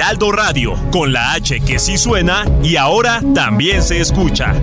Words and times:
Heraldo 0.00 0.32
Radio, 0.32 0.76
con 0.90 1.12
la 1.12 1.34
H 1.34 1.60
que 1.60 1.78
sí 1.78 1.98
suena 1.98 2.46
y 2.62 2.76
ahora 2.76 3.20
también 3.34 3.82
se 3.82 4.00
escucha. 4.00 4.54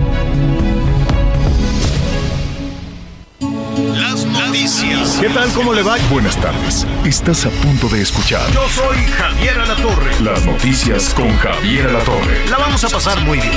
Las 3.94 4.24
noticias. 4.24 5.16
¿Qué 5.20 5.28
tal? 5.28 5.48
¿Cómo 5.52 5.74
le 5.74 5.84
va? 5.84 5.94
Buenas 6.10 6.36
tardes. 6.38 6.84
Estás 7.04 7.46
a 7.46 7.50
punto 7.50 7.88
de 7.88 8.02
escuchar 8.02 8.50
Yo 8.52 8.68
soy 8.68 8.96
Javier 9.16 9.60
Alatorre. 9.60 10.20
las 10.22 10.44
noticias 10.44 11.14
con 11.14 11.30
Javier 11.36 11.86
Alatorre. 11.86 12.48
La 12.50 12.58
vamos 12.58 12.82
a 12.82 12.88
pasar 12.88 13.20
muy 13.20 13.38
bien. 13.38 13.52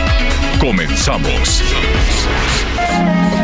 Comenzamos. 0.59 1.63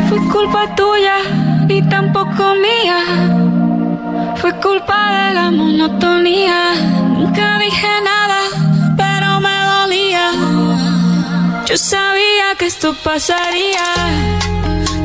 Fue 0.08 0.18
culpa 0.30 0.76
tuya 0.76 1.66
y 1.68 1.82
tampoco 1.88 2.54
mía. 2.54 3.67
Fue 4.40 4.52
culpa 4.60 5.28
de 5.28 5.34
la 5.34 5.50
monotonía. 5.50 6.72
Nunca 7.16 7.58
dije 7.58 7.88
nada, 8.04 8.40
pero 8.96 9.40
me 9.40 9.56
dolía. 9.74 10.30
Yo 11.66 11.76
sabía 11.76 12.54
que 12.56 12.66
esto 12.66 12.94
pasaría. 13.02 13.86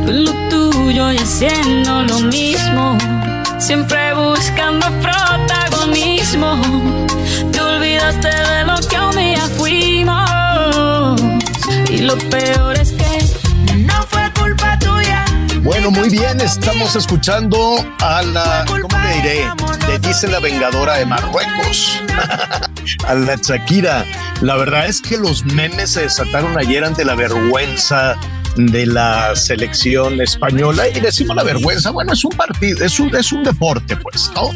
Tú 0.06 0.12
lo 0.12 0.32
tuyo 0.50 1.12
y 1.12 1.18
haciendo 1.18 2.04
lo 2.04 2.20
mismo. 2.20 2.98
Siempre 3.58 4.14
buscando 4.14 4.86
protagonismo. 5.02 6.62
Te 7.52 7.60
olvidaste 7.60 8.28
de 8.28 8.66
lo 8.66 8.76
que 8.88 9.00
un 9.00 9.16
día 9.16 9.42
fuimos. 9.58 11.22
Y 11.90 11.98
lo 12.00 12.18
peor 12.30 12.78
es 12.80 12.92
que 12.92 13.03
Bueno, 15.64 15.92
muy 15.92 16.10
bien, 16.10 16.42
estamos 16.42 16.94
escuchando 16.98 17.76
a 18.02 18.22
la, 18.22 18.66
¿cómo 18.68 19.02
le 19.02 19.14
diré? 19.16 19.46
Le 19.88 19.98
dice 19.98 20.28
la 20.28 20.42
vengadora 20.42 20.98
de 20.98 21.06
Marruecos, 21.06 22.02
a 23.08 23.14
la 23.14 23.38
Shakira. 23.38 24.04
La 24.42 24.58
verdad 24.58 24.88
es 24.88 25.02
que 25.02 25.18
los 25.18 25.46
memes 25.46 25.92
se 25.92 26.02
desataron 26.02 26.58
ayer 26.58 26.84
ante 26.84 27.06
la 27.06 27.16
vergüenza 27.16 28.18
de 28.56 28.86
la 28.86 29.36
selección 29.36 30.22
española 30.22 30.88
y 30.88 31.00
decimos 31.00 31.36
la 31.36 31.44
vergüenza, 31.44 31.92
bueno, 31.92 32.14
es 32.14 32.24
un 32.24 32.32
partido, 32.32 32.86
es 32.86 33.00
un, 33.00 33.16
es 33.16 33.32
un 33.32 33.44
deporte, 33.44 33.98
pues, 33.98 34.32
¿no? 34.36 34.50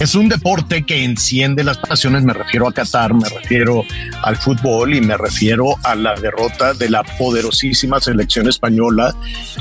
Es 0.00 0.14
un 0.14 0.28
deporte 0.28 0.84
que 0.84 1.04
enciende 1.04 1.62
las 1.62 1.78
pasiones, 1.78 2.22
me 2.22 2.32
refiero 2.32 2.66
a 2.68 2.72
Qatar, 2.72 3.14
me 3.14 3.28
refiero 3.28 3.84
al 4.22 4.36
fútbol 4.36 4.94
y 4.94 5.00
me 5.00 5.16
refiero 5.16 5.76
a 5.84 5.94
la 5.94 6.14
derrota 6.14 6.74
de 6.74 6.88
la 6.88 7.02
poderosísima 7.02 8.00
selección 8.00 8.48
española 8.48 9.14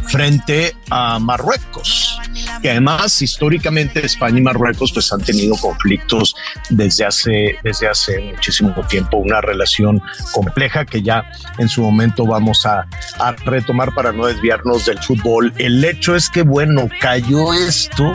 frente 0.08 0.76
a 0.90 1.20
Marruecos, 1.20 2.20
que 2.62 2.72
además 2.72 3.22
históricamente 3.22 4.06
España 4.06 4.40
y 4.40 4.42
Marruecos 4.42 4.92
pues 4.94 5.12
han 5.12 5.22
tenido 5.22 5.56
conflictos 5.58 6.36
desde 6.70 7.06
hace, 7.06 7.58
desde 7.64 7.88
hace 7.88 8.20
muchísimo 8.20 8.74
tiempo, 8.88 9.18
una 9.18 9.42
relación 9.42 10.02
compleja 10.32 10.86
que 10.86 11.02
ya 11.02 11.30
en 11.58 11.68
su 11.68 11.82
momento 11.82 12.26
vamos 12.26 12.66
a, 12.66 12.88
a 13.20 13.32
retomar 13.46 13.81
para 13.90 14.12
no 14.12 14.28
desviarnos 14.28 14.86
del 14.86 15.00
fútbol. 15.00 15.52
El 15.58 15.84
hecho 15.84 16.16
es 16.16 16.30
que, 16.30 16.44
bueno, 16.44 16.88
cayó 17.00 17.54
esto 17.54 18.14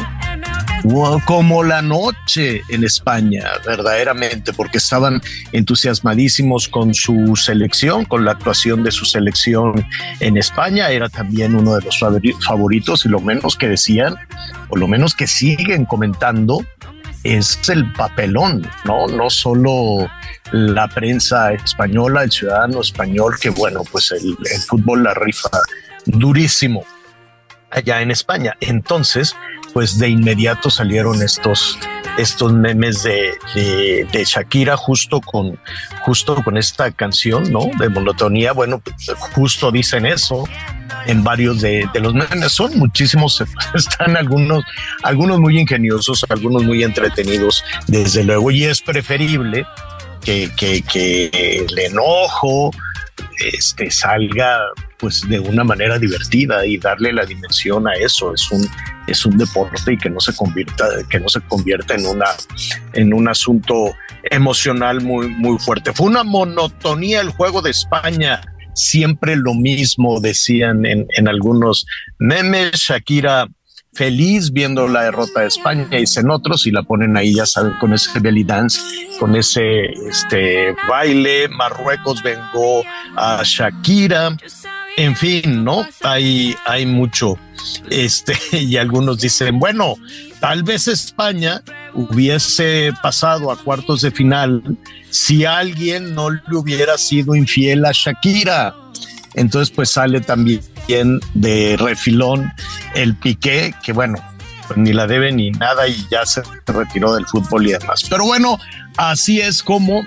como 1.24 1.64
la 1.64 1.82
noche 1.82 2.62
en 2.68 2.84
España, 2.84 3.44
verdaderamente, 3.66 4.52
porque 4.52 4.78
estaban 4.78 5.20
entusiasmadísimos 5.50 6.68
con 6.68 6.94
su 6.94 7.34
selección, 7.34 8.04
con 8.04 8.24
la 8.24 8.32
actuación 8.32 8.84
de 8.84 8.92
su 8.92 9.04
selección 9.04 9.84
en 10.20 10.36
España. 10.36 10.90
Era 10.90 11.08
también 11.08 11.56
uno 11.56 11.74
de 11.74 11.82
los 11.82 12.00
favori- 12.00 12.40
favoritos 12.40 13.04
y 13.04 13.08
lo 13.08 13.18
menos 13.20 13.56
que 13.56 13.68
decían, 13.68 14.14
o 14.68 14.76
lo 14.76 14.86
menos 14.86 15.16
que 15.16 15.26
siguen 15.26 15.86
comentando, 15.86 16.64
es 17.24 17.58
el 17.68 17.92
papelón, 17.92 18.64
¿no? 18.84 19.08
No 19.08 19.28
solo 19.28 20.08
la 20.52 20.88
prensa 20.88 21.52
española, 21.52 22.22
el 22.22 22.30
ciudadano 22.30 22.80
español, 22.80 23.36
que 23.40 23.50
bueno, 23.50 23.82
pues 23.90 24.12
el, 24.12 24.36
fútbol 24.68 25.04
la 25.04 25.14
rifa 25.14 25.50
durísimo 26.04 26.84
allá 27.70 28.00
en 28.00 28.10
España. 28.10 28.56
Entonces, 28.60 29.34
pues 29.72 29.98
de 29.98 30.08
inmediato 30.08 30.70
salieron 30.70 31.22
estos, 31.22 31.78
estos 32.18 32.52
memes 32.52 33.02
de 33.02 34.24
Shakira 34.24 34.76
justo 34.76 35.20
con, 35.20 35.58
justo 36.02 36.42
con 36.42 36.56
esta 36.56 36.90
canción, 36.92 37.50
¿no? 37.52 37.70
De 37.78 37.88
monotonía. 37.88 38.52
Bueno, 38.52 38.80
pues, 38.80 39.10
justo 39.34 39.70
dicen 39.70 40.06
eso 40.06 40.44
en 41.06 41.22
varios 41.24 41.60
de, 41.60 41.88
de 41.92 42.00
los 42.00 42.14
memes. 42.14 42.52
Son 42.52 42.76
muchísimos, 42.78 43.42
están 43.74 44.16
algunos, 44.16 44.64
algunos 45.02 45.40
muy 45.40 45.58
ingeniosos, 45.58 46.24
algunos 46.28 46.64
muy 46.64 46.82
entretenidos, 46.82 47.64
desde 47.86 48.24
luego, 48.24 48.50
y 48.50 48.64
es 48.64 48.80
preferible 48.80 49.66
que, 50.26 50.50
que, 50.56 50.82
que 50.82 51.30
el 51.68 51.78
enojo 51.78 52.72
este, 53.38 53.90
salga 53.92 54.58
pues 54.98 55.22
de 55.28 55.38
una 55.38 55.62
manera 55.62 55.98
divertida 56.00 56.66
y 56.66 56.78
darle 56.78 57.12
la 57.12 57.24
dimensión 57.24 57.86
a 57.86 57.94
eso. 57.94 58.34
Es 58.34 58.50
un, 58.50 58.66
es 59.06 59.24
un 59.24 59.38
deporte 59.38 59.92
y 59.92 59.96
que 59.96 60.10
no 60.10 60.18
se 60.18 60.34
convierta, 60.34 60.88
que 61.08 61.20
no 61.20 61.28
se 61.28 61.40
convierta 61.42 61.94
en 61.94 62.06
una, 62.06 62.26
en 62.94 63.14
un 63.14 63.28
asunto 63.28 63.94
emocional 64.24 65.00
muy, 65.00 65.28
muy 65.28 65.58
fuerte. 65.60 65.92
Fue 65.92 66.06
una 66.06 66.24
monotonía 66.24 67.20
el 67.20 67.30
juego 67.30 67.62
de 67.62 67.70
España. 67.70 68.40
Siempre 68.74 69.36
lo 69.36 69.54
mismo 69.54 70.20
decían 70.20 70.84
en, 70.86 71.06
en 71.16 71.28
algunos 71.28 71.86
memes. 72.18 72.72
Shakira 72.72 73.46
feliz 73.96 74.52
viendo 74.52 74.86
la 74.86 75.04
derrota 75.04 75.40
de 75.40 75.48
España 75.48 75.88
dicen 75.90 76.30
otros 76.30 76.66
y 76.66 76.70
la 76.70 76.82
ponen 76.82 77.16
ahí, 77.16 77.34
ya 77.34 77.46
saben, 77.46 77.72
con 77.80 77.94
ese 77.94 78.18
belly 78.20 78.44
dance, 78.44 78.80
con 79.18 79.34
ese 79.34 79.86
este 80.08 80.74
baile. 80.88 81.48
Marruecos 81.48 82.22
vengó 82.22 82.82
a 83.16 83.42
Shakira. 83.42 84.36
En 84.98 85.14
fin, 85.14 85.62
¿no? 85.62 85.86
Hay, 86.02 86.56
hay 86.64 86.86
mucho. 86.86 87.38
Este, 87.90 88.34
y 88.52 88.76
algunos 88.76 89.18
dicen, 89.18 89.58
bueno, 89.58 89.94
tal 90.40 90.62
vez 90.62 90.88
España 90.88 91.62
hubiese 91.94 92.92
pasado 93.02 93.50
a 93.50 93.56
cuartos 93.56 94.02
de 94.02 94.10
final 94.10 94.62
si 95.10 95.44
alguien 95.44 96.14
no 96.14 96.30
le 96.30 96.40
hubiera 96.52 96.98
sido 96.98 97.34
infiel 97.34 97.84
a 97.84 97.92
Shakira. 97.92 98.74
Entonces, 99.36 99.72
pues 99.74 99.90
sale 99.90 100.20
también 100.20 100.60
de 101.34 101.76
refilón 101.78 102.50
el 102.94 103.14
Piqué, 103.14 103.74
que 103.84 103.92
bueno, 103.92 104.18
pues 104.66 104.78
ni 104.78 104.92
la 104.92 105.06
debe 105.06 105.30
ni 105.30 105.50
nada 105.50 105.86
y 105.86 106.06
ya 106.10 106.24
se 106.26 106.42
retiró 106.66 107.14
del 107.14 107.26
fútbol 107.26 107.66
y 107.66 107.72
demás. 107.72 108.04
Pero 108.08 108.24
bueno, 108.24 108.58
así 108.96 109.40
es 109.40 109.62
como, 109.62 110.04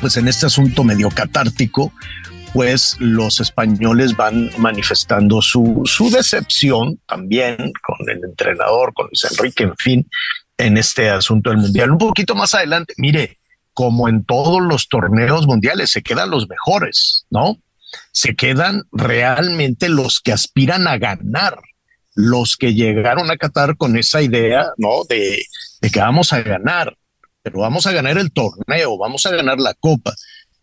pues 0.00 0.16
en 0.16 0.28
este 0.28 0.46
asunto 0.46 0.84
medio 0.84 1.10
catártico, 1.10 1.92
pues 2.52 2.96
los 2.98 3.40
españoles 3.40 4.16
van 4.16 4.50
manifestando 4.58 5.40
su, 5.40 5.82
su 5.84 6.10
decepción 6.10 7.00
también 7.06 7.56
con 7.56 8.08
el 8.08 8.22
entrenador, 8.24 8.92
con 8.94 9.06
Luis 9.06 9.26
Enrique, 9.30 9.64
en 9.64 9.76
fin, 9.76 10.08
en 10.56 10.76
este 10.76 11.10
asunto 11.10 11.50
del 11.50 11.60
mundial. 11.60 11.90
Un 11.90 11.98
poquito 11.98 12.34
más 12.34 12.54
adelante, 12.54 12.94
mire, 12.96 13.38
como 13.72 14.08
en 14.08 14.24
todos 14.24 14.62
los 14.62 14.88
torneos 14.88 15.46
mundiales, 15.46 15.90
se 15.90 16.02
quedan 16.02 16.30
los 16.30 16.48
mejores, 16.48 17.26
¿no? 17.30 17.58
Se 18.12 18.34
quedan 18.34 18.82
realmente 18.92 19.88
los 19.88 20.20
que 20.20 20.32
aspiran 20.32 20.86
a 20.86 20.98
ganar, 20.98 21.58
los 22.14 22.56
que 22.56 22.74
llegaron 22.74 23.30
a 23.30 23.36
Qatar 23.36 23.76
con 23.76 23.96
esa 23.96 24.22
idea, 24.22 24.66
¿no? 24.76 25.04
De, 25.08 25.42
que 25.92 26.00
vamos 26.00 26.32
a 26.32 26.42
ganar, 26.42 26.96
pero 27.42 27.60
vamos 27.60 27.86
a 27.86 27.92
ganar 27.92 28.18
el 28.18 28.32
torneo, 28.32 28.96
vamos 28.96 29.26
a 29.26 29.30
ganar 29.30 29.58
la 29.58 29.74
copa 29.74 30.14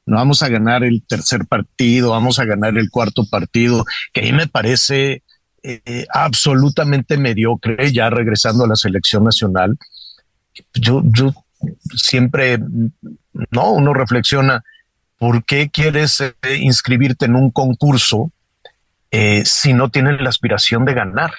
no 0.05 0.17
vamos 0.17 0.41
a 0.41 0.49
ganar 0.49 0.83
el 0.83 1.03
tercer 1.07 1.45
partido, 1.45 2.09
vamos 2.09 2.39
a 2.39 2.45
ganar 2.45 2.77
el 2.77 2.89
cuarto 2.89 3.23
partido, 3.29 3.85
que 4.11 4.21
a 4.21 4.23
mí 4.23 4.33
me 4.33 4.47
parece 4.47 5.23
eh, 5.63 6.07
absolutamente 6.11 7.17
mediocre, 7.17 7.93
ya 7.93 8.09
regresando 8.09 8.65
a 8.65 8.67
la 8.67 8.75
selección 8.75 9.23
nacional. 9.23 9.77
Yo 10.73 11.03
siempre, 11.95 12.57
no, 13.51 13.71
uno 13.71 13.93
reflexiona, 13.93 14.63
¿por 15.21 15.45
qué 15.45 15.69
quieres 15.69 16.19
eh, 16.19 16.33
inscribirte 16.57 17.25
en 17.25 17.35
un 17.35 17.51
concurso 17.51 18.31
eh, 19.11 19.43
si 19.45 19.71
no 19.71 19.91
tienes 19.91 20.19
la 20.19 20.29
aspiración 20.29 20.83
de 20.83 20.95
ganar? 20.95 21.31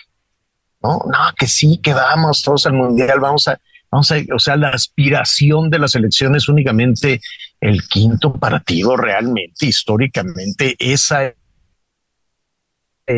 No, 0.80 1.00
no, 1.04 1.18
que 1.36 1.48
sí, 1.48 1.80
que 1.82 1.92
vamos 1.92 2.42
todos 2.42 2.64
al 2.66 2.74
mundial, 2.74 3.18
vamos 3.18 3.48
a, 3.48 3.58
Vamos 3.90 4.10
a, 4.10 4.16
o 4.34 4.38
sea, 4.38 4.56
la 4.56 4.70
aspiración 4.70 5.68
de 5.68 5.78
la 5.78 5.86
selección 5.86 6.34
es 6.34 6.48
únicamente 6.48 7.20
el 7.60 7.86
quinto 7.86 8.32
partido 8.32 8.96
realmente, 8.96 9.66
históricamente, 9.66 10.76
esa 10.78 11.26
es 11.26 11.34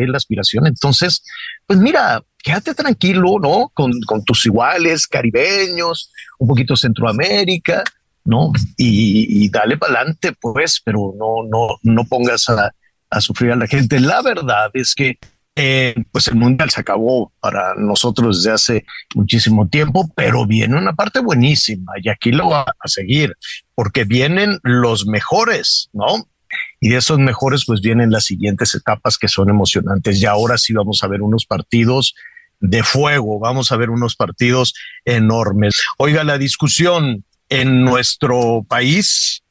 la 0.09 0.17
aspiración. 0.17 0.67
Entonces, 0.67 1.23
pues 1.65 1.79
mira, 1.79 2.21
quédate 2.43 2.73
tranquilo, 2.73 3.37
¿no? 3.39 3.71
Con, 3.73 3.93
tus 4.25 4.45
iguales 4.47 5.07
caribeños, 5.07 6.11
un 6.39 6.49
poquito 6.49 6.75
Centroamérica, 6.75 7.81
¿no? 8.25 8.51
Y, 8.75 9.49
dale 9.49 9.77
para 9.77 10.01
adelante, 10.01 10.33
pues, 10.39 10.81
pero 10.83 11.13
no, 11.17 11.47
no, 11.49 11.77
no 11.83 12.03
pongas 12.05 12.49
a, 12.49 12.73
a 13.09 13.21
sufrir 13.21 13.51
a 13.51 13.55
la 13.55 13.67
gente. 13.67 13.99
La 13.99 14.21
verdad 14.21 14.71
es 14.73 14.93
que 14.93 15.17
eh, 15.57 15.95
pues 16.11 16.27
el 16.27 16.35
mundial 16.35 16.69
se 16.69 16.81
acabó 16.81 17.31
para 17.39 17.75
nosotros 17.75 18.43
desde 18.43 18.53
hace 18.53 18.85
muchísimo 19.13 19.69
tiempo, 19.69 20.11
pero 20.13 20.45
viene 20.45 20.77
una 20.77 20.93
parte 20.93 21.21
buenísima 21.21 21.93
y 22.03 22.09
aquí 22.09 22.33
lo 22.33 22.49
va 22.49 22.65
a 22.77 22.87
seguir 22.89 23.37
porque 23.73 24.03
vienen 24.03 24.59
los 24.63 25.07
mejores, 25.07 25.89
¿no? 25.93 26.27
Y 26.81 26.89
de 26.89 26.97
esos 26.97 27.19
mejores 27.19 27.63
pues 27.65 27.79
vienen 27.79 28.11
las 28.11 28.25
siguientes 28.25 28.75
etapas 28.75 29.17
que 29.17 29.29
son 29.29 29.49
emocionantes. 29.49 30.21
Y 30.21 30.25
ahora 30.25 30.57
sí 30.57 30.73
vamos 30.73 31.01
a 31.03 31.07
ver 31.07 31.21
unos 31.21 31.45
partidos 31.45 32.15
de 32.59 32.83
fuego, 32.83 33.39
vamos 33.39 33.71
a 33.71 33.77
ver 33.77 33.89
unos 33.89 34.17
partidos 34.17 34.73
enormes. 35.05 35.81
Oiga, 35.97 36.25
la 36.25 36.37
discusión 36.37 37.23
en 37.49 37.83
nuestro 37.83 38.65
país 38.67 39.43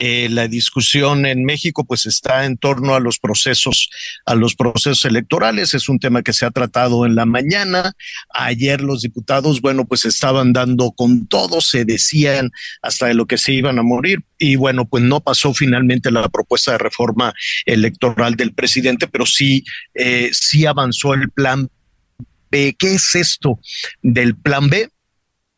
eh, 0.00 0.28
la 0.28 0.48
discusión 0.48 1.24
en 1.24 1.44
México 1.44 1.84
pues 1.84 2.04
está 2.04 2.46
en 2.46 2.56
torno 2.56 2.96
a 2.96 3.00
los 3.00 3.20
procesos, 3.20 3.88
a 4.26 4.34
los 4.34 4.56
procesos 4.56 5.04
electorales. 5.04 5.72
Es 5.72 5.88
un 5.88 6.00
tema 6.00 6.22
que 6.22 6.32
se 6.32 6.44
ha 6.44 6.50
tratado 6.50 7.06
en 7.06 7.14
la 7.14 7.26
mañana. 7.26 7.92
Ayer 8.30 8.80
los 8.80 9.02
diputados, 9.02 9.60
bueno, 9.60 9.84
pues 9.84 10.04
estaban 10.04 10.52
dando 10.52 10.90
con 10.90 11.28
todo, 11.28 11.60
se 11.60 11.84
decían 11.84 12.50
hasta 12.82 13.06
de 13.06 13.14
lo 13.14 13.26
que 13.26 13.38
se 13.38 13.52
iban 13.52 13.78
a 13.78 13.82
morir. 13.82 14.18
Y 14.36 14.56
bueno, 14.56 14.84
pues 14.84 15.04
no 15.04 15.20
pasó 15.20 15.54
finalmente 15.54 16.10
la 16.10 16.28
propuesta 16.28 16.72
de 16.72 16.78
reforma 16.78 17.32
electoral 17.64 18.34
del 18.34 18.52
presidente, 18.52 19.06
pero 19.06 19.26
sí, 19.26 19.64
eh, 19.94 20.30
sí 20.32 20.66
avanzó 20.66 21.14
el 21.14 21.30
plan 21.30 21.70
B. 22.50 22.74
¿Qué 22.76 22.94
es 22.94 23.14
esto 23.14 23.60
del 24.02 24.36
plan 24.36 24.68
B? 24.68 24.90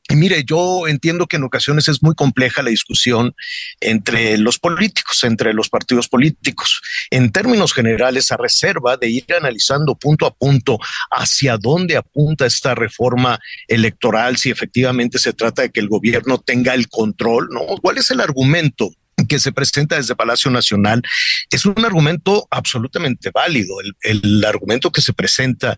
Y 0.09 0.15
mire, 0.15 0.45
yo 0.45 0.87
entiendo 0.87 1.27
que 1.27 1.37
en 1.37 1.43
ocasiones 1.43 1.89
es 1.89 2.03
muy 2.03 2.15
compleja 2.15 2.63
la 2.63 2.71
discusión 2.71 3.35
entre 3.81 4.39
los 4.39 4.59
políticos, 4.59 5.25
entre 5.25 5.53
los 5.53 5.69
partidos 5.69 6.09
políticos. 6.09 6.81
En 7.11 7.33
términos 7.33 7.73
generales, 7.73 8.31
a 8.31 8.37
reserva 8.37 8.97
de 8.97 9.09
ir 9.11 9.27
analizando 9.37 9.97
punto 9.97 10.27
a 10.27 10.35
punto 10.35 10.79
hacia 11.11 11.57
dónde 11.57 11.97
apunta 11.97 12.47
esta 12.47 12.77
reforma 12.77 13.41
electoral, 13.67 14.37
si 14.37 14.51
efectivamente 14.51 15.19
se 15.19 15.33
trata 15.33 15.63
de 15.63 15.71
que 15.71 15.81
el 15.81 15.89
gobierno 15.89 16.39
tenga 16.39 16.75
el 16.75 16.89
control, 16.89 17.49
¿no? 17.51 17.63
¿Cuál 17.83 17.99
es 17.99 18.11
el 18.13 18.21
argumento? 18.21 18.91
Que 19.27 19.39
se 19.39 19.53
presenta 19.53 19.97
desde 19.97 20.17
Palacio 20.17 20.51
Nacional 20.51 21.03
es 21.51 21.67
un 21.67 21.85
argumento 21.85 22.47
absolutamente 22.51 23.31
válido. 23.31 23.77
El, 24.03 24.45
argumento 24.45 24.93
que 24.93 25.01
se 25.01 25.13
presenta 25.13 25.77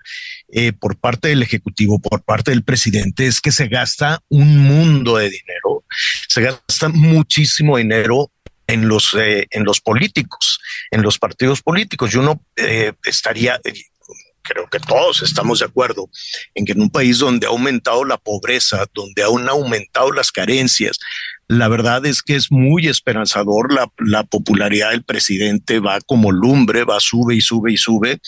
eh, 0.49 0.73
por 0.73 0.99
parte 0.99 1.29
del 1.29 1.43
Ejecutivo, 1.43 2.00
por 2.00 2.23
parte 2.23 2.50
del 2.50 2.62
presidente, 2.62 3.27
es 3.27 3.41
que 3.41 3.53
se 3.53 3.69
gasta 3.69 4.21
un 4.29 4.59
mundo 4.59 5.17
de 5.17 5.31
dinero, 5.31 5.85
se 6.29 6.43
gasta 6.43 6.89
muchísimo 6.89 7.77
dinero 7.77 8.31
en 8.67 8.87
los, 8.87 9.15
eh, 9.15 9.47
en 9.50 9.65
los 9.65 9.81
políticos, 9.81 10.61
en 10.91 11.03
los 11.03 11.19
partidos 11.19 11.62
políticos. 11.62 12.15
Y 12.15 12.19
uno 12.19 12.41
eh, 12.56 12.93
estaría, 13.05 13.61
creo 14.43 14.69
que 14.69 14.79
todos 14.79 15.23
estamos 15.23 15.59
de 15.59 15.67
acuerdo 15.67 16.09
en 16.55 16.65
que 16.65 16.73
en 16.73 16.83
un 16.83 16.91
país 16.91 17.19
donde 17.19 17.47
ha 17.47 17.50
aumentado 17.50 18.05
la 18.05 18.19
pobreza, 18.19 18.87
donde 18.95 19.23
han 19.23 19.49
aumentado 19.49 20.12
las 20.12 20.31
carencias, 20.31 20.99
la 21.49 21.69
verdad 21.69 22.05
es 22.05 22.23
que 22.23 22.37
es 22.37 22.53
muy 22.53 22.89
esperanzador. 22.89 23.73
La, 23.73 23.91
la, 23.99 24.25
popularidad 24.25 24.91
del 24.91 25.03
presidente 25.03 25.81
va 25.81 26.00
como 26.03 26.31
lumbre, 26.31 26.85
va, 26.85 27.00
sube 27.00 27.35
y 27.35 27.41
sube 27.41 27.73
y 27.73 27.79
sube, 27.79 28.21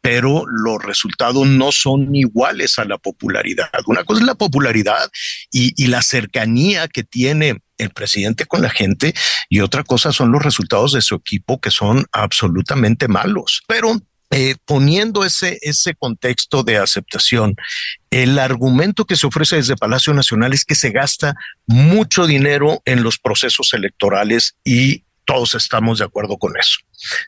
pero 0.00 0.44
los 0.46 0.82
resultados 0.82 1.46
no 1.46 1.72
son 1.72 2.14
iguales 2.14 2.78
a 2.78 2.84
la 2.84 2.96
popularidad. 2.96 3.68
Una 3.86 4.04
cosa 4.04 4.20
es 4.20 4.26
la 4.26 4.36
popularidad 4.36 5.10
y, 5.50 5.72
y 5.76 5.88
la 5.88 6.02
cercanía 6.02 6.86
que 6.86 7.02
tiene 7.02 7.60
el 7.78 7.90
presidente 7.90 8.46
con 8.46 8.62
la 8.62 8.70
gente 8.70 9.12
y 9.48 9.60
otra 9.60 9.82
cosa 9.82 10.12
son 10.12 10.30
los 10.30 10.42
resultados 10.42 10.92
de 10.92 11.02
su 11.02 11.16
equipo 11.16 11.60
que 11.60 11.70
son 11.70 12.06
absolutamente 12.12 13.08
malos. 13.08 13.62
Pero 13.66 14.00
eh, 14.30 14.56
poniendo 14.66 15.24
ese, 15.24 15.58
ese 15.62 15.94
contexto 15.94 16.62
de 16.62 16.76
aceptación, 16.76 17.56
el 18.10 18.38
argumento 18.38 19.06
que 19.06 19.16
se 19.16 19.26
ofrece 19.26 19.56
desde 19.56 19.76
Palacio 19.76 20.12
Nacional 20.12 20.52
es 20.52 20.64
que 20.64 20.74
se 20.74 20.90
gasta 20.90 21.34
mucho 21.66 22.26
dinero 22.26 22.82
en 22.84 23.02
los 23.02 23.18
procesos 23.18 23.72
electorales 23.72 24.54
y 24.64 25.04
todos 25.24 25.54
estamos 25.54 25.98
de 25.98 26.04
acuerdo 26.04 26.36
con 26.36 26.56
eso. 26.58 26.78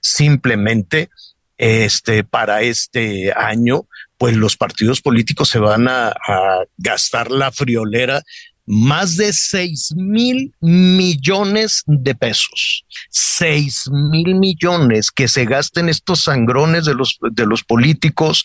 Simplemente, 0.02 1.10
este, 1.56 2.24
para 2.24 2.62
este 2.62 3.32
año, 3.34 3.86
pues 4.18 4.36
los 4.36 4.56
partidos 4.56 5.00
políticos 5.00 5.48
se 5.48 5.58
van 5.58 5.88
a, 5.88 6.08
a 6.08 6.64
gastar 6.76 7.30
la 7.30 7.50
friolera 7.50 8.22
más 8.72 9.16
de 9.16 9.32
seis 9.32 9.92
mil 9.96 10.54
millones 10.60 11.82
de 11.86 12.14
pesos. 12.14 12.84
Seis 13.10 13.90
mil 13.90 14.36
millones 14.36 15.10
que 15.10 15.26
se 15.26 15.44
gasten 15.44 15.88
estos 15.88 16.20
sangrones 16.20 16.84
de 16.84 16.94
los, 16.94 17.18
de 17.20 17.46
los 17.46 17.64
políticos, 17.64 18.44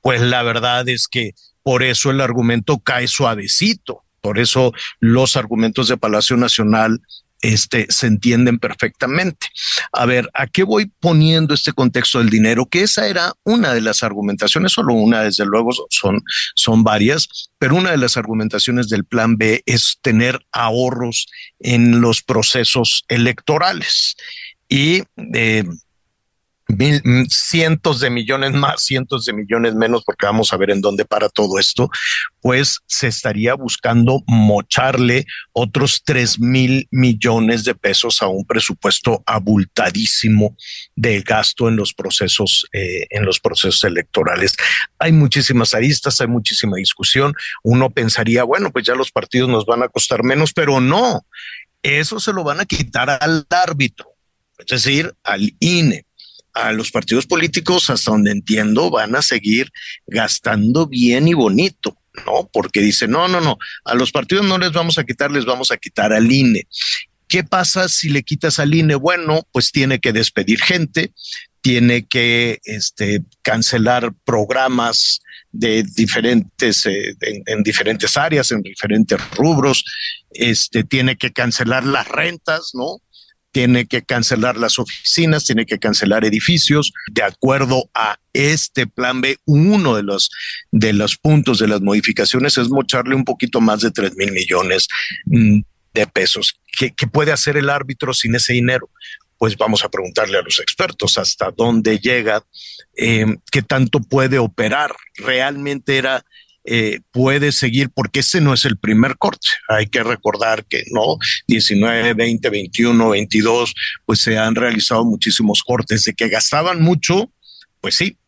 pues 0.00 0.22
la 0.22 0.42
verdad 0.42 0.88
es 0.88 1.08
que 1.08 1.32
por 1.62 1.82
eso 1.82 2.10
el 2.10 2.22
argumento 2.22 2.78
cae 2.78 3.06
suavecito. 3.06 4.02
Por 4.22 4.38
eso 4.38 4.72
los 4.98 5.36
argumentos 5.36 5.88
de 5.88 5.98
Palacio 5.98 6.38
Nacional 6.38 7.02
este, 7.46 7.86
se 7.90 8.08
entienden 8.08 8.58
perfectamente. 8.58 9.46
A 9.92 10.04
ver, 10.04 10.28
¿a 10.34 10.48
qué 10.48 10.64
voy 10.64 10.90
poniendo 10.98 11.54
este 11.54 11.72
contexto 11.72 12.18
del 12.18 12.28
dinero? 12.28 12.66
Que 12.66 12.82
esa 12.82 13.06
era 13.06 13.34
una 13.44 13.72
de 13.72 13.80
las 13.80 14.02
argumentaciones, 14.02 14.72
solo 14.72 14.94
una, 14.94 15.22
desde 15.22 15.46
luego, 15.46 15.70
son, 15.90 16.22
son 16.56 16.82
varias, 16.82 17.28
pero 17.58 17.76
una 17.76 17.92
de 17.92 17.98
las 17.98 18.16
argumentaciones 18.16 18.88
del 18.88 19.04
plan 19.04 19.36
B 19.36 19.62
es 19.64 19.98
tener 20.02 20.40
ahorros 20.50 21.28
en 21.60 22.00
los 22.00 22.20
procesos 22.20 23.04
electorales. 23.06 24.16
Y 24.68 25.04
eh, 25.32 25.64
mil, 26.68 27.00
mm, 27.04 27.26
cientos 27.28 28.00
de 28.00 28.10
millones 28.10 28.52
más, 28.52 28.82
cientos 28.82 29.24
de 29.24 29.32
millones 29.32 29.74
menos, 29.74 30.02
porque 30.04 30.26
vamos 30.26 30.52
a 30.52 30.56
ver 30.56 30.70
en 30.70 30.80
dónde 30.80 31.04
para 31.04 31.28
todo 31.28 31.58
esto, 31.58 31.90
pues 32.40 32.80
se 32.86 33.08
estaría 33.08 33.54
buscando 33.54 34.22
mocharle 34.26 35.26
otros 35.52 36.02
tres 36.04 36.40
mil 36.40 36.88
millones 36.90 37.64
de 37.64 37.74
pesos 37.74 38.22
a 38.22 38.26
un 38.26 38.44
presupuesto 38.44 39.22
abultadísimo 39.26 40.56
de 40.94 41.20
gasto 41.22 41.68
en 41.68 41.76
los 41.76 41.94
procesos, 41.94 42.66
eh, 42.72 43.06
en 43.10 43.24
los 43.24 43.40
procesos 43.40 43.84
electorales. 43.84 44.56
Hay 44.98 45.12
muchísimas 45.12 45.74
aristas, 45.74 46.20
hay 46.20 46.26
muchísima 46.26 46.76
discusión. 46.76 47.34
Uno 47.62 47.90
pensaría, 47.90 48.44
bueno, 48.44 48.70
pues 48.72 48.84
ya 48.84 48.94
los 48.94 49.10
partidos 49.10 49.48
nos 49.48 49.66
van 49.66 49.82
a 49.82 49.88
costar 49.88 50.22
menos, 50.22 50.52
pero 50.52 50.80
no, 50.80 51.24
eso 51.82 52.18
se 52.18 52.32
lo 52.32 52.42
van 52.42 52.60
a 52.60 52.64
quitar 52.64 53.10
al 53.10 53.46
árbitro, 53.50 54.08
es 54.58 54.66
decir, 54.66 55.14
al 55.22 55.54
INE 55.60 56.05
a 56.56 56.72
los 56.72 56.90
partidos 56.90 57.26
políticos, 57.26 57.90
hasta 57.90 58.10
donde 58.10 58.32
entiendo, 58.32 58.90
van 58.90 59.14
a 59.14 59.22
seguir 59.22 59.70
gastando 60.06 60.86
bien 60.86 61.28
y 61.28 61.34
bonito, 61.34 61.98
¿no? 62.24 62.48
Porque 62.52 62.80
dice, 62.80 63.06
no, 63.06 63.28
no, 63.28 63.40
no, 63.40 63.58
a 63.84 63.94
los 63.94 64.10
partidos 64.10 64.46
no 64.46 64.58
les 64.58 64.72
vamos 64.72 64.98
a 64.98 65.04
quitar, 65.04 65.30
les 65.30 65.44
vamos 65.44 65.70
a 65.70 65.76
quitar 65.76 66.12
al 66.12 66.30
INE. 66.32 66.66
¿Qué 67.28 67.44
pasa 67.44 67.88
si 67.88 68.08
le 68.08 68.22
quitas 68.22 68.58
al 68.58 68.74
INE? 68.74 68.94
Bueno, 68.94 69.46
pues 69.52 69.70
tiene 69.70 69.98
que 69.98 70.12
despedir 70.12 70.60
gente, 70.60 71.12
tiene 71.60 72.06
que 72.06 72.60
este, 72.64 73.22
cancelar 73.42 74.14
programas 74.24 75.20
de 75.52 75.82
diferentes, 75.82 76.86
eh, 76.86 77.16
en, 77.20 77.42
en, 77.46 77.62
diferentes 77.62 78.16
áreas, 78.16 78.50
en 78.50 78.62
diferentes 78.62 79.18
rubros, 79.32 79.84
este, 80.30 80.84
tiene 80.84 81.16
que 81.16 81.32
cancelar 81.32 81.84
las 81.84 82.08
rentas, 82.08 82.70
¿no? 82.74 83.00
Tiene 83.56 83.86
que 83.86 84.02
cancelar 84.02 84.58
las 84.58 84.78
oficinas, 84.78 85.46
tiene 85.46 85.64
que 85.64 85.78
cancelar 85.78 86.26
edificios. 86.26 86.92
De 87.10 87.22
acuerdo 87.22 87.88
a 87.94 88.18
este 88.34 88.86
plan 88.86 89.22
B, 89.22 89.38
uno 89.46 89.96
de 89.96 90.02
los, 90.02 90.30
de 90.72 90.92
los 90.92 91.16
puntos 91.16 91.58
de 91.60 91.66
las 91.66 91.80
modificaciones 91.80 92.58
es 92.58 92.68
mocharle 92.68 93.14
un 93.14 93.24
poquito 93.24 93.62
más 93.62 93.80
de 93.80 93.90
3 93.90 94.14
mil 94.16 94.30
millones 94.32 94.88
mm, 95.24 95.60
de 95.94 96.06
pesos. 96.06 96.60
¿Qué, 96.78 96.92
puede 97.10 97.32
hacer 97.32 97.56
el 97.56 97.70
árbitro 97.70 98.12
sin 98.12 98.34
ese 98.34 98.52
dinero? 98.52 98.90
Pues 99.38 99.56
vamos 99.56 99.82
a 99.82 99.88
preguntarle 99.88 100.36
a 100.36 100.42
los 100.42 100.58
expertos 100.58 101.16
hasta 101.16 101.50
dónde 101.50 101.98
llega, 101.98 102.44
eh, 102.94 103.24
qué 103.50 103.62
tanto 103.62 104.00
puede 104.00 104.38
operar. 104.38 104.94
Realmente 105.14 105.96
era 105.96 106.26
eh, 106.66 107.00
puede 107.12 107.52
seguir, 107.52 107.90
porque 107.90 108.20
ese 108.20 108.40
no 108.40 108.52
es 108.52 108.64
el 108.64 108.76
primer 108.76 109.16
corte. 109.18 109.48
Hay 109.68 109.86
que 109.86 110.02
recordar 110.02 110.64
que 110.66 110.84
no, 110.90 111.16
19, 111.46 112.14
20, 112.14 112.50
21, 112.50 113.08
22, 113.08 113.74
pues 114.04 114.20
se 114.20 114.36
han 114.36 114.54
realizado 114.54 115.04
muchísimos 115.04 115.62
cortes. 115.62 116.04
De 116.04 116.14
que 116.14 116.28
gastaban 116.28 116.82
mucho, 116.82 117.30
pues 117.80 117.94
sí, 117.94 118.18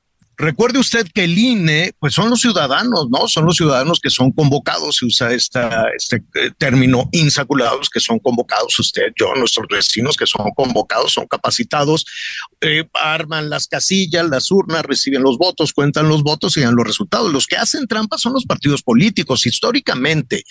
Recuerde 0.40 0.78
usted 0.78 1.09
que 1.12 1.25
el 1.25 1.37
INE, 1.37 1.92
pues 1.99 2.14
son 2.14 2.30
los 2.30 2.40
ciudadanos, 2.40 3.09
¿no? 3.11 3.26
Son 3.26 3.45
los 3.45 3.57
ciudadanos 3.57 3.99
que 3.99 4.09
son 4.09 4.30
convocados, 4.30 4.99
se 4.99 5.07
usa 5.07 5.33
esta, 5.33 5.88
este 5.97 6.23
eh, 6.37 6.52
término 6.57 7.09
insaculados, 7.11 7.90
que 7.90 7.99
son 7.99 8.21
convocados, 8.21 8.78
usted, 8.78 9.12
yo, 9.18 9.35
nuestros 9.35 9.66
vecinos 9.68 10.16
que 10.16 10.26
son 10.26 10.49
convocados, 10.54 11.14
son 11.14 11.26
capacitados, 11.26 12.07
eh, 12.61 12.88
arman 12.95 13.50
las 13.50 13.66
casillas, 13.66 14.28
las 14.28 14.52
urnas, 14.52 14.85
reciben 14.85 15.25
los 15.25 15.38
votos, 15.38 15.73
cuentan 15.73 16.09
los 16.09 16.23
votos 16.23 16.57
y 16.57 16.61
dan 16.61 16.76
los 16.76 16.87
resultados. 16.87 17.33
Los 17.33 17.49
que 17.49 17.57
hacen 17.57 17.88
trampa 17.88 18.16
son 18.16 18.33
los 18.33 18.47
partidos 18.47 18.85
políticos. 18.85 19.45
Históricamente, 19.45 20.45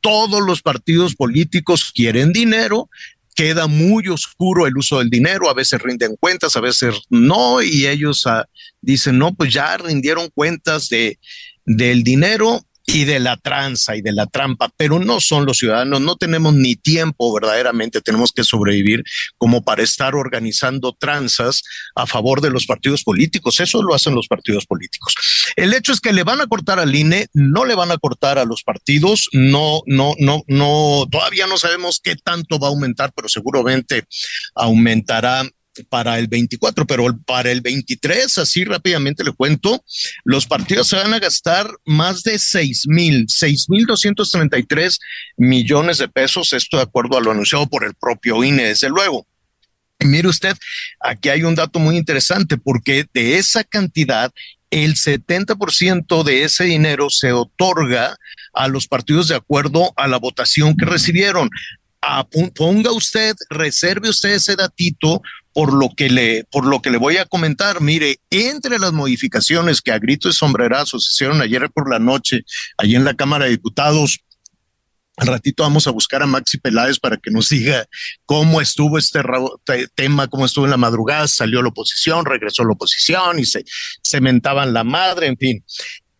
todos 0.00 0.40
los 0.40 0.62
partidos 0.62 1.16
políticos 1.16 1.90
quieren 1.92 2.32
dinero 2.32 2.88
queda 3.34 3.66
muy 3.66 4.08
oscuro 4.08 4.66
el 4.66 4.76
uso 4.76 4.98
del 4.98 5.10
dinero, 5.10 5.48
a 5.48 5.54
veces 5.54 5.80
rinden 5.80 6.16
cuentas, 6.16 6.56
a 6.56 6.60
veces 6.60 6.94
no, 7.08 7.62
y 7.62 7.86
ellos 7.86 8.26
ah, 8.26 8.46
dicen, 8.80 9.18
no, 9.18 9.34
pues 9.34 9.52
ya 9.52 9.76
rindieron 9.76 10.28
cuentas 10.34 10.88
de, 10.88 11.18
del 11.64 12.02
dinero 12.02 12.60
y 12.92 13.04
de 13.04 13.20
la 13.20 13.38
tranza 13.38 13.96
y 13.96 14.02
de 14.02 14.12
la 14.12 14.26
trampa, 14.26 14.70
pero 14.76 14.98
no 14.98 15.18
son 15.18 15.46
los 15.46 15.58
ciudadanos, 15.58 16.00
no 16.02 16.16
tenemos 16.16 16.52
ni 16.52 16.76
tiempo 16.76 17.32
verdaderamente, 17.32 18.02
tenemos 18.02 18.32
que 18.32 18.44
sobrevivir 18.44 19.02
como 19.38 19.62
para 19.62 19.82
estar 19.82 20.14
organizando 20.14 20.92
tranzas 20.92 21.62
a 21.94 22.06
favor 22.06 22.42
de 22.42 22.50
los 22.50 22.66
partidos 22.66 23.02
políticos, 23.02 23.60
eso 23.60 23.82
lo 23.82 23.94
hacen 23.94 24.14
los 24.14 24.28
partidos 24.28 24.66
políticos. 24.66 25.14
El 25.56 25.72
hecho 25.72 25.92
es 25.92 26.00
que 26.00 26.12
le 26.12 26.22
van 26.22 26.42
a 26.42 26.46
cortar 26.46 26.78
al 26.78 26.94
INE, 26.94 27.28
no 27.32 27.64
le 27.64 27.74
van 27.74 27.90
a 27.90 27.96
cortar 27.96 28.38
a 28.38 28.44
los 28.44 28.62
partidos, 28.62 29.28
no, 29.32 29.80
no, 29.86 30.14
no, 30.18 30.42
no, 30.46 31.06
todavía 31.10 31.46
no 31.46 31.56
sabemos 31.56 32.00
qué 32.02 32.16
tanto 32.16 32.58
va 32.58 32.68
a 32.68 32.70
aumentar, 32.70 33.12
pero 33.14 33.28
seguramente 33.28 34.04
aumentará 34.54 35.44
para 35.88 36.18
el 36.18 36.28
24, 36.28 36.86
pero 36.86 37.06
para 37.26 37.50
el 37.50 37.60
23, 37.60 38.38
así 38.38 38.64
rápidamente 38.64 39.24
le 39.24 39.32
cuento, 39.32 39.84
los 40.24 40.46
partidos 40.46 40.88
se 40.88 40.96
van 40.96 41.14
a 41.14 41.18
gastar 41.18 41.68
más 41.84 42.22
de 42.22 42.38
6 42.38 42.84
mil, 42.88 43.26
6 43.28 43.70
mil 43.70 43.86
233 43.86 44.98
millones 45.36 45.98
de 45.98 46.08
pesos, 46.08 46.52
esto 46.52 46.76
de 46.76 46.84
acuerdo 46.84 47.16
a 47.16 47.20
lo 47.20 47.30
anunciado 47.30 47.66
por 47.66 47.84
el 47.84 47.94
propio 47.94 48.42
INE, 48.44 48.64
desde 48.64 48.88
luego. 48.88 49.26
Y 49.98 50.06
mire 50.06 50.28
usted, 50.28 50.56
aquí 51.00 51.28
hay 51.28 51.44
un 51.44 51.54
dato 51.54 51.78
muy 51.78 51.96
interesante 51.96 52.58
porque 52.58 53.06
de 53.14 53.38
esa 53.38 53.64
cantidad, 53.64 54.32
el 54.70 54.94
70% 54.94 56.24
de 56.24 56.44
ese 56.44 56.64
dinero 56.64 57.10
se 57.10 57.32
otorga 57.32 58.16
a 58.54 58.68
los 58.68 58.88
partidos 58.88 59.28
de 59.28 59.34
acuerdo 59.34 59.92
a 59.96 60.08
la 60.08 60.16
votación 60.16 60.74
que 60.76 60.86
recibieron 60.86 61.50
ponga 62.56 62.92
usted, 62.92 63.34
reserve 63.50 64.08
usted 64.08 64.30
ese 64.30 64.56
datito 64.56 65.22
por 65.52 65.72
lo 65.72 65.90
que 65.96 66.08
le, 66.08 66.44
por 66.50 66.66
lo 66.66 66.80
que 66.80 66.90
le 66.90 66.98
voy 66.98 67.16
a 67.16 67.26
comentar. 67.26 67.80
Mire, 67.80 68.20
entre 68.30 68.78
las 68.78 68.92
modificaciones 68.92 69.80
que 69.80 69.92
a 69.92 69.98
grito 69.98 70.28
de 70.28 70.34
sombrerazo 70.34 70.98
se 70.98 71.10
hicieron 71.12 71.42
ayer 71.42 71.70
por 71.70 71.90
la 71.90 71.98
noche, 71.98 72.44
allí 72.78 72.96
en 72.96 73.04
la 73.04 73.14
Cámara 73.14 73.44
de 73.44 73.52
Diputados, 73.52 74.20
al 75.16 75.26
ratito 75.26 75.62
vamos 75.62 75.86
a 75.86 75.90
buscar 75.90 76.22
a 76.22 76.26
Maxi 76.26 76.58
Peláez 76.58 76.98
para 76.98 77.18
que 77.18 77.30
nos 77.30 77.50
diga 77.50 77.86
cómo 78.24 78.60
estuvo 78.60 78.96
este 78.96 79.20
tema, 79.94 80.26
cómo 80.26 80.46
estuvo 80.46 80.64
en 80.64 80.70
la 80.70 80.78
madrugada, 80.78 81.28
salió 81.28 81.60
la 81.60 81.68
oposición, 81.68 82.24
regresó 82.24 82.64
la 82.64 82.72
oposición 82.72 83.38
y 83.38 83.44
se 83.44 83.64
cementaban 84.02 84.72
la 84.72 84.84
madre, 84.84 85.26
en 85.26 85.36
fin. 85.36 85.64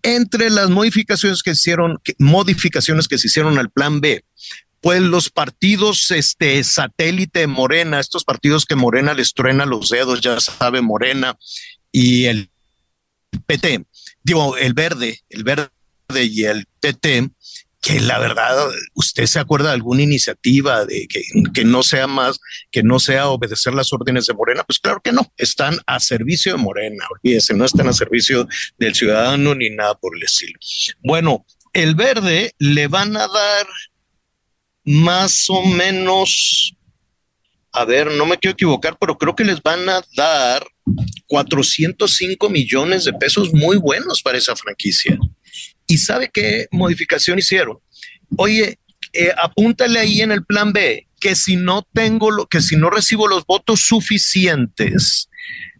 Entre 0.02 0.50
las 0.50 0.68
modificaciones 0.68 1.42
que 1.42 1.52
hicieron, 1.52 2.00
modificaciones 2.18 3.08
que 3.08 3.18
se 3.18 3.28
hicieron 3.28 3.56
al 3.58 3.70
plan 3.70 4.00
B, 4.00 4.24
pues 4.82 5.00
los 5.00 5.30
partidos 5.30 6.10
este 6.10 6.62
satélite 6.64 7.46
Morena, 7.46 8.00
estos 8.00 8.24
partidos 8.24 8.66
que 8.66 8.74
Morena 8.74 9.14
les 9.14 9.32
truena 9.32 9.64
los 9.64 9.88
dedos, 9.88 10.20
ya 10.20 10.38
sabe 10.40 10.82
Morena 10.82 11.38
y 11.92 12.24
el 12.24 12.50
PT, 13.46 13.84
digo 14.24 14.56
el 14.56 14.74
verde, 14.74 15.20
el 15.30 15.44
verde 15.44 15.70
y 16.24 16.44
el 16.44 16.66
PT, 16.80 17.30
que 17.80 18.00
la 18.00 18.18
verdad, 18.18 18.56
usted 18.94 19.26
se 19.26 19.38
acuerda 19.38 19.68
de 19.68 19.74
alguna 19.74 20.02
iniciativa 20.02 20.84
de 20.84 21.06
que, 21.08 21.22
que, 21.54 21.64
no 21.64 21.84
sea 21.84 22.08
más, 22.08 22.40
que 22.70 22.82
no 22.82 22.98
sea 22.98 23.28
obedecer 23.28 23.74
las 23.74 23.92
órdenes 23.92 24.26
de 24.26 24.34
Morena, 24.34 24.64
pues 24.64 24.80
claro 24.80 25.00
que 25.02 25.12
no, 25.12 25.32
están 25.36 25.78
a 25.86 26.00
servicio 26.00 26.52
de 26.52 26.62
Morena, 26.62 27.06
olvídese, 27.10 27.54
no 27.54 27.64
están 27.64 27.88
a 27.88 27.92
servicio 27.92 28.48
del 28.78 28.94
ciudadano 28.94 29.54
ni 29.54 29.70
nada 29.70 29.94
por 29.94 30.16
el 30.16 30.24
estilo. 30.24 30.58
Bueno, 31.02 31.46
el 31.72 31.94
verde 31.94 32.52
le 32.58 32.88
van 32.88 33.16
a 33.16 33.26
dar 33.26 33.66
más 34.84 35.46
o 35.48 35.64
menos, 35.64 36.74
a 37.72 37.84
ver, 37.84 38.10
no 38.12 38.26
me 38.26 38.38
quiero 38.38 38.54
equivocar, 38.54 38.96
pero 38.98 39.16
creo 39.16 39.34
que 39.34 39.44
les 39.44 39.62
van 39.62 39.88
a 39.88 40.02
dar 40.16 40.66
405 41.28 42.50
millones 42.50 43.04
de 43.04 43.12
pesos 43.12 43.52
muy 43.52 43.76
buenos 43.76 44.22
para 44.22 44.38
esa 44.38 44.56
franquicia. 44.56 45.18
¿Y 45.86 45.98
sabe 45.98 46.30
qué 46.32 46.66
modificación 46.70 47.38
hicieron? 47.38 47.78
Oye, 48.36 48.78
eh, 49.12 49.32
apúntale 49.42 49.98
ahí 49.98 50.22
en 50.22 50.32
el 50.32 50.44
plan 50.44 50.72
B 50.72 51.06
que 51.20 51.36
si 51.36 51.56
no 51.56 51.86
tengo 51.92 52.30
lo 52.30 52.46
que 52.46 52.60
si 52.60 52.76
no 52.76 52.90
recibo 52.90 53.28
los 53.28 53.46
votos 53.46 53.82
suficientes, 53.82 55.28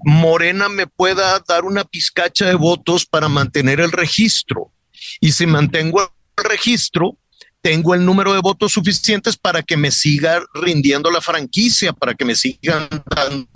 Morena 0.05 0.69
me 0.69 0.87
pueda 0.87 1.43
dar 1.49 1.65
una 1.65 1.85
pizcacha 1.85 2.47
de 2.47 2.55
votos 2.55 3.07
para 3.07 3.29
mantener 3.29 3.81
el 3.81 3.91
registro. 3.91 4.73
Y 5.21 5.33
si 5.33 5.47
mantengo 5.47 6.01
el 6.03 6.45
registro, 6.45 7.19
tengo 7.63 7.95
el 7.95 8.05
número 8.05 8.35
de 8.35 8.41
votos 8.41 8.73
suficientes 8.73 9.37
para 9.37 9.63
que 9.63 9.77
me 9.77 9.91
siga 9.91 10.43
rindiendo 10.53 11.11
la 11.11 11.21
franquicia, 11.21 11.93
para 11.93 12.15
que 12.15 12.25
me 12.25 12.35
sigan 12.35 12.89
dando 13.15 13.49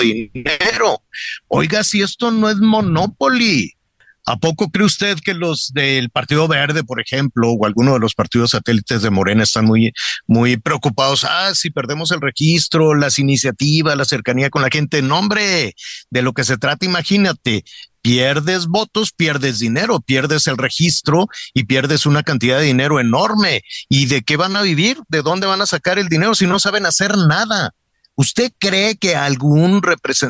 dinero. 0.00 1.02
Oiga, 1.48 1.84
si 1.84 2.00
esto 2.00 2.30
no 2.30 2.48
es 2.48 2.56
Monopoly, 2.56 3.74
¿A 4.26 4.36
poco 4.36 4.70
cree 4.70 4.86
usted 4.86 5.18
que 5.22 5.34
los 5.34 5.72
del 5.74 6.08
Partido 6.08 6.48
Verde, 6.48 6.82
por 6.82 6.98
ejemplo, 6.98 7.50
o 7.50 7.66
alguno 7.66 7.92
de 7.92 7.98
los 7.98 8.14
partidos 8.14 8.52
satélites 8.52 9.02
de 9.02 9.10
Morena 9.10 9.42
están 9.42 9.66
muy, 9.66 9.92
muy 10.26 10.56
preocupados? 10.56 11.24
Ah, 11.24 11.54
si 11.54 11.70
perdemos 11.70 12.10
el 12.10 12.22
registro, 12.22 12.94
las 12.94 13.18
iniciativas, 13.18 13.96
la 13.98 14.06
cercanía 14.06 14.48
con 14.48 14.62
la 14.62 14.70
gente. 14.70 15.02
No, 15.02 15.18
hombre, 15.18 15.74
de 16.08 16.22
lo 16.22 16.32
que 16.32 16.44
se 16.44 16.56
trata, 16.56 16.86
imagínate, 16.86 17.64
pierdes 18.04 18.66
votos, 18.66 19.12
pierdes 19.12 19.60
dinero, 19.60 19.98
pierdes 19.98 20.46
el 20.46 20.58
registro 20.58 21.26
y 21.54 21.64
pierdes 21.64 22.04
una 22.04 22.22
cantidad 22.22 22.58
de 22.58 22.66
dinero 22.66 23.00
enorme. 23.00 23.62
¿Y 23.88 24.04
de 24.04 24.20
qué 24.20 24.36
van 24.36 24.56
a 24.56 24.62
vivir? 24.62 24.98
¿De 25.08 25.22
dónde 25.22 25.46
van 25.46 25.62
a 25.62 25.66
sacar 25.66 25.98
el 25.98 26.10
dinero 26.10 26.34
si 26.34 26.46
no 26.46 26.58
saben 26.58 26.84
hacer 26.84 27.16
nada? 27.16 27.74
¿Usted 28.14 28.52
cree 28.58 28.96
que 28.96 29.16
algún 29.16 29.80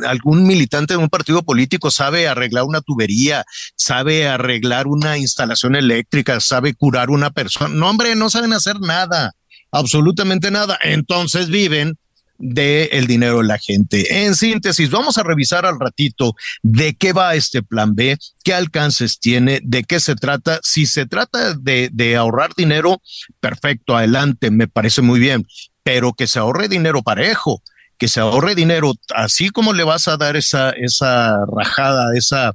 algún 0.07 0.47
militante 0.47 0.95
de 0.95 0.99
un 0.99 1.09
partido 1.09 1.43
político 1.43 1.90
sabe 1.90 2.28
arreglar 2.28 2.62
una 2.62 2.81
tubería, 2.81 3.45
sabe 3.75 4.28
arreglar 4.28 4.87
una 4.87 5.19
instalación 5.19 5.75
eléctrica, 5.75 6.38
sabe 6.38 6.75
curar 6.75 7.11
una 7.11 7.31
persona? 7.31 7.75
No, 7.75 7.90
hombre, 7.90 8.14
no 8.14 8.31
saben 8.31 8.52
hacer 8.52 8.78
nada, 8.78 9.33
absolutamente 9.73 10.52
nada. 10.52 10.78
Entonces 10.81 11.49
viven 11.49 11.99
del 12.38 12.88
el 12.93 13.07
dinero 13.07 13.38
de 13.38 13.45
la 13.45 13.59
gente. 13.59 14.25
En 14.25 14.35
síntesis, 14.35 14.91
vamos 14.91 15.19
a 15.19 15.23
revisar 15.23 15.67
al 15.67 15.79
ratito 15.79 16.35
de 16.62 16.95
qué 16.95 17.12
va 17.12 17.35
este 17.35 17.62
plan 17.62 17.95
B, 17.95 18.19
qué 18.43 18.55
alcances 18.55 19.19
tiene, 19.19 19.61
de 19.62 19.85
qué 19.85 20.00
se 20.00 20.14
trata. 20.14 20.61
Si 20.62 20.87
se 20.87 21.07
trata 21.07 21.55
de, 21.55 21.91
de 21.93 22.17
ahorrar 22.17 22.55
dinero, 22.57 23.00
perfecto, 23.41 23.97
adelante, 23.97 24.50
me 24.50 24.69
parece 24.69 25.03
muy 25.03 25.21
bien, 25.21 25.47
pero 25.83 26.12
que 26.12 26.26
se 26.26 26.38
ahorre 26.38 26.69
dinero 26.69 27.03
parejo, 27.03 27.62
que 27.99 28.09
se 28.09 28.21
ahorre 28.21 28.55
dinero, 28.55 28.93
así 29.14 29.50
como 29.50 29.73
le 29.73 29.85
vas 29.85 30.09
a 30.09 30.17
dar 30.17 30.37
esa, 30.37 30.71
esa 30.71 31.37
rajada, 31.57 32.17
esa 32.17 32.55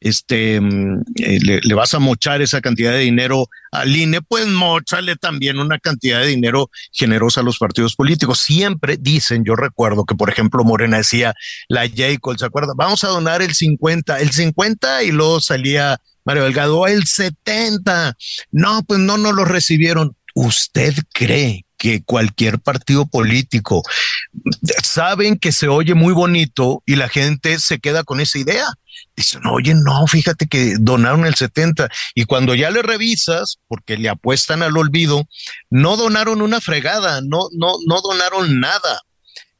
este, 0.00 0.60
mm, 0.60 1.02
eh, 1.16 1.60
le, 1.62 1.74
vas 1.74 1.94
a 1.94 1.98
mochar 1.98 2.42
esa 2.42 2.60
cantidad 2.60 2.92
de 2.92 3.00
dinero 3.00 3.48
al 3.70 3.94
INE, 3.94 4.22
pues 4.22 4.46
mochale 4.46 5.16
también 5.16 5.58
una 5.58 5.78
cantidad 5.78 6.20
de 6.20 6.28
dinero 6.28 6.70
generosa 6.92 7.40
a 7.40 7.44
los 7.44 7.58
partidos 7.58 7.94
políticos. 7.96 8.40
Siempre 8.40 8.96
dicen, 8.98 9.44
yo 9.44 9.56
recuerdo 9.56 10.04
que, 10.04 10.14
por 10.14 10.30
ejemplo, 10.30 10.64
Morena 10.64 10.98
decía, 10.98 11.34
la 11.68 11.88
J. 11.88 12.18
¿se 12.36 12.46
acuerda? 12.46 12.72
Vamos 12.76 13.04
a 13.04 13.08
donar 13.08 13.42
el 13.42 13.54
50, 13.54 14.20
el 14.20 14.30
50 14.30 15.04
y 15.04 15.10
luego 15.10 15.40
salía 15.40 16.00
Mario 16.24 16.44
Delgado, 16.44 16.86
el 16.86 17.06
70. 17.06 18.16
No, 18.52 18.82
pues 18.84 19.00
no, 19.00 19.18
no 19.18 19.32
lo 19.32 19.44
recibieron. 19.44 20.16
¿Usted 20.34 20.94
cree 21.12 21.64
que 21.78 22.02
cualquier 22.02 22.58
partido 22.58 23.06
político 23.06 23.82
saben 24.82 25.38
que 25.38 25.52
se 25.52 25.68
oye 25.68 25.94
muy 25.94 26.12
bonito 26.12 26.82
y 26.84 26.96
la 26.96 27.08
gente 27.08 27.58
se 27.60 27.78
queda 27.78 28.04
con 28.04 28.20
esa 28.20 28.38
idea? 28.38 28.66
Dicen, 29.16 29.42
oye, 29.46 29.74
no, 29.74 30.06
fíjate 30.06 30.46
que 30.46 30.74
donaron 30.78 31.24
el 31.24 31.34
70 31.34 31.88
y 32.14 32.24
cuando 32.24 32.54
ya 32.54 32.70
le 32.70 32.82
revisas, 32.82 33.58
porque 33.68 33.96
le 33.96 34.08
apuestan 34.08 34.62
al 34.62 34.76
olvido, 34.76 35.26
no 35.70 35.96
donaron 35.96 36.42
una 36.42 36.60
fregada, 36.60 37.20
no, 37.22 37.48
no, 37.56 37.76
no 37.86 38.00
donaron 38.00 38.60
nada. 38.60 39.02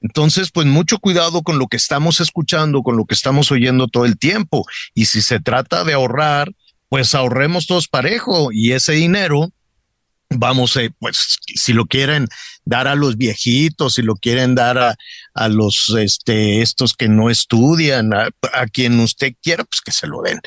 Entonces, 0.01 0.51
pues 0.53 0.67
mucho 0.67 0.99
cuidado 0.99 1.43
con 1.43 1.59
lo 1.59 1.67
que 1.67 1.77
estamos 1.77 2.21
escuchando, 2.21 2.83
con 2.83 2.97
lo 2.97 3.05
que 3.05 3.15
estamos 3.15 3.51
oyendo 3.51 3.89
todo 3.89 4.05
el 4.05 4.19
tiempo. 4.19 4.65
Y 4.95 5.07
si 5.07 5.23
se 5.23 5.41
trata 5.41 5.85
de 5.85 5.95
ahorrar, 5.95 6.53
pues 6.89 7.15
ahorremos 7.15 7.67
todos 7.67 7.89
parejo 7.89 8.51
y 8.53 8.73
ese 8.73 8.93
dinero 8.93 9.51
vamos, 10.31 10.77
eh, 10.77 10.91
pues 10.99 11.39
si 11.55 11.73
lo 11.73 11.87
quieren 11.87 12.27
dar 12.65 12.87
a 12.89 12.95
los 12.95 13.17
viejitos, 13.17 13.95
si 13.95 14.03
lo 14.03 14.15
quieren 14.15 14.55
dar 14.55 14.79
a, 14.79 14.97
a 15.35 15.49
los, 15.49 15.95
este, 15.99 16.63
estos 16.63 16.95
que 16.95 17.09
no 17.09 17.31
estudian, 17.31 18.13
a, 18.13 18.31
quien 18.73 19.01
usted 19.01 19.35
quiera, 19.43 19.65
pues 19.65 19.81
que 19.81 19.93
se 19.93 20.07
lo 20.07 20.23
den. 20.23 20.41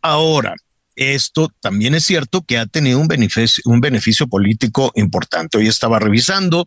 Ahora, 0.00 0.54
esto 0.96 1.50
también 1.60 1.94
es 1.94 2.04
cierto 2.04 2.42
que 2.42 2.58
ha 2.58 2.66
tenido 2.66 2.98
un 2.98 3.08
beneficio, 3.08 3.62
un 3.66 3.80
beneficio 3.80 4.26
político 4.26 4.92
importante. 4.94 5.58
Hoy 5.58 5.68
estaba 5.68 5.98
revisando 5.98 6.66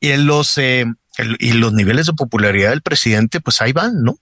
en 0.00 0.26
los, 0.26 0.56
eh, 0.58 0.86
y 1.38 1.52
los 1.52 1.72
niveles 1.72 2.06
de 2.06 2.12
popularidad 2.12 2.70
del 2.70 2.82
presidente, 2.82 3.40
pues 3.40 3.60
ahí 3.60 3.72
van, 3.72 4.02
¿no? 4.02 4.16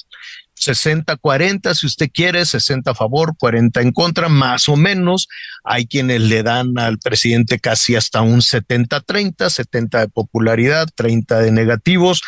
60-40, 0.58 1.74
si 1.74 1.86
usted 1.86 2.10
quiere, 2.12 2.44
60 2.44 2.90
a 2.90 2.94
favor, 2.94 3.36
40 3.38 3.80
en 3.80 3.92
contra, 3.92 4.28
más 4.28 4.68
o 4.68 4.76
menos. 4.76 5.28
Hay 5.64 5.86
quienes 5.86 6.20
le 6.22 6.42
dan 6.42 6.78
al 6.78 6.98
presidente 6.98 7.58
casi 7.58 7.94
hasta 7.94 8.22
un 8.22 8.40
70-30, 8.40 9.48
70 9.48 10.00
de 10.00 10.08
popularidad, 10.08 10.88
30 10.94 11.40
de 11.40 11.52
negativos. 11.52 12.22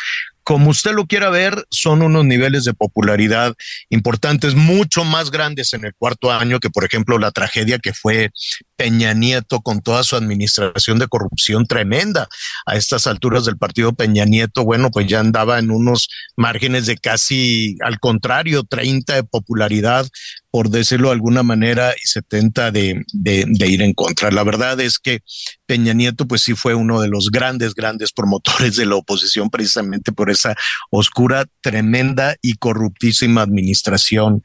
Como 0.49 0.71
usted 0.71 0.93
lo 0.93 1.05
quiera 1.05 1.29
ver, 1.29 1.67
son 1.69 2.01
unos 2.01 2.25
niveles 2.25 2.63
de 2.63 2.73
popularidad 2.73 3.53
importantes, 3.89 4.55
mucho 4.55 5.03
más 5.03 5.29
grandes 5.29 5.75
en 5.75 5.85
el 5.85 5.93
cuarto 5.93 6.31
año 6.31 6.59
que, 6.59 6.71
por 6.71 6.83
ejemplo, 6.83 7.19
la 7.19 7.29
tragedia 7.29 7.77
que 7.77 7.93
fue 7.93 8.31
Peña 8.75 9.13
Nieto 9.13 9.61
con 9.61 9.81
toda 9.81 10.01
su 10.01 10.15
administración 10.15 10.97
de 10.97 11.07
corrupción 11.07 11.67
tremenda. 11.67 12.27
A 12.65 12.77
estas 12.77 13.05
alturas 13.05 13.45
del 13.45 13.59
partido 13.59 13.93
Peña 13.93 14.25
Nieto, 14.25 14.63
bueno, 14.63 14.89
pues 14.89 15.05
ya 15.05 15.19
andaba 15.19 15.59
en 15.59 15.69
unos 15.69 16.09
márgenes 16.35 16.87
de 16.87 16.97
casi, 16.97 17.77
al 17.83 17.99
contrario, 17.99 18.63
30 18.63 19.13
de 19.13 19.23
popularidad, 19.25 20.07
por 20.51 20.69
decirlo 20.69 21.09
de 21.09 21.13
alguna 21.13 21.43
manera, 21.43 21.93
y 21.93 22.07
70 22.07 22.71
de, 22.71 23.03
de, 23.13 23.45
de 23.47 23.67
ir 23.67 23.81
en 23.81 23.93
contra. 23.93 24.31
La 24.31 24.43
verdad 24.43 24.79
es 24.79 24.97
que 24.97 25.19
Peña 25.65 25.93
Nieto, 25.93 26.27
pues 26.27 26.41
sí 26.41 26.55
fue 26.55 26.73
uno 26.73 27.01
de 27.01 27.07
los 27.07 27.29
grandes, 27.29 27.75
grandes 27.75 28.11
promotores 28.11 28.75
de 28.75 28.85
la 28.85 28.95
oposición, 28.95 29.49
precisamente 29.49 30.11
por 30.11 30.29
esa 30.29 30.55
oscura, 30.89 31.45
tremenda 31.61 32.35
y 32.41 32.55
corruptísima 32.55 33.41
administración 33.41 34.41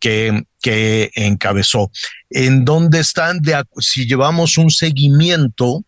que, 0.00 0.44
que 0.60 1.10
encabezó. 1.14 1.90
¿En 2.30 2.64
dónde 2.64 3.00
están? 3.00 3.40
Si 3.78 4.06
llevamos 4.06 4.58
un 4.58 4.70
seguimiento 4.70 5.84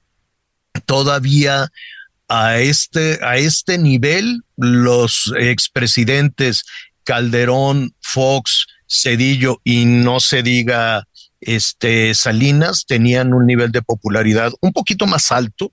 todavía 0.85 1.71
a 2.29 2.59
este, 2.59 3.19
a 3.23 3.37
este 3.37 3.79
nivel, 3.79 4.43
los 4.57 5.33
expresidentes 5.39 6.65
Calderón, 7.05 7.95
Fox, 8.01 8.67
Cedillo 8.89 9.61
y 9.65 9.85
no 9.85 10.21
se 10.21 10.43
diga 10.43 11.07
este 11.41 12.15
Salinas 12.15 12.87
tenían 12.87 13.33
un 13.33 13.47
nivel 13.47 13.73
de 13.73 13.83
popularidad 13.83 14.53
un 14.61 14.73
poquito 14.73 15.07
más 15.07 15.33
alto 15.33 15.73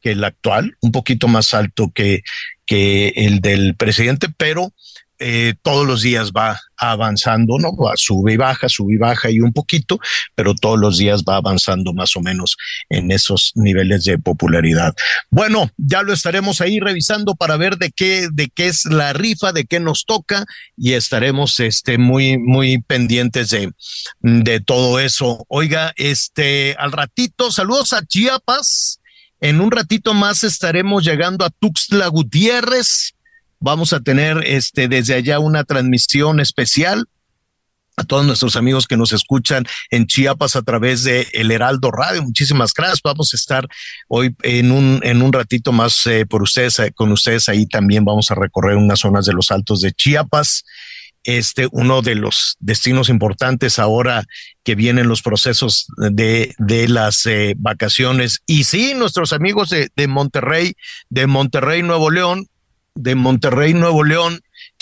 que 0.00 0.12
el 0.12 0.24
actual, 0.24 0.76
un 0.80 0.92
poquito 0.92 1.28
más 1.28 1.54
alto 1.54 1.90
que, 1.94 2.22
que 2.66 3.08
el 3.16 3.40
del 3.40 3.74
presidente, 3.74 4.28
pero 4.36 4.72
eh, 5.18 5.54
todos 5.62 5.86
los 5.86 6.02
días 6.02 6.32
va 6.32 6.60
avanzando, 6.76 7.58
¿no? 7.58 7.74
Va, 7.76 7.92
sube 7.96 8.32
y 8.32 8.36
baja, 8.36 8.68
sube 8.68 8.94
y 8.94 8.98
baja 8.98 9.30
y 9.30 9.40
un 9.40 9.52
poquito, 9.52 10.00
pero 10.34 10.54
todos 10.54 10.78
los 10.78 10.98
días 10.98 11.22
va 11.22 11.36
avanzando 11.36 11.92
más 11.92 12.16
o 12.16 12.20
menos 12.20 12.56
en 12.88 13.10
esos 13.10 13.52
niveles 13.54 14.04
de 14.04 14.18
popularidad. 14.18 14.94
Bueno, 15.30 15.70
ya 15.76 16.02
lo 16.02 16.12
estaremos 16.12 16.60
ahí 16.60 16.80
revisando 16.80 17.34
para 17.36 17.56
ver 17.56 17.78
de 17.78 17.90
qué, 17.90 18.28
de 18.32 18.48
qué 18.48 18.66
es 18.66 18.84
la 18.86 19.12
rifa, 19.12 19.52
de 19.52 19.66
qué 19.66 19.80
nos 19.80 20.04
toca 20.04 20.44
y 20.76 20.94
estaremos 20.94 21.60
este, 21.60 21.96
muy, 21.96 22.38
muy 22.38 22.78
pendientes 22.78 23.50
de, 23.50 23.72
de 24.20 24.60
todo 24.60 24.98
eso. 24.98 25.44
Oiga, 25.48 25.92
este, 25.96 26.74
al 26.78 26.92
ratito, 26.92 27.52
saludos 27.52 27.92
a 27.92 28.04
Chiapas. 28.04 29.00
En 29.40 29.60
un 29.60 29.70
ratito 29.70 30.14
más 30.14 30.42
estaremos 30.42 31.04
llegando 31.04 31.44
a 31.44 31.50
Tuxtla 31.50 32.06
Gutiérrez 32.08 33.14
Vamos 33.60 33.92
a 33.92 34.00
tener 34.00 34.42
este 34.44 34.88
desde 34.88 35.14
allá 35.14 35.38
una 35.38 35.64
transmisión 35.64 36.40
especial 36.40 37.06
a 37.96 38.04
todos 38.04 38.26
nuestros 38.26 38.56
amigos 38.56 38.86
que 38.86 38.96
nos 38.96 39.12
escuchan 39.12 39.66
en 39.90 40.06
Chiapas 40.06 40.56
a 40.56 40.62
través 40.62 41.04
de 41.04 41.28
El 41.32 41.50
Heraldo 41.50 41.90
Radio. 41.90 42.22
Muchísimas 42.22 42.74
gracias. 42.74 43.00
Vamos 43.04 43.32
a 43.32 43.36
estar 43.36 43.68
hoy 44.08 44.34
en 44.42 44.72
un, 44.72 45.00
en 45.02 45.22
un 45.22 45.32
ratito 45.32 45.72
más 45.72 46.06
eh, 46.06 46.26
por 46.26 46.42
ustedes, 46.42 46.78
eh, 46.80 46.92
con 46.92 47.12
ustedes 47.12 47.48
ahí 47.48 47.66
también 47.66 48.04
vamos 48.04 48.30
a 48.30 48.34
recorrer 48.34 48.76
unas 48.76 49.00
zonas 49.00 49.26
de 49.26 49.32
los 49.32 49.50
altos 49.50 49.80
de 49.80 49.92
Chiapas. 49.92 50.64
Este, 51.26 51.68
uno 51.72 52.02
de 52.02 52.16
los 52.16 52.56
destinos 52.60 53.08
importantes 53.08 53.78
ahora 53.78 54.26
que 54.62 54.74
vienen 54.74 55.08
los 55.08 55.22
procesos 55.22 55.86
de, 55.96 56.54
de 56.58 56.86
las 56.86 57.24
eh, 57.24 57.54
vacaciones. 57.56 58.42
Y 58.46 58.64
sí, 58.64 58.92
nuestros 58.94 59.32
amigos 59.32 59.70
de, 59.70 59.88
de 59.96 60.06
Monterrey, 60.06 60.74
de 61.08 61.26
Monterrey, 61.26 61.82
Nuevo 61.82 62.10
León, 62.10 62.46
de 62.94 63.14
Monterrey, 63.14 63.74
Nuevo 63.74 64.04
León, 64.04 64.40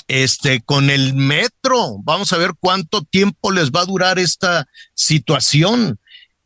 este, 0.09 0.61
con 0.63 0.91
el 0.91 1.15
metro. 1.15 1.99
Vamos 2.05 2.33
a 2.33 2.39
ver 2.39 2.53
cuánto 2.59 3.03
tiempo 3.03 3.51
les 3.53 3.71
va 3.71 3.81
a 3.81 3.87
durar 3.87 4.19
esta 4.19 4.69
situación. 4.95 5.99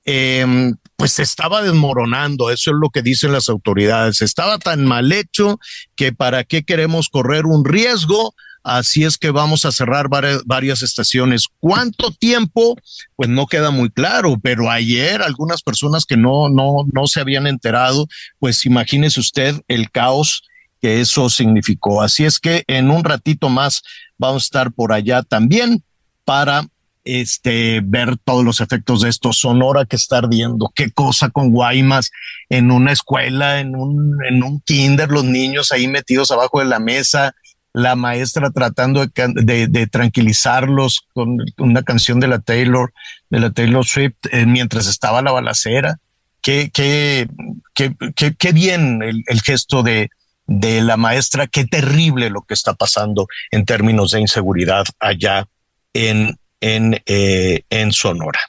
Eh, 0.05 0.73
pues 0.97 1.13
se 1.13 1.23
estaba 1.23 1.63
desmoronando, 1.63 2.51
eso 2.51 2.71
es 2.71 2.77
lo 2.81 2.91
que 2.91 3.03
dicen 3.03 3.33
las 3.33 3.49
autoridades. 3.49 4.23
Estaba 4.23 4.59
tan 4.59 4.85
mal 4.85 5.13
hecho 5.13 5.59
que 5.95 6.13
para 6.13 6.45
qué 6.45 6.65
queremos 6.65 7.09
correr 7.09 7.45
un 7.47 7.65
riesgo. 7.65 8.35
Así 8.63 9.05
es 9.05 9.17
que 9.17 9.31
vamos 9.31 9.65
a 9.65 9.71
cerrar 9.71 10.09
varias, 10.09 10.43
varias 10.45 10.83
estaciones. 10.83 11.47
¿Cuánto 11.61 12.11
tiempo? 12.11 12.77
Pues 13.15 13.29
no 13.29 13.47
queda 13.47 13.71
muy 13.71 13.91
claro, 13.91 14.37
pero 14.43 14.71
ayer 14.71 15.23
algunas 15.23 15.63
personas 15.63 16.05
que 16.05 16.17
no, 16.17 16.49
no, 16.49 16.75
no 16.93 17.07
se 17.07 17.21
habían 17.21 17.47
enterado, 17.47 18.09
pues 18.41 18.67
imagínese 18.67 19.21
usted 19.21 19.61
el 19.69 19.91
caos 19.91 20.43
que 20.81 21.01
eso 21.01 21.29
significó. 21.29 22.03
Así 22.03 22.25
es 22.25 22.39
que 22.39 22.65
en 22.67 22.91
un 22.91 23.05
ratito 23.05 23.49
más 23.49 23.83
vamos 24.19 24.45
a 24.45 24.47
estar 24.47 24.73
por 24.73 24.93
allá 24.93 25.23
también 25.23 25.83
para 26.25 26.67
este 27.07 27.81
ver 27.83 28.17
todos 28.19 28.45
los 28.45 28.61
efectos 28.61 29.03
de 29.03 29.09
esto. 29.09 29.33
Sonora 29.33 29.87
que 29.87 29.97
está 29.97 30.19
ardiendo, 30.19 30.71
qué 30.75 30.91
cosa 30.91 31.31
con 31.31 31.51
Guaymas 31.51 32.11
en 32.49 32.71
una 32.71 32.93
escuela, 32.93 33.61
en 33.61 33.77
un, 33.77 34.19
en 34.29 34.43
un 34.43 34.61
kinder, 34.61 35.11
los 35.11 35.25
niños 35.25 35.73
ahí 35.73 35.89
metidos 35.89 36.31
abajo 36.31 36.59
de 36.59 36.67
la 36.67 36.81
mesa, 36.81 37.35
la 37.73 37.95
maestra 37.95 38.51
tratando 38.51 39.07
de, 39.07 39.67
de, 39.69 39.87
tranquilizarlos 39.87 41.07
con 41.13 41.37
una 41.59 41.83
canción 41.83 42.21
de 42.21 42.27
la 42.27 42.39
Taylor, 42.39 42.93
de 43.31 43.41
la 43.41 43.51
Taylor 43.51 43.85
Swift, 43.85 44.15
eh, 44.33 44.47
mientras 44.47 44.87
estaba 44.87 45.23
la 45.23 45.33
balacera. 45.33 45.99
Qué, 46.41 46.71
qué, 46.73 47.29
qué, 47.75 47.95
qué, 48.15 48.35
qué 48.35 48.53
bien 48.53 49.03
el, 49.03 49.23
el 49.27 49.43
gesto 49.43 49.83
de, 49.83 50.11
de 50.47 50.81
la 50.81 50.97
maestra, 50.97 51.47
qué 51.47 51.65
terrible 51.65 52.31
lo 52.31 52.43
que 52.43 52.55
está 52.55 52.75
pasando 52.75 53.27
en 53.51 53.65
términos 53.65 54.13
de 54.13 54.21
inseguridad 54.21 54.85
allá 54.99 55.49
en, 55.93 56.39
en, 56.61 57.03
eh, 57.07 57.63
en 57.71 57.93
Sonora. 57.93 58.41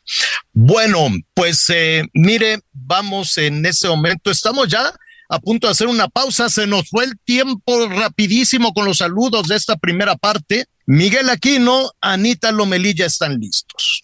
Bueno, 0.54 1.10
pues 1.34 1.66
eh, 1.70 2.04
mire, 2.14 2.60
vamos 2.72 3.38
en 3.38 3.66
ese 3.66 3.88
momento, 3.88 4.32
estamos 4.32 4.68
ya 4.68 4.94
a 5.30 5.40
punto 5.40 5.68
de 5.68 5.72
hacer 5.72 5.88
una 5.88 6.08
pausa, 6.08 6.50
se 6.50 6.68
nos 6.68 6.90
fue 6.90 7.04
el 7.04 7.20
tiempo 7.20 7.88
rapidísimo 7.90 8.74
con 8.74 8.86
los 8.86 9.00
saludos 9.00 9.48
de 9.48 9.56
esta 9.56 9.76
primera 9.76 10.16
parte. 10.16 10.66
Miguel 10.86 11.30
Aquino, 11.30 11.92
Anita 12.00 12.52
Lomelilla 12.52 13.06
están 13.06 13.38
listos. 13.38 14.04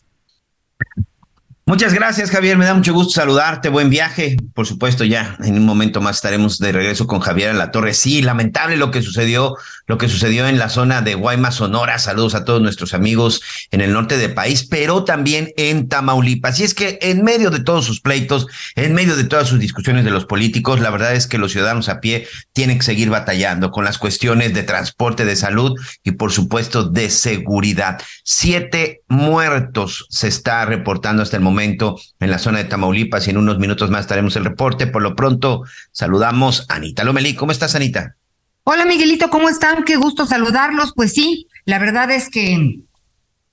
Muchas 1.66 1.94
gracias, 1.94 2.30
Javier. 2.30 2.58
Me 2.58 2.66
da 2.66 2.74
mucho 2.74 2.94
gusto 2.94 3.14
saludarte. 3.14 3.70
Buen 3.70 3.90
viaje. 3.90 4.36
Por 4.54 4.68
supuesto, 4.68 5.06
ya 5.06 5.38
en 5.42 5.56
un 5.56 5.66
momento 5.66 6.02
más 6.02 6.18
estaremos 6.18 6.60
de 6.60 6.74
regreso 6.74 7.08
con 7.08 7.22
Javier 7.22 7.52
en 7.52 7.58
la 7.58 7.72
Torre. 7.72 7.94
Sí, 7.94 8.22
lamentable 8.22 8.76
lo 8.76 8.92
que 8.92 9.02
sucedió, 9.02 9.56
lo 9.88 9.98
que 9.98 10.10
sucedió 10.10 10.46
en 10.50 10.60
la 10.60 10.68
zona 10.68 11.02
de 11.02 11.16
Guaymas, 11.16 11.56
Sonora. 11.56 12.00
Saludos 12.00 12.36
a 12.36 12.44
todos 12.44 12.62
nuestros 12.62 12.94
amigos 12.94 13.42
en 13.72 13.80
el 13.80 13.94
norte 13.94 14.18
del 14.18 14.34
país, 14.34 14.68
pero 14.70 15.06
también 15.06 15.54
en 15.56 15.88
Tamaulipas. 15.88 16.60
Y 16.60 16.66
es 16.66 16.74
que 16.74 17.00
en 17.02 17.24
medio 17.24 17.50
de 17.50 17.62
todos 17.62 17.86
sus 17.86 18.02
pleitos, 18.02 18.48
en 18.76 18.94
medio 18.94 19.16
de 19.16 19.24
todas 19.24 19.48
sus 19.48 19.62
discusiones 19.62 20.04
de 20.04 20.12
los 20.12 20.26
políticos, 20.26 20.82
la 20.82 20.90
verdad 20.90 21.16
es 21.16 21.28
que 21.28 21.38
los 21.38 21.54
ciudadanos 21.54 21.88
a 21.88 22.02
pie 22.02 22.28
tienen 22.52 22.80
que 22.80 22.84
seguir 22.84 23.10
batallando 23.10 23.72
con 23.72 23.86
las 23.86 23.98
cuestiones 23.98 24.54
de 24.54 24.64
transporte, 24.64 25.24
de 25.24 25.38
salud 25.38 25.80
y 26.04 26.12
por 26.12 26.34
supuesto 26.34 26.84
de 26.84 27.10
seguridad. 27.10 28.02
Siete 28.26 29.02
muertos 29.08 30.08
se 30.10 30.28
está 30.28 30.66
reportando 30.66 31.24
hasta 31.24 31.38
el 31.38 31.42
momento 31.42 31.53
momento 31.54 32.00
en 32.20 32.32
la 32.32 32.40
zona 32.40 32.58
de 32.58 32.66
Tamaulipas 32.66 33.28
y 33.28 33.30
en 33.30 33.38
unos 33.38 33.60
minutos 33.60 33.90
más 33.90 34.02
estaremos 34.02 34.36
el 34.36 34.46
reporte. 34.46 34.88
Por 34.88 35.02
lo 35.02 35.16
pronto, 35.16 35.64
saludamos 35.92 36.66
a 36.70 36.76
Anita 36.76 37.04
Lomelí. 37.04 37.36
¿Cómo 37.36 37.52
estás, 37.52 37.76
Anita? 37.76 38.16
Hola, 38.64 38.86
Miguelito, 38.86 39.30
¿cómo 39.30 39.50
están? 39.50 39.84
Qué 39.84 39.96
gusto 39.96 40.26
saludarlos. 40.26 40.94
Pues 40.96 41.14
sí, 41.14 41.48
la 41.66 41.80
verdad 41.80 42.12
es 42.12 42.30
que 42.30 42.80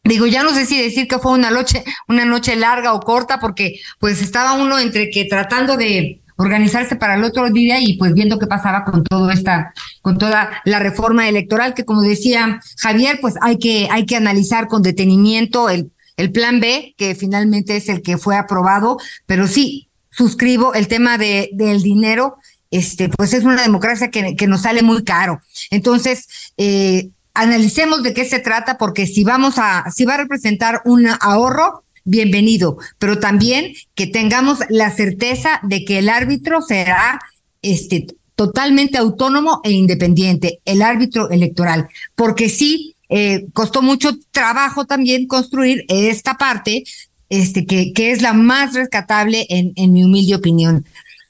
Digo, 0.02 0.26
ya 0.26 0.42
no 0.42 0.54
sé 0.54 0.64
si 0.64 0.80
decir 0.80 1.06
que 1.06 1.18
fue 1.18 1.32
una 1.32 1.50
noche, 1.50 1.84
una 2.08 2.24
noche 2.24 2.56
larga 2.56 2.94
o 2.94 3.00
corta, 3.00 3.38
porque 3.38 3.80
pues 3.98 4.22
estaba 4.22 4.54
uno 4.54 4.78
entre 4.78 5.10
que 5.10 5.26
tratando 5.26 5.76
de 5.76 6.22
organizarse 6.36 6.96
para 6.96 7.16
el 7.16 7.24
otro 7.24 7.50
día 7.50 7.80
y 7.80 7.98
pues 7.98 8.14
viendo 8.14 8.38
qué 8.38 8.46
pasaba 8.46 8.84
con 8.84 9.04
todo 9.04 9.30
esta, 9.30 9.74
con 10.00 10.16
toda 10.16 10.62
la 10.64 10.78
reforma 10.78 11.28
electoral, 11.28 11.74
que 11.74 11.84
como 11.84 12.00
decía 12.00 12.60
Javier, 12.78 13.18
pues 13.20 13.34
hay 13.42 13.58
que, 13.58 13.88
hay 13.90 14.06
que 14.06 14.16
analizar 14.16 14.68
con 14.68 14.80
detenimiento 14.80 15.68
el 15.68 15.92
el 16.20 16.33
plan 16.33 16.61
B, 16.61 16.94
que 16.96 17.14
finalmente 17.14 17.76
es 17.76 17.88
el 17.88 18.02
que 18.02 18.18
fue 18.18 18.37
aprobado, 18.37 18.98
pero 19.26 19.46
sí, 19.48 19.88
suscribo 20.11 20.74
el 20.74 20.88
tema 20.88 21.18
de, 21.18 21.50
del 21.52 21.83
dinero, 21.83 22.37
este, 22.70 23.09
pues 23.09 23.33
es 23.33 23.44
una 23.44 23.62
democracia 23.62 24.11
que, 24.11 24.37
que 24.37 24.46
nos 24.46 24.62
sale 24.62 24.83
muy 24.83 25.02
caro. 25.02 25.40
Entonces, 25.70 26.52
eh, 26.56 27.09
analicemos 27.35 28.02
de 28.02 28.14
qué 28.14 28.24
se 28.24 28.38
trata, 28.38 28.78
porque 28.78 29.06
si 29.06 29.24
vamos 29.24 29.54
a, 29.56 29.90
si 29.90 30.04
va 30.04 30.14
a 30.14 30.18
representar 30.18 30.83
un 30.85 31.09
ahorro, 31.20 31.85
bienvenido, 32.04 32.78
pero 32.98 33.18
también 33.18 33.74
que 33.94 34.06
tengamos 34.06 34.59
la 34.68 34.90
certeza 34.90 35.61
de 35.62 35.85
que 35.85 35.98
el 35.98 36.09
árbitro 36.09 36.62
será 36.62 37.20
este 37.62 38.06
totalmente 38.35 38.96
autónomo 38.96 39.61
e 39.64 39.70
independiente, 39.70 40.61
el 40.64 40.80
árbitro 40.80 41.30
electoral, 41.30 41.88
porque 42.14 42.48
sí 42.48 42.96
eh, 43.10 43.46
costó 43.52 43.82
mucho 43.82 44.16
trabajo 44.30 44.86
también 44.86 45.26
construir 45.26 45.84
esta 45.88 46.38
parte, 46.38 46.84
este 47.28 47.66
que, 47.66 47.92
que 47.92 48.12
es 48.12 48.22
la 48.22 48.32
más 48.32 48.74
rescatable 48.74 49.46
en, 49.50 49.72
en 49.76 49.92
mi 49.92 50.04
humilde 50.04 50.36
opinión. 50.36 50.86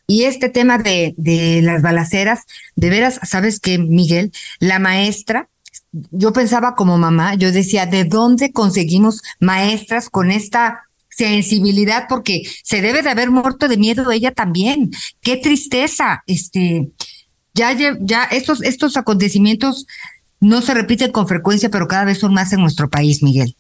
Y 0.07 0.25
este 0.25 0.49
tema 0.49 0.77
de, 0.79 1.15
de 1.17 1.63
las 1.63 1.83
balaceras, 1.83 2.41
de 2.75 2.91
veras, 2.91 3.21
¿sabes 3.23 3.61
qué, 3.61 3.79
Miguel? 3.79 4.33
La 4.59 4.79
maestra, 4.81 5.49
yo 5.93 6.33
pensaba 6.33 6.75
como 6.75 6.99
mamá, 6.99 7.35
yo 7.35 7.53
decía, 7.53 7.87
¿de 7.87 8.05
dónde 8.05 8.53
conseguimos 8.53 9.23
maestras 9.39 10.11
con 10.11 10.31
esta 10.31 10.83
sensibilidad? 11.09 12.07
Porque 12.09 12.43
se 12.65 12.83
debe 12.83 13.03
de 13.03 13.11
haber 13.11 13.31
muerto 13.31 13.69
de 13.69 13.77
miedo 13.77 14.11
ella 14.11 14.33
también. 14.33 14.91
Qué 15.21 15.37
tristeza. 15.37 16.25
Este, 16.27 16.91
ya, 17.55 17.77
ya 18.01 18.25
estos, 18.25 18.63
estos 18.63 18.97
acontecimientos 18.97 19.87
no 20.41 20.63
se 20.63 20.75
repiten 20.75 21.13
con 21.13 21.29
frecuencia, 21.29 21.71
pero 21.71 21.87
cada 21.87 22.05
vez 22.05 22.19
son 22.19 22.35
más 22.35 22.53
en 22.53 22.61
nuestro 22.61 22.89
país, 22.89 23.23
Miguel. 23.23 23.55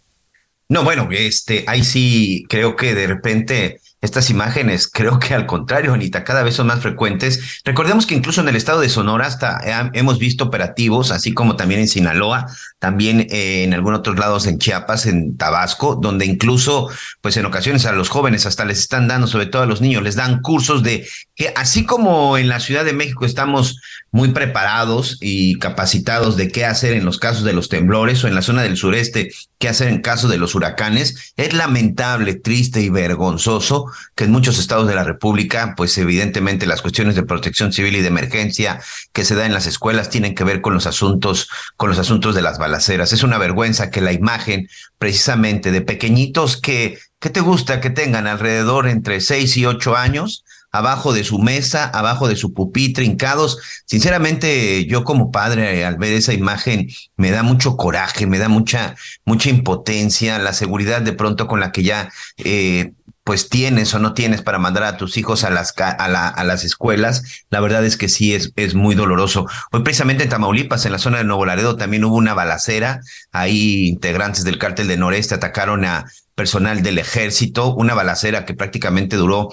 No, 0.68 0.84
bueno, 0.84 1.08
este, 1.10 1.64
ahí 1.66 1.84
sí 1.84 2.46
creo 2.48 2.76
que 2.76 2.94
de 2.94 3.06
repente 3.06 3.80
estas 4.02 4.30
imágenes, 4.30 4.88
creo 4.92 5.18
que 5.18 5.34
al 5.34 5.46
contrario, 5.46 5.92
Anita, 5.92 6.24
cada 6.24 6.42
vez 6.42 6.54
son 6.54 6.68
más 6.68 6.80
frecuentes. 6.80 7.60
Recordemos 7.64 8.06
que 8.06 8.14
incluso 8.14 8.40
en 8.40 8.48
el 8.48 8.56
estado 8.56 8.80
de 8.80 8.88
Sonora 8.88 9.26
hasta 9.26 9.90
hemos 9.92 10.18
visto 10.18 10.44
operativos, 10.44 11.10
así 11.10 11.34
como 11.34 11.56
también 11.56 11.80
en 11.80 11.88
Sinaloa, 11.88 12.46
también 12.78 13.26
eh, 13.30 13.64
en 13.64 13.74
algunos 13.74 14.00
otros 14.00 14.18
lados 14.18 14.46
en 14.46 14.58
Chiapas, 14.58 15.06
en 15.06 15.36
Tabasco, 15.36 15.96
donde 15.96 16.24
incluso, 16.24 16.88
pues 17.20 17.36
en 17.36 17.46
ocasiones 17.46 17.84
a 17.86 17.92
los 17.92 18.08
jóvenes 18.08 18.46
hasta 18.46 18.64
les 18.64 18.78
están 18.78 19.08
dando, 19.08 19.26
sobre 19.26 19.46
todo 19.46 19.62
a 19.62 19.66
los 19.66 19.80
niños, 19.80 20.02
les 20.02 20.16
dan 20.16 20.40
cursos 20.40 20.82
de 20.82 21.06
que 21.34 21.52
así 21.56 21.84
como 21.84 22.38
en 22.38 22.48
la 22.48 22.60
Ciudad 22.60 22.84
de 22.84 22.92
México 22.92 23.26
estamos 23.26 23.80
muy 24.12 24.32
preparados 24.32 25.18
y 25.20 25.58
capacitados 25.58 26.36
de 26.36 26.48
qué 26.48 26.64
hacer 26.64 26.94
en 26.94 27.04
los 27.04 27.18
casos 27.18 27.44
de 27.44 27.52
los 27.52 27.68
temblores 27.68 28.24
o 28.24 28.28
en 28.28 28.34
la 28.34 28.42
zona 28.42 28.62
del 28.62 28.76
sureste, 28.76 29.32
qué 29.58 29.68
hacer 29.68 29.88
en 29.88 30.00
caso 30.00 30.28
de 30.28 30.38
los 30.38 30.54
huracanes, 30.54 31.32
es 31.36 31.52
lamentable, 31.54 32.34
triste 32.34 32.80
y 32.80 32.88
vergonzoso 32.88 33.86
que 34.14 34.24
en 34.24 34.32
muchos 34.32 34.58
estados 34.58 34.88
de 34.88 34.94
la 34.94 35.04
República, 35.04 35.74
pues 35.76 35.96
evidentemente 35.98 36.66
las 36.66 36.82
cuestiones 36.82 37.14
de 37.14 37.22
protección 37.22 37.72
civil 37.72 37.94
y 37.96 38.00
de 38.00 38.08
emergencia 38.08 38.80
que 39.12 39.24
se 39.24 39.34
da 39.34 39.46
en 39.46 39.54
las 39.54 39.66
escuelas 39.66 40.10
tienen 40.10 40.34
que 40.34 40.44
ver 40.44 40.60
con 40.60 40.74
los 40.74 40.86
asuntos, 40.86 41.48
con 41.76 41.88
los 41.88 41.98
asuntos 41.98 42.34
de 42.34 42.42
las 42.42 42.58
balaceras. 42.58 43.12
Es 43.12 43.22
una 43.22 43.38
vergüenza 43.38 43.90
que 43.90 44.00
la 44.00 44.12
imagen 44.12 44.68
precisamente 44.98 45.70
de 45.70 45.82
pequeñitos 45.82 46.60
que, 46.60 46.98
¿qué 47.20 47.30
te 47.30 47.40
gusta 47.40 47.80
que 47.80 47.90
tengan 47.90 48.26
alrededor 48.26 48.88
entre 48.88 49.20
seis 49.20 49.56
y 49.56 49.66
ocho 49.66 49.96
años? 49.96 50.44
Abajo 50.72 51.12
de 51.12 51.24
su 51.24 51.38
mesa, 51.38 51.84
abajo 51.84 52.28
de 52.28 52.36
su 52.36 52.52
pupitre, 52.52 53.04
hincados. 53.04 53.58
Sinceramente, 53.86 54.86
yo 54.86 55.04
como 55.04 55.30
padre, 55.30 55.84
al 55.84 55.96
ver 55.96 56.12
esa 56.12 56.32
imagen, 56.32 56.88
me 57.16 57.30
da 57.30 57.42
mucho 57.42 57.76
coraje, 57.76 58.26
me 58.26 58.38
da 58.38 58.48
mucha, 58.48 58.96
mucha 59.24 59.50
impotencia, 59.50 60.38
la 60.38 60.52
seguridad 60.52 61.02
de 61.02 61.12
pronto 61.12 61.46
con 61.46 61.60
la 61.60 61.72
que 61.72 61.82
ya 61.82 62.10
eh, 62.38 62.92
pues 63.24 63.48
tienes 63.48 63.94
o 63.94 63.98
no 63.98 64.14
tienes 64.14 64.42
para 64.42 64.58
mandar 64.58 64.82
a 64.84 64.96
tus 64.96 65.16
hijos 65.16 65.44
a 65.44 65.50
las, 65.50 65.74
a, 65.78 66.08
la, 66.08 66.28
a 66.28 66.42
las 66.42 66.64
escuelas, 66.64 67.44
la 67.50 67.60
verdad 67.60 67.84
es 67.84 67.96
que 67.96 68.08
sí 68.08 68.34
es, 68.34 68.52
es 68.56 68.74
muy 68.74 68.94
doloroso. 68.94 69.46
Hoy 69.70 69.82
precisamente 69.82 70.24
en 70.24 70.30
Tamaulipas, 70.30 70.86
en 70.86 70.92
la 70.92 70.98
zona 70.98 71.18
de 71.18 71.24
Nuevo 71.24 71.46
Laredo, 71.46 71.76
también 71.76 72.04
hubo 72.04 72.16
una 72.16 72.34
balacera. 72.34 73.00
Ahí 73.30 73.86
integrantes 73.86 74.42
del 74.44 74.58
cártel 74.58 74.88
de 74.88 74.96
Noreste 74.96 75.34
atacaron 75.34 75.84
a 75.84 76.06
personal 76.34 76.82
del 76.82 76.98
ejército, 76.98 77.74
una 77.74 77.94
balacera 77.94 78.46
que 78.46 78.54
prácticamente 78.54 79.16
duró 79.16 79.50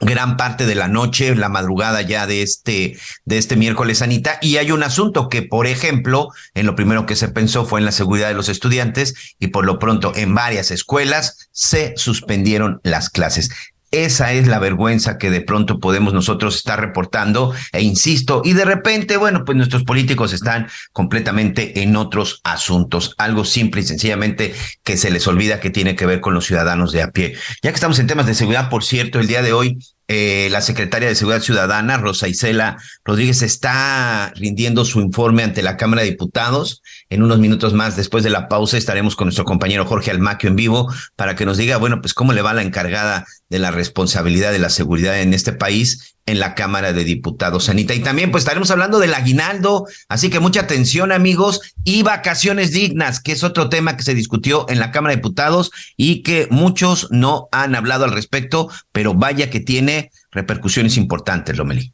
gran 0.00 0.36
parte 0.36 0.66
de 0.66 0.74
la 0.74 0.88
noche, 0.88 1.34
la 1.36 1.48
madrugada 1.48 2.02
ya 2.02 2.26
de 2.26 2.42
este, 2.42 2.98
de 3.24 3.38
este 3.38 3.56
miércoles, 3.56 4.02
Anita. 4.02 4.38
Y 4.40 4.56
hay 4.56 4.72
un 4.72 4.82
asunto 4.82 5.28
que, 5.28 5.42
por 5.42 5.66
ejemplo, 5.66 6.28
en 6.54 6.66
lo 6.66 6.74
primero 6.74 7.06
que 7.06 7.16
se 7.16 7.28
pensó 7.28 7.66
fue 7.66 7.80
en 7.80 7.86
la 7.86 7.92
seguridad 7.92 8.28
de 8.28 8.34
los 8.34 8.48
estudiantes 8.48 9.14
y 9.38 9.48
por 9.48 9.66
lo 9.66 9.78
pronto 9.78 10.12
en 10.16 10.34
varias 10.34 10.70
escuelas 10.70 11.48
se 11.52 11.92
suspendieron 11.96 12.80
las 12.82 13.10
clases. 13.10 13.50
Esa 13.90 14.32
es 14.32 14.46
la 14.46 14.58
vergüenza 14.58 15.18
que 15.18 15.30
de 15.30 15.40
pronto 15.40 15.80
podemos 15.80 16.14
nosotros 16.14 16.56
estar 16.56 16.80
reportando 16.80 17.52
e 17.72 17.82
insisto, 17.82 18.42
y 18.44 18.52
de 18.52 18.64
repente, 18.64 19.16
bueno, 19.16 19.44
pues 19.44 19.56
nuestros 19.56 19.84
políticos 19.84 20.32
están 20.32 20.68
completamente 20.92 21.82
en 21.82 21.96
otros 21.96 22.40
asuntos, 22.44 23.14
algo 23.18 23.44
simple 23.44 23.80
y 23.80 23.84
sencillamente 23.84 24.54
que 24.84 24.96
se 24.96 25.10
les 25.10 25.26
olvida 25.26 25.60
que 25.60 25.70
tiene 25.70 25.96
que 25.96 26.06
ver 26.06 26.20
con 26.20 26.34
los 26.34 26.46
ciudadanos 26.46 26.92
de 26.92 27.02
a 27.02 27.10
pie. 27.10 27.34
Ya 27.62 27.70
que 27.70 27.74
estamos 27.74 27.98
en 27.98 28.06
temas 28.06 28.26
de 28.26 28.34
seguridad, 28.34 28.70
por 28.70 28.84
cierto, 28.84 29.18
el 29.18 29.26
día 29.26 29.42
de 29.42 29.52
hoy 29.52 29.78
eh, 30.12 30.48
la 30.50 30.60
secretaria 30.60 31.08
de 31.08 31.14
Seguridad 31.14 31.40
Ciudadana, 31.40 31.96
Rosa 31.96 32.26
Isela 32.26 32.78
Rodríguez, 33.04 33.42
está 33.42 34.32
rindiendo 34.34 34.84
su 34.84 35.00
informe 35.00 35.44
ante 35.44 35.62
la 35.62 35.76
Cámara 35.76 36.02
de 36.02 36.10
Diputados. 36.10 36.82
En 37.10 37.22
unos 37.22 37.38
minutos 37.38 37.74
más, 37.74 37.94
después 37.94 38.24
de 38.24 38.30
la 38.30 38.48
pausa, 38.48 38.76
estaremos 38.76 39.14
con 39.14 39.26
nuestro 39.26 39.44
compañero 39.44 39.86
Jorge 39.86 40.10
Almaquio 40.10 40.50
en 40.50 40.56
vivo 40.56 40.92
para 41.14 41.36
que 41.36 41.46
nos 41.46 41.58
diga, 41.58 41.76
bueno, 41.76 42.00
pues 42.00 42.12
cómo 42.12 42.32
le 42.32 42.42
va 42.42 42.54
la 42.54 42.62
encargada 42.62 43.24
de 43.50 43.58
la 43.58 43.72
responsabilidad 43.72 44.52
de 44.52 44.60
la 44.60 44.70
seguridad 44.70 45.20
en 45.20 45.34
este 45.34 45.52
país 45.52 46.14
en 46.26 46.38
la 46.38 46.54
Cámara 46.54 46.92
de 46.92 47.04
Diputados, 47.04 47.68
Anita. 47.68 47.92
Y 47.94 48.00
también 48.00 48.30
pues 48.30 48.42
estaremos 48.42 48.70
hablando 48.70 49.00
del 49.00 49.12
aguinaldo, 49.12 49.86
así 50.08 50.30
que 50.30 50.38
mucha 50.38 50.60
atención 50.60 51.10
amigos, 51.10 51.60
y 51.82 52.02
vacaciones 52.02 52.70
dignas, 52.70 53.20
que 53.20 53.32
es 53.32 53.42
otro 53.42 53.68
tema 53.68 53.96
que 53.96 54.04
se 54.04 54.14
discutió 54.14 54.66
en 54.68 54.78
la 54.78 54.92
Cámara 54.92 55.12
de 55.12 55.16
Diputados 55.16 55.72
y 55.96 56.22
que 56.22 56.46
muchos 56.50 57.08
no 57.10 57.48
han 57.50 57.74
hablado 57.74 58.04
al 58.04 58.12
respecto, 58.12 58.70
pero 58.92 59.14
vaya 59.14 59.50
que 59.50 59.60
tiene 59.60 60.12
repercusiones 60.30 60.96
importantes, 60.96 61.56
Lomelí. 61.56 61.92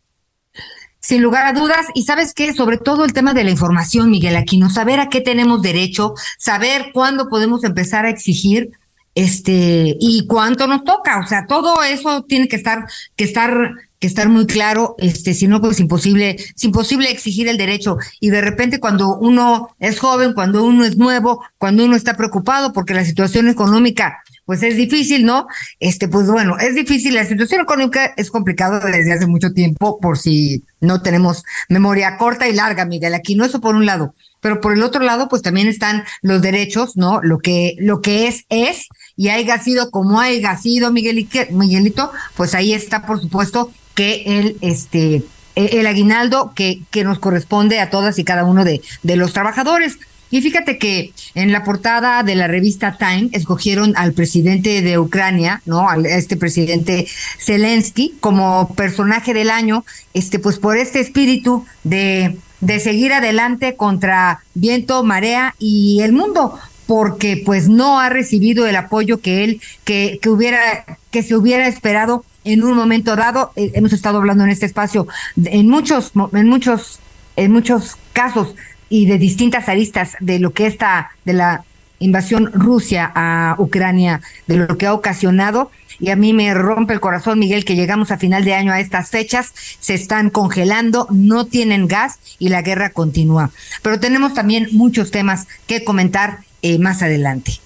Sin 1.01 1.23
lugar 1.23 1.47
a 1.47 1.59
dudas, 1.59 1.87
y 1.95 2.03
sabes 2.03 2.35
qué, 2.35 2.53
sobre 2.53 2.79
todo 2.79 3.05
el 3.05 3.13
tema 3.13 3.33
de 3.33 3.45
la 3.45 3.51
información, 3.51 4.11
Miguel 4.11 4.37
Aquino, 4.37 4.69
saber 4.69 4.99
a 4.99 5.09
qué 5.09 5.21
tenemos 5.21 5.63
derecho, 5.63 6.15
saber 6.37 6.91
cuándo 6.93 7.29
podemos 7.29 7.65
empezar 7.65 8.05
a 8.05 8.11
exigir 8.11 8.71
este 9.17 9.97
y 9.99 10.27
cuánto 10.29 10.69
nos 10.69 10.85
toca, 10.85 11.19
o 11.19 11.27
sea, 11.27 11.47
todo 11.47 11.83
eso 11.83 12.23
tiene 12.23 12.47
que 12.47 12.57
estar 12.57 12.87
que 13.17 13.25
estar 13.25 13.73
que 13.99 14.07
estar 14.07 14.29
muy 14.29 14.47
claro, 14.47 14.95
este, 14.99 15.33
si 15.33 15.49
no, 15.49 15.61
pues 15.61 15.81
imposible, 15.81 16.37
es 16.37 16.65
imposible 16.65 17.11
exigir 17.11 17.49
el 17.49 17.57
derecho. 17.57 17.97
Y 18.21 18.29
de 18.29 18.43
repente 18.43 18.79
cuando 18.79 19.17
uno 19.17 19.75
es 19.81 19.99
joven, 19.99 20.35
cuando 20.35 20.65
uno 20.65 20.85
es 20.85 20.99
nuevo, 20.99 21.43
cuando 21.57 21.85
uno 21.85 21.97
está 21.97 22.15
preocupado 22.15 22.75
porque 22.75 22.93
la 22.93 23.07
situación 23.07 23.49
económica, 23.49 24.23
pues 24.45 24.63
es 24.63 24.77
difícil, 24.77 25.25
¿no? 25.25 25.47
Este, 25.81 26.09
pues 26.09 26.29
bueno, 26.29 26.57
es 26.59 26.75
difícil. 26.75 27.15
La 27.15 27.25
situación 27.25 27.63
económica 27.63 28.13
es 28.17 28.31
complicada 28.31 28.81
desde 28.81 29.13
hace 29.13 29.27
mucho 29.27 29.53
tiempo, 29.53 29.99
por 29.99 30.19
si 30.19 30.63
no 30.81 31.03
tenemos 31.03 31.43
memoria 31.69 32.17
corta 32.17 32.49
y 32.49 32.53
larga, 32.53 32.85
Miguel. 32.85 33.15
Aquí 33.15 33.35
no 33.35 33.45
eso 33.45 33.61
por 33.61 33.75
un 33.75 33.87
lado, 33.87 34.15
pero 34.41 34.61
por 34.61 34.73
el 34.73 34.83
otro 34.83 35.03
lado, 35.03 35.29
pues 35.29 35.43
también 35.43 35.67
están 35.67 36.05
los 36.23 36.41
derechos, 36.43 36.97
¿no? 36.97 37.21
Lo 37.23 37.39
que, 37.39 37.75
lo 37.79 38.01
que 38.01 38.29
es, 38.29 38.45
es, 38.49 38.87
y 39.17 39.29
haya 39.29 39.59
sido 39.61 39.91
como 39.91 40.21
haya 40.21 40.57
sido, 40.57 40.93
Miguelito, 40.93 42.13
pues 42.37 42.55
ahí 42.55 42.75
está, 42.75 43.07
por 43.07 43.21
supuesto, 43.21 43.73
que 43.95 44.23
el, 44.27 44.57
este, 44.61 45.23
e, 45.55 45.81
el 45.81 45.87
aguinaldo 45.87 46.53
que, 46.55 46.81
que 46.91 47.03
nos 47.03 47.19
corresponde 47.19 47.81
a 47.81 47.91
todas 47.91 48.19
y 48.19 48.25
cada 48.25 48.45
uno 48.45 48.65
de, 48.65 48.83
de 49.03 49.17
los 49.17 49.33
trabajadores. 49.33 49.99
Y 50.29 50.43
fíjate 50.43 50.77
que 50.77 51.13
en 51.35 51.53
la 51.53 51.63
portada 51.63 52.23
de 52.25 52.35
la 52.35 52.49
revista 52.49 52.99
Time 52.99 53.31
escogieron 53.33 53.95
al 53.97 54.13
presidente 54.13 54.83
de 54.83 54.99
Ucrania, 54.99 55.63
¿no? 55.67 55.89
A 55.89 55.97
este 55.97 56.37
presidente 56.37 57.07
Zelensky 57.39 58.17
como 58.21 58.75
personaje 58.75 59.33
del 59.35 59.51
año, 59.51 59.85
este, 60.15 60.41
pues 60.41 60.59
por 60.59 60.77
este 60.77 60.99
espíritu 60.99 61.65
de, 61.85 62.37
de 62.61 62.81
seguir 62.81 63.13
adelante 63.13 63.77
contra 63.77 64.41
viento, 64.55 65.05
marea 65.05 65.55
y 65.61 66.01
el 66.03 66.13
mundo, 66.13 66.59
porque 66.87 67.43
pues 67.45 67.69
no 67.69 68.01
ha 68.01 68.09
recibido 68.09 68.67
el 68.67 68.77
apoyo 68.77 69.21
que 69.21 69.45
él, 69.45 69.61
que, 69.85 70.19
que 70.23 70.29
hubiera, 70.29 70.85
que 71.11 71.23
se 71.23 71.37
hubiera 71.37 71.67
esperado 71.67 72.25
en 72.45 72.63
un 72.63 72.77
momento 72.77 73.17
dado. 73.17 73.53
Eh, 73.57 73.73
hemos 73.75 73.93
estado 73.93 74.19
hablando 74.19 74.45
en 74.45 74.51
este 74.51 74.67
espacio 74.67 75.07
en 75.37 75.69
muchos, 75.69 76.13
en 76.33 76.49
muchos, 76.49 77.01
en 77.37 77.53
muchos 77.53 77.97
casos 78.13 78.55
y 78.89 79.07
de 79.07 79.19
distintas 79.19 79.69
aristas 79.69 80.17
de 80.21 80.39
lo 80.39 80.53
que 80.53 80.67
está, 80.67 81.11
de 81.25 81.35
la 81.35 81.65
invasión 81.99 82.51
Rusia 82.53 83.11
a 83.15 83.57
Ucrania, 83.59 84.21
de 84.47 84.57
lo 84.57 84.79
que 84.79 84.87
ha 84.87 84.95
ocasionado. 84.95 85.71
Y 85.99 86.11
a 86.11 86.17
mí 86.17 86.35
me 86.35 86.53
rompe 86.53 86.93
el 86.93 87.01
corazón, 87.01 87.39
Miguel, 87.39 87.65
que 87.65 87.75
llegamos 87.75 88.11
a 88.11 88.19
final 88.19 88.45
de 88.45 88.53
año 88.53 88.71
a 88.71 88.81
estas 88.81 89.09
fechas, 89.09 89.53
se 89.81 89.95
están 89.95 90.29
congelando, 90.29 91.09
no 91.11 91.47
tienen 91.47 91.89
gas 91.89 92.19
y 92.39 92.51
la 92.51 92.61
guerra 92.61 92.91
continúa. 92.91 93.51
Pero 93.81 93.99
tenemos 93.99 94.35
también 94.35 94.69
muchos 94.73 95.11
temas 95.11 95.49
que 95.67 95.85
comentar 95.85 96.41
eh, 96.63 96.79
más 96.79 97.03
adelante. 97.03 97.61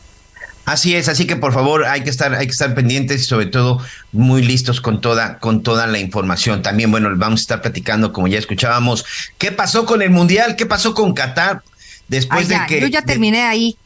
Así 0.67 0.95
es, 0.95 1.09
así 1.09 1.27
que 1.27 1.37
por 1.37 1.53
favor 1.53 1.85
hay 1.85 2.03
que 2.03 2.11
estar, 2.11 2.33
hay 2.35 2.47
que 2.47 2.53
estar 2.53 2.75
pendientes 2.75 3.23
y 3.23 3.25
sobre 3.25 3.47
todo 3.47 3.83
muy 4.13 4.43
listos 4.43 4.81
con 4.81 5.01
toda, 5.01 5.39
con 5.39 5.63
toda 5.63 5.87
la 5.87 5.99
información. 5.99 6.63
También, 6.63 6.91
bueno, 6.91 7.09
vamos 7.17 7.41
a 7.41 7.43
estar 7.43 7.63
platicando, 7.63 8.13
como 8.13 8.29
ya 8.29 8.39
escuchábamos, 8.39 9.05
qué 9.39 9.51
pasó 9.51 9.85
con 9.85 10.01
el 10.03 10.11
Mundial, 10.11 10.55
qué 10.57 10.67
pasó 10.67 10.95
con 10.95 11.13
Qatar 11.13 11.63
después 12.09 12.49
de 12.49 12.59
que. 12.69 12.81
Yo 12.81 12.87
ya 12.87 13.03
terminé 13.03 13.43
ahí. 13.43 13.77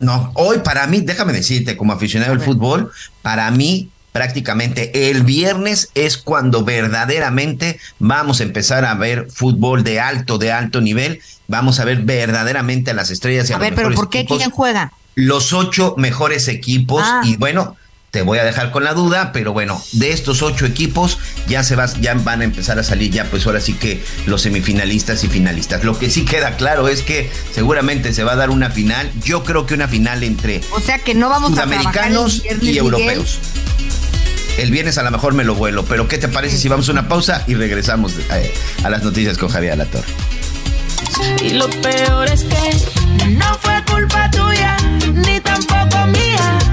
No, 0.00 0.32
hoy 0.34 0.58
para 0.58 0.86
mí, 0.86 1.02
déjame 1.02 1.32
decirte, 1.32 1.76
como 1.76 1.92
aficionado 1.92 2.32
al 2.32 2.40
fútbol, 2.40 2.90
para 3.22 3.50
mí 3.52 3.90
prácticamente 4.14 5.10
el 5.10 5.24
viernes 5.24 5.90
es 5.96 6.16
cuando 6.16 6.64
verdaderamente 6.64 7.80
vamos 7.98 8.38
a 8.38 8.44
empezar 8.44 8.84
a 8.84 8.94
ver 8.94 9.26
fútbol 9.28 9.82
de 9.82 9.98
alto, 9.98 10.38
de 10.38 10.52
alto 10.52 10.80
nivel. 10.80 11.20
Vamos 11.48 11.80
a 11.80 11.84
ver 11.84 12.02
verdaderamente 12.02 12.92
a 12.92 12.94
las 12.94 13.10
estrellas 13.10 13.50
y 13.50 13.54
a, 13.54 13.56
a 13.56 13.58
ver, 13.58 13.74
pero 13.74 13.90
¿por 13.90 14.10
qué 14.10 14.24
quién 14.24 14.50
juega? 14.50 14.92
Los 15.16 15.52
ocho 15.52 15.96
mejores 15.98 16.46
equipos 16.46 17.02
ah. 17.04 17.22
y 17.24 17.36
bueno, 17.38 17.76
te 18.14 18.22
voy 18.22 18.38
a 18.38 18.44
dejar 18.44 18.70
con 18.70 18.84
la 18.84 18.94
duda, 18.94 19.32
pero 19.32 19.52
bueno, 19.52 19.82
de 19.90 20.12
estos 20.12 20.42
ocho 20.42 20.66
equipos 20.66 21.18
ya 21.48 21.64
se 21.64 21.74
va, 21.74 21.86
ya 22.00 22.14
van 22.14 22.42
a 22.42 22.44
empezar 22.44 22.78
a 22.78 22.84
salir 22.84 23.10
ya, 23.10 23.24
pues 23.24 23.44
ahora 23.44 23.60
sí 23.60 23.74
que 23.74 24.04
los 24.26 24.42
semifinalistas 24.42 25.24
y 25.24 25.28
finalistas. 25.28 25.82
Lo 25.82 25.98
que 25.98 26.08
sí 26.08 26.24
queda 26.24 26.56
claro 26.56 26.86
es 26.86 27.02
que 27.02 27.28
seguramente 27.52 28.12
se 28.12 28.22
va 28.22 28.34
a 28.34 28.36
dar 28.36 28.50
una 28.50 28.70
final. 28.70 29.10
Yo 29.24 29.42
creo 29.42 29.66
que 29.66 29.74
una 29.74 29.88
final 29.88 30.22
entre 30.22 30.60
o 30.70 30.78
sea 30.78 31.00
que 31.00 31.12
no 31.12 31.28
vamos 31.28 31.50
sudamericanos 31.50 32.44
y 32.62 32.78
europeos. 32.78 33.40
El 34.58 34.70
viernes 34.70 34.96
a 34.96 35.02
lo 35.02 35.10
mejor 35.10 35.34
me 35.34 35.42
lo 35.42 35.56
vuelo, 35.56 35.84
pero 35.84 36.06
¿qué 36.06 36.16
te 36.16 36.28
parece 36.28 36.56
si 36.56 36.68
vamos 36.68 36.88
a 36.88 36.92
una 36.92 37.08
pausa 37.08 37.42
y 37.48 37.56
regresamos 37.56 38.12
a, 38.30 38.86
a 38.86 38.90
las 38.90 39.02
noticias 39.02 39.38
con 39.38 39.48
Javier 39.48 39.72
Alatorre? 39.72 40.06
Y 41.42 41.50
lo 41.50 41.68
peor 41.68 42.30
es 42.30 42.44
que 42.44 43.26
no 43.30 43.58
fue 43.58 43.82
culpa 43.90 44.30
tuya, 44.30 44.76
ni 45.12 45.40
tampoco 45.40 46.06
mía. 46.06 46.63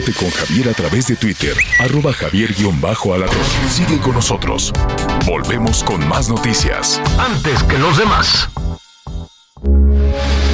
Con 0.00 0.30
Javier 0.30 0.70
a 0.70 0.72
través 0.72 1.08
de 1.08 1.14
Twitter, 1.14 1.54
arroba 1.78 2.12
javier-alatorre. 2.14 3.28
Sigue 3.70 3.98
con 4.00 4.14
nosotros. 4.14 4.72
Volvemos 5.26 5.84
con 5.84 6.08
más 6.08 6.30
noticias. 6.30 7.00
Antes 7.18 7.62
que 7.64 7.78
los 7.78 7.98
demás. 7.98 8.48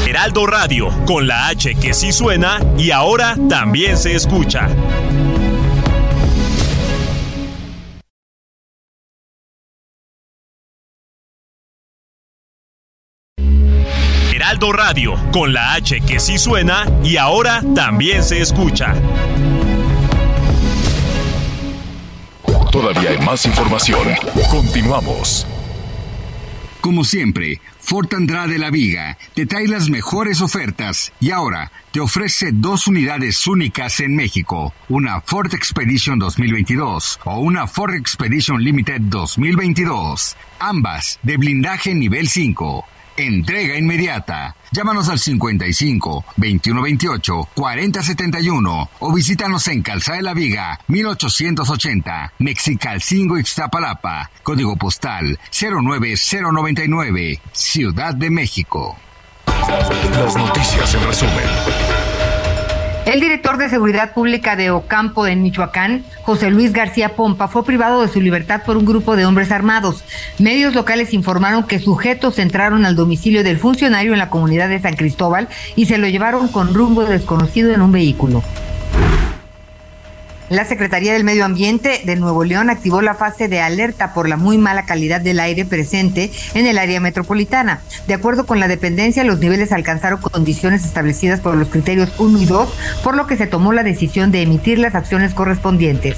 Heraldo 0.04 0.46
Radio, 0.48 0.88
con 1.06 1.28
la 1.28 1.46
H 1.46 1.76
que 1.76 1.94
sí 1.94 2.11
suena 2.11 2.59
y 2.76 2.90
ahora 2.90 3.37
también 3.48 3.96
se 3.96 4.16
escucha. 4.16 4.68
Heraldo 14.57 14.73
Radio, 14.73 15.14
con 15.33 15.53
la 15.53 15.75
H 15.75 16.01
que 16.01 16.19
sí 16.19 16.38
suena 16.38 16.87
y 17.05 17.19
ahora 17.19 17.62
también 17.75 18.25
se 18.25 18.40
escucha. 18.40 18.95
Todavía 22.73 23.11
hay 23.11 23.19
más 23.19 23.45
información. 23.45 24.09
Continuamos. 24.51 25.47
Como 26.81 27.05
siempre, 27.05 27.61
Ford 27.81 28.09
Andrade 28.14 28.57
La 28.57 28.71
Viga 28.71 29.19
te 29.35 29.45
trae 29.45 29.69
las 29.69 29.90
mejores 29.90 30.40
ofertas 30.40 31.12
y 31.21 31.33
ahora 31.33 31.71
te 31.92 32.01
ofrece 32.01 32.51
dos 32.53 32.87
unidades 32.87 33.47
únicas 33.47 34.01
en 34.01 34.16
México, 34.16 34.73
una 34.88 35.21
Ford 35.21 35.53
Expedition 35.53 36.19
2022 36.19 37.21
o 37.25 37.40
una 37.40 37.66
Ford 37.66 37.92
Expedition 37.92 38.62
Limited 38.62 39.03
2022, 39.03 40.35
ambas 40.61 41.19
de 41.23 41.37
blindaje 41.37 41.95
nivel 41.95 42.29
5. 42.29 42.95
Entrega 43.16 43.76
inmediata. 43.76 44.57
Llámanos 44.72 45.09
al 45.09 45.18
55 45.18 46.24
2128 46.37 47.48
4071 47.55 48.90
o 48.98 49.12
visítanos 49.12 49.66
en 49.68 49.83
Calzada 49.83 50.18
de 50.18 50.22
la 50.22 50.35
Viga 50.35 50.81
1880, 50.88 52.33
Mexicalcingo 52.38 53.38
Ixtapalapa, 53.38 54.31
código 54.42 54.76
postal 54.76 55.38
09099, 55.50 57.40
Ciudad 57.52 58.14
de 58.14 58.31
México. 58.31 58.96
Las 59.46 60.37
noticias 60.37 60.94
en 60.94 61.05
resumen. 61.07 61.86
El 63.07 63.21
director 63.21 63.57
de 63.57 63.69
Seguridad 63.69 64.14
Pública 64.14 64.57
de 64.57 64.73
Ocampo 64.73 65.25
de 65.25 65.37
Michoacán, 65.37 66.05
José 66.23 66.51
Luis 66.51 66.73
García 66.73 67.14
Pompa, 67.14 67.47
fue 67.47 67.64
privado 67.64 68.03
de 68.03 68.09
su 68.09 68.21
libertad 68.21 68.62
por 68.66 68.77
un 68.77 68.85
grupo 68.85 69.14
de 69.14 69.25
hombres 69.25 69.53
armados. 69.53 70.03
Medios 70.40 70.75
locales 70.75 71.14
informaron 71.14 71.69
que 71.69 71.79
sujetos 71.79 72.40
entraron 72.40 72.85
al 72.85 72.97
domicilio 72.97 73.45
del 73.45 73.59
funcionario 73.59 74.12
en 74.12 74.19
la 74.19 74.29
comunidad 74.29 74.69
de 74.69 74.81
San 74.81 74.97
Cristóbal 74.97 75.47
y 75.77 75.87
se 75.87 75.99
lo 75.99 76.09
llevaron 76.09 76.49
con 76.49 76.75
rumbo 76.75 77.05
desconocido 77.05 77.73
en 77.73 77.81
un 77.81 77.92
vehículo. 77.92 78.42
La 80.48 80.64
Secretaría 80.64 81.12
del 81.12 81.24
Medio 81.24 81.44
Ambiente 81.44 82.02
de 82.04 82.14
Nuevo 82.14 82.44
León 82.44 82.70
activó 82.70 83.02
la 83.02 83.16
fase 83.16 83.48
de 83.48 83.61
alerta 83.61 84.14
por 84.14 84.28
la 84.28 84.37
muy 84.37 84.59
mala 84.59 84.87
calidad 84.87 85.20
del 85.20 85.40
aire 85.40 85.64
presente 85.64 86.30
en 86.54 86.66
el 86.66 86.78
área 86.78 87.00
metropolitana. 87.00 87.80
De 88.06 88.14
acuerdo 88.14 88.46
con 88.46 88.61
la 88.61 88.68
dependencia, 88.68 89.24
los 89.24 89.40
niveles 89.40 89.72
alcanzaron 89.72 90.20
condiciones 90.20 90.85
establecidas 90.85 91.40
por 91.40 91.56
los 91.56 91.68
criterios 91.68 92.12
1 92.18 92.40
y 92.40 92.46
2, 92.46 92.68
por 93.02 93.16
lo 93.16 93.26
que 93.26 93.37
se 93.37 93.48
tomó 93.48 93.72
la 93.72 93.82
decisión 93.82 94.30
de 94.30 94.42
emitir 94.42 94.78
las 94.78 94.94
acciones 94.94 95.35
correspondientes. 95.35 96.16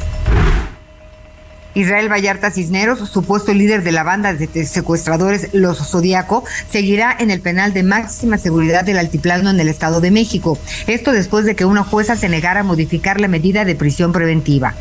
Israel 1.79 2.11
Vallarta 2.11 2.51
Cisneros, 2.51 3.09
supuesto 3.09 3.55
líder 3.55 3.85
de 3.85 3.93
la 3.93 4.03
banda 4.03 4.35
de 4.35 4.67
secuestradores 4.67 5.51
Los 5.53 5.79
Zodíaco, 5.79 6.45
seguirá 6.71 7.17
en 7.19 7.31
el 7.31 7.41
penal 7.41 7.73
de 7.73 7.85
máxima 7.85 8.37
seguridad 8.37 8.85
del 8.85 8.99
Altiplano 8.99 9.51
en 9.51 9.61
el 9.61 9.69
Estado 9.69 10.01
de 10.01 10.11
México. 10.11 10.59
Esto 10.89 11.13
después 11.13 11.45
de 11.45 11.55
que 11.55 11.65
una 11.65 11.85
jueza 11.85 12.17
se 12.17 12.29
negara 12.29 12.61
a 12.61 12.65
modificar 12.65 13.21
la 13.21 13.29
medida 13.29 13.65
de 13.65 13.77
prisión 13.77 14.13
preventiva. 14.13 14.75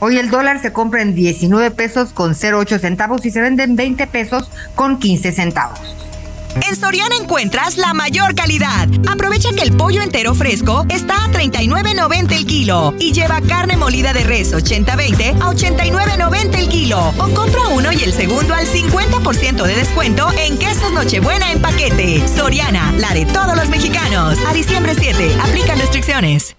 Hoy 0.00 0.18
el 0.18 0.30
dólar 0.30 0.60
se 0.60 0.72
compra 0.72 1.02
en 1.02 1.14
19 1.14 1.70
pesos 1.70 2.12
con 2.12 2.34
0,8 2.34 2.80
centavos 2.80 3.24
y 3.24 3.30
se 3.30 3.40
vende 3.40 3.62
en 3.62 3.76
20 3.76 4.06
pesos 4.08 4.50
con 4.74 4.98
15 4.98 5.32
centavos. 5.32 6.05
En 6.62 6.76
Soriana 6.76 7.16
encuentras 7.16 7.76
la 7.76 7.94
mayor 7.94 8.34
calidad. 8.34 8.88
Aprovecha 9.08 9.50
que 9.50 9.62
el 9.62 9.72
pollo 9.72 10.02
entero 10.02 10.34
fresco 10.34 10.86
está 10.88 11.24
a 11.24 11.28
39.90 11.28 12.32
el 12.32 12.46
kilo 12.46 12.94
y 12.98 13.12
lleva 13.12 13.40
carne 13.40 13.76
molida 13.76 14.12
de 14.12 14.24
res 14.24 14.52
80-20 14.52 15.40
a 15.40 15.52
89.90 15.52 16.58
el 16.58 16.68
kilo. 16.68 17.12
O 17.18 17.28
compra 17.34 17.68
uno 17.68 17.92
y 17.92 18.02
el 18.02 18.12
segundo 18.12 18.54
al 18.54 18.66
50% 18.66 19.62
de 19.62 19.74
descuento 19.74 20.30
en 20.38 20.58
quesos 20.58 20.92
Nochebuena 20.92 21.52
en 21.52 21.60
paquete. 21.60 22.26
Soriana, 22.28 22.92
la 22.98 23.12
de 23.12 23.26
todos 23.26 23.56
los 23.56 23.68
mexicanos. 23.68 24.38
A 24.46 24.52
diciembre 24.52 24.94
7, 24.98 25.36
aplica 25.42 25.74
restricciones. 25.74 26.56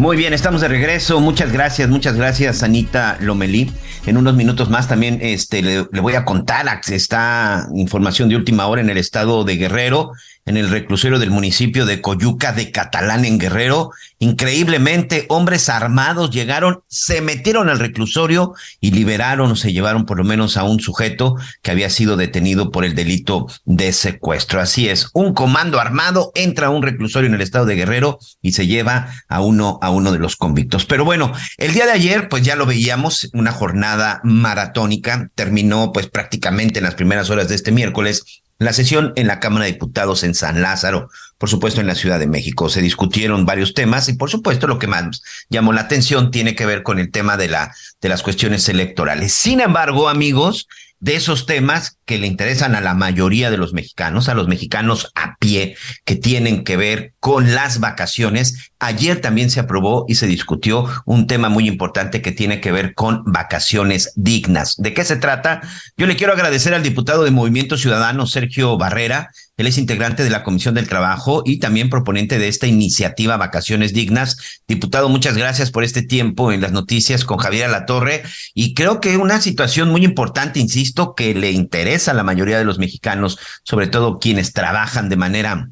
Muy 0.00 0.16
bien, 0.16 0.32
estamos 0.32 0.62
de 0.62 0.68
regreso. 0.68 1.20
Muchas 1.20 1.52
gracias, 1.52 1.90
muchas 1.90 2.16
gracias, 2.16 2.62
Anita 2.62 3.18
Lomelí. 3.20 3.70
En 4.06 4.16
unos 4.16 4.34
minutos 4.34 4.70
más 4.70 4.88
también 4.88 5.18
este, 5.20 5.60
le, 5.60 5.86
le 5.92 6.00
voy 6.00 6.14
a 6.14 6.24
contar 6.24 6.64
esta 6.88 7.68
información 7.74 8.30
de 8.30 8.36
última 8.36 8.66
hora 8.66 8.80
en 8.80 8.88
el 8.88 8.96
estado 8.96 9.44
de 9.44 9.58
Guerrero 9.58 10.12
en 10.46 10.56
el 10.56 10.68
reclusorio 10.68 11.18
del 11.18 11.30
municipio 11.30 11.86
de 11.86 12.00
Coyuca 12.00 12.52
de 12.52 12.70
Catalán 12.70 13.24
en 13.24 13.38
Guerrero. 13.38 13.90
Increíblemente, 14.18 15.26
hombres 15.28 15.68
armados 15.68 16.30
llegaron, 16.30 16.82
se 16.88 17.20
metieron 17.20 17.68
al 17.68 17.78
reclusorio 17.78 18.54
y 18.80 18.90
liberaron, 18.90 19.56
se 19.56 19.72
llevaron 19.72 20.06
por 20.06 20.18
lo 20.18 20.24
menos 20.24 20.56
a 20.56 20.64
un 20.64 20.80
sujeto 20.80 21.36
que 21.62 21.70
había 21.70 21.90
sido 21.90 22.16
detenido 22.16 22.70
por 22.70 22.84
el 22.84 22.94
delito 22.94 23.46
de 23.64 23.92
secuestro. 23.92 24.60
Así 24.60 24.88
es, 24.88 25.08
un 25.12 25.34
comando 25.34 25.80
armado 25.80 26.32
entra 26.34 26.68
a 26.68 26.70
un 26.70 26.82
reclusorio 26.82 27.28
en 27.28 27.34
el 27.34 27.42
estado 27.42 27.66
de 27.66 27.76
Guerrero 27.76 28.18
y 28.42 28.52
se 28.52 28.66
lleva 28.66 29.08
a 29.28 29.40
uno 29.40 29.78
a 29.82 29.90
uno 29.90 30.12
de 30.12 30.18
los 30.18 30.36
convictos. 30.36 30.84
Pero 30.84 31.04
bueno, 31.04 31.32
el 31.58 31.72
día 31.72 31.86
de 31.86 31.92
ayer, 31.92 32.28
pues 32.28 32.42
ya 32.42 32.56
lo 32.56 32.66
veíamos, 32.66 33.30
una 33.32 33.52
jornada 33.52 34.20
maratónica, 34.24 35.30
terminó 35.34 35.92
pues 35.92 36.08
prácticamente 36.08 36.78
en 36.78 36.84
las 36.84 36.94
primeras 36.94 37.30
horas 37.30 37.48
de 37.48 37.54
este 37.54 37.72
miércoles 37.72 38.39
la 38.60 38.74
sesión 38.74 39.14
en 39.16 39.26
la 39.26 39.40
Cámara 39.40 39.64
de 39.64 39.72
Diputados 39.72 40.22
en 40.22 40.34
San 40.34 40.60
Lázaro, 40.60 41.08
por 41.38 41.48
supuesto 41.48 41.80
en 41.80 41.86
la 41.86 41.94
Ciudad 41.94 42.18
de 42.18 42.26
México, 42.26 42.68
se 42.68 42.82
discutieron 42.82 43.46
varios 43.46 43.72
temas 43.72 44.08
y 44.10 44.12
por 44.12 44.30
supuesto 44.30 44.66
lo 44.66 44.78
que 44.78 44.86
más 44.86 45.22
llamó 45.48 45.72
la 45.72 45.80
atención 45.80 46.30
tiene 46.30 46.54
que 46.54 46.66
ver 46.66 46.82
con 46.82 46.98
el 46.98 47.10
tema 47.10 47.38
de 47.38 47.48
la 47.48 47.74
de 48.02 48.08
las 48.10 48.22
cuestiones 48.22 48.68
electorales. 48.68 49.32
Sin 49.32 49.60
embargo, 49.60 50.10
amigos, 50.10 50.68
de 51.00 51.14
esos 51.14 51.46
temas 51.46 51.98
que 52.04 52.18
le 52.18 52.26
interesan 52.26 52.74
a 52.74 52.82
la 52.82 52.92
mayoría 52.92 53.50
de 53.50 53.56
los 53.56 53.72
mexicanos, 53.72 54.28
a 54.28 54.34
los 54.34 54.46
mexicanos 54.46 55.10
a 55.14 55.36
pie, 55.36 55.76
que 56.04 56.16
tienen 56.16 56.62
que 56.62 56.76
ver 56.76 57.14
con 57.20 57.54
las 57.54 57.80
vacaciones, 57.80 58.70
Ayer 58.82 59.20
también 59.20 59.50
se 59.50 59.60
aprobó 59.60 60.06
y 60.08 60.14
se 60.14 60.26
discutió 60.26 60.86
un 61.04 61.26
tema 61.26 61.50
muy 61.50 61.68
importante 61.68 62.22
que 62.22 62.32
tiene 62.32 62.62
que 62.62 62.72
ver 62.72 62.94
con 62.94 63.24
vacaciones 63.26 64.14
dignas. 64.16 64.76
¿De 64.78 64.94
qué 64.94 65.04
se 65.04 65.16
trata? 65.16 65.60
Yo 65.98 66.06
le 66.06 66.16
quiero 66.16 66.32
agradecer 66.32 66.72
al 66.72 66.82
diputado 66.82 67.24
de 67.24 67.30
Movimiento 67.30 67.76
Ciudadano, 67.76 68.26
Sergio 68.26 68.78
Barrera. 68.78 69.28
Él 69.58 69.66
es 69.66 69.76
integrante 69.76 70.24
de 70.24 70.30
la 70.30 70.42
Comisión 70.42 70.74
del 70.74 70.88
Trabajo 70.88 71.42
y 71.44 71.58
también 71.58 71.90
proponente 71.90 72.38
de 72.38 72.48
esta 72.48 72.66
iniciativa 72.66 73.36
Vacaciones 73.36 73.92
Dignas. 73.92 74.38
Diputado, 74.66 75.10
muchas 75.10 75.36
gracias 75.36 75.70
por 75.70 75.84
este 75.84 76.00
tiempo 76.00 76.50
en 76.50 76.62
las 76.62 76.72
noticias 76.72 77.26
con 77.26 77.36
Javier 77.36 77.66
Alatorre. 77.66 78.22
Y 78.54 78.72
creo 78.72 78.98
que 79.02 79.18
una 79.18 79.42
situación 79.42 79.90
muy 79.90 80.06
importante, 80.06 80.58
insisto, 80.58 81.14
que 81.14 81.34
le 81.34 81.50
interesa 81.50 82.12
a 82.12 82.14
la 82.14 82.22
mayoría 82.22 82.56
de 82.56 82.64
los 82.64 82.78
mexicanos, 82.78 83.38
sobre 83.62 83.88
todo 83.88 84.18
quienes 84.18 84.54
trabajan 84.54 85.10
de 85.10 85.16
manera 85.16 85.68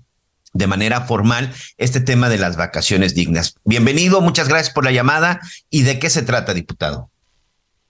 de 0.59 0.67
manera 0.67 1.03
formal 1.03 1.51
este 1.79 2.01
tema 2.01 2.29
de 2.29 2.37
las 2.37 2.57
vacaciones 2.57 3.15
dignas. 3.15 3.57
Bienvenido, 3.65 4.21
muchas 4.21 4.49
gracias 4.49 4.75
por 4.75 4.85
la 4.85 4.91
llamada. 4.91 5.41
¿Y 5.71 5.85
de 5.85 6.01
qué 6.01 6.11
se 6.11 6.23
trata, 6.23 6.53
diputado? 6.53 7.09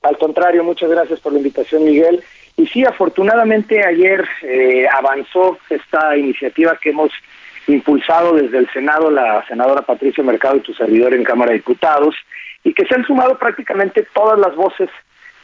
Al 0.03 0.19
contrario, 0.19 0.63
muchas 0.63 0.91
gracias 0.91 1.19
por 1.21 1.33
la 1.33 1.39
invitación, 1.39 1.85
Miguel. 1.85 2.23
Y 2.59 2.67
sí, 2.67 2.85
afortunadamente 2.85 3.83
ayer 3.87 4.23
eh, 4.43 4.87
avanzó 4.87 5.59
esta 5.71 6.15
iniciativa 6.17 6.77
que 6.77 6.91
hemos 6.91 7.11
impulsado 7.69 8.35
desde 8.35 8.59
el 8.59 8.71
Senado, 8.71 9.11
la 9.11 9.47
senadora 9.49 9.83
Patricia 9.83 10.23
Mercado 10.23 10.57
y 10.57 10.61
tu 10.61 10.75
servidor 10.75 11.15
en 11.15 11.25
Cámara 11.25 11.53
de 11.53 11.59
Diputados, 11.59 12.15
y 12.65 12.75
que 12.75 12.85
se 12.85 12.95
han 12.95 13.05
sumado 13.05 13.39
prácticamente 13.39 14.07
todas 14.15 14.39
las 14.39 14.55
voces 14.55 14.91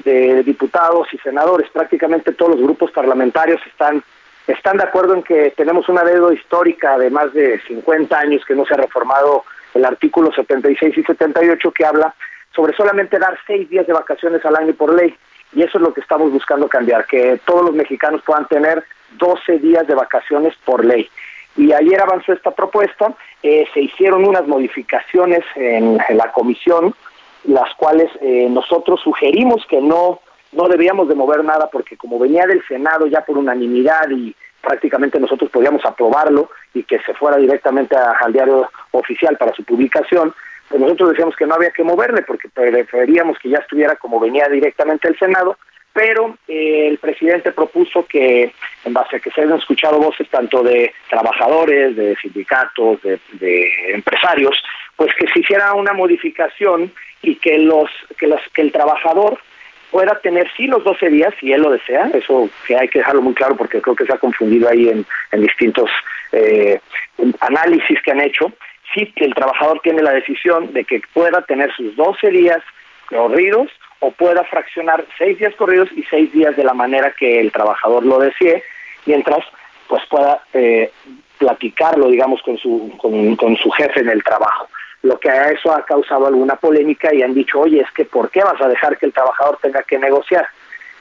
de 0.05 0.43
diputados 0.43 1.09
y 1.13 1.19
senadores, 1.19 1.71
prácticamente 1.71 2.33
todos 2.33 2.53
los 2.57 2.63
grupos 2.63 2.91
parlamentarios 2.91 3.61
están 3.67 4.03
están 4.47 4.77
de 4.77 4.85
acuerdo 4.85 5.15
en 5.15 5.23
que 5.23 5.53
tenemos 5.57 5.89
una 5.89 6.05
deuda 6.05 6.35
histórica 6.35 6.99
de 6.99 7.11
más 7.11 7.33
de 7.33 7.61
50 7.67 8.19
años 8.19 8.45
que 8.45 8.55
no 8.55 8.67
se 8.67 8.75
ha 8.75 8.79
reformado 8.79 9.45
el 9.73 9.85
artículo 9.85 10.33
76 10.33 10.97
y 10.99 11.03
78 11.03 11.73
que 11.73 11.85
habla 11.85 12.15
sobre 12.55 12.75
solamente 12.77 13.19
dar 13.19 13.37
seis 13.47 13.69
días 13.69 13.87
de 13.87 13.93
vacaciones 13.93 14.45
al 14.45 14.57
año 14.57 14.75
por 14.75 14.95
ley. 14.95 15.15
Y 15.55 15.63
eso 15.63 15.79
es 15.79 15.83
lo 15.83 15.93
que 15.93 16.01
estamos 16.01 16.31
buscando 16.33 16.69
cambiar, 16.69 17.07
que 17.07 17.41
todos 17.45 17.65
los 17.65 17.75
mexicanos 17.75 18.23
puedan 18.25 18.47
tener 18.47 18.85
12 19.19 19.59
días 19.59 19.87
de 19.87 19.95
vacaciones 19.95 20.55
por 20.65 20.85
ley. 20.85 21.09
Y 21.57 21.73
ayer 21.73 22.01
avanzó 22.01 22.33
esta 22.33 22.51
propuesta, 22.51 23.15
eh, 23.43 23.67
se 23.73 23.81
hicieron 23.81 24.25
unas 24.25 24.47
modificaciones 24.47 25.45
en, 25.55 25.99
la 26.11 26.33
comisión, 26.33 26.95
las 27.45 27.73
cuales 27.75 28.11
eh, 28.21 28.49
nosotros 28.51 29.01
sugerimos 29.03 29.65
que 29.67 29.81
no 29.81 30.21
no 30.55 30.69
debíamos 30.69 31.09
de 31.09 31.15
mover 31.15 31.45
nada 31.45 31.69
porque 31.71 31.97
como 31.97 32.19
venía 32.19 32.47
del 32.47 32.65
Senado 32.67 33.07
ya 33.07 33.25
por 33.25 33.39
unanimidad 33.39 34.09
y 34.11 34.35
prácticamente 34.63 35.21
nosotros 35.21 35.51
podíamos 35.51 35.85
aprobarlo 35.85 36.51
y 36.73 36.83
que 36.85 36.99
se 37.01 37.15
fuera 37.15 37.37
directamente 37.37 37.97
al 37.97 38.33
diario 38.33 38.71
oficial 38.93 39.37
para 39.37 39.53
su 39.53 39.63
publicación, 39.65 40.35
pues 40.69 40.81
nosotros 40.81 41.11
decíamos 41.11 41.37
que 41.37 41.47
no 41.47 41.55
había 41.55 41.71
que 41.71 41.85
moverle 41.85 42.23
porque 42.23 42.49
preferíamos 42.49 43.39
que 43.39 43.51
ya 43.51 43.59
estuviera 43.59 43.97
como 43.97 44.19
venía 44.19 44.49
directamente 44.49 45.09
del 45.09 45.19
Senado, 45.19 45.59
pero 45.93 46.37
eh, 46.49 46.89
el 46.89 46.99
presidente 46.99 47.53
propuso 47.53 48.05
que, 48.07 48.53
en 48.85 48.93
base 48.93 49.17
a 49.17 49.21
que 49.21 49.31
se 49.31 49.43
hayan 49.43 49.59
escuchado 49.59 49.99
voces 49.99 50.29
tanto 50.29 50.63
de 50.63 50.93
trabajadores, 51.09 51.95
de 51.95 52.17
sindicatos, 52.17 53.01
de, 53.03 53.21
de 53.35 53.93
empresarios, 53.93 54.61
pues 54.97 55.15
que 55.15 55.29
se 55.29 55.41
hiciera 55.41 55.75
una 55.75 55.93
modificación 55.93 56.93
y 57.23 57.37
que 57.37 57.59
los 57.59 57.89
que, 58.19 58.27
los, 58.27 58.41
que 58.53 58.63
el 58.63 58.73
trabajador 58.73 59.39
pueda 59.95 60.19
tener 60.19 60.51
sí 60.57 60.67
los 60.67 60.83
12 60.83 61.09
días, 61.09 61.33
si 61.39 61.53
él 61.53 61.63
lo 61.63 61.71
desea, 61.71 62.11
eso 62.13 62.51
que 62.67 62.77
hay 62.77 62.89
que 62.89 62.99
dejarlo 62.99 63.23
muy 63.23 63.33
claro 63.33 63.55
porque 63.55 63.81
creo 63.81 63.95
que 63.95 64.05
se 64.05 64.13
ha 64.13 64.19
confundido 64.19 64.69
ahí 64.69 64.89
en, 64.89 65.07
distintos 65.41 65.89
eh, 66.33 66.81
análisis 67.39 68.03
que 68.03 68.11
han 68.11 68.21
hecho, 68.21 68.53
sí 68.93 69.07
que 69.15 69.25
el 69.25 69.37
trabajador 69.37 69.79
tiene 69.85 70.03
la 70.03 70.11
decisión 70.11 70.73
de 70.73 70.85
que 70.85 71.01
pueda 71.13 71.43
tener 71.43 71.73
sus 71.77 71.95
12 71.95 72.29
días 72.31 72.59
corridos 73.09 73.71
o 74.01 74.11
pueda 74.11 74.43
fraccionar 74.43 75.05
6 75.17 75.39
días 75.39 75.55
corridos 75.55 75.89
y 75.95 76.03
6 76.11 76.33
días 76.33 76.57
de 76.57 76.65
la 76.65 76.75
manera 76.75 77.13
que 77.17 77.39
el 77.39 77.53
trabajador 77.53 78.05
lo 78.05 78.19
desee, 78.19 78.65
mientras 79.07 79.45
pues 79.87 80.05
pueda 80.07 80.43
eh, 80.55 80.91
platicarlo, 81.39 82.09
digamos, 82.09 82.43
con 82.43 82.59
su, 82.59 82.93
con 82.99 83.57
su 83.59 83.71
jefe 83.71 84.01
en 84.01 84.09
el 84.09 84.25
trabajo 84.25 84.69
lo 85.05 85.19
que 85.19 85.31
a 85.31 85.51
eso 85.51 85.71
ha 85.71 85.85
causado 85.85 86.27
alguna 86.27 86.57
polémica 86.57 87.15
y 87.15 87.23
han 87.23 87.35
dicho, 87.35 87.61
oye, 87.61 87.83
es 87.83 87.91
que 87.93 88.07
¿por 88.07 88.31
qué 88.31 88.43
vas 88.43 88.61
a 88.61 88.69
dejar 88.69 88.97
que 88.97 89.05
el 89.05 89.13
trabajador 89.13 89.59
tenga 89.61 89.83
que 89.83 89.99
negociar? 89.99 90.47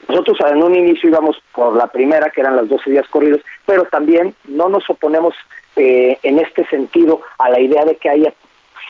Nosotros 0.08 0.38
en 0.46 0.62
un 0.62 0.74
inicio 0.76 1.08
íbamos 1.08 1.42
por 1.52 1.74
la 1.74 1.86
primera, 1.86 2.28
que 2.28 2.42
eran 2.42 2.54
las 2.54 2.68
12 2.68 2.90
días 2.90 3.08
corridos, 3.08 3.40
pero 3.64 3.84
también 3.84 4.34
no 4.44 4.68
nos 4.68 4.88
oponemos 4.90 5.34
eh, 5.76 6.18
en 6.22 6.38
este 6.38 6.66
sentido 6.66 7.22
a 7.38 7.48
la 7.48 7.58
idea 7.58 7.86
de 7.86 7.96
que 7.96 8.10
haya 8.10 8.34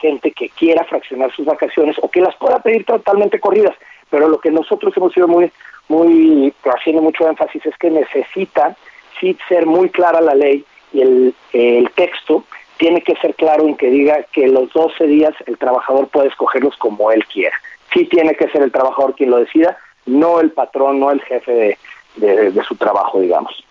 gente 0.01 0.33
que 0.33 0.49
quiera 0.49 0.83
fraccionar 0.83 1.33
sus 1.33 1.47
vacaciones 1.47 1.97
o 2.03 2.11
que 2.11 2.21
las 2.21 2.35
pueda 2.35 2.59
pedir 2.59 2.85
totalmente 2.85 3.39
corridas. 3.39 3.77
Pero 4.11 4.29
lo 4.29 4.41
que 4.41 4.51
nosotros 4.51 4.93
hemos 4.97 5.13
sido 5.13 5.29
muy, 5.29 5.53
muy 5.87 6.53
haciendo 6.65 7.03
mucho 7.03 7.29
énfasis 7.29 7.65
es 7.65 7.77
que 7.77 7.89
necesita 7.89 8.77
sí 9.21 9.39
ser 9.49 9.65
muy 9.65 9.91
clara 9.91 10.21
la 10.21 10.35
ley 10.35 10.65
y 10.93 11.03
el, 11.03 11.35
el 11.53 11.89
texto 11.93 12.43
tiene 12.79 13.03
que 13.03 13.15
ser 13.17 13.35
claro 13.35 13.67
en 13.67 13.77
que 13.77 13.91
diga 13.91 14.25
que 14.33 14.49
los 14.49 14.73
12 14.73 15.07
días 15.07 15.35
el 15.47 15.59
trabajador 15.59 16.09
puede 16.09 16.29
escogerlos 16.29 16.77
como 16.77 17.11
él 17.13 17.25
quiera. 17.27 17.57
Sí 17.93 18.07
tiene 18.07 18.35
que 18.35 18.49
ser 18.49 18.63
el 18.63 18.73
trabajador 18.73 19.15
quien 19.15 19.31
lo 19.31 19.39
decida, 19.39 19.79
no 20.07 20.41
el 20.41 20.51
patrón, 20.51 21.01
no 21.01 21.11
el 21.11 21.21
jefe 21.23 21.79
de, 22.17 22.51
de, 22.51 22.65
su 22.65 22.75
trabajo, 22.77 23.21
digamos. 23.21 23.65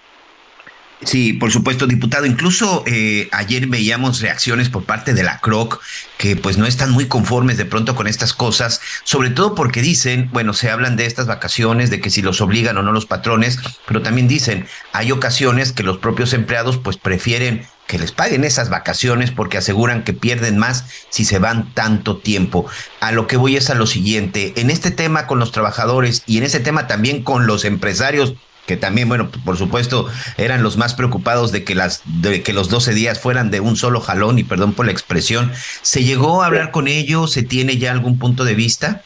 Sí, 1.04 1.34
por 1.34 1.52
supuesto, 1.52 1.86
diputado. 1.86 2.26
Incluso 2.26 2.84
eh, 2.88 3.28
ayer 3.34 3.68
veíamos 3.68 4.22
reacciones 4.22 4.70
por 4.70 4.86
parte 4.86 5.13
de 5.13 5.24
la 5.24 5.39
CROC 5.39 5.82
que 6.18 6.38
pues 6.38 6.58
no 6.58 6.66
están 6.66 6.92
muy 6.92 7.08
conformes 7.08 7.58
de 7.58 7.66
pronto 7.66 7.94
con 7.94 8.08
estas 8.08 8.34
cosas, 8.34 8.80
sobre 9.04 9.30
todo 9.30 9.54
porque 9.54 9.82
dicen, 9.82 10.30
bueno, 10.32 10.54
se 10.54 10.70
hablan 10.70 10.96
de 10.96 11.06
estas 11.06 11.28
vacaciones, 11.28 11.89
de 11.89 12.00
que 12.00 12.10
si 12.10 12.22
los 12.22 12.39
obligan 12.39 12.78
o 12.78 12.84
no 12.84 12.94
los 12.94 13.06
patrones, 13.06 13.60
pero 13.86 14.02
también 14.02 14.30
dicen, 14.30 14.66
hay 14.94 15.12
ocasiones 15.12 15.74
que 15.74 15.84
los 15.84 15.98
propios 15.98 16.34
empleados 16.34 16.78
pues 16.78 16.96
prefieren 16.96 17.66
que 17.88 18.00
les 18.00 18.12
paguen 18.12 18.43
esas 18.43 18.69
vacaciones 18.69 19.32
porque 19.32 19.58
aseguran 19.58 20.04
que 20.04 20.13
pierden 20.13 20.58
más 20.58 20.86
si 21.10 21.26
se 21.26 21.39
van 21.39 21.74
tanto 21.74 22.17
tiempo. 22.17 22.65
A 23.00 23.12
lo 23.12 23.28
que 23.28 23.38
voy 23.38 23.58
es 23.58 23.69
a 23.69 23.76
lo 23.76 23.88
siguiente, 23.88 24.54
en 24.56 24.69
este 24.69 24.91
tema 24.91 25.28
con 25.28 25.39
los 25.39 25.52
trabajadores 25.52 26.24
y 26.26 26.38
en 26.38 26.43
ese 26.43 26.60
tema 26.60 26.88
también 26.88 27.24
con 27.24 27.48
los 27.48 27.65
empresarios 27.65 28.36
que 28.65 28.78
también, 28.78 29.10
bueno, 29.10 29.30
por 29.43 29.58
supuesto, 29.58 30.10
eran 30.38 30.63
los 30.63 30.78
más 30.78 30.93
preocupados 30.93 31.52
de 31.52 31.65
que 31.65 31.76
las 31.76 32.02
de 32.06 32.43
que 32.43 32.54
los 32.54 32.69
12 32.69 32.93
días 32.93 33.19
fueran 33.19 33.52
de 33.52 33.60
un 33.60 33.76
solo 33.76 34.00
jalón 34.00 34.39
y 34.39 34.46
perdón 34.46 34.74
por 34.74 34.86
la 34.86 34.93
expresión, 34.93 35.52
¿se 35.82 36.04
llegó 36.04 36.41
a 36.41 36.46
hablar 36.46 36.72
con 36.72 36.88
ellos? 36.88 37.34
¿Se 37.34 37.43
tiene 37.43 37.78
ya 37.78 37.91
algún 37.91 38.17
punto 38.17 38.46
de 38.46 38.56
vista? 38.56 39.02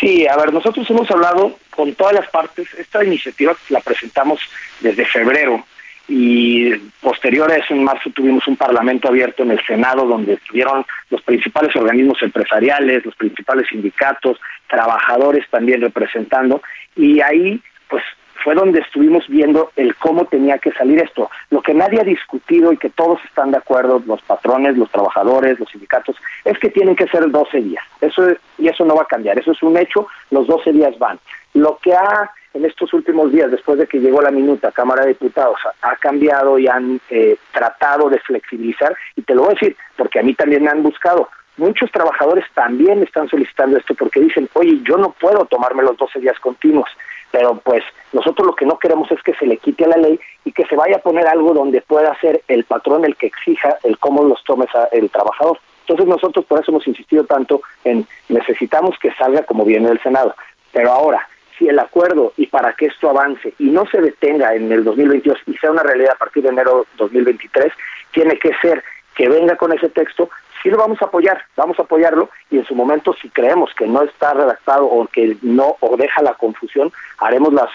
Sí, 0.00 0.26
a 0.26 0.36
ver, 0.36 0.52
nosotros 0.52 0.88
hemos 0.88 1.10
hablado 1.10 1.58
con 1.74 1.94
todas 1.94 2.14
las 2.14 2.30
partes. 2.30 2.68
Esta 2.78 3.04
iniciativa 3.04 3.54
la 3.68 3.80
presentamos 3.80 4.40
desde 4.80 5.04
febrero 5.04 5.64
y 6.08 6.74
posterior 7.02 7.50
a 7.52 7.56
eso 7.56 7.74
en 7.74 7.84
marzo 7.84 8.10
tuvimos 8.10 8.48
un 8.48 8.56
parlamento 8.56 9.08
abierto 9.08 9.42
en 9.42 9.50
el 9.50 9.64
Senado 9.66 10.06
donde 10.06 10.34
estuvieron 10.34 10.84
los 11.10 11.22
principales 11.22 11.76
organismos 11.76 12.22
empresariales, 12.22 13.04
los 13.04 13.14
principales 13.14 13.66
sindicatos, 13.68 14.40
trabajadores 14.68 15.44
también 15.50 15.82
representando 15.82 16.62
y 16.96 17.20
ahí 17.20 17.60
pues 17.88 18.02
fue 18.42 18.54
donde 18.54 18.80
estuvimos 18.80 19.26
viendo 19.28 19.72
el 19.76 19.94
cómo 19.96 20.24
tenía 20.26 20.58
que 20.58 20.72
salir 20.72 21.00
esto. 21.00 21.30
Lo 21.50 21.60
que 21.60 21.74
nadie 21.74 22.00
ha 22.00 22.04
discutido 22.04 22.72
y 22.72 22.76
que 22.76 22.88
todos 22.88 23.18
están 23.24 23.50
de 23.50 23.58
acuerdo, 23.58 24.02
los 24.06 24.22
patrones, 24.22 24.76
los 24.76 24.90
trabajadores, 24.90 25.58
los 25.58 25.68
sindicatos, 25.68 26.16
es 26.44 26.58
que 26.58 26.70
tienen 26.70 26.96
que 26.96 27.08
ser 27.08 27.28
12 27.30 27.60
días. 27.60 27.84
Eso 28.00 28.28
y 28.56 28.68
eso 28.68 28.84
no 28.84 28.94
va 28.94 29.02
a 29.02 29.06
cambiar, 29.06 29.38
eso 29.38 29.52
es 29.52 29.62
un 29.62 29.76
hecho, 29.76 30.06
los 30.30 30.46
12 30.46 30.72
días 30.72 30.98
van. 30.98 31.18
Lo 31.54 31.78
que 31.82 31.92
ha 31.94 32.30
en 32.58 32.64
estos 32.64 32.92
últimos 32.92 33.30
días, 33.30 33.50
después 33.50 33.78
de 33.78 33.86
que 33.86 34.00
llegó 34.00 34.20
la 34.20 34.32
minuta 34.32 34.72
Cámara 34.72 35.02
de 35.02 35.10
Diputados, 35.10 35.58
ha 35.80 35.96
cambiado 35.96 36.58
y 36.58 36.66
han 36.66 37.00
eh, 37.08 37.36
tratado 37.52 38.10
de 38.10 38.18
flexibilizar, 38.18 38.94
y 39.14 39.22
te 39.22 39.34
lo 39.34 39.42
voy 39.42 39.50
a 39.50 39.54
decir, 39.54 39.76
porque 39.96 40.18
a 40.18 40.22
mí 40.22 40.34
también 40.34 40.64
me 40.64 40.70
han 40.70 40.82
buscado. 40.82 41.28
Muchos 41.56 41.90
trabajadores 41.92 42.44
también 42.54 43.02
están 43.02 43.28
solicitando 43.28 43.78
esto 43.78 43.94
porque 43.94 44.20
dicen, 44.20 44.48
oye, 44.54 44.80
yo 44.82 44.96
no 44.96 45.10
puedo 45.12 45.44
tomarme 45.46 45.82
los 45.82 45.96
12 45.96 46.20
días 46.20 46.38
continuos, 46.40 46.88
pero 47.30 47.60
pues 47.64 47.82
nosotros 48.12 48.46
lo 48.46 48.54
que 48.54 48.66
no 48.66 48.78
queremos 48.78 49.10
es 49.12 49.22
que 49.22 49.34
se 49.34 49.46
le 49.46 49.58
quite 49.58 49.84
a 49.84 49.88
la 49.88 49.96
ley 49.96 50.18
y 50.44 50.52
que 50.52 50.66
se 50.66 50.76
vaya 50.76 50.96
a 50.96 51.00
poner 51.00 51.26
algo 51.26 51.54
donde 51.54 51.80
pueda 51.80 52.18
ser 52.20 52.42
el 52.48 52.64
patrón 52.64 53.04
el 53.04 53.16
que 53.16 53.26
exija 53.26 53.76
el 53.84 53.98
cómo 53.98 54.24
los 54.24 54.42
tomes 54.44 54.68
el 54.92 55.10
trabajador. 55.10 55.58
Entonces 55.80 56.06
nosotros 56.06 56.44
por 56.44 56.60
eso 56.60 56.70
hemos 56.70 56.86
insistido 56.86 57.24
tanto 57.24 57.62
en 57.84 58.06
necesitamos 58.28 58.96
que 58.98 59.12
salga 59.14 59.42
como 59.42 59.64
viene 59.64 59.88
del 59.88 60.00
Senado. 60.00 60.34
Pero 60.72 60.92
ahora, 60.92 61.26
si 61.58 61.68
el 61.68 61.78
acuerdo 61.78 62.32
y 62.36 62.46
para 62.46 62.72
que 62.72 62.86
esto 62.86 63.10
avance 63.10 63.52
y 63.58 63.64
no 63.64 63.86
se 63.86 64.00
detenga 64.00 64.54
en 64.54 64.70
el 64.70 64.84
2022 64.84 65.38
y 65.46 65.54
sea 65.56 65.70
una 65.70 65.82
realidad 65.82 66.12
a 66.14 66.18
partir 66.18 66.44
de 66.44 66.50
enero 66.50 66.86
2023, 66.96 67.72
tiene 68.12 68.38
que 68.38 68.52
ser 68.62 68.82
que 69.14 69.28
venga 69.28 69.56
con 69.56 69.72
ese 69.72 69.88
texto, 69.88 70.30
sí 70.62 70.70
lo 70.70 70.76
vamos 70.76 71.02
a 71.02 71.06
apoyar, 71.06 71.42
vamos 71.56 71.78
a 71.78 71.82
apoyarlo 71.82 72.30
y 72.50 72.58
en 72.58 72.64
su 72.64 72.74
momento 72.74 73.14
si 73.20 73.28
creemos 73.28 73.74
que 73.74 73.86
no 73.86 74.02
está 74.02 74.32
redactado 74.32 74.86
o 74.86 75.06
que 75.08 75.36
no 75.42 75.76
o 75.80 75.96
deja 75.96 76.22
la 76.22 76.34
confusión, 76.34 76.92
haremos 77.18 77.52
las, 77.52 77.70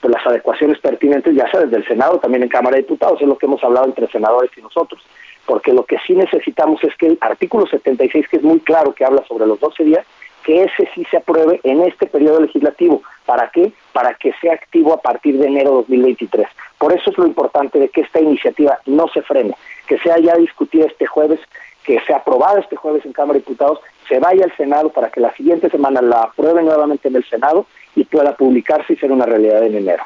pues, 0.00 0.12
las 0.12 0.26
adecuaciones 0.26 0.78
pertinentes, 0.80 1.34
ya 1.34 1.48
sea 1.50 1.60
desde 1.60 1.76
el 1.76 1.86
Senado, 1.86 2.18
también 2.18 2.42
en 2.42 2.48
Cámara 2.48 2.76
de 2.76 2.82
Diputados, 2.82 3.20
es 3.20 3.28
lo 3.28 3.38
que 3.38 3.46
hemos 3.46 3.62
hablado 3.62 3.86
entre 3.86 4.08
senadores 4.08 4.50
y 4.56 4.62
nosotros. 4.62 5.00
porque 5.44 5.72
lo 5.72 5.84
que 5.84 5.98
sí 6.06 6.14
necesitamos 6.14 6.82
es 6.84 6.96
que 6.96 7.08
el 7.08 7.18
artículo 7.20 7.66
76, 7.66 8.28
que 8.28 8.36
es 8.36 8.42
muy 8.44 8.60
claro 8.60 8.94
que 8.94 9.04
habla 9.04 9.24
sobre 9.26 9.44
los 9.44 9.58
12 9.58 9.84
días, 9.84 10.06
que 10.44 10.64
ese 10.64 10.88
sí 10.94 11.04
se 11.10 11.18
apruebe 11.18 11.60
en 11.62 11.82
este 11.82 12.06
periodo 12.06 12.40
legislativo. 12.40 13.02
¿Para 13.26 13.50
qué? 13.50 13.72
Para 13.92 14.14
que 14.14 14.32
sea 14.40 14.54
activo 14.54 14.92
a 14.92 15.00
partir 15.00 15.38
de 15.38 15.46
enero 15.46 15.70
de 15.70 15.76
2023. 15.76 16.46
Por 16.78 16.92
eso 16.92 17.10
es 17.10 17.18
lo 17.18 17.26
importante 17.26 17.78
de 17.78 17.88
que 17.88 18.02
esta 18.02 18.20
iniciativa 18.20 18.78
no 18.86 19.08
se 19.08 19.22
frene, 19.22 19.54
que 19.86 19.98
sea 19.98 20.18
ya 20.18 20.34
discutida 20.36 20.86
este 20.86 21.06
jueves, 21.06 21.40
que 21.84 22.00
sea 22.06 22.16
aprobada 22.16 22.60
este 22.60 22.76
jueves 22.76 23.04
en 23.04 23.12
Cámara 23.12 23.34
de 23.34 23.40
Diputados, 23.40 23.80
se 24.08 24.18
vaya 24.18 24.44
al 24.44 24.56
Senado 24.56 24.90
para 24.90 25.10
que 25.10 25.20
la 25.20 25.32
siguiente 25.34 25.70
semana 25.70 26.02
la 26.02 26.22
apruebe 26.22 26.62
nuevamente 26.62 27.08
en 27.08 27.16
el 27.16 27.24
Senado 27.24 27.66
y 27.94 28.04
pueda 28.04 28.36
publicarse 28.36 28.92
y 28.92 28.96
ser 28.96 29.12
una 29.12 29.26
realidad 29.26 29.62
en 29.64 29.76
enero. 29.76 30.04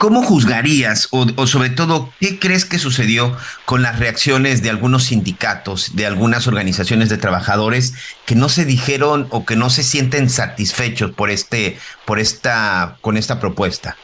¿Cómo 0.00 0.22
juzgarías 0.22 1.08
o, 1.12 1.46
sobre 1.46 1.68
todo 1.68 2.08
qué 2.20 2.38
crees 2.38 2.64
que 2.64 2.78
sucedió 2.78 3.36
con 3.66 3.82
las 3.82 3.98
reacciones 3.98 4.62
de 4.62 4.70
algunos 4.70 5.04
sindicatos, 5.04 5.94
de 5.94 6.06
algunas 6.06 6.48
organizaciones 6.48 7.10
de 7.10 7.18
trabajadores 7.18 8.16
que 8.24 8.34
no 8.34 8.48
se 8.48 8.64
dijeron 8.64 9.26
o 9.28 9.44
que 9.44 9.56
no 9.56 9.68
se 9.68 9.82
sienten 9.82 10.30
satisfechos 10.30 11.10
por 11.10 11.28
este, 11.28 11.76
por 12.06 12.18
esta, 12.18 12.96
con 13.02 13.18
esta 13.18 13.38
propuesta? 13.40 13.98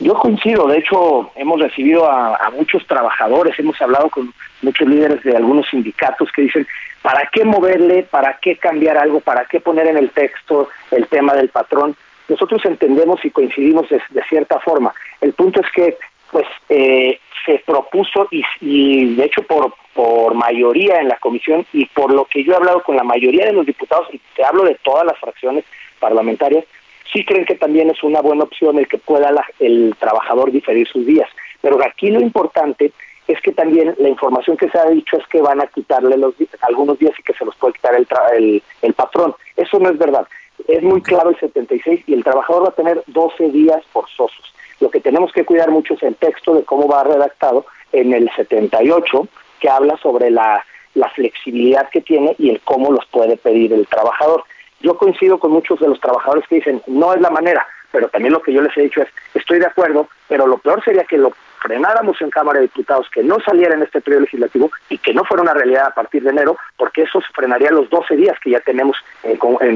Yo 0.00 0.14
coincido, 0.14 0.66
de 0.66 0.78
hecho 0.78 1.30
hemos 1.36 1.60
recibido 1.60 2.10
a, 2.10 2.34
a 2.34 2.50
muchos 2.50 2.84
trabajadores, 2.88 3.56
hemos 3.60 3.80
hablado 3.80 4.08
con 4.08 4.34
muchos 4.62 4.88
líderes 4.88 5.22
de 5.22 5.36
algunos 5.36 5.68
sindicatos 5.70 6.28
que 6.32 6.42
dicen, 6.42 6.66
¿para 7.02 7.30
qué 7.32 7.44
moverle? 7.44 8.02
¿Para 8.02 8.36
qué 8.42 8.56
cambiar 8.56 8.98
algo? 8.98 9.20
¿Para 9.20 9.44
qué 9.44 9.60
poner 9.60 9.86
en 9.86 9.96
el 9.96 10.10
texto 10.10 10.70
el 10.90 11.06
tema 11.06 11.34
del 11.34 11.50
patrón? 11.50 11.94
Nosotros 12.28 12.64
entendemos 12.64 13.24
y 13.24 13.30
coincidimos 13.30 13.88
de, 13.88 14.00
cierta 14.28 14.60
forma. 14.60 14.92
El 15.20 15.32
punto 15.32 15.60
es 15.60 15.70
que 15.72 15.98
pues 16.30 16.46
eh, 16.68 17.18
se 17.44 17.62
propuso 17.66 18.28
y, 18.30 19.14
de 19.14 19.24
hecho 19.24 19.42
por, 19.42 20.34
mayoría 20.34 21.00
en 21.00 21.08
la 21.08 21.18
comisión 21.18 21.66
y 21.72 21.84
por 21.86 22.12
lo 22.12 22.24
que 22.24 22.42
yo 22.42 22.52
he 22.52 22.56
hablado 22.56 22.82
con 22.82 22.96
la 22.96 23.04
mayoría 23.04 23.46
de 23.46 23.52
los 23.52 23.66
diputados 23.66 24.08
y 24.12 24.20
te 24.34 24.44
hablo 24.44 24.64
de 24.64 24.76
todas 24.82 25.04
las 25.04 25.18
fracciones 25.18 25.64
parlamentarias, 26.00 26.64
sí 27.12 27.24
creen 27.24 27.44
que 27.44 27.54
también 27.54 27.90
es 27.90 28.02
una 28.02 28.22
buena 28.22 28.44
opción 28.44 28.78
el 28.78 28.88
que 28.88 28.98
pueda 28.98 29.30
el 29.58 29.94
trabajador 29.98 30.50
diferir 30.50 30.88
sus 30.88 31.04
días. 31.04 31.28
Pero 31.60 31.78
aquí 31.84 32.10
lo 32.10 32.20
importante 32.20 32.92
es 33.28 33.40
que 33.40 33.52
también 33.52 33.94
la 33.98 34.08
información 34.08 34.56
que 34.56 34.70
se 34.70 34.78
ha 34.78 34.86
dicho 34.86 35.16
es 35.16 35.26
que 35.26 35.42
van 35.42 35.60
a 35.60 35.66
quitarle 35.66 36.16
los 36.16 36.34
algunos 36.62 36.98
días 36.98 37.12
y 37.18 37.22
que 37.22 37.34
se 37.34 37.44
los 37.44 37.54
puede 37.56 37.74
quitar 37.74 37.94
el, 37.94 38.06
el, 38.36 38.62
el 38.80 38.94
patrón. 38.94 39.34
Eso 39.56 39.78
no 39.78 39.90
es 39.90 39.98
verdad 39.98 40.26
es 40.68 40.82
muy 40.82 41.02
claro 41.02 41.30
el 41.30 41.38
76 41.38 42.04
y 42.06 42.14
el 42.14 42.24
trabajador 42.24 42.64
va 42.64 42.68
a 42.68 42.72
tener 42.72 43.02
12 43.06 43.50
días 43.50 43.82
forzosos. 43.92 44.54
Lo 44.80 44.90
que 44.90 45.00
tenemos 45.00 45.32
que 45.32 45.44
cuidar 45.44 45.70
mucho 45.70 45.94
es 45.94 46.02
el 46.02 46.16
texto 46.16 46.54
de 46.54 46.64
cómo 46.64 46.88
va 46.88 47.04
redactado 47.04 47.66
en 47.92 48.12
el 48.12 48.30
78, 48.34 49.28
que 49.60 49.68
habla 49.68 49.96
sobre 49.98 50.30
la, 50.30 50.64
la 50.94 51.08
flexibilidad 51.10 51.88
que 51.90 52.00
tiene 52.00 52.34
y 52.38 52.50
el 52.50 52.60
cómo 52.60 52.90
los 52.90 53.06
puede 53.06 53.36
pedir 53.36 53.72
el 53.72 53.86
trabajador. 53.86 54.44
Yo 54.80 54.96
coincido 54.96 55.38
con 55.38 55.52
muchos 55.52 55.78
de 55.78 55.88
los 55.88 56.00
trabajadores 56.00 56.46
que 56.48 56.56
dicen, 56.56 56.82
no 56.86 57.14
es 57.14 57.20
la 57.20 57.30
manera, 57.30 57.66
pero 57.92 58.08
también 58.08 58.32
lo 58.32 58.42
que 58.42 58.52
yo 58.52 58.62
les 58.62 58.76
he 58.76 58.82
dicho 58.82 59.02
es, 59.02 59.08
estoy 59.34 59.60
de 59.60 59.66
acuerdo, 59.66 60.08
pero 60.28 60.46
lo 60.46 60.58
peor 60.58 60.82
sería 60.82 61.04
que 61.04 61.18
lo 61.18 61.32
frenáramos 61.62 62.20
en 62.20 62.30
Cámara 62.30 62.58
de 62.58 62.66
Diputados, 62.66 63.08
que 63.10 63.22
no 63.22 63.38
saliera 63.40 63.74
en 63.74 63.82
este 63.82 64.00
periodo 64.00 64.22
legislativo 64.22 64.70
y 64.88 64.98
que 64.98 65.14
no 65.14 65.24
fuera 65.24 65.42
una 65.42 65.54
realidad 65.54 65.86
a 65.86 65.94
partir 65.94 66.22
de 66.22 66.30
enero, 66.30 66.56
porque 66.76 67.02
eso 67.02 67.20
frenaría 67.32 67.70
los 67.70 67.88
12 67.88 68.16
días 68.16 68.36
que 68.42 68.50
ya 68.50 68.60
tenemos, 68.60 68.96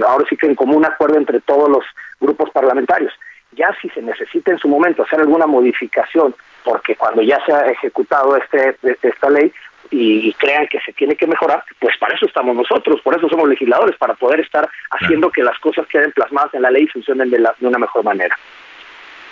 ahora 0.07 0.25
sí 0.29 0.37
que 0.37 0.47
en 0.47 0.55
común 0.55 0.85
acuerdo 0.85 1.17
entre 1.17 1.41
todos 1.41 1.69
los 1.69 1.85
grupos 2.21 2.51
parlamentarios. 2.51 3.13
Ya 3.53 3.75
si 3.81 3.89
se 3.91 4.03
necesita 4.03 4.51
en 4.51 4.59
su 4.59 4.69
momento 4.69 5.05
hacer 5.05 5.21
alguna 5.21 5.47
modificación, 5.47 6.35
porque 6.65 6.97
cuando 6.97 7.23
ya 7.23 7.39
se 7.47 7.53
ha 7.53 7.67
ejecutado 7.71 8.37
este, 8.37 8.77
esta 9.03 9.31
ley, 9.31 9.53
y, 9.91 10.33
crean 10.35 10.67
que 10.67 10.81
se 10.81 10.93
tiene 10.93 11.15
que 11.15 11.29
mejorar, 11.29 11.63
pues 11.79 11.97
para 11.99 12.15
eso 12.17 12.27
estamos 12.27 12.57
nosotros, 12.57 13.01
por 13.03 13.17
eso 13.17 13.29
somos 13.29 13.49
legisladores, 13.49 13.97
para 13.97 14.15
poder 14.15 14.41
estar 14.41 14.69
haciendo 14.91 15.31
que 15.31 15.45
las 15.45 15.57
cosas 15.61 15.87
queden 15.87 16.11
plasmadas 16.11 16.53
en 16.55 16.63
la 16.63 16.73
ley 16.73 16.85
y 16.85 16.89
funcionen 16.89 17.31
de, 17.31 17.39
de 17.39 17.67
una 17.67 17.79
mejor 17.79 18.03
manera. 18.03 18.37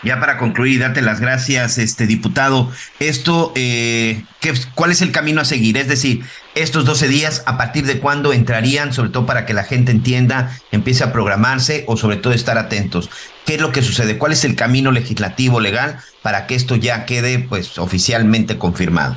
Ya 0.05 0.21
para 0.21 0.37
concluir, 0.37 0.81
date 0.81 1.01
las 1.01 1.21
gracias, 1.21 1.79
este 1.79 2.07
diputado. 2.07 2.71
Esto, 3.01 3.53
eh, 3.57 4.23
¿qué, 4.41 4.53
¿cuál 4.75 4.91
es 4.91 5.01
el 5.01 5.13
camino 5.13 5.41
a 5.41 5.47
seguir? 5.47 5.79
Es 5.79 5.89
decir, 5.89 6.23
estos 6.55 6.85
12 6.85 7.09
días, 7.09 7.43
¿a 7.47 7.57
partir 7.57 7.85
de 7.85 8.01
cuándo 8.01 8.35
entrarían? 8.35 8.93
Sobre 8.93 9.09
todo 9.09 9.25
para 9.25 9.47
que 9.47 9.55
la 9.55 9.65
gente 9.65 9.93
entienda, 9.93 10.51
empiece 10.73 11.05
a 11.05 11.13
programarse 11.13 11.85
o 11.87 11.97
sobre 11.97 12.17
todo 12.17 12.35
estar 12.35 12.59
atentos. 12.59 13.09
¿Qué 13.47 13.55
es 13.55 13.63
lo 13.63 13.73
que 13.73 13.81
sucede? 13.81 14.19
¿Cuál 14.19 14.33
es 14.33 14.45
el 14.45 14.57
camino 14.57 14.93
legislativo, 14.93 15.59
legal, 15.59 15.97
para 16.23 16.47
que 16.47 16.55
esto 16.55 16.77
ya 16.77 17.07
quede 17.07 17.39
pues 17.39 17.79
oficialmente 17.79 18.59
confirmado? 18.59 19.17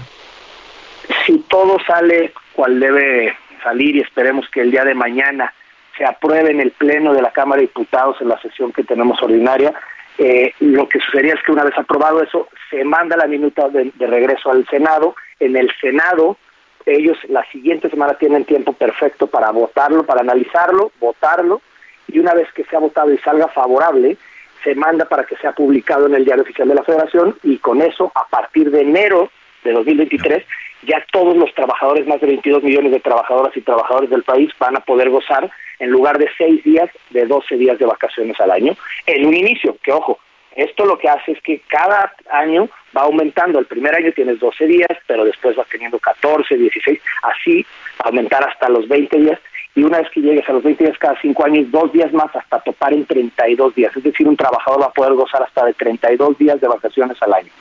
Si 1.25 1.37
todo 1.49 1.77
sale 1.85 2.31
cual 2.53 2.79
debe 2.79 3.35
salir 3.61 3.97
y 3.97 3.99
esperemos 3.99 4.45
que 4.49 4.61
el 4.61 4.71
día 4.71 4.85
de 4.85 4.95
mañana 4.95 5.53
se 5.97 6.05
apruebe 6.05 6.51
en 6.51 6.61
el 6.61 6.71
Pleno 6.71 7.13
de 7.13 7.21
la 7.21 7.31
Cámara 7.31 7.59
de 7.59 7.67
Diputados 7.67 8.15
en 8.21 8.29
la 8.29 8.39
sesión 8.41 8.71
que 8.71 8.83
tenemos 8.83 9.21
ordinaria, 9.21 9.73
eh, 10.17 10.53
lo 10.59 10.89
que 10.89 10.99
sucedería 10.99 11.35
es 11.35 11.43
que 11.43 11.51
una 11.51 11.63
vez 11.63 11.77
aprobado 11.77 12.23
eso, 12.23 12.47
se 12.69 12.83
manda 12.83 13.15
la 13.15 13.27
minuta 13.27 13.69
de, 13.69 13.91
regreso 13.99 14.49
al 14.49 14.65
Senado. 14.67 15.15
En 15.39 15.55
el 15.55 15.69
Senado, 15.79 16.37
ellos 16.85 17.17
la 17.29 17.43
siguiente 17.51 17.89
semana 17.89 18.15
tienen 18.15 18.45
tiempo 18.45 18.73
perfecto 18.73 19.27
para 19.27 19.51
votarlo, 19.51 20.05
para 20.05 20.21
analizarlo, 20.21 20.91
votarlo, 20.99 21.61
y 22.07 22.19
una 22.19 22.33
vez 22.33 22.51
que 22.53 22.63
sea 22.65 22.79
votado 22.79 23.13
y 23.13 23.17
salga 23.19 23.47
favorable, 23.49 24.17
se 24.63 24.73
manda 24.73 25.05
para 25.05 25.23
que 25.23 25.35
sea 25.37 25.51
publicado 25.51 26.07
en 26.07 26.15
el 26.15 26.25
Diario 26.25 26.43
Oficial 26.43 26.67
de 26.67 26.75
la 26.75 26.83
Federación 26.83 27.37
y 27.43 27.57
con 27.57 27.81
eso, 27.81 28.11
a 28.15 28.27
partir 28.27 28.71
de 28.71 28.81
enero 28.81 29.29
de 29.63 29.71
2023, 29.73 30.43
ya 30.83 31.03
todos 31.11 31.35
los 31.35 31.53
trabajadores, 31.53 32.07
más 32.07 32.21
de 32.21 32.27
22 32.27 32.63
millones 32.63 32.91
de 32.91 32.99
trabajadoras 32.99 33.55
y 33.55 33.61
trabajadores 33.61 34.09
del 34.09 34.23
país, 34.23 34.51
van 34.59 34.77
a 34.77 34.81
poder 34.81 35.09
gozar 35.09 35.49
en 35.79 35.89
lugar 35.89 36.17
de 36.17 36.29
seis 36.37 36.63
días, 36.63 36.89
de 37.09 37.25
12 37.25 37.55
días 37.55 37.77
de 37.77 37.85
vacaciones 37.85 38.39
al 38.39 38.51
año, 38.51 38.75
en 39.05 39.25
un 39.25 39.35
inicio, 39.35 39.77
que 39.83 39.91
ojo, 39.91 40.19
esto 40.57 40.85
lo 40.85 40.97
que 40.97 41.07
hace 41.07 41.33
es 41.33 41.41
que 41.41 41.61
cada 41.67 42.15
año 42.31 42.67
va 42.95 43.03
aumentando. 43.03 43.59
El 43.59 43.67
primer 43.67 43.93
año 43.93 44.11
tienes 44.11 44.39
12 44.39 44.65
días, 44.65 44.89
pero 45.05 45.23
después 45.23 45.55
vas 45.55 45.67
teniendo 45.69 45.99
14, 45.99 46.57
16, 46.57 46.99
así 47.21 47.63
aumentar 47.99 48.43
hasta 48.43 48.67
los 48.67 48.87
20 48.87 49.17
días. 49.19 49.39
Y 49.75 49.83
una 49.83 49.99
vez 49.99 50.09
que 50.09 50.21
llegues 50.21 50.49
a 50.49 50.53
los 50.53 50.63
20 50.63 50.83
días 50.83 50.97
cada 50.97 51.19
cinco 51.21 51.45
años, 51.45 51.69
dos 51.69 51.93
días 51.93 52.11
más 52.11 52.35
hasta 52.35 52.59
topar 52.61 52.91
en 52.93 53.05
32 53.05 53.75
días. 53.75 53.95
Es 53.95 54.01
decir, 54.01 54.27
un 54.27 54.35
trabajador 54.35 54.81
va 54.81 54.87
a 54.87 54.93
poder 54.93 55.13
gozar 55.13 55.43
hasta 55.43 55.63
de 55.63 55.73
32 55.75 56.35
días 56.39 56.59
de 56.59 56.67
vacaciones 56.67 57.21
al 57.21 57.35
año. 57.35 57.51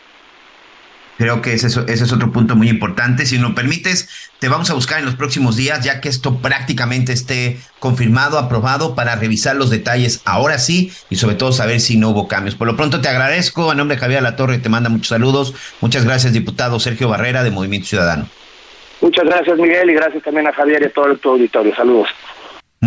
Creo 1.18 1.40
que 1.40 1.54
ese, 1.54 1.68
es 1.86 2.12
otro 2.12 2.30
punto 2.30 2.56
muy 2.56 2.68
importante. 2.68 3.24
Si 3.24 3.38
nos 3.38 3.54
permites, 3.54 4.08
te 4.38 4.48
vamos 4.48 4.70
a 4.70 4.74
buscar 4.74 4.98
en 4.98 5.06
los 5.06 5.14
próximos 5.14 5.56
días, 5.56 5.82
ya 5.82 6.00
que 6.00 6.08
esto 6.08 6.38
prácticamente 6.38 7.12
esté 7.12 7.58
confirmado, 7.78 8.38
aprobado, 8.38 8.94
para 8.94 9.16
revisar 9.16 9.56
los 9.56 9.70
detalles 9.70 10.20
ahora 10.26 10.58
sí 10.58 10.92
y 11.08 11.16
sobre 11.16 11.36
todo 11.36 11.52
saber 11.52 11.80
si 11.80 11.96
no 11.96 12.10
hubo 12.10 12.28
cambios. 12.28 12.54
Por 12.54 12.66
lo 12.66 12.76
pronto 12.76 13.00
te 13.00 13.08
agradezco. 13.08 13.70
A 13.70 13.74
nombre 13.74 13.96
de 13.96 14.00
Javier 14.00 14.22
La 14.22 14.36
Torre 14.36 14.58
te 14.58 14.68
manda 14.68 14.90
muchos 14.90 15.08
saludos. 15.08 15.54
Muchas 15.80 16.04
gracias, 16.04 16.32
diputado 16.32 16.78
Sergio 16.80 17.08
Barrera 17.08 17.42
de 17.42 17.50
Movimiento 17.50 17.88
Ciudadano. 17.88 18.28
Muchas 19.00 19.24
gracias, 19.24 19.58
Miguel, 19.58 19.90
y 19.90 19.94
gracias 19.94 20.22
también 20.22 20.46
a 20.46 20.52
Javier 20.52 20.82
y 20.82 20.86
a 20.86 20.90
todo 20.90 21.06
el 21.06 21.20
auditorio. 21.22 21.74
Saludos. 21.74 22.08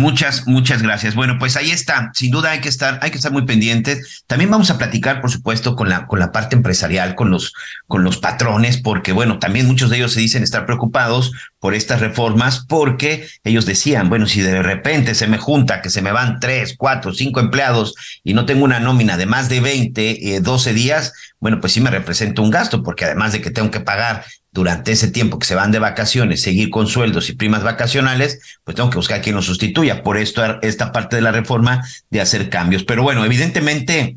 Muchas, 0.00 0.46
muchas 0.46 0.80
gracias. 0.80 1.14
Bueno, 1.14 1.36
pues 1.38 1.58
ahí 1.58 1.70
está. 1.70 2.10
Sin 2.14 2.30
duda 2.30 2.52
hay 2.52 2.60
que 2.60 2.70
estar, 2.70 2.98
hay 3.02 3.10
que 3.10 3.18
estar 3.18 3.32
muy 3.32 3.44
pendientes. 3.44 4.24
También 4.26 4.50
vamos 4.50 4.70
a 4.70 4.78
platicar, 4.78 5.20
por 5.20 5.30
supuesto, 5.30 5.76
con 5.76 5.90
la, 5.90 6.06
con 6.06 6.18
la 6.18 6.32
parte 6.32 6.56
empresarial, 6.56 7.14
con 7.14 7.30
los, 7.30 7.52
con 7.86 8.02
los 8.02 8.16
patrones, 8.16 8.78
porque 8.78 9.12
bueno, 9.12 9.38
también 9.38 9.66
muchos 9.66 9.90
de 9.90 9.98
ellos 9.98 10.14
se 10.14 10.20
dicen 10.20 10.42
estar 10.42 10.64
preocupados 10.64 11.32
por 11.58 11.74
estas 11.74 12.00
reformas, 12.00 12.64
porque 12.66 13.28
ellos 13.44 13.66
decían, 13.66 14.08
bueno, 14.08 14.26
si 14.26 14.40
de 14.40 14.62
repente 14.62 15.14
se 15.14 15.26
me 15.26 15.36
junta 15.36 15.82
que 15.82 15.90
se 15.90 16.00
me 16.00 16.12
van 16.12 16.40
tres, 16.40 16.76
cuatro, 16.78 17.12
cinco 17.12 17.40
empleados 17.40 17.94
y 18.24 18.32
no 18.32 18.46
tengo 18.46 18.64
una 18.64 18.80
nómina 18.80 19.18
de 19.18 19.26
más 19.26 19.50
de 19.50 19.60
20, 19.60 20.36
eh, 20.36 20.40
12 20.40 20.72
días, 20.72 21.12
bueno, 21.40 21.60
pues 21.60 21.74
sí 21.74 21.82
me 21.82 21.90
representa 21.90 22.40
un 22.40 22.50
gasto, 22.50 22.82
porque 22.82 23.04
además 23.04 23.32
de 23.32 23.42
que 23.42 23.50
tengo 23.50 23.70
que 23.70 23.80
pagar 23.80 24.24
durante 24.52 24.92
ese 24.92 25.08
tiempo 25.08 25.38
que 25.38 25.46
se 25.46 25.54
van 25.54 25.70
de 25.70 25.78
vacaciones, 25.78 26.42
seguir 26.42 26.70
con 26.70 26.86
sueldos 26.86 27.28
y 27.28 27.34
primas 27.34 27.62
vacacionales, 27.62 28.40
pues 28.64 28.74
tengo 28.74 28.90
que 28.90 28.96
buscar 28.96 29.22
quien 29.22 29.36
lo 29.36 29.42
sustituya. 29.42 30.02
Por 30.02 30.18
esto, 30.18 30.42
esta 30.62 30.92
parte 30.92 31.16
de 31.16 31.22
la 31.22 31.32
reforma 31.32 31.84
de 32.10 32.20
hacer 32.20 32.50
cambios. 32.50 32.84
Pero 32.84 33.02
bueno, 33.02 33.24
evidentemente 33.24 34.16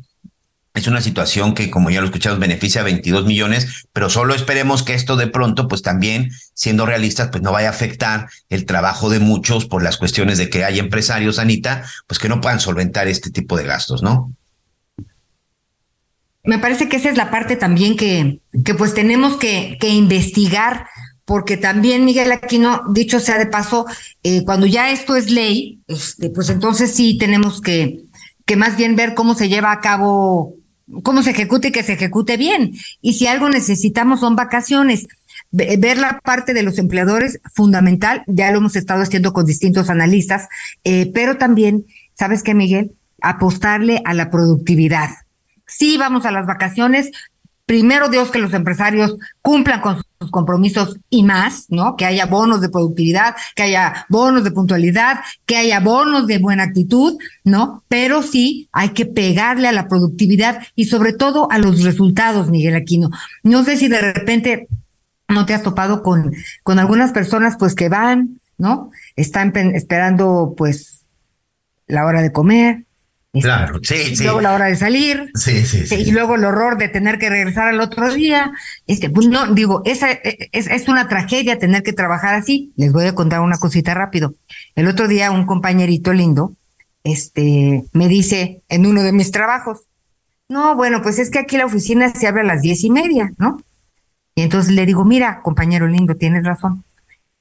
es 0.74 0.88
una 0.88 1.00
situación 1.00 1.54
que, 1.54 1.70
como 1.70 1.90
ya 1.90 2.00
lo 2.00 2.06
escuchamos, 2.06 2.40
beneficia 2.40 2.80
a 2.80 2.84
22 2.84 3.26
millones, 3.26 3.86
pero 3.92 4.10
solo 4.10 4.34
esperemos 4.34 4.82
que 4.82 4.94
esto 4.94 5.14
de 5.16 5.28
pronto, 5.28 5.68
pues 5.68 5.82
también, 5.82 6.32
siendo 6.52 6.84
realistas, 6.84 7.28
pues 7.30 7.44
no 7.44 7.52
vaya 7.52 7.68
a 7.68 7.70
afectar 7.70 8.28
el 8.48 8.66
trabajo 8.66 9.08
de 9.08 9.20
muchos 9.20 9.66
por 9.66 9.84
las 9.84 9.96
cuestiones 9.98 10.36
de 10.36 10.50
que 10.50 10.64
hay 10.64 10.80
empresarios, 10.80 11.38
Anita, 11.38 11.84
pues 12.08 12.18
que 12.18 12.28
no 12.28 12.40
puedan 12.40 12.58
solventar 12.58 13.06
este 13.06 13.30
tipo 13.30 13.56
de 13.56 13.64
gastos, 13.64 14.02
¿no? 14.02 14.34
Me 16.44 16.58
parece 16.58 16.88
que 16.88 16.96
esa 16.96 17.10
es 17.10 17.16
la 17.16 17.30
parte 17.30 17.56
también 17.56 17.96
que, 17.96 18.40
que 18.64 18.74
pues 18.74 18.94
tenemos 18.94 19.36
que, 19.36 19.78
que 19.80 19.88
investigar, 19.88 20.86
porque 21.24 21.56
también, 21.56 22.04
Miguel 22.04 22.32
Aquino, 22.32 22.82
dicho 22.92 23.18
sea 23.18 23.38
de 23.38 23.46
paso, 23.46 23.86
eh, 24.22 24.44
cuando 24.44 24.66
ya 24.66 24.90
esto 24.90 25.16
es 25.16 25.30
ley, 25.30 25.80
este, 25.88 26.28
pues 26.30 26.50
entonces 26.50 26.94
sí 26.94 27.16
tenemos 27.18 27.62
que, 27.62 28.04
que 28.44 28.56
más 28.56 28.76
bien 28.76 28.94
ver 28.94 29.14
cómo 29.14 29.34
se 29.34 29.48
lleva 29.48 29.72
a 29.72 29.80
cabo 29.80 30.54
cómo 31.02 31.22
se 31.22 31.30
ejecute 31.30 31.68
y 31.68 31.72
que 31.72 31.82
se 31.82 31.94
ejecute 31.94 32.36
bien. 32.36 32.72
Y 33.00 33.14
si 33.14 33.26
algo 33.26 33.48
necesitamos 33.48 34.20
son 34.20 34.36
vacaciones. 34.36 35.06
Ver 35.50 35.98
la 35.98 36.18
parte 36.20 36.52
de 36.52 36.62
los 36.62 36.78
empleadores, 36.78 37.38
fundamental, 37.54 38.24
ya 38.26 38.50
lo 38.50 38.58
hemos 38.58 38.74
estado 38.74 39.02
haciendo 39.02 39.32
con 39.32 39.46
distintos 39.46 39.88
analistas, 39.88 40.48
eh, 40.82 41.10
pero 41.14 41.36
también, 41.36 41.86
¿sabes 42.14 42.42
qué, 42.42 42.54
Miguel? 42.54 42.92
Apostarle 43.20 44.02
a 44.04 44.14
la 44.14 44.30
productividad. 44.30 45.10
Sí, 45.66 45.96
vamos 45.96 46.26
a 46.26 46.30
las 46.30 46.46
vacaciones, 46.46 47.10
primero 47.66 48.08
Dios 48.08 48.30
que 48.30 48.38
los 48.38 48.52
empresarios 48.52 49.16
cumplan 49.40 49.80
con 49.80 50.02
sus 50.20 50.30
compromisos 50.30 50.98
y 51.08 51.22
más, 51.22 51.66
¿no? 51.68 51.96
Que 51.96 52.04
haya 52.04 52.26
bonos 52.26 52.60
de 52.60 52.68
productividad, 52.68 53.34
que 53.54 53.62
haya 53.62 54.06
bonos 54.08 54.44
de 54.44 54.50
puntualidad, 54.50 55.20
que 55.46 55.56
haya 55.56 55.80
bonos 55.80 56.26
de 56.26 56.38
buena 56.38 56.64
actitud, 56.64 57.16
¿no? 57.42 57.82
Pero 57.88 58.22
sí 58.22 58.68
hay 58.72 58.90
que 58.90 59.06
pegarle 59.06 59.68
a 59.68 59.72
la 59.72 59.88
productividad 59.88 60.62
y 60.74 60.86
sobre 60.86 61.12
todo 61.12 61.50
a 61.50 61.58
los 61.58 61.82
resultados, 61.82 62.50
Miguel 62.50 62.76
Aquino. 62.76 63.10
No 63.42 63.64
sé 63.64 63.76
si 63.76 63.88
de 63.88 64.00
repente 64.00 64.68
no 65.28 65.46
te 65.46 65.54
has 65.54 65.62
topado 65.62 66.02
con, 66.02 66.32
con 66.62 66.78
algunas 66.78 67.12
personas 67.12 67.56
pues 67.58 67.74
que 67.74 67.88
van, 67.88 68.40
¿no? 68.58 68.90
Están 69.16 69.56
esperando 69.74 70.54
pues 70.56 71.04
la 71.86 72.04
hora 72.04 72.22
de 72.22 72.32
comer, 72.32 72.84
este, 73.34 73.48
claro, 73.48 73.80
sí, 73.82 73.96
y 74.12 74.16
sí. 74.16 74.22
Luego 74.22 74.40
la 74.40 74.54
hora 74.54 74.66
de 74.66 74.76
salir. 74.76 75.30
Sí, 75.34 75.66
sí, 75.66 75.86
sí. 75.88 75.96
Y 75.96 76.12
luego 76.12 76.36
el 76.36 76.44
horror 76.44 76.78
de 76.78 76.88
tener 76.88 77.18
que 77.18 77.28
regresar 77.28 77.66
al 77.66 77.80
otro 77.80 78.14
día. 78.14 78.52
Este, 78.86 79.10
pues 79.10 79.26
no, 79.26 79.52
digo, 79.52 79.82
esa 79.84 80.12
e, 80.12 80.48
es, 80.52 80.68
es 80.68 80.86
una 80.86 81.08
tragedia 81.08 81.58
tener 81.58 81.82
que 81.82 81.92
trabajar 81.92 82.36
así. 82.36 82.72
Les 82.76 82.92
voy 82.92 83.06
a 83.06 83.14
contar 83.16 83.40
una 83.40 83.58
cosita 83.58 83.92
rápido. 83.92 84.34
El 84.76 84.86
otro 84.86 85.08
día 85.08 85.32
un 85.32 85.46
compañerito 85.46 86.12
lindo, 86.12 86.54
este, 87.02 87.84
me 87.92 88.06
dice 88.06 88.62
en 88.68 88.86
uno 88.86 89.02
de 89.02 89.12
mis 89.12 89.32
trabajos, 89.32 89.80
no, 90.48 90.76
bueno, 90.76 91.02
pues 91.02 91.18
es 91.18 91.28
que 91.28 91.40
aquí 91.40 91.56
la 91.56 91.66
oficina 91.66 92.14
se 92.14 92.28
abre 92.28 92.42
a 92.42 92.44
las 92.44 92.62
diez 92.62 92.84
y 92.84 92.90
media, 92.90 93.32
¿no? 93.36 93.60
Y 94.36 94.42
entonces 94.42 94.72
le 94.72 94.86
digo, 94.86 95.04
mira, 95.04 95.40
compañero 95.42 95.88
lindo, 95.88 96.14
tienes 96.14 96.44
razón. 96.44 96.84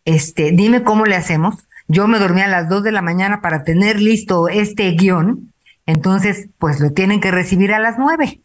Este, 0.06 0.52
dime 0.54 0.82
cómo 0.82 1.06
le 1.06 1.16
hacemos. 1.16 1.56
Yo 1.88 2.08
me 2.08 2.18
dormí 2.18 2.42
a 2.42 2.48
las 2.48 2.68
dos 2.68 2.82
de 2.82 2.92
la 2.92 3.04
mañana 3.04 3.42
para 3.42 3.64
tener 3.64 4.02
listo 4.02 4.48
este 4.48 4.90
guion 4.94 5.53
entonces, 5.86 6.50
pues 6.58 6.80
lo 6.80 6.92
tienen 6.92 7.20
que 7.20 7.32
recibir 7.32 7.74
a 7.74 7.80
las 7.80 7.98
nueve. 7.98 8.42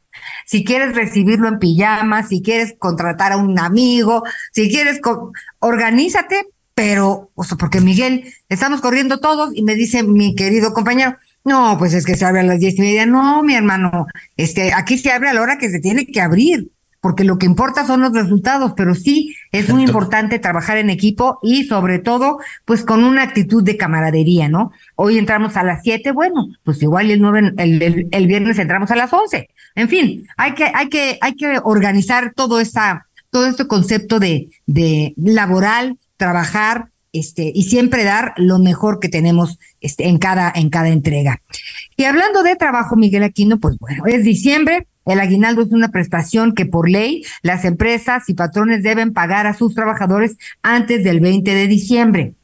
Si 0.46 0.64
quieres 0.64 0.94
recibirlo 0.94 1.48
en 1.48 1.58
pijama, 1.58 2.26
si 2.26 2.42
quieres 2.42 2.74
contratar 2.78 3.32
a 3.32 3.36
un 3.36 3.58
amigo, 3.58 4.24
si 4.52 4.68
quieres, 4.68 5.00
organízate, 5.60 6.46
pero, 6.74 7.30
o 7.34 7.44
sea, 7.44 7.56
porque 7.56 7.80
Miguel, 7.80 8.32
estamos 8.48 8.80
corriendo 8.80 9.20
todos 9.20 9.50
y 9.54 9.62
me 9.62 9.74
dice 9.74 10.02
mi 10.02 10.34
querido 10.34 10.72
compañero, 10.72 11.16
no, 11.44 11.76
pues 11.78 11.94
es 11.94 12.04
que 12.04 12.16
se 12.16 12.24
abre 12.24 12.40
a 12.40 12.44
las 12.44 12.60
diez 12.60 12.76
y 12.78 12.82
media. 12.82 13.06
No, 13.06 13.42
mi 13.42 13.54
hermano, 13.54 14.06
este, 14.36 14.72
aquí 14.72 14.98
se 14.98 15.10
abre 15.10 15.30
a 15.30 15.34
la 15.34 15.42
hora 15.42 15.58
que 15.58 15.70
se 15.70 15.80
tiene 15.80 16.06
que 16.06 16.20
abrir 16.20 16.70
porque 17.00 17.24
lo 17.24 17.38
que 17.38 17.46
importa 17.46 17.86
son 17.86 18.00
los 18.00 18.12
resultados, 18.12 18.72
pero 18.76 18.94
sí 18.94 19.34
es 19.52 19.68
muy 19.68 19.84
importante 19.84 20.38
trabajar 20.38 20.78
en 20.78 20.90
equipo 20.90 21.38
y 21.42 21.64
sobre 21.64 21.98
todo, 21.98 22.38
pues 22.64 22.84
con 22.84 23.04
una 23.04 23.22
actitud 23.22 23.62
de 23.62 23.76
camaradería, 23.76 24.48
¿no? 24.48 24.72
Hoy 24.96 25.18
entramos 25.18 25.56
a 25.56 25.62
las 25.62 25.82
siete, 25.82 26.10
bueno, 26.10 26.48
pues 26.64 26.82
igual 26.82 27.10
el 27.10 27.20
nueve, 27.20 27.52
el, 27.56 28.08
el, 28.10 28.26
viernes 28.26 28.58
entramos 28.58 28.90
a 28.90 28.96
las 28.96 29.12
once. 29.12 29.48
En 29.74 29.88
fin, 29.88 30.26
hay 30.36 30.54
que, 30.54 30.70
hay 30.74 30.88
que, 30.88 31.18
hay 31.20 31.34
que 31.36 31.60
organizar 31.62 32.32
todo 32.34 32.58
esta, 32.60 33.06
todo 33.30 33.46
este 33.46 33.68
concepto 33.68 34.18
de, 34.18 34.48
de 34.66 35.14
laboral, 35.16 35.98
trabajar, 36.16 36.88
este, 37.12 37.50
y 37.54 37.64
siempre 37.64 38.04
dar 38.04 38.34
lo 38.36 38.58
mejor 38.58 39.00
que 39.00 39.08
tenemos 39.08 39.58
este, 39.80 40.08
en 40.08 40.18
cada, 40.18 40.52
en 40.54 40.68
cada 40.68 40.88
entrega. 40.88 41.40
Y 41.96 42.04
hablando 42.04 42.42
de 42.42 42.56
trabajo, 42.56 42.96
Miguel 42.96 43.22
Aquino, 43.22 43.58
pues 43.58 43.78
bueno, 43.78 44.04
es 44.06 44.24
diciembre, 44.24 44.87
el 45.08 45.20
aguinaldo 45.20 45.62
es 45.62 45.72
una 45.72 45.88
prestación 45.88 46.54
que 46.54 46.66
por 46.66 46.88
ley 46.88 47.24
las 47.42 47.64
empresas 47.64 48.28
y 48.28 48.34
patrones 48.34 48.82
deben 48.82 49.12
pagar 49.12 49.46
a 49.46 49.54
sus 49.54 49.74
trabajadores 49.74 50.36
antes 50.62 51.02
del 51.02 51.20
20 51.20 51.54
de 51.54 51.66
diciembre. 51.66 52.34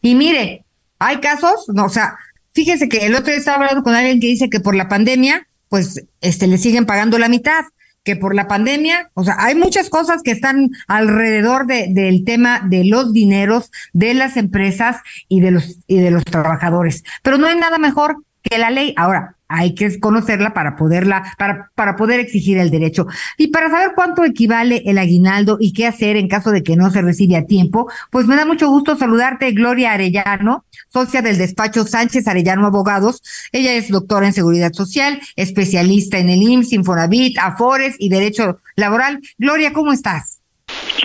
Y 0.00 0.14
mire, 0.14 0.64
hay 0.98 1.16
casos, 1.20 1.66
no, 1.68 1.86
o 1.86 1.88
sea, 1.88 2.16
fíjese 2.52 2.88
que 2.88 3.06
el 3.06 3.14
otro 3.14 3.28
día 3.28 3.38
estaba 3.38 3.56
hablando 3.56 3.82
con 3.82 3.94
alguien 3.94 4.20
que 4.20 4.26
dice 4.26 4.50
que 4.50 4.60
por 4.60 4.74
la 4.74 4.88
pandemia, 4.88 5.48
pues, 5.68 6.04
este, 6.20 6.46
le 6.46 6.58
siguen 6.58 6.86
pagando 6.86 7.18
la 7.18 7.28
mitad 7.28 7.64
que 8.04 8.16
por 8.16 8.34
la 8.34 8.48
pandemia, 8.48 9.10
o 9.14 9.24
sea, 9.24 9.36
hay 9.38 9.54
muchas 9.54 9.88
cosas 9.88 10.22
que 10.22 10.32
están 10.32 10.70
alrededor 10.88 11.66
de, 11.66 11.86
del 11.90 12.24
tema 12.24 12.60
de 12.68 12.84
los 12.84 13.12
dineros 13.12 13.70
de 13.92 14.14
las 14.14 14.36
empresas 14.36 14.96
y 15.28 15.40
de 15.40 15.52
los 15.52 15.78
y 15.86 16.00
de 16.00 16.10
los 16.10 16.24
trabajadores, 16.24 17.04
pero 17.22 17.38
no 17.38 17.46
hay 17.46 17.56
nada 17.56 17.78
mejor 17.78 18.24
que 18.42 18.58
la 18.58 18.70
ley. 18.70 18.94
Ahora, 18.96 19.36
hay 19.52 19.74
que 19.74 20.00
conocerla 20.00 20.54
para 20.54 20.76
poderla, 20.76 21.34
para, 21.36 21.70
para 21.74 21.94
poder 21.96 22.20
exigir 22.20 22.56
el 22.56 22.70
derecho. 22.70 23.06
Y 23.36 23.48
para 23.48 23.70
saber 23.70 23.92
cuánto 23.94 24.24
equivale 24.24 24.82
el 24.86 24.96
aguinaldo 24.96 25.58
y 25.60 25.74
qué 25.74 25.86
hacer 25.86 26.16
en 26.16 26.28
caso 26.28 26.50
de 26.50 26.62
que 26.62 26.74
no 26.74 26.90
se 26.90 27.02
recibe 27.02 27.36
a 27.36 27.44
tiempo, 27.44 27.90
pues 28.10 28.26
me 28.26 28.36
da 28.36 28.46
mucho 28.46 28.68
gusto 28.68 28.96
saludarte, 28.96 29.52
Gloria 29.52 29.92
Arellano, 29.92 30.64
socia 30.88 31.20
del 31.20 31.36
despacho 31.36 31.84
Sánchez 31.84 32.26
Arellano 32.28 32.66
Abogados. 32.66 33.22
Ella 33.52 33.74
es 33.74 33.90
doctora 33.90 34.26
en 34.26 34.32
Seguridad 34.32 34.72
Social, 34.72 35.20
especialista 35.36 36.18
en 36.18 36.30
el 36.30 36.42
IMSS, 36.42 36.72
Infonavit, 36.72 37.38
Afores 37.38 37.96
y 37.98 38.08
Derecho 38.08 38.58
Laboral. 38.76 39.20
Gloria, 39.36 39.74
¿cómo 39.74 39.92
estás? 39.92 40.40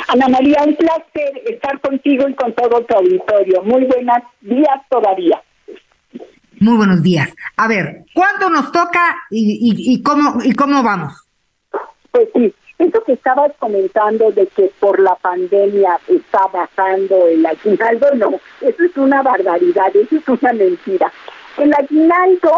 Ana 0.08 0.30
María, 0.30 0.64
un 0.66 0.76
placer 0.76 1.42
estar 1.46 1.82
contigo 1.82 2.30
y 2.30 2.34
con 2.36 2.54
todo 2.54 2.82
tu 2.86 2.96
auditorio. 2.96 3.62
Muy 3.64 3.84
buenos 3.86 4.20
días 4.40 4.80
todavía. 4.90 5.42
Muy 6.60 6.78
buenos 6.78 7.03
días. 7.03 7.30
A 7.55 7.68
ver, 7.68 8.05
¿cuándo 8.14 8.49
nos 8.49 8.72
toca 8.72 9.16
y, 9.30 9.93
y, 9.93 10.01
cómo 10.01 10.39
y 10.43 10.53
cómo 10.53 10.82
vamos? 10.82 11.14
Pues 12.12 12.30
sí, 12.34 12.53
eso 12.80 13.03
que 13.03 13.14
estabas 13.14 13.51
comentando 13.60 14.32
de 14.32 14.47
que 14.47 14.72
por 14.80 14.99
la 14.99 15.16
pandemia 15.16 15.99
está 16.08 16.47
bajando 16.47 17.28
el 17.28 17.45
aguinaldo, 17.45 18.08
no, 18.16 18.39
eso 18.62 18.84
es 18.84 18.97
una 18.97 19.22
barbaridad, 19.22 19.95
eso 19.95 20.16
es 20.16 20.28
una 20.28 20.53
mentira. 20.53 21.12
El 21.58 21.74
aguinaldo 21.74 22.51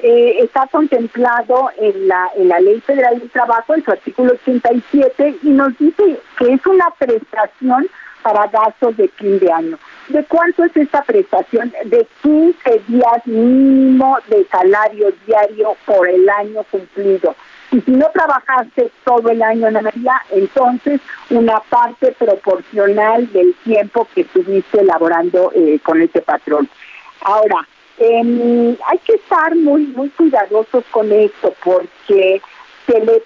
eh, 0.00 0.36
está 0.40 0.66
contemplado 0.66 1.70
en 1.78 2.08
la, 2.08 2.30
en 2.36 2.48
la 2.48 2.60
Ley 2.60 2.80
Federal 2.80 3.18
del 3.18 3.30
Trabajo, 3.30 3.74
en 3.74 3.84
su 3.84 3.90
artículo 3.90 4.32
87, 4.32 5.38
y 5.42 5.48
nos 5.48 5.76
dice 5.78 6.20
que 6.38 6.52
es 6.52 6.66
una 6.66 6.90
prestación 6.98 7.86
para 8.22 8.46
gastos 8.48 8.96
de 8.96 9.08
fin 9.08 9.38
de 9.38 9.52
año. 9.52 9.78
¿De 10.08 10.22
cuánto 10.24 10.64
es 10.64 10.76
esta 10.76 11.02
prestación? 11.02 11.72
De 11.86 12.06
15 12.22 12.82
días 12.88 13.26
mínimo 13.26 14.18
de 14.28 14.46
salario 14.50 15.12
diario 15.26 15.76
por 15.86 16.08
el 16.08 16.28
año 16.28 16.62
cumplido. 16.70 17.34
Y 17.72 17.80
si 17.80 17.90
no 17.92 18.06
trabajaste 18.12 18.92
todo 19.04 19.30
el 19.30 19.42
año, 19.42 19.66
Ana 19.66 19.80
María, 19.80 20.20
entonces 20.30 21.00
una 21.30 21.58
parte 21.60 22.12
proporcional 22.12 23.32
del 23.32 23.54
tiempo 23.64 24.06
que 24.14 24.20
estuviste 24.20 24.80
elaborando 24.80 25.50
eh, 25.54 25.80
con 25.82 26.00
este 26.00 26.20
patrón. 26.20 26.68
Ahora, 27.22 27.66
eh, 27.98 28.76
hay 28.86 28.98
que 28.98 29.14
estar 29.14 29.54
muy 29.56 29.86
muy 29.86 30.10
cuidadosos 30.10 30.84
con 30.90 31.10
esto 31.12 31.54
porque 31.64 32.42
se 32.86 33.00
le, 33.00 33.22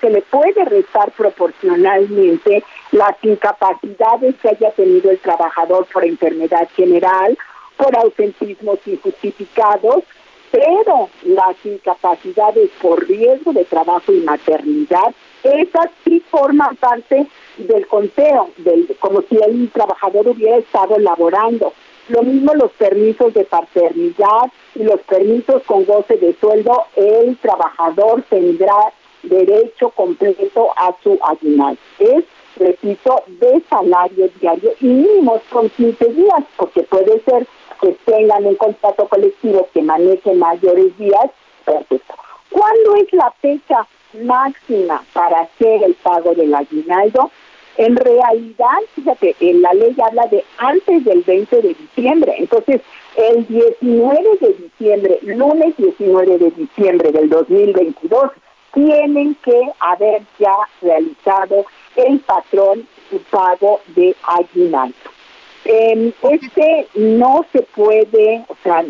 se 0.00 0.10
le 0.10 0.22
puede 0.22 0.64
restar 0.64 1.10
proporcionalmente 1.12 2.62
las 2.92 3.16
incapacidades 3.22 4.36
que 4.40 4.48
haya 4.48 4.70
tenido 4.72 5.10
el 5.10 5.18
trabajador 5.18 5.86
por 5.92 6.04
enfermedad 6.04 6.68
general, 6.76 7.36
por 7.76 7.96
ausentismos 7.96 8.78
injustificados, 8.86 10.04
pero 10.50 11.08
las 11.22 11.56
incapacidades 11.64 12.70
por 12.80 13.06
riesgo 13.08 13.52
de 13.52 13.64
trabajo 13.64 14.12
y 14.12 14.20
maternidad, 14.20 15.14
esas 15.42 15.86
sí 16.04 16.22
forman 16.30 16.76
parte 16.76 17.26
del 17.56 17.86
conteo, 17.86 18.50
del, 18.58 18.94
como 19.00 19.22
si 19.22 19.36
el 19.36 19.70
trabajador 19.70 20.28
hubiera 20.28 20.58
estado 20.58 20.98
laborando. 20.98 21.72
Lo 22.08 22.22
mismo 22.22 22.52
los 22.54 22.72
permisos 22.72 23.32
de 23.32 23.44
paternidad 23.44 24.50
y 24.74 24.82
los 24.82 25.00
permisos 25.02 25.62
con 25.64 25.84
goce 25.84 26.16
de 26.16 26.34
sueldo, 26.40 26.86
el 26.96 27.36
trabajador 27.38 28.22
tendrá 28.28 28.92
derecho 29.22 29.90
completo 29.90 30.72
a 30.76 30.94
su 31.02 31.18
aguinaldo. 31.22 31.80
Es, 31.98 32.24
repito, 32.56 33.22
de 33.26 33.62
salario 33.70 34.28
diario 34.40 34.72
y 34.80 34.86
mínimo 34.86 35.40
con 35.50 35.70
15 35.70 36.04
días, 36.06 36.44
porque 36.56 36.82
puede 36.82 37.20
ser 37.20 37.46
que 37.80 37.96
tengan 38.04 38.46
un 38.46 38.56
contrato 38.56 39.06
colectivo 39.08 39.68
que 39.72 39.82
maneje 39.82 40.34
mayores 40.34 40.96
días, 40.98 41.30
perfecto. 41.64 42.14
¿Cuándo 42.50 42.96
es 42.96 43.12
la 43.12 43.30
fecha 43.40 43.86
máxima 44.22 45.02
para 45.12 45.40
hacer 45.42 45.82
el 45.84 45.94
pago 45.94 46.34
del 46.34 46.54
aguinaldo? 46.54 47.30
En 47.76 47.96
realidad, 47.96 48.78
fíjate, 48.94 49.34
en 49.40 49.62
la 49.62 49.72
ley 49.72 49.94
habla 50.04 50.26
de 50.26 50.44
antes 50.58 51.04
del 51.04 51.22
20 51.22 51.62
de 51.62 51.74
diciembre. 51.74 52.34
Entonces, 52.38 52.80
el 53.16 53.46
19 53.46 54.38
de 54.40 54.52
diciembre, 54.54 55.18
lunes 55.22 55.76
19 55.76 56.38
de 56.38 56.50
diciembre 56.50 57.12
del 57.12 57.28
2022, 57.30 58.30
tienen 58.74 59.34
que 59.44 59.60
haber 59.80 60.22
ya 60.38 60.56
realizado 60.80 61.66
el 61.96 62.20
patrón 62.20 62.86
pago 63.30 63.80
de 63.94 64.14
aguinaldo. 64.22 64.94
este 65.64 66.88
no 66.94 67.44
se 67.52 67.62
puede, 67.62 68.44
o 68.48 68.56
sea, 68.62 68.84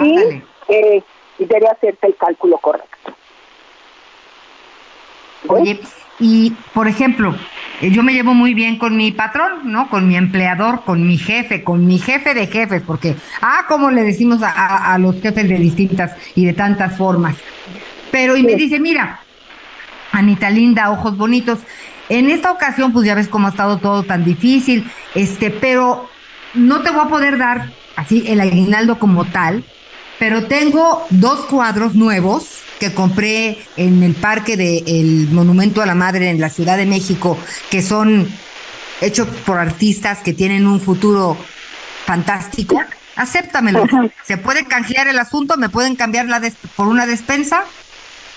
y 0.00 0.42
eh, 0.70 1.04
debe 1.38 1.68
hacerse 1.68 2.08
el 2.08 2.16
cálculo 2.16 2.58
correcto. 2.58 3.12
Oye, 5.46 5.80
y 6.20 6.52
por 6.74 6.88
ejemplo, 6.88 7.34
eh, 7.80 7.90
yo 7.90 8.02
me 8.02 8.12
llevo 8.12 8.34
muy 8.34 8.54
bien 8.54 8.76
con 8.76 8.96
mi 8.96 9.12
patrón, 9.12 9.70
¿no? 9.72 9.88
Con 9.88 10.08
mi 10.08 10.16
empleador, 10.16 10.82
con 10.84 11.06
mi 11.06 11.16
jefe, 11.16 11.62
con 11.62 11.86
mi 11.86 11.98
jefe 11.98 12.34
de 12.34 12.48
jefes, 12.48 12.82
porque, 12.84 13.14
ah, 13.40 13.64
como 13.68 13.90
le 13.90 14.02
decimos 14.02 14.42
a, 14.42 14.92
a 14.92 14.98
los 14.98 15.20
jefes 15.20 15.48
de 15.48 15.58
distintas 15.58 16.12
y 16.34 16.44
de 16.44 16.52
tantas 16.52 16.96
formas. 16.96 17.36
Pero, 18.10 18.36
y 18.36 18.42
me 18.42 18.54
dice, 18.56 18.80
mira, 18.80 19.20
Anita 20.12 20.50
Linda, 20.50 20.90
ojos 20.90 21.16
bonitos, 21.16 21.60
en 22.08 22.30
esta 22.30 22.50
ocasión, 22.50 22.92
pues 22.92 23.06
ya 23.06 23.14
ves 23.14 23.28
cómo 23.28 23.46
ha 23.46 23.50
estado 23.50 23.78
todo 23.78 24.02
tan 24.02 24.24
difícil, 24.24 24.90
este, 25.14 25.50
pero 25.50 26.08
no 26.54 26.80
te 26.80 26.90
voy 26.90 27.02
a 27.04 27.08
poder 27.08 27.38
dar 27.38 27.70
así 27.96 28.24
el 28.26 28.40
aguinaldo 28.40 28.98
como 28.98 29.24
tal, 29.26 29.64
pero 30.18 30.46
tengo 30.46 31.06
dos 31.10 31.40
cuadros 31.46 31.94
nuevos 31.94 32.62
que 32.78 32.94
compré 32.94 33.58
en 33.76 34.02
el 34.02 34.14
parque 34.14 34.56
del 34.56 35.28
Monumento 35.30 35.82
a 35.82 35.86
la 35.86 35.94
Madre 35.94 36.30
en 36.30 36.40
la 36.40 36.48
Ciudad 36.48 36.76
de 36.76 36.86
México, 36.86 37.36
que 37.70 37.82
son 37.82 38.28
hechos 39.00 39.28
por 39.46 39.58
artistas 39.58 40.18
que 40.18 40.32
tienen 40.32 40.66
un 40.66 40.80
futuro 40.80 41.36
fantástico. 42.04 42.80
Acéptamelo. 43.16 43.84
¿Se 44.22 44.36
puede 44.38 44.64
canjear 44.64 45.08
el 45.08 45.18
asunto? 45.18 45.56
¿Me 45.56 45.68
pueden 45.68 45.96
cambiar 45.96 46.26
la 46.26 46.40
por 46.76 46.86
una 46.86 47.04
despensa? 47.04 47.64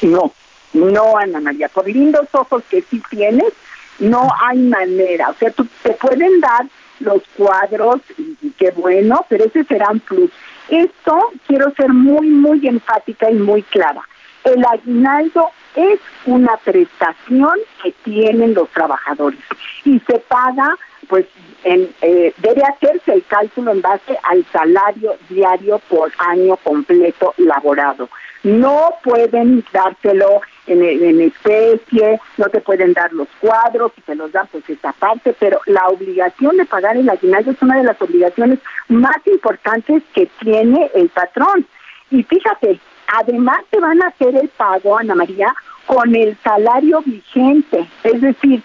No, 0.02 0.34
no, 0.74 1.18
Ana 1.18 1.40
María. 1.40 1.70
Por 1.70 1.88
lindos 1.88 2.28
ojos 2.32 2.64
que 2.70 2.84
sí 2.90 3.02
tienes, 3.12 3.54
no 4.00 4.28
hay 4.44 4.58
manera. 4.58 5.30
O 5.30 5.36
sea, 5.36 5.52
tú, 5.52 5.68
te 5.84 5.92
pueden 5.92 6.42
dar 6.42 6.66
los 7.00 7.22
cuadros, 7.38 8.02
y, 8.18 8.50
qué 8.58 8.72
bueno, 8.72 9.26
pero 9.30 9.46
ese 9.46 9.64
será 9.64 9.90
un 9.92 10.00
plus. 10.00 10.32
Esto 10.72 11.32
quiero 11.48 11.70
ser 11.72 11.90
muy, 11.90 12.28
muy 12.28 12.66
enfática 12.66 13.30
y 13.30 13.36
muy 13.36 13.62
clara. 13.62 14.02
El 14.46 14.64
aguinaldo 14.66 15.50
es 15.76 16.00
una 16.26 16.56
prestación 16.58 17.60
que 17.84 17.92
tienen 18.04 18.54
los 18.54 18.70
trabajadores 18.70 19.42
y 19.84 20.00
se 20.00 20.20
paga, 20.20 20.78
pues, 21.12 21.26
en, 21.66 21.94
eh, 22.02 22.34
debe 22.38 22.64
hacerse 22.64 23.14
el 23.14 23.26
cálculo 23.26 23.72
en 23.72 23.82
base 23.82 24.18
al 24.24 24.46
salario 24.46 25.18
diario 25.28 25.80
por 25.90 26.10
año 26.18 26.56
completo 26.56 27.34
laborado. 27.36 28.08
No 28.44 28.96
pueden 29.04 29.66
dárselo 29.74 30.40
en, 30.68 30.82
en, 30.84 31.20
especie, 31.20 32.20
no 32.38 32.46
te 32.46 32.62
pueden 32.62 32.94
dar 32.94 33.12
los 33.12 33.28
cuadros, 33.42 33.92
si 33.94 34.02
te 34.04 34.16
los 34.16 34.32
dan, 34.32 34.48
pues 34.48 34.64
esta 34.70 34.94
parte, 34.94 35.36
pero 35.38 35.60
la 35.66 35.86
obligación 35.90 36.56
de 36.56 36.66
pagar 36.66 36.96
el 36.96 37.10
aguinaldo 37.10 37.52
es 37.52 37.62
una 37.62 37.78
de 37.78 37.84
las 37.84 38.02
obligaciones 38.02 38.60
más 38.88 39.18
importantes 39.26 40.02
que 40.14 40.28
tiene 40.40 40.90
el 40.96 41.10
patrón. 41.10 41.68
Y 42.10 42.24
fíjate, 42.24 42.80
Además 43.12 43.58
te 43.70 43.80
van 43.80 44.02
a 44.02 44.08
hacer 44.08 44.36
el 44.36 44.48
pago, 44.50 44.98
Ana 44.98 45.16
María, 45.16 45.54
con 45.86 46.16
el 46.16 46.38
salario 46.44 47.02
vigente. 47.06 47.86
Es 48.04 48.22
decir, 48.22 48.64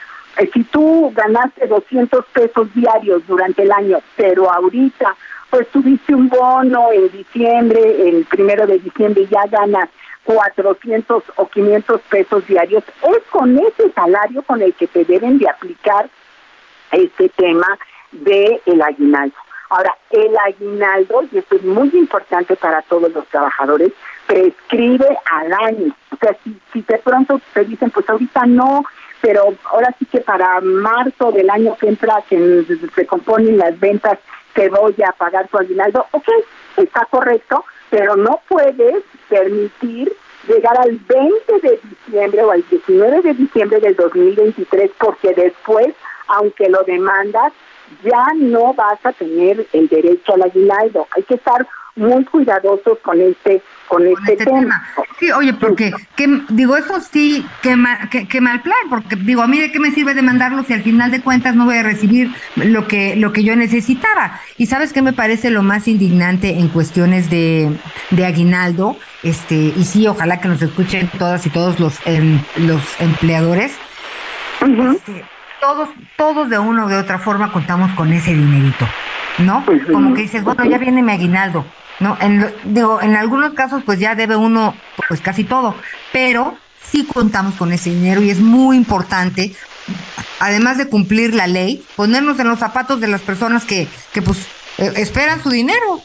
si 0.53 0.65
tú 0.65 1.13
ganaste 1.15 1.67
200 1.67 2.25
pesos 2.27 2.73
diarios 2.75 3.27
durante 3.27 3.63
el 3.63 3.73
año, 3.73 4.01
pero 4.17 4.53
ahorita 4.53 5.17
pues 5.51 5.69
tuviste 5.69 6.15
un 6.15 6.29
bono 6.29 6.93
en 6.93 7.11
diciembre, 7.11 8.09
el 8.09 8.25
primero 8.25 8.67
de 8.67 8.79
diciembre 8.79 9.27
ya 9.31 9.47
ganas 9.47 9.89
400 10.25 11.23
o 11.37 11.49
500 11.49 12.01
pesos 12.03 12.47
diarios, 12.47 12.85
es 13.03 13.23
con 13.31 13.57
ese 13.59 13.91
salario 13.93 14.43
con 14.43 14.61
el 14.61 14.75
que 14.75 14.89
te 14.89 15.05
deben 15.05 15.39
de 15.39 15.49
aplicar 15.49 16.09
este 16.91 17.29
tema 17.31 17.79
de 18.13 18.61
el 18.67 18.83
aguinaldo. 18.83 19.37
Ahora, 19.69 19.97
el 20.11 20.37
aguinaldo, 20.47 21.23
y 21.33 21.39
esto 21.39 21.57
es 21.57 21.63
muy 21.65 21.91
importante 21.95 22.55
para 22.57 22.83
todos 22.83 23.13
los 23.13 23.27
trabajadores, 23.29 23.93
prescribe 24.27 25.09
al 25.31 25.53
año. 25.53 25.97
O 26.13 26.17
sea, 26.17 26.37
si, 26.45 26.57
si 26.73 26.83
de 26.83 26.99
pronto 26.99 27.41
te 27.53 27.65
dicen, 27.65 27.91
pues 27.91 28.09
ahorita 28.09 28.47
no, 28.47 28.85
pero 29.27 29.53
ahora 29.73 29.93
sí 29.99 30.07
que 30.07 30.21
para 30.21 30.61
marzo 30.61 31.33
del 31.33 31.51
año 31.51 31.77
que 31.77 31.89
entra, 31.89 32.23
que 32.29 32.65
se 32.95 33.07
componen 33.07 33.59
las 33.59 33.79
ventas, 33.81 34.21
te 34.55 34.69
voy 34.69 34.95
a 35.05 35.11
pagar 35.11 35.49
tu 35.49 35.59
aguinaldo, 35.59 36.07
ok, 36.13 36.29
está 36.77 37.05
correcto, 37.11 37.65
pero 37.91 38.15
no 38.15 38.41
puedes 38.49 39.03
permitir 39.29 40.13
llegar 40.47 40.79
al 40.79 40.93
20 40.93 41.61
de 41.61 41.81
diciembre 41.83 42.45
o 42.45 42.53
al 42.53 42.65
19 42.71 43.23
de 43.23 43.35
diciembre 43.35 43.81
del 43.81 43.97
2023 43.97 44.93
porque 44.97 45.35
después, 45.35 45.89
aunque 46.29 46.69
lo 46.69 46.85
demandas, 46.85 47.53
ya 48.05 48.27
no 48.37 48.75
vas 48.75 49.05
a 49.05 49.13
tener 49.13 49.67
el 49.73 49.89
derecho 49.89 50.35
al 50.35 50.43
aguinaldo. 50.43 51.09
Hay 51.17 51.25
que 51.25 51.35
estar 51.35 51.67
muy 51.97 52.25
cuidadosos 52.27 52.99
con 53.01 53.21
este 53.21 53.61
con, 53.89 54.07
este, 54.07 54.33
este 54.33 54.45
tema. 54.45 54.83
Sí, 55.19 55.31
oye, 55.31 55.55
porque 55.55 55.93
que, 56.15 56.43
digo 56.51 56.77
eso 56.77 57.01
sí 57.01 57.47
qué 57.63 57.77
mal, 57.77 58.09
que, 58.09 58.41
mal 58.41 58.61
plan, 58.61 58.77
porque 58.91 59.17
digo 59.17 59.43
a 59.43 59.47
mí 59.47 59.59
de 59.59 59.73
qué 59.73 59.81
me 59.81 59.91
sirve 59.91 60.15
demandarlo 60.15 60.63
si 60.65 60.73
al 60.73 60.83
final 60.83 61.11
de 61.11 61.21
cuentas 61.21 61.55
no 61.55 61.65
voy 61.65 61.79
a 61.79 61.83
recibir 61.83 62.31
lo 62.57 62.87
que 62.87 63.17
lo 63.17 63.33
que 63.33 63.45
yo 63.45 63.57
necesitaba. 63.57 64.41
Y 64.59 64.67
sabes 64.67 64.93
qué 64.93 65.03
me 65.03 65.13
parece 65.13 65.51
lo 65.51 65.63
más 65.63 65.89
indignante 65.89 66.59
en 66.59 66.69
cuestiones 66.69 67.31
de, 67.31 67.71
de 68.11 68.27
aguinaldo, 68.27 68.97
este 69.23 69.55
y 69.55 69.85
sí, 69.85 70.07
ojalá 70.07 70.41
que 70.41 70.49
nos 70.49 70.63
escuchen 70.63 71.11
todas 71.19 71.47
y 71.47 71.51
todos 71.51 71.81
los 71.81 71.99
em, 72.07 72.41
los 72.57 72.83
empleadores. 73.01 73.77
Este, 74.61 75.25
todos, 75.61 75.89
todos 76.17 76.51
de 76.51 76.59
una 76.59 76.87
o 76.87 76.89
de 76.89 76.97
otra 76.97 77.19
forma 77.19 77.53
contamos 77.53 77.91
con 77.93 78.13
ese 78.13 78.35
dinerito, 78.35 78.87
¿no? 79.39 79.65
Como 79.93 80.15
que 80.15 80.23
dices, 80.23 80.43
bueno, 80.45 80.65
ya 80.65 80.79
viene 80.79 81.03
mi 81.03 81.13
aguinaldo, 81.13 81.65
¿no? 82.01 82.17
En, 82.21 82.55
digo, 82.65 83.01
en 83.01 83.17
algunos 83.17 83.55
casos 83.55 83.83
pues 83.85 83.99
ya 83.99 84.15
debe 84.15 84.37
uno 84.37 84.75
pues 85.09 85.21
casi 85.21 85.45
todo, 85.45 85.75
pero 86.13 86.57
sí 86.83 87.05
contamos 87.05 87.55
con 87.55 87.73
ese 87.73 87.91
dinero 87.91 88.23
y 88.23 88.31
es 88.31 88.41
muy 88.41 88.77
importante, 88.77 89.55
además 90.41 90.79
de 90.79 90.89
cumplir 90.89 91.35
la 91.35 91.47
ley, 91.47 91.85
ponernos 91.97 92.39
en 92.39 92.49
los 92.49 92.59
zapatos 92.59 93.01
de 93.01 93.09
las 93.09 93.23
personas 93.23 93.65
que, 93.65 93.89
que 94.13 94.23
pues 94.23 94.47
eh, 94.79 94.93
esperan 94.97 95.43
su 95.43 95.51
dinero. 95.51 96.01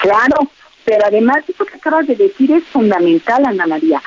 Claro, 0.00 0.36
pero 0.84 1.04
además 1.06 1.38
eso 1.48 1.64
que 1.64 1.76
acabas 1.76 2.06
de 2.06 2.16
decir 2.16 2.52
es 2.52 2.64
fundamental, 2.64 3.44
Ana 3.44 3.66
María. 3.66 4.00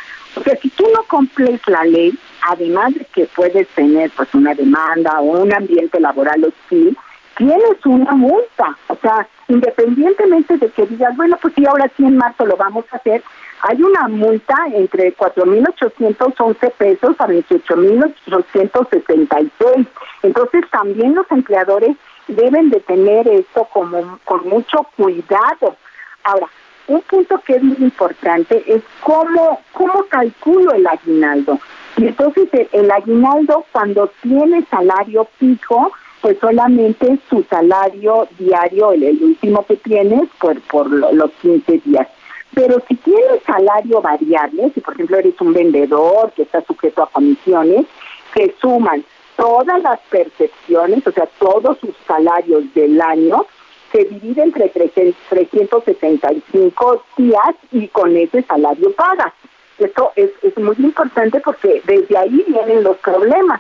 Sea, 0.44 0.58
si 0.62 0.70
tú 0.70 0.86
no 0.94 1.04
cumples 1.04 1.62
la 1.68 1.84
ley, 1.84 2.18
además 2.42 2.94
de 2.96 3.06
que 3.14 3.26
puedes 3.36 3.68
tener 3.70 4.10
pues 4.12 4.34
una 4.34 4.56
demanda 4.56 5.20
o 5.20 5.42
un 5.42 5.54
ambiente 5.54 6.00
laboral 6.00 6.44
hostil, 6.46 6.98
tienes 7.38 7.86
una 7.86 8.12
multa. 8.14 8.76
O 8.88 8.96
sea, 8.96 9.28
independientemente 9.48 10.58
de 10.58 10.70
que 10.70 10.86
digas, 10.86 11.16
bueno, 11.16 11.38
pues 11.42 11.54
sí, 11.56 11.66
ahora 11.66 11.90
sí 11.96 12.06
en 12.06 12.18
marzo 12.18 12.46
lo 12.46 12.58
vamos 12.58 12.84
a 12.92 12.98
hacer, 12.98 13.24
hay 13.62 13.82
una 13.82 14.10
multa 14.10 14.58
entre 14.74 15.16
4.811 15.16 16.74
pesos 16.74 17.16
a 17.20 17.28
28.866. 17.28 19.88
Entonces 20.24 20.70
también 20.70 21.16
los 21.16 21.32
empleadores 21.32 21.96
deben 22.28 22.70
de 22.70 22.82
tener 22.82 23.26
esto 23.28 23.68
como 23.72 24.20
con 24.26 24.50
mucho 24.50 24.86
cuidado. 24.98 25.78
Ahora, 26.24 26.50
un 26.88 27.02
punto 27.02 27.40
que 27.46 27.56
es 27.56 27.64
muy 27.64 27.78
importante 27.80 28.62
es 28.68 28.84
cómo, 29.02 29.62
cómo 29.72 30.04
calculo 30.10 30.74
el 30.74 30.86
aguinaldo. 30.86 31.58
Y 31.98 32.08
entonces 32.08 32.50
el 32.72 32.92
aguinaldo 32.92 33.66
cuando 33.72 34.12
tiene 34.22 34.66
salario 34.70 35.28
fijo, 35.38 35.92
pues 36.24 36.40
solamente 36.40 37.20
su 37.30 37.44
salario 37.50 38.28
diario, 38.40 38.94
el, 38.94 39.22
último 39.22 39.66
que 39.66 39.76
tienes, 39.76 40.30
por, 40.40 40.58
por 40.62 40.90
los 40.90 41.30
15 41.42 41.82
días. 41.84 42.08
Pero 42.54 42.82
si 42.88 42.96
tienes 42.96 43.44
salario 43.46 44.02
variable, 44.02 44.72
si 44.74 44.80
por 44.80 44.94
ejemplo 44.94 45.18
eres 45.18 45.36
un 45.42 45.52
vendedor 45.52 46.32
que 46.32 46.44
está 46.44 46.62
sujeto 46.62 47.04
a 47.04 47.10
comisiones, 47.10 47.88
se 48.34 48.56
suman 48.62 49.04
todas 49.36 49.84
las 49.84 50.00
percepciones, 50.10 51.06
o 51.06 51.12
sea, 51.12 51.26
todos 51.40 51.78
sus 51.80 51.94
salarios 52.08 52.74
del 52.74 53.02
año, 53.02 53.46
se 53.92 54.06
divide 54.06 54.44
entre 54.44 54.70
365 54.70 57.04
días 57.18 57.56
y 57.74 57.90
con 57.90 58.16
ese 58.16 58.44
salario 58.44 58.94
pagas. 58.94 59.34
Esto 59.78 60.14
es, 60.16 60.32
es 60.42 60.58
muy 60.58 60.78
importante 60.80 61.42
porque 61.42 61.82
desde 61.86 62.18
ahí 62.18 62.46
vienen 62.48 62.82
los 62.82 62.96
problemas. 63.00 63.60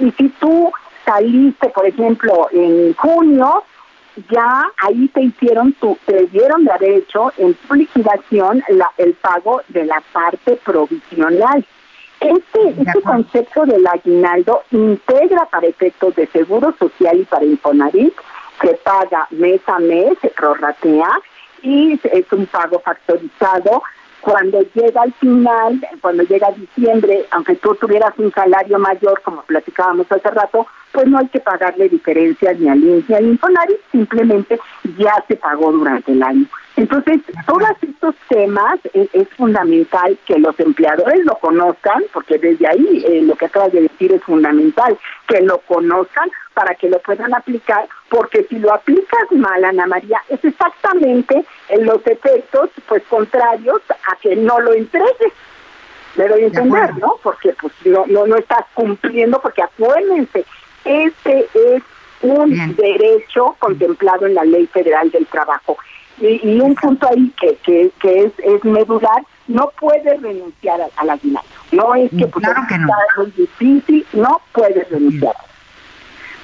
Y 0.00 0.10
si 0.12 0.28
tú 0.28 0.72
saliste, 1.04 1.68
por 1.70 1.86
ejemplo, 1.86 2.48
en 2.52 2.94
junio, 2.94 3.64
ya 4.30 4.64
ahí 4.78 5.08
te 5.08 5.22
hicieron 5.22 5.72
tu, 5.74 5.98
te 6.06 6.26
dieron 6.26 6.64
de 6.64 6.72
haber 6.72 6.90
hecho 6.90 7.32
en 7.36 7.54
tu 7.54 7.74
liquidación 7.74 8.62
la, 8.68 8.90
el 8.98 9.14
pago 9.14 9.62
de 9.68 9.84
la 9.84 10.02
parte 10.12 10.58
provisional. 10.64 11.64
Este, 12.20 12.68
este 12.80 13.02
concepto 13.02 13.66
del 13.66 13.86
aguinaldo 13.86 14.62
integra 14.70 15.46
para 15.46 15.66
efectos 15.66 16.14
de 16.14 16.26
seguro 16.28 16.74
social 16.78 17.18
y 17.18 17.24
para 17.24 17.44
Infonavit, 17.44 18.14
se 18.62 18.74
paga 18.76 19.26
mes 19.30 19.60
a 19.66 19.78
mes, 19.78 20.16
se 20.22 20.28
prorratea 20.28 21.10
y 21.62 22.00
es 22.04 22.32
un 22.32 22.46
pago 22.46 22.78
factorizado 22.80 23.82
cuando 24.20 24.62
llega 24.74 25.02
al 25.02 25.12
final, 25.14 25.86
cuando 26.00 26.22
llega 26.22 26.50
diciembre, 26.52 27.26
aunque 27.30 27.56
tú 27.56 27.74
tuvieras 27.74 28.14
un 28.16 28.32
salario 28.32 28.78
mayor, 28.78 29.20
como 29.22 29.42
platicábamos 29.42 30.10
hace 30.10 30.30
rato, 30.30 30.66
pues 30.94 31.08
no 31.08 31.18
hay 31.18 31.26
que 31.28 31.40
pagarle 31.40 31.88
diferencias 31.88 32.58
ni 32.60 32.68
al 32.68 32.80
ni 32.80 33.14
al 33.14 33.26
Infonavit, 33.26 33.80
simplemente 33.90 34.60
ya 34.96 35.12
se 35.26 35.34
pagó 35.34 35.72
durante 35.72 36.12
el 36.12 36.22
año. 36.22 36.46
Entonces, 36.76 37.20
todos 37.46 37.68
estos 37.82 38.14
temas 38.28 38.78
es, 38.92 39.28
fundamental 39.36 40.16
que 40.26 40.38
los 40.38 40.58
empleadores 40.58 41.24
lo 41.24 41.34
conozcan, 41.36 42.04
porque 42.12 42.38
desde 42.38 42.66
ahí 42.68 43.04
eh, 43.06 43.22
lo 43.22 43.34
que 43.34 43.46
acabas 43.46 43.72
de 43.72 43.82
decir 43.82 44.12
es 44.12 44.22
fundamental, 44.22 44.96
que 45.26 45.40
lo 45.40 45.58
conozcan 45.58 46.30
para 46.52 46.74
que 46.76 46.88
lo 46.88 47.00
puedan 47.00 47.34
aplicar, 47.34 47.88
porque 48.08 48.44
si 48.48 48.58
lo 48.58 48.72
aplicas 48.72 49.30
mal, 49.32 49.64
Ana 49.64 49.86
María, 49.86 50.20
es 50.28 50.44
exactamente 50.44 51.44
en 51.68 51.86
los 51.86 52.06
efectos 52.06 52.70
pues 52.88 53.02
contrarios 53.08 53.82
a 53.90 54.16
que 54.16 54.36
no 54.36 54.60
lo 54.60 54.72
entregues. 54.72 55.32
Me 56.16 56.28
doy 56.28 56.44
a 56.44 56.46
entender, 56.46 56.96
¿no? 56.98 57.16
Porque 57.22 57.54
pues 57.60 57.72
no, 57.84 58.04
no, 58.06 58.26
no 58.26 58.36
estás 58.36 58.64
cumpliendo, 58.74 59.40
porque 59.40 59.62
acuérdense, 59.62 60.44
este 60.84 61.46
es 61.54 61.82
un 62.22 62.76
derecho 62.76 63.56
contemplado 63.58 64.26
en 64.26 64.34
la 64.34 64.44
Ley 64.44 64.66
Federal 64.66 65.10
del 65.10 65.26
Trabajo. 65.26 65.76
Y, 66.20 66.60
un 66.60 66.74
punto 66.76 67.08
ahí 67.10 67.32
que, 67.40 67.56
que, 67.56 67.90
que 68.00 68.24
es, 68.24 68.32
es 68.38 68.64
medular, 68.64 69.22
no 69.48 69.70
puedes 69.80 70.22
renunciar 70.22 70.80
a, 70.96 71.04
la 71.04 71.14
aguinaldo. 71.14 71.48
No 71.72 71.94
es 71.94 72.10
que, 72.10 72.26
pues, 72.26 72.44
claro 72.44 72.62
que 72.68 72.78
no. 72.78 72.88
es 73.26 73.36
difícil, 73.36 74.06
no 74.12 74.40
puedes 74.52 74.88
renunciar. 74.90 75.34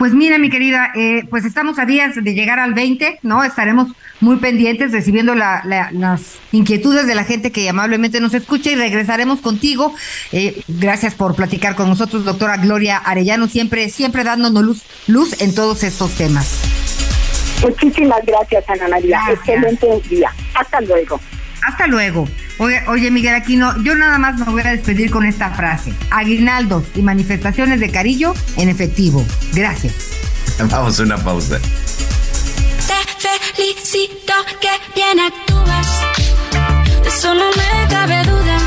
Pues 0.01 0.15
mira, 0.15 0.39
mi 0.39 0.49
querida, 0.49 0.93
eh, 0.97 1.25
pues 1.29 1.45
estamos 1.45 1.79
a 1.79 1.85
días 1.85 2.15
de 2.15 2.33
llegar 2.33 2.59
al 2.59 2.73
20, 2.73 3.19
¿no? 3.21 3.45
Estaremos 3.45 3.89
muy 4.21 4.37
pendientes 4.37 4.93
recibiendo 4.93 5.35
la, 5.35 5.63
las 5.93 6.39
inquietudes 6.53 7.07
de 7.07 7.15
la 7.15 7.25
gente 7.25 7.53
que 7.53 7.69
amablemente 7.69 8.19
nos 8.19 8.33
escucha 8.33 8.71
y 8.71 8.77
regresaremos 8.77 9.41
contigo. 9.41 9.95
Eh, 10.33 10.63
gracias 10.69 11.15
por 11.15 11.35
platicar 11.35 11.75
con 11.75 11.91
nosotros, 11.91 12.25
doctora 12.25 12.57
Gloria 12.57 12.97
Arellano, 12.97 13.47
siempre, 13.47 13.91
siempre 13.91 14.25
dándonos 14.25 14.65
luz, 14.65 14.83
luz 15.07 15.39
en 15.43 15.55
todos 15.55 15.83
estos 15.83 16.13
temas. 16.13 16.63
Muchísimas 17.61 18.25
gracias, 18.25 18.65
Ana 18.71 18.89
María. 18.89 19.21
Excelente 19.31 19.87
día. 20.09 20.33
Hasta 20.55 20.81
luego. 20.81 21.21
Hasta 21.63 21.87
luego. 21.87 22.29
Oye, 22.59 22.83
oye, 22.89 23.11
Miguel 23.11 23.35
Aquino, 23.35 23.83
yo 23.83 23.95
nada 23.95 24.19
más 24.19 24.39
me 24.39 24.45
voy 24.45 24.63
a 24.63 24.71
despedir 24.71 25.11
con 25.11 25.25
esta 25.25 25.51
frase. 25.51 25.93
Aguinaldos 26.11 26.85
y 26.95 27.03
manifestaciones 27.03 27.81
de 27.81 27.91
cariño 27.91 28.35
en 28.57 28.69
efectivo. 28.69 29.25
Gracias. 29.53 29.95
Vamos 30.69 31.01
a 31.01 31.03
una 31.03 31.17
pausa. 31.17 31.59
Te 33.23 33.55
felicito 33.55 34.33
que 34.61 34.69
bien 34.95 35.21
actúas. 35.21 35.89
eso 37.07 37.35
no 37.35 37.51
me 37.51 37.89
cabe 37.89 38.23
duda. 38.25 38.59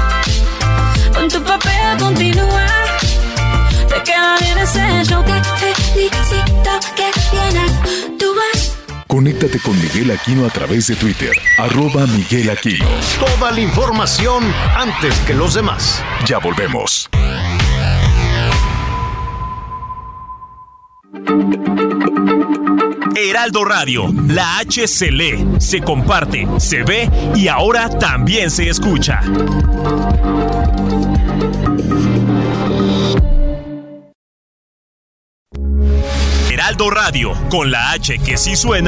Con 1.13 1.29
tu 1.29 1.43
papel 1.43 1.97
continúa. 1.99 2.65
Te 3.87 4.03
queda 4.03 4.37
bien 4.39 4.57
ese 4.57 5.03
show. 5.05 5.23
Te 5.23 5.75
felicito 5.75 6.79
que 6.95 7.11
bien 7.31 7.57
actúas. 7.57 8.82
Conéctate 9.13 9.59
con 9.59 9.79
Miguel 9.79 10.09
Aquino 10.09 10.43
a 10.43 10.49
través 10.49 10.87
de 10.87 10.95
Twitter, 10.95 11.29
arroba 11.59 12.07
Miguel 12.07 12.49
Aquino. 12.49 12.87
Toda 13.19 13.51
la 13.51 13.59
información 13.59 14.43
antes 14.75 15.13
que 15.19 15.35
los 15.35 15.53
demás. 15.53 16.03
Ya 16.25 16.39
volvemos. 16.39 17.11
Heraldo 23.15 23.63
Radio, 23.65 24.11
la 24.29 24.57
H 24.57 24.87
se 24.87 25.11
lee, 25.11 25.47
se 25.59 25.81
comparte, 25.81 26.47
se 26.57 26.81
ve 26.81 27.07
y 27.35 27.47
ahora 27.49 27.89
también 27.89 28.49
se 28.49 28.67
escucha. 28.67 29.21
Heraldo 36.51 36.89
Radio, 36.89 37.33
con 37.51 37.69
la 37.69 37.91
H 37.91 38.17
que 38.17 38.37
sí 38.37 38.55
suena. 38.55 38.87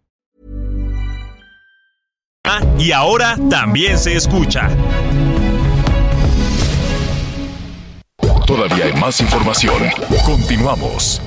Y 2.77 2.91
ahora 2.91 3.37
también 3.49 3.97
se 3.97 4.15
escucha. 4.15 4.69
Todavía 8.45 8.85
hay 8.85 8.93
más 8.93 9.21
información. 9.21 9.83
Continuamos. 10.25 11.21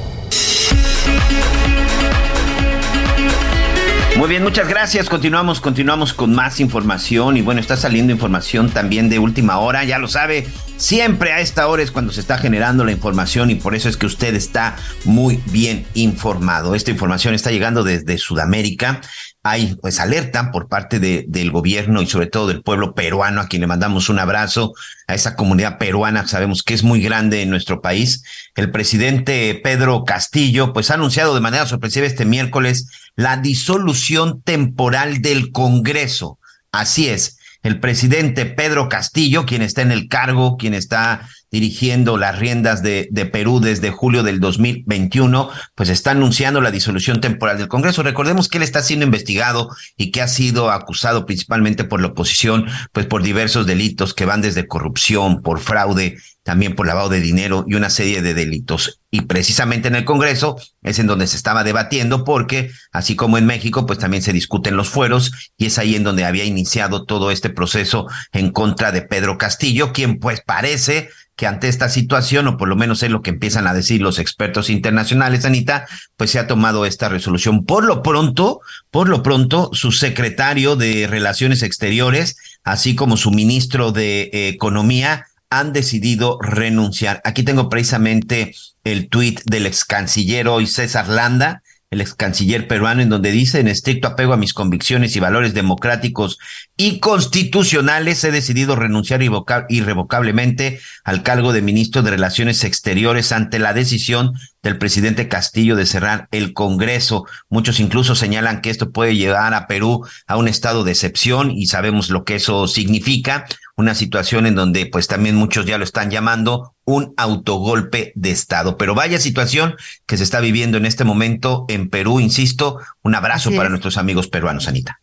Muy 4.16 4.28
bien, 4.28 4.44
muchas 4.44 4.68
gracias. 4.68 5.08
Continuamos, 5.08 5.60
continuamos 5.60 6.14
con 6.14 6.34
más 6.34 6.60
información 6.60 7.36
y 7.36 7.42
bueno, 7.42 7.60
está 7.60 7.76
saliendo 7.76 8.12
información 8.12 8.70
también 8.70 9.08
de 9.08 9.18
última 9.18 9.58
hora, 9.58 9.82
ya 9.84 9.98
lo 9.98 10.06
sabe. 10.06 10.46
Siempre 10.76 11.32
a 11.32 11.40
esta 11.40 11.66
hora 11.66 11.82
es 11.82 11.90
cuando 11.90 12.12
se 12.12 12.20
está 12.20 12.38
generando 12.38 12.84
la 12.84 12.92
información 12.92 13.50
y 13.50 13.56
por 13.56 13.74
eso 13.74 13.88
es 13.88 13.96
que 13.96 14.06
usted 14.06 14.34
está 14.36 14.76
muy 15.04 15.40
bien 15.46 15.84
informado. 15.94 16.76
Esta 16.76 16.92
información 16.92 17.34
está 17.34 17.50
llegando 17.50 17.82
desde 17.82 18.16
Sudamérica 18.18 19.00
hay 19.46 19.76
pues 19.76 20.00
alerta 20.00 20.50
por 20.50 20.68
parte 20.68 20.98
de, 20.98 21.26
del 21.28 21.50
gobierno 21.50 22.00
y 22.00 22.06
sobre 22.06 22.28
todo 22.28 22.48
del 22.48 22.62
pueblo 22.62 22.94
peruano, 22.94 23.42
a 23.42 23.46
quien 23.46 23.60
le 23.60 23.66
mandamos 23.66 24.08
un 24.08 24.18
abrazo, 24.18 24.72
a 25.06 25.14
esa 25.14 25.36
comunidad 25.36 25.76
peruana, 25.76 26.26
sabemos 26.26 26.62
que 26.62 26.72
es 26.72 26.82
muy 26.82 27.02
grande 27.02 27.42
en 27.42 27.50
nuestro 27.50 27.82
país. 27.82 28.24
El 28.56 28.70
presidente 28.70 29.60
Pedro 29.62 30.04
Castillo 30.04 30.72
pues 30.72 30.90
ha 30.90 30.94
anunciado 30.94 31.34
de 31.34 31.42
manera 31.42 31.66
sorpresiva 31.66 32.06
este 32.06 32.24
miércoles 32.24 32.88
la 33.16 33.36
disolución 33.36 34.40
temporal 34.40 35.20
del 35.20 35.52
Congreso. 35.52 36.38
Así 36.72 37.08
es, 37.08 37.38
el 37.64 37.80
presidente 37.80 38.44
Pedro 38.44 38.88
Castillo, 38.90 39.46
quien 39.46 39.62
está 39.62 39.82
en 39.82 39.90
el 39.90 40.06
cargo, 40.08 40.56
quien 40.58 40.74
está 40.74 41.28
dirigiendo 41.50 42.18
las 42.18 42.38
riendas 42.38 42.82
de, 42.82 43.08
Perú 43.32 43.58
desde 43.58 43.90
julio 43.90 44.22
del 44.22 44.38
2021, 44.38 45.48
pues 45.74 45.88
está 45.88 46.10
anunciando 46.10 46.60
la 46.60 46.70
disolución 46.70 47.22
temporal 47.22 47.56
del 47.56 47.68
Congreso. 47.68 48.02
Recordemos 48.02 48.48
que 48.48 48.58
él 48.58 48.64
está 48.64 48.82
siendo 48.82 49.06
investigado 49.06 49.70
y 49.96 50.10
que 50.10 50.20
ha 50.20 50.28
sido 50.28 50.70
acusado 50.70 51.24
principalmente 51.24 51.84
por 51.84 52.02
la 52.02 52.08
oposición, 52.08 52.66
pues 52.92 53.06
por 53.06 53.22
diversos 53.22 53.66
delitos 53.66 54.12
que 54.12 54.26
van 54.26 54.42
desde 54.42 54.66
corrupción, 54.66 55.40
por 55.42 55.58
fraude, 55.58 56.18
también 56.44 56.76
por 56.76 56.86
lavado 56.86 57.08
de 57.08 57.20
dinero 57.20 57.64
y 57.66 57.74
una 57.74 57.90
serie 57.90 58.22
de 58.22 58.34
delitos. 58.34 59.00
Y 59.10 59.22
precisamente 59.22 59.88
en 59.88 59.96
el 59.96 60.04
Congreso 60.04 60.56
es 60.82 60.98
en 60.98 61.06
donde 61.06 61.26
se 61.26 61.36
estaba 61.36 61.64
debatiendo 61.64 62.22
porque, 62.22 62.70
así 62.92 63.16
como 63.16 63.38
en 63.38 63.46
México, 63.46 63.86
pues 63.86 63.98
también 63.98 64.22
se 64.22 64.32
discuten 64.32 64.76
los 64.76 64.90
fueros 64.90 65.32
y 65.56 65.66
es 65.66 65.78
ahí 65.78 65.96
en 65.96 66.04
donde 66.04 66.24
había 66.24 66.44
iniciado 66.44 67.04
todo 67.04 67.30
este 67.30 67.50
proceso 67.50 68.06
en 68.32 68.50
contra 68.50 68.92
de 68.92 69.02
Pedro 69.02 69.38
Castillo, 69.38 69.92
quien 69.92 70.18
pues 70.18 70.42
parece 70.42 71.08
que 71.36 71.46
ante 71.46 71.68
esta 71.68 71.88
situación, 71.88 72.46
o 72.46 72.56
por 72.56 72.68
lo 72.68 72.76
menos 72.76 73.02
es 73.02 73.10
lo 73.10 73.22
que 73.22 73.30
empiezan 73.30 73.66
a 73.66 73.74
decir 73.74 74.00
los 74.00 74.18
expertos 74.18 74.70
internacionales, 74.70 75.44
Anita, 75.44 75.86
pues 76.16 76.30
se 76.30 76.38
ha 76.38 76.46
tomado 76.46 76.86
esta 76.86 77.08
resolución. 77.08 77.64
Por 77.64 77.84
lo 77.84 78.02
pronto, 78.02 78.60
por 78.90 79.08
lo 79.08 79.22
pronto, 79.22 79.70
su 79.72 79.90
secretario 79.90 80.76
de 80.76 81.08
Relaciones 81.08 81.62
Exteriores, 81.62 82.36
así 82.62 82.94
como 82.94 83.16
su 83.16 83.32
ministro 83.32 83.90
de 83.90 84.30
Economía, 84.32 85.26
han 85.58 85.72
decidido 85.72 86.38
renunciar. 86.40 87.20
Aquí 87.24 87.42
tengo 87.42 87.68
precisamente 87.68 88.54
el 88.82 89.08
tuit 89.08 89.40
del 89.44 89.66
ex 89.66 89.84
canciller 89.84 90.48
hoy, 90.48 90.66
César 90.66 91.08
Landa, 91.08 91.62
el 91.90 92.00
ex 92.00 92.14
canciller 92.14 92.66
peruano, 92.66 93.02
en 93.02 93.08
donde 93.08 93.30
dice, 93.30 93.60
en 93.60 93.68
estricto 93.68 94.08
apego 94.08 94.32
a 94.32 94.36
mis 94.36 94.52
convicciones 94.52 95.14
y 95.14 95.20
valores 95.20 95.54
democráticos 95.54 96.38
y 96.76 96.98
constitucionales, 96.98 98.24
he 98.24 98.32
decidido 98.32 98.74
renunciar 98.74 99.22
irrevocablemente 99.22 100.80
al 101.04 101.22
cargo 101.22 101.52
de 101.52 101.62
ministro 101.62 102.02
de 102.02 102.10
Relaciones 102.10 102.64
Exteriores 102.64 103.30
ante 103.30 103.60
la 103.60 103.72
decisión 103.74 104.32
del 104.62 104.76
presidente 104.76 105.28
Castillo 105.28 105.76
de 105.76 105.86
cerrar 105.86 106.26
el 106.32 106.52
Congreso. 106.52 107.26
Muchos 107.48 107.78
incluso 107.78 108.16
señalan 108.16 108.60
que 108.60 108.70
esto 108.70 108.90
puede 108.90 109.14
llevar 109.14 109.54
a 109.54 109.68
Perú 109.68 110.04
a 110.26 110.36
un 110.36 110.48
estado 110.48 110.82
de 110.82 110.92
excepción 110.92 111.52
y 111.52 111.66
sabemos 111.66 112.10
lo 112.10 112.24
que 112.24 112.36
eso 112.36 112.66
significa, 112.66 113.46
una 113.76 113.94
situación 113.94 114.46
en 114.46 114.54
donde 114.54 114.86
pues 114.86 115.06
también 115.06 115.34
muchos 115.34 115.66
ya 115.66 115.78
lo 115.78 115.84
están 115.84 116.10
llamando 116.10 116.74
un 116.84 117.12
autogolpe 117.16 118.12
de 118.14 118.30
Estado. 118.30 118.76
Pero 118.76 118.94
vaya 118.94 119.18
situación 119.18 119.74
que 120.06 120.16
se 120.16 120.24
está 120.24 120.40
viviendo 120.40 120.78
en 120.78 120.86
este 120.86 121.04
momento 121.04 121.64
en 121.68 121.90
Perú, 121.90 122.20
insisto, 122.20 122.78
un 123.02 123.14
abrazo 123.14 123.50
para 123.52 123.68
nuestros 123.68 123.98
amigos 123.98 124.28
peruanos, 124.28 124.68
Anita. 124.68 125.00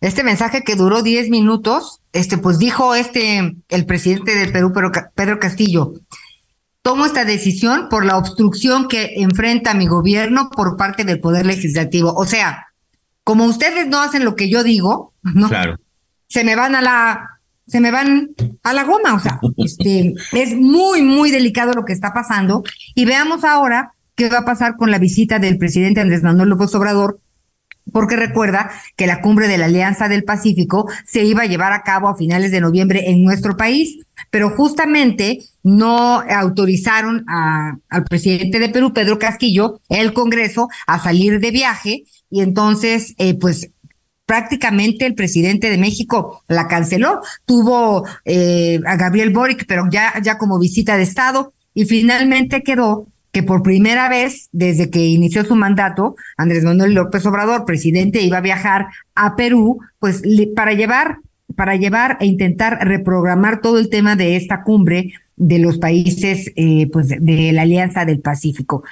Este 0.00 0.24
mensaje 0.24 0.62
que 0.64 0.74
duró 0.74 1.02
10 1.02 1.30
minutos, 1.30 2.00
este, 2.12 2.36
pues 2.36 2.58
dijo 2.58 2.94
este, 2.94 3.56
el 3.68 3.86
presidente 3.86 4.34
del 4.34 4.52
Perú, 4.52 4.72
Pedro 5.14 5.38
Castillo, 5.38 5.92
tomo 6.82 7.06
esta 7.06 7.24
decisión 7.24 7.88
por 7.88 8.04
la 8.04 8.16
obstrucción 8.16 8.88
que 8.88 9.14
enfrenta 9.16 9.74
mi 9.74 9.86
gobierno 9.86 10.50
por 10.50 10.76
parte 10.76 11.04
del 11.04 11.20
Poder 11.20 11.46
Legislativo. 11.46 12.12
O 12.14 12.26
sea, 12.26 12.66
como 13.24 13.44
ustedes 13.44 13.86
no 13.86 14.00
hacen 14.00 14.24
lo 14.24 14.34
que 14.34 14.50
yo 14.50 14.64
digo, 14.64 15.12
¿no? 15.22 15.48
Claro. 15.48 15.78
Se 16.26 16.42
me 16.42 16.56
van 16.56 16.74
a 16.74 16.82
la, 16.82 17.31
se 17.72 17.80
me 17.80 17.90
van 17.90 18.34
a 18.62 18.74
la 18.74 18.84
goma. 18.84 19.14
O 19.14 19.18
sea, 19.18 19.40
este, 19.56 20.14
es 20.32 20.54
muy, 20.54 21.00
muy 21.00 21.30
delicado 21.30 21.72
lo 21.72 21.86
que 21.86 21.94
está 21.94 22.12
pasando. 22.12 22.62
Y 22.94 23.06
veamos 23.06 23.44
ahora 23.44 23.94
qué 24.14 24.28
va 24.28 24.40
a 24.40 24.44
pasar 24.44 24.76
con 24.76 24.90
la 24.90 24.98
visita 24.98 25.38
del 25.38 25.56
presidente 25.56 26.00
Andrés 26.00 26.22
Manuel 26.22 26.50
López 26.50 26.74
Obrador 26.74 27.18
porque 27.90 28.14
recuerda 28.14 28.70
que 28.94 29.08
la 29.08 29.20
cumbre 29.20 29.48
de 29.48 29.58
la 29.58 29.64
Alianza 29.64 30.08
del 30.08 30.22
Pacífico 30.22 30.88
se 31.04 31.24
iba 31.24 31.42
a 31.42 31.46
llevar 31.46 31.72
a 31.72 31.82
cabo 31.82 32.08
a 32.08 32.16
finales 32.16 32.52
de 32.52 32.60
noviembre 32.60 33.10
en 33.10 33.24
nuestro 33.24 33.56
país, 33.56 33.98
pero 34.30 34.50
justamente 34.50 35.40
no 35.64 36.20
autorizaron 36.20 37.24
al 37.26 38.04
presidente 38.04 38.60
de 38.60 38.68
Perú, 38.68 38.92
Pedro 38.92 39.18
Castillo, 39.18 39.80
el 39.88 40.12
Congreso, 40.12 40.68
a 40.86 41.02
salir 41.02 41.40
de 41.40 41.50
viaje 41.50 42.04
y 42.30 42.42
entonces, 42.42 43.14
eh, 43.18 43.34
pues 43.34 43.70
prácticamente 44.32 45.04
el 45.04 45.14
presidente 45.14 45.68
de 45.68 45.76
México 45.76 46.42
la 46.48 46.66
canceló. 46.66 47.20
Tuvo 47.44 48.06
eh, 48.24 48.80
a 48.86 48.96
Gabriel 48.96 49.28
Boric, 49.28 49.66
pero 49.66 49.84
ya, 49.90 50.14
ya 50.22 50.38
como 50.38 50.58
visita 50.58 50.96
de 50.96 51.02
Estado, 51.02 51.52
y 51.74 51.84
finalmente 51.84 52.62
quedó 52.62 53.08
que 53.30 53.42
por 53.42 53.62
primera 53.62 54.08
vez 54.08 54.48
desde 54.50 54.88
que 54.88 55.04
inició 55.04 55.44
su 55.44 55.54
mandato, 55.54 56.16
Andrés 56.38 56.64
Manuel 56.64 56.94
López 56.94 57.26
Obrador, 57.26 57.66
presidente, 57.66 58.22
iba 58.22 58.38
a 58.38 58.40
viajar 58.40 58.86
a 59.14 59.36
Perú, 59.36 59.80
pues 59.98 60.22
para 60.56 60.72
llevar, 60.72 61.18
para 61.54 61.76
llevar 61.76 62.16
e 62.18 62.24
intentar 62.24 62.78
reprogramar 62.80 63.60
todo 63.60 63.78
el 63.78 63.90
tema 63.90 64.16
de 64.16 64.36
esta 64.36 64.62
cumbre 64.62 65.12
de 65.36 65.58
los 65.58 65.76
países, 65.76 66.50
eh, 66.56 66.88
pues 66.90 67.08
de 67.08 67.52
la 67.52 67.62
Alianza 67.62 68.06
del 68.06 68.20
Pacífico. 68.20 68.82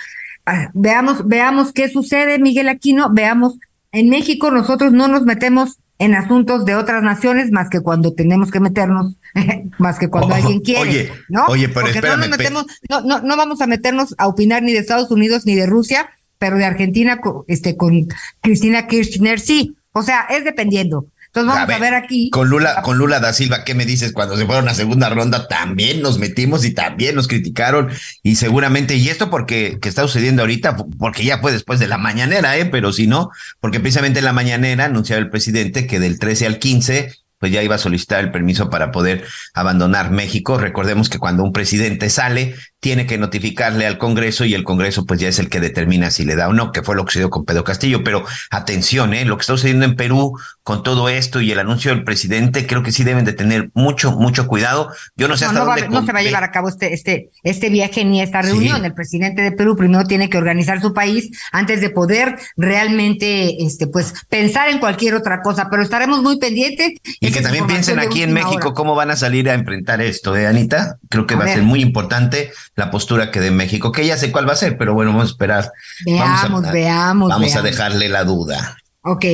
Ah, 0.44 0.70
veamos, 0.74 1.26
veamos 1.26 1.72
qué 1.72 1.88
sucede, 1.88 2.38
Miguel 2.38 2.68
Aquino, 2.68 3.08
veamos. 3.10 3.54
En 3.92 4.08
México 4.08 4.50
nosotros 4.50 4.92
no 4.92 5.08
nos 5.08 5.22
metemos 5.22 5.78
en 5.98 6.14
asuntos 6.14 6.64
de 6.64 6.74
otras 6.74 7.02
naciones 7.02 7.50
más 7.50 7.68
que 7.68 7.80
cuando 7.80 8.14
tenemos 8.14 8.50
que 8.50 8.58
meternos, 8.58 9.16
más 9.78 9.98
que 9.98 10.08
cuando 10.08 10.34
alguien 10.34 10.60
quiere. 10.60 10.80
Oye, 10.80 11.12
¿no? 11.28 11.44
Oye, 11.46 11.68
pero 11.68 11.86
Porque 11.86 12.00
no, 12.00 12.16
nos 12.16 12.28
metemos, 12.28 12.66
no, 12.88 13.02
no, 13.02 13.20
no 13.20 13.36
vamos 13.36 13.60
a 13.60 13.66
meternos 13.66 14.14
a 14.16 14.26
opinar 14.26 14.62
ni 14.62 14.72
de 14.72 14.78
Estados 14.78 15.10
Unidos 15.10 15.44
ni 15.44 15.54
de 15.54 15.66
Rusia, 15.66 16.08
pero 16.38 16.56
de 16.56 16.64
Argentina 16.64 17.20
este, 17.48 17.76
con 17.76 18.08
Cristina 18.40 18.86
Kirchner 18.86 19.38
sí. 19.38 19.76
O 19.92 20.02
sea, 20.02 20.22
es 20.30 20.44
dependiendo. 20.44 21.06
Entonces 21.32 21.54
vamos 21.54 21.74
a 21.74 21.78
ver, 21.78 21.94
aquí. 21.94 22.28
Con 22.30 22.48
Lula, 22.48 22.82
con 22.82 22.98
Lula 22.98 23.20
da 23.20 23.32
Silva, 23.32 23.62
¿qué 23.62 23.76
me 23.76 23.86
dices? 23.86 24.12
Cuando 24.12 24.36
se 24.36 24.46
fueron 24.46 24.68
a 24.68 24.74
segunda 24.74 25.08
ronda 25.10 25.46
también 25.46 26.02
nos 26.02 26.18
metimos 26.18 26.64
y 26.64 26.74
también 26.74 27.14
nos 27.14 27.28
criticaron 27.28 27.88
y 28.24 28.34
seguramente, 28.34 28.96
y 28.96 29.08
esto 29.08 29.30
porque 29.30 29.78
que 29.80 29.88
está 29.88 30.02
sucediendo 30.02 30.42
ahorita, 30.42 30.76
porque 30.98 31.24
ya 31.24 31.38
fue 31.38 31.52
después 31.52 31.78
de 31.78 31.86
la 31.86 31.98
mañanera, 31.98 32.56
¿eh? 32.58 32.64
Pero 32.64 32.92
si 32.92 33.06
no, 33.06 33.30
porque 33.60 33.78
precisamente 33.78 34.18
en 34.18 34.24
la 34.24 34.32
mañanera 34.32 34.86
anunciaba 34.86 35.20
el 35.20 35.30
presidente 35.30 35.86
que 35.86 36.00
del 36.00 36.18
13 36.18 36.46
al 36.46 36.58
15 36.58 37.14
pues 37.40 37.52
ya 37.52 37.62
iba 37.62 37.74
a 37.74 37.78
solicitar 37.78 38.20
el 38.20 38.30
permiso 38.30 38.68
para 38.68 38.92
poder 38.92 39.24
abandonar 39.54 40.10
México. 40.10 40.58
Recordemos 40.58 41.08
que 41.08 41.18
cuando 41.18 41.42
un 41.42 41.54
presidente 41.54 42.10
sale, 42.10 42.54
tiene 42.80 43.06
que 43.06 43.18
notificarle 43.18 43.86
al 43.86 43.98
Congreso 43.98 44.46
y 44.46 44.54
el 44.54 44.64
Congreso 44.64 45.04
pues 45.04 45.20
ya 45.20 45.28
es 45.28 45.38
el 45.38 45.50
que 45.50 45.60
determina 45.60 46.10
si 46.10 46.24
le 46.24 46.34
da 46.34 46.48
o 46.48 46.54
no, 46.54 46.72
que 46.72 46.82
fue 46.82 46.96
lo 46.96 47.04
que 47.04 47.12
sucedió 47.12 47.28
con 47.28 47.44
Pedro 47.44 47.62
Castillo. 47.62 48.02
Pero 48.02 48.24
atención, 48.50 49.12
¿eh? 49.12 49.24
lo 49.26 49.36
que 49.36 49.42
está 49.42 49.52
sucediendo 49.52 49.84
en 49.84 49.96
Perú 49.96 50.38
con 50.62 50.82
todo 50.82 51.10
esto 51.10 51.42
y 51.42 51.52
el 51.52 51.58
anuncio 51.58 51.90
del 51.90 52.04
presidente, 52.04 52.66
creo 52.66 52.82
que 52.82 52.90
sí 52.90 53.04
deben 53.04 53.26
de 53.26 53.34
tener 53.34 53.70
mucho, 53.74 54.12
mucho 54.12 54.46
cuidado. 54.46 54.90
Yo 55.14 55.28
no 55.28 55.36
sé 55.36 55.44
hasta 55.44 55.64
dónde... 55.64 55.88
no 55.88 56.04
se 56.06 56.12
va 56.12 56.20
a 56.20 56.22
llevar 56.22 56.42
a 56.42 56.50
cabo 56.50 56.68
este, 56.68 56.94
este, 56.94 57.28
este 57.42 57.68
viaje 57.68 58.04
ni 58.04 58.22
esta 58.22 58.40
reunión. 58.40 58.84
El 58.84 58.94
presidente 58.94 59.42
de 59.42 59.52
Perú 59.52 59.76
primero 59.76 60.04
tiene 60.04 60.30
que 60.30 60.38
organizar 60.38 60.80
su 60.80 60.94
país 60.94 61.30
antes 61.52 61.82
de 61.82 61.90
poder 61.90 62.38
realmente, 62.56 63.62
este, 63.62 63.88
pues, 63.88 64.14
pensar 64.30 64.70
en 64.70 64.78
cualquier 64.78 65.14
otra 65.14 65.42
cosa. 65.42 65.68
Pero 65.70 65.82
estaremos 65.82 66.22
muy 66.22 66.38
pendientes. 66.38 66.92
Y 67.20 67.30
que 67.30 67.42
también 67.42 67.66
piensen 67.66 67.98
aquí 67.98 68.22
en 68.22 68.32
México 68.32 68.72
cómo 68.72 68.94
van 68.94 69.10
a 69.10 69.16
salir 69.16 69.50
a 69.50 69.54
enfrentar 69.54 70.00
esto, 70.00 70.34
¿eh, 70.34 70.46
Anita? 70.46 70.96
Creo 71.10 71.26
que 71.26 71.34
va 71.34 71.44
a 71.44 71.48
ser 71.48 71.62
muy 71.62 71.82
importante 71.82 72.52
la 72.80 72.90
postura 72.90 73.30
que 73.30 73.40
de 73.40 73.50
México, 73.50 73.92
que 73.92 74.06
ya 74.06 74.16
sé 74.16 74.32
cuál 74.32 74.48
va 74.48 74.54
a 74.54 74.56
ser, 74.56 74.78
pero 74.78 74.94
bueno, 74.94 75.12
vamos 75.12 75.28
a 75.28 75.32
esperar. 75.32 75.70
Veamos, 76.04 76.72
veamos. 76.72 77.28
Vamos 77.28 77.54
a 77.54 77.62
dejarle 77.62 78.08
la 78.08 78.24
duda. 78.24 78.78
Ok. 79.02 79.24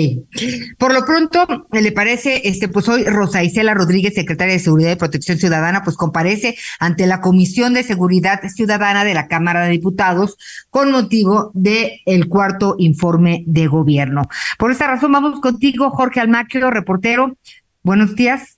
Por 0.78 0.92
lo 0.92 1.04
pronto, 1.04 1.46
le 1.72 1.92
parece, 1.92 2.42
este, 2.48 2.68
pues 2.68 2.88
hoy 2.88 3.04
Rosa 3.04 3.44
Isela 3.44 3.72
Rodríguez, 3.74 4.14
secretaria 4.14 4.54
de 4.54 4.60
Seguridad 4.60 4.92
y 4.92 4.96
Protección 4.96 5.38
Ciudadana, 5.38 5.82
pues 5.84 5.96
comparece 5.96 6.56
ante 6.80 7.06
la 7.06 7.20
Comisión 7.20 7.74
de 7.74 7.84
Seguridad 7.84 8.40
Ciudadana 8.52 9.04
de 9.04 9.14
la 9.14 9.28
Cámara 9.28 9.64
de 9.64 9.70
Diputados 9.70 10.36
con 10.70 10.90
motivo 10.90 11.52
de 11.54 12.00
el 12.04 12.28
cuarto 12.28 12.74
informe 12.78 13.44
de 13.46 13.68
gobierno. 13.68 14.28
Por 14.58 14.72
esta 14.72 14.88
razón, 14.88 15.12
vamos 15.12 15.40
contigo, 15.40 15.90
Jorge 15.90 16.20
Almaquio, 16.20 16.70
reportero. 16.70 17.36
Buenos 17.82 18.16
días. 18.16 18.55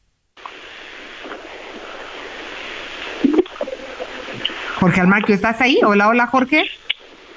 Jorge 4.78 5.00
Almaquio, 5.00 5.34
¿estás 5.34 5.60
ahí? 5.60 5.80
Hola, 5.84 6.06
hola, 6.06 6.28
Jorge. 6.28 6.64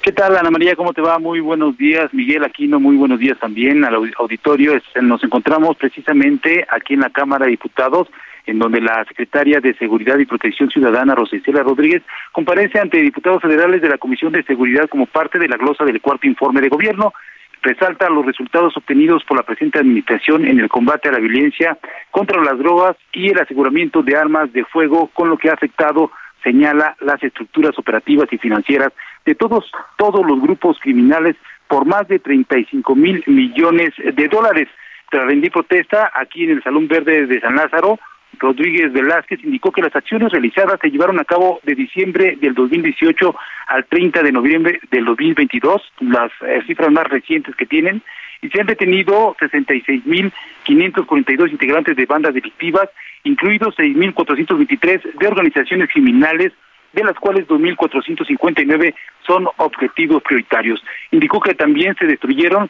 ¿Qué 0.00 0.12
tal, 0.12 0.36
Ana 0.36 0.50
María? 0.50 0.76
¿Cómo 0.76 0.92
te 0.92 1.00
va? 1.00 1.18
Muy 1.18 1.40
buenos 1.40 1.76
días. 1.76 2.14
Miguel 2.14 2.44
Aquino, 2.44 2.78
muy 2.78 2.94
buenos 2.94 3.18
días 3.18 3.36
también 3.40 3.84
al 3.84 3.96
auditorio. 4.16 4.80
Nos 5.00 5.24
encontramos 5.24 5.76
precisamente 5.76 6.64
aquí 6.70 6.94
en 6.94 7.00
la 7.00 7.10
Cámara 7.10 7.46
de 7.46 7.50
Diputados, 7.50 8.06
en 8.46 8.60
donde 8.60 8.80
la 8.80 9.04
secretaria 9.06 9.58
de 9.58 9.74
Seguridad 9.74 10.18
y 10.18 10.24
Protección 10.24 10.70
Ciudadana, 10.70 11.16
Rosicela 11.16 11.64
Rodríguez, 11.64 12.02
comparece 12.30 12.78
ante 12.78 13.02
diputados 13.02 13.42
federales 13.42 13.82
de 13.82 13.88
la 13.88 13.98
Comisión 13.98 14.32
de 14.32 14.44
Seguridad 14.44 14.88
como 14.88 15.06
parte 15.06 15.40
de 15.40 15.48
la 15.48 15.56
glosa 15.56 15.84
del 15.84 16.00
cuarto 16.00 16.28
informe 16.28 16.60
de 16.60 16.68
gobierno. 16.68 17.12
Resalta 17.60 18.08
los 18.08 18.24
resultados 18.24 18.76
obtenidos 18.76 19.24
por 19.24 19.36
la 19.36 19.42
presente 19.42 19.80
administración 19.80 20.46
en 20.46 20.60
el 20.60 20.68
combate 20.68 21.08
a 21.08 21.12
la 21.12 21.18
violencia 21.18 21.76
contra 22.12 22.40
las 22.40 22.56
drogas 22.58 22.96
y 23.12 23.30
el 23.30 23.40
aseguramiento 23.40 24.02
de 24.04 24.16
armas 24.16 24.52
de 24.52 24.64
fuego, 24.64 25.10
con 25.12 25.28
lo 25.28 25.36
que 25.36 25.50
ha 25.50 25.54
afectado 25.54 26.12
señala 26.42 26.96
las 27.00 27.22
estructuras 27.22 27.78
operativas 27.78 28.32
y 28.32 28.38
financieras 28.38 28.92
de 29.24 29.34
todos, 29.34 29.70
todos 29.96 30.24
los 30.26 30.40
grupos 30.40 30.78
criminales 30.80 31.36
por 31.68 31.86
más 31.86 32.06
de 32.08 32.18
35 32.18 32.94
mil 32.94 33.22
millones 33.26 33.92
de 33.96 34.28
dólares. 34.28 34.68
Tras 35.10 35.26
rendir 35.26 35.52
protesta 35.52 36.10
aquí 36.14 36.44
en 36.44 36.50
el 36.50 36.62
Salón 36.62 36.88
Verde 36.88 37.26
de 37.26 37.40
San 37.40 37.56
Lázaro, 37.56 37.98
Rodríguez 38.38 38.92
Velázquez 38.92 39.42
indicó 39.44 39.70
que 39.72 39.82
las 39.82 39.94
acciones 39.94 40.32
realizadas 40.32 40.78
se 40.80 40.90
llevaron 40.90 41.20
a 41.20 41.24
cabo 41.24 41.60
de 41.64 41.74
diciembre 41.74 42.36
del 42.40 42.54
2018 42.54 43.34
al 43.68 43.84
30 43.86 44.22
de 44.22 44.32
noviembre 44.32 44.80
del 44.90 45.04
2022, 45.04 45.82
las 46.00 46.32
eh, 46.42 46.62
cifras 46.66 46.90
más 46.90 47.06
recientes 47.08 47.54
que 47.56 47.66
tienen, 47.66 48.02
y 48.42 48.50
se 48.50 48.60
han 48.60 48.66
detenido 48.66 49.34
66.542 49.40 51.50
integrantes 51.50 51.96
de 51.96 52.06
bandas 52.06 52.34
delictivas 52.34 52.88
incluidos 53.24 53.74
6.423 53.76 55.18
de 55.18 55.26
organizaciones 55.26 55.88
criminales, 55.90 56.52
de 56.92 57.04
las 57.04 57.14
cuales 57.14 57.46
2.459 57.46 58.94
son 59.26 59.48
objetivos 59.56 60.22
prioritarios. 60.22 60.82
Indicó 61.10 61.40
que 61.40 61.54
también 61.54 61.96
se 61.98 62.06
destruyeron 62.06 62.68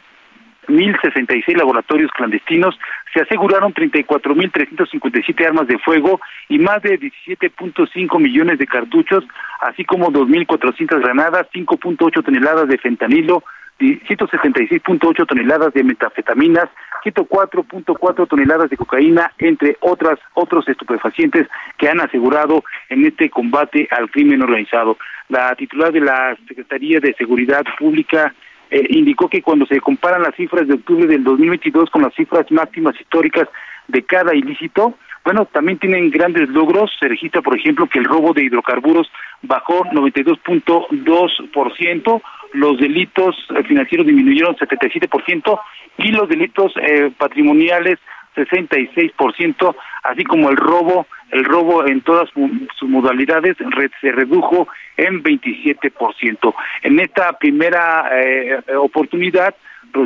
1.066 0.67 1.57
laboratorios 1.57 2.09
clandestinos, 2.11 2.79
se 3.13 3.21
aseguraron 3.21 3.73
34.357 3.73 5.45
armas 5.45 5.67
de 5.67 5.77
fuego 5.79 6.21
y 6.47 6.59
más 6.59 6.81
de 6.81 6.97
17.5 6.99 8.21
millones 8.21 8.59
de 8.59 8.65
cartuchos, 8.65 9.25
así 9.59 9.83
como 9.83 10.09
2.400 10.09 11.01
granadas, 11.01 11.47
5.8 11.53 12.23
toneladas 12.23 12.69
de 12.69 12.77
fentanilo, 12.77 13.43
176.8 13.83 15.27
toneladas 15.27 15.73
de 15.73 15.83
metafetaminas, 15.83 16.69
104.4 17.03 18.27
toneladas 18.27 18.69
de 18.69 18.77
cocaína, 18.77 19.31
entre 19.37 19.77
otras 19.81 20.19
otros 20.33 20.67
estupefacientes 20.67 21.47
que 21.77 21.89
han 21.89 21.99
asegurado 21.99 22.63
en 22.89 23.05
este 23.05 23.29
combate 23.29 23.87
al 23.91 24.09
crimen 24.09 24.41
organizado. 24.41 24.97
La 25.29 25.53
titular 25.55 25.91
de 25.91 26.01
la 26.01 26.37
Secretaría 26.47 26.99
de 26.99 27.13
Seguridad 27.15 27.63
Pública 27.77 28.33
eh, 28.69 28.85
indicó 28.89 29.27
que 29.27 29.41
cuando 29.41 29.65
se 29.65 29.79
comparan 29.79 30.23
las 30.23 30.35
cifras 30.35 30.67
de 30.67 30.75
octubre 30.75 31.07
del 31.07 31.23
2022 31.23 31.89
con 31.89 32.01
las 32.01 32.13
cifras 32.15 32.49
máximas 32.51 32.99
históricas 32.99 33.47
de 33.87 34.03
cada 34.03 34.33
ilícito, 34.33 34.97
bueno, 35.23 35.45
también 35.45 35.79
tienen 35.79 36.11
grandes 36.11 36.49
logros. 36.49 36.91
Se 36.99 37.07
registra, 37.07 37.41
por 37.41 37.57
ejemplo, 37.57 37.87
que 37.87 37.99
el 37.99 38.05
robo 38.05 38.33
de 38.33 38.43
hidrocarburos 38.43 39.09
bajó 39.41 39.85
92.2%, 39.85 42.21
los 42.53 42.77
delitos 42.79 43.35
financieros 43.67 44.07
disminuyeron 44.07 44.55
77% 44.55 45.59
y 45.97 46.11
los 46.11 46.29
delitos 46.29 46.73
eh, 46.77 47.11
patrimoniales 47.17 47.99
66%, 48.35 49.75
así 50.03 50.23
como 50.23 50.49
el 50.49 50.57
robo, 50.57 51.05
el 51.31 51.45
robo 51.45 51.85
en 51.85 52.01
todas 52.01 52.29
sus 52.31 52.89
modalidades 52.89 53.57
se 54.01 54.11
redujo 54.11 54.67
en 54.97 55.23
27%. 55.23 56.55
En 56.81 56.99
esta 56.99 57.33
primera 57.33 58.09
eh, 58.11 58.57
oportunidad, 58.75 59.55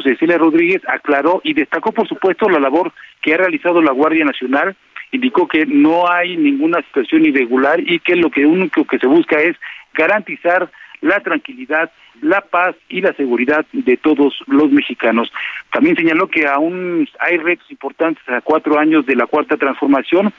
Cecilia 0.03 0.37
Rodríguez 0.37 0.81
aclaró 0.87 1.41
y 1.43 1.53
destacó, 1.53 1.91
por 1.91 2.07
supuesto, 2.07 2.49
la 2.49 2.59
labor 2.59 2.91
que 3.21 3.33
ha 3.33 3.37
realizado 3.37 3.81
la 3.81 3.91
Guardia 3.91 4.25
Nacional 4.25 4.75
indicó 5.11 5.47
que 5.47 5.65
no 5.65 6.09
hay 6.09 6.35
ninguna 6.35 6.81
situación 6.81 7.25
irregular 7.25 7.79
y 7.79 7.99
que 7.99 8.15
lo 8.15 8.29
que 8.29 8.45
único 8.45 8.85
que 8.85 8.99
se 8.99 9.07
busca 9.07 9.39
es 9.39 9.55
garantizar 9.93 10.69
la 11.01 11.19
tranquilidad, 11.21 11.91
la 12.21 12.41
paz 12.41 12.75
y 12.89 13.01
la 13.01 13.13
seguridad 13.13 13.65
de 13.71 13.97
todos 13.97 14.33
los 14.47 14.71
mexicanos. 14.71 15.31
También 15.71 15.95
señaló 15.95 16.27
que 16.27 16.47
aún 16.47 17.07
hay 17.19 17.37
retos 17.37 17.69
importantes 17.71 18.23
a 18.27 18.41
cuatro 18.41 18.79
años 18.79 19.05
de 19.05 19.15
la 19.15 19.27
cuarta 19.27 19.57
transformación 19.57 20.33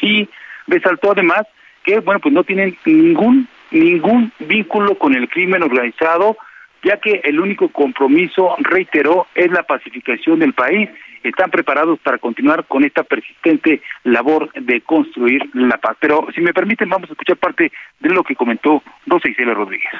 y 0.00 0.28
resaltó 0.66 1.12
además 1.12 1.42
que 1.82 2.00
bueno 2.00 2.20
pues 2.20 2.34
no 2.34 2.44
tienen 2.44 2.76
ningún 2.84 3.48
ningún 3.70 4.32
vínculo 4.40 4.96
con 4.96 5.14
el 5.14 5.28
crimen 5.28 5.62
organizado 5.62 6.36
ya 6.82 6.98
que 6.98 7.20
el 7.24 7.40
único 7.40 7.68
compromiso 7.68 8.56
reiteró 8.58 9.26
es 9.34 9.50
la 9.50 9.62
pacificación 9.62 10.38
del 10.38 10.52
país 10.52 10.88
están 11.22 11.50
preparados 11.50 11.98
para 12.00 12.18
continuar 12.18 12.64
con 12.64 12.84
esta 12.84 13.02
persistente 13.02 13.82
labor 14.04 14.50
de 14.54 14.80
construir 14.80 15.42
la 15.54 15.76
paz. 15.78 15.96
Pero 16.00 16.26
si 16.34 16.40
me 16.40 16.54
permiten, 16.54 16.88
vamos 16.88 17.10
a 17.10 17.12
escuchar 17.12 17.36
parte 17.36 17.70
de 18.00 18.08
lo 18.10 18.24
que 18.24 18.36
comentó 18.36 18.82
Rosa 19.06 19.28
Isela 19.28 19.54
Rodríguez. 19.54 19.90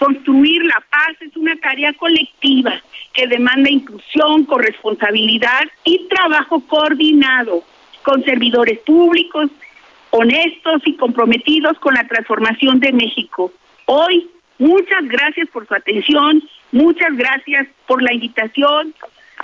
Construir 0.00 0.64
la 0.64 0.82
paz 0.90 1.16
es 1.20 1.36
una 1.36 1.54
tarea 1.56 1.92
colectiva 1.92 2.72
que 3.12 3.28
demanda 3.28 3.70
inclusión, 3.70 4.44
corresponsabilidad 4.44 5.68
y 5.84 6.08
trabajo 6.08 6.60
coordinado 6.66 7.62
con 8.02 8.24
servidores 8.24 8.80
públicos, 8.80 9.48
honestos 10.10 10.82
y 10.86 10.96
comprometidos 10.96 11.78
con 11.78 11.94
la 11.94 12.08
transformación 12.08 12.80
de 12.80 12.92
México. 12.92 13.52
Hoy, 13.86 14.28
muchas 14.58 15.06
gracias 15.06 15.48
por 15.50 15.68
su 15.68 15.74
atención 15.74 16.42
Muchas 16.72 17.16
gracias 17.16 17.66
por 17.86 18.02
la 18.02 18.12
invitación. 18.12 18.94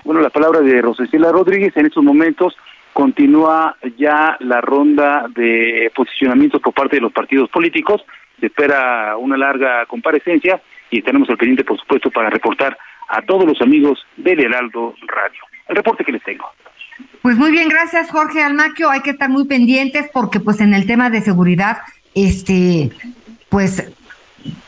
Bueno, 0.04 0.20
la 0.20 0.30
palabra 0.30 0.61
de 0.61 0.80
Rosicela 0.80 1.32
Rodríguez. 1.32 1.76
En 1.76 1.86
estos 1.86 2.04
momentos 2.04 2.57
continúa 2.92 3.76
ya 3.98 4.36
la 4.40 4.61
ronda 4.61 5.26
de 5.34 5.90
posicionamiento 5.94 6.61
por 6.61 6.72
parte 6.72 6.96
de 6.96 7.02
los 7.02 7.12
partidos 7.12 7.50
políticos. 7.50 8.02
Se 8.41 8.47
espera 8.47 9.16
una 9.16 9.37
larga 9.37 9.87
comparecencia 9.87 10.61
y 10.91 10.99
estaremos 10.99 11.28
al 11.30 11.37
pendiente, 11.37 11.64
por 11.64 11.78
supuesto, 11.78 12.11
para 12.11 12.30
reportar 12.30 12.76
a 13.09 13.22
todos 13.22 13.45
los 13.45 13.61
amigos 13.61 14.05
del 14.16 14.41
Heraldo 14.41 14.95
Radio. 15.07 15.41
El 15.68 15.76
reporte 15.76 16.05
que 16.05 16.12
les 16.12 16.22
tengo. 16.22 16.45
Pues 17.22 17.37
muy 17.37 17.51
bien, 17.51 17.68
gracias 17.68 18.11
Jorge 18.11 18.43
Almaquio. 18.43 18.91
Hay 18.91 19.01
que 19.01 19.11
estar 19.11 19.28
muy 19.28 19.47
pendientes 19.47 20.09
porque 20.12 20.41
pues 20.41 20.61
en 20.61 20.74
el 20.74 20.87
tema 20.87 21.11
de 21.11 21.20
seguridad, 21.20 21.78
este, 22.14 22.91
pues 23.49 23.93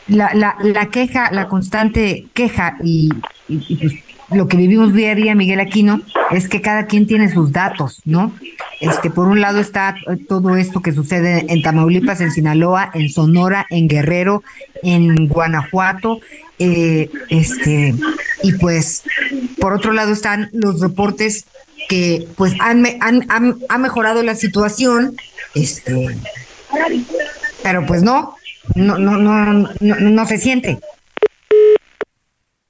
la, 0.08 0.34
la, 0.34 0.56
la 0.62 0.86
queja, 0.86 1.30
la 1.32 1.48
constante 1.48 2.26
queja 2.34 2.76
y, 2.82 3.10
pues, 3.48 3.94
lo 4.30 4.48
que 4.48 4.56
vivimos 4.56 4.92
día 4.92 5.12
a 5.12 5.14
día, 5.14 5.34
Miguel 5.34 5.60
Aquino, 5.60 6.00
es 6.30 6.48
que 6.48 6.60
cada 6.60 6.86
quien 6.86 7.06
tiene 7.06 7.32
sus 7.32 7.52
datos, 7.52 8.02
¿no? 8.04 8.32
Este, 8.80 9.10
por 9.10 9.26
un 9.26 9.40
lado 9.40 9.58
está 9.58 9.96
todo 10.28 10.56
esto 10.56 10.82
que 10.82 10.92
sucede 10.92 11.46
en 11.48 11.62
Tamaulipas, 11.62 12.20
en 12.20 12.30
Sinaloa, 12.30 12.90
en 12.94 13.08
Sonora, 13.08 13.66
en 13.70 13.88
Guerrero, 13.88 14.42
en 14.82 15.28
Guanajuato, 15.28 16.20
eh, 16.58 17.10
este, 17.30 17.94
y 18.42 18.52
pues 18.52 19.02
por 19.60 19.72
otro 19.72 19.92
lado 19.92 20.12
están 20.12 20.50
los 20.52 20.80
reportes 20.80 21.46
que 21.88 22.28
pues 22.36 22.54
han, 22.60 22.84
han, 23.00 23.24
han, 23.28 23.56
han 23.68 23.82
mejorado 23.82 24.22
la 24.22 24.34
situación, 24.34 25.16
este, 25.54 26.16
pero 27.62 27.86
pues 27.86 28.02
no, 28.02 28.36
no, 28.74 28.98
no, 28.98 29.16
no, 29.16 29.70
no, 29.80 29.96
no 29.96 30.26
se 30.26 30.38
siente. 30.38 30.78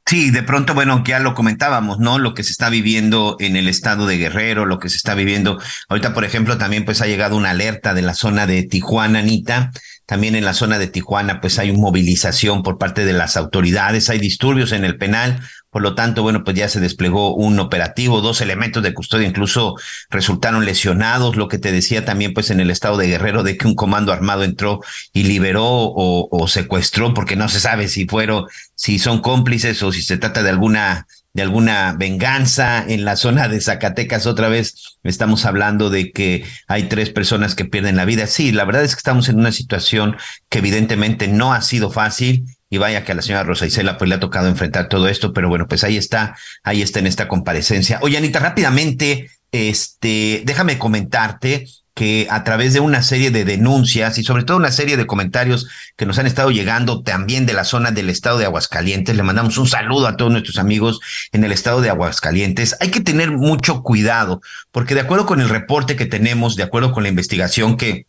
Sí, 0.09 0.31
de 0.31 0.43
pronto, 0.43 0.73
bueno, 0.73 1.05
ya 1.07 1.19
lo 1.19 1.35
comentábamos, 1.35 1.99
¿no? 1.99 2.19
Lo 2.19 2.33
que 2.33 2.43
se 2.43 2.51
está 2.51 2.71
viviendo 2.71 3.37
en 3.41 3.57
el 3.57 3.69
estado 3.69 4.07
de 4.07 4.17
Guerrero, 4.17 4.65
lo 4.65 4.79
que 4.79 4.89
se 4.89 4.97
está 4.97 5.15
viviendo. 5.15 5.61
Ahorita, 5.91 6.15
por 6.15 6.25
ejemplo, 6.25 6.57
también 6.57 6.87
pues 6.87 7.03
ha 7.03 7.07
llegado 7.07 7.37
una 7.37 7.51
alerta 7.51 7.93
de 7.93 8.01
la 8.01 8.15
zona 8.15 8.47
de 8.47 8.63
Tijuana, 8.63 9.19
Anita. 9.19 9.71
También 10.07 10.35
en 10.35 10.47
la 10.47 10.55
zona 10.55 10.79
de 10.79 10.87
Tijuana, 10.87 11.43
pues 11.43 11.59
hay 11.59 11.69
una 11.69 11.81
movilización 11.81 12.63
por 12.63 12.79
parte 12.79 13.05
de 13.05 13.13
las 13.13 13.37
autoridades, 13.37 14.09
hay 14.09 14.19
disturbios 14.19 14.73
en 14.73 14.87
el 14.87 14.97
penal. 14.97 15.43
Por 15.71 15.83
lo 15.83 15.95
tanto, 15.95 16.23
bueno, 16.23 16.45
pues 16.45 16.57
ya 16.57 16.69
se 16.69 16.81
desplegó 16.81 17.35
un 17.35 17.61
operativo, 17.61 18.23
dos 18.23 18.41
elementos 18.41 18.83
de 18.83 18.95
custodia 18.95 19.29
incluso 19.29 19.75
resultaron 20.09 20.65
lesionados, 20.65 21.37
lo 21.37 21.49
que 21.49 21.59
te 21.59 21.73
decía 21.73 22.07
también 22.07 22.33
pues 22.33 22.51
en 22.51 22.61
el 22.61 22.71
estado 22.71 22.97
de 22.97 23.07
Guerrero 23.07 23.43
de 23.43 23.59
que 23.59 23.67
un 23.67 23.75
comando 23.75 24.13
armado 24.13 24.45
entró 24.45 24.81
y 25.13 25.25
liberó 25.25 25.67
o, 25.67 26.49
secuestró, 26.49 27.13
porque 27.13 27.37
no 27.37 27.51
se 27.51 27.61
sabe 27.61 27.89
si 27.89 28.07
fueron, 28.07 28.47
si 28.75 28.99
son 28.99 29.21
cómplices 29.21 29.83
o 29.83 29.93
si 29.93 30.01
se 30.03 30.17
trata 30.17 30.43
de 30.43 30.51
alguna 30.51 31.07
de 31.35 31.43
alguna 31.43 31.95
venganza 31.97 32.83
en 32.89 33.05
la 33.05 33.15
zona 33.15 33.49
de 33.49 33.61
Zacatecas. 33.61 34.27
Otra 34.27 34.49
vez 34.49 34.99
estamos 35.05 35.45
hablando 35.45 35.91
de 35.91 36.11
que 36.11 36.45
hay 36.67 36.85
tres 36.85 37.11
personas 37.11 37.55
que 37.55 37.67
pierden 37.67 37.97
la 37.97 38.07
vida. 38.07 38.27
Sí, 38.27 38.51
la 38.51 38.65
verdad 38.65 38.83
es 38.83 38.97
que 38.97 39.01
estamos 39.01 39.29
en 39.29 39.39
una 39.39 39.53
situación 39.53 40.17
que 40.49 40.59
evidentemente 40.59 41.29
no 41.29 41.53
ha 41.53 41.61
sido 41.61 41.91
fácil 41.91 42.47
y 42.71 42.79
vaya 42.79 43.05
que 43.05 43.13
a 43.13 43.15
la 43.15 43.23
señora 43.23 43.45
Rosa 43.45 43.67
Isela 43.67 43.99
pues 43.99 44.09
le 44.09 44.17
ha 44.17 44.21
tocado 44.21 44.49
enfrentar 44.49 44.89
todo 44.89 45.09
esto, 45.09 45.33
pero 45.33 45.49
bueno, 45.49 45.67
pues 45.69 45.85
ahí 45.85 45.97
está, 45.97 46.37
ahí 46.63 46.83
está 46.83 46.99
en 46.99 47.07
esta 47.07 47.29
comparecencia. 47.29 47.99
Oye, 48.03 48.19
Anita, 48.19 48.39
rápidamente, 48.39 49.31
este, 49.53 50.43
déjame 50.45 50.79
comentarte 50.79 51.67
que 51.99 52.29
a 52.31 52.45
través 52.45 52.75
de 52.75 52.79
una 52.79 53.03
serie 53.03 53.33
de 53.33 53.45
denuncias 53.45 54.19
y 54.19 54.23
sobre 54.23 54.45
todo 54.45 54.57
una 54.57 54.71
serie 54.71 54.97
de 54.97 55.07
comentarios 55.07 55.67
que 55.97 56.07
nos 56.07 56.17
han 56.21 56.29
estado 56.29 56.53
llegando 56.53 57.03
también 57.03 57.45
de 57.45 57.55
la 57.55 57.65
zona 57.65 57.91
del 57.91 58.09
estado 58.09 58.39
de 58.39 58.45
Aguascalientes, 58.45 59.17
le 59.17 59.25
mandamos 59.25 59.59
un 59.59 59.67
saludo 59.67 60.07
a 60.07 60.17
todos 60.17 60.31
nuestros 60.31 60.59
amigos 60.59 61.01
en 61.33 61.43
el 61.43 61.51
estado 61.51 61.81
de 61.81 61.91
Aguascalientes. 61.91 62.77
Hay 62.79 62.93
que 62.93 63.01
tener 63.01 63.33
mucho 63.33 63.83
cuidado, 63.83 64.41
porque 64.71 64.95
de 64.95 65.01
acuerdo 65.01 65.27
con 65.27 65.41
el 65.41 65.49
reporte 65.49 65.97
que 65.97 66.07
tenemos, 66.07 66.55
de 66.55 66.63
acuerdo 66.63 66.93
con 66.93 67.03
la 67.03 67.09
investigación 67.09 67.77
que 67.77 68.07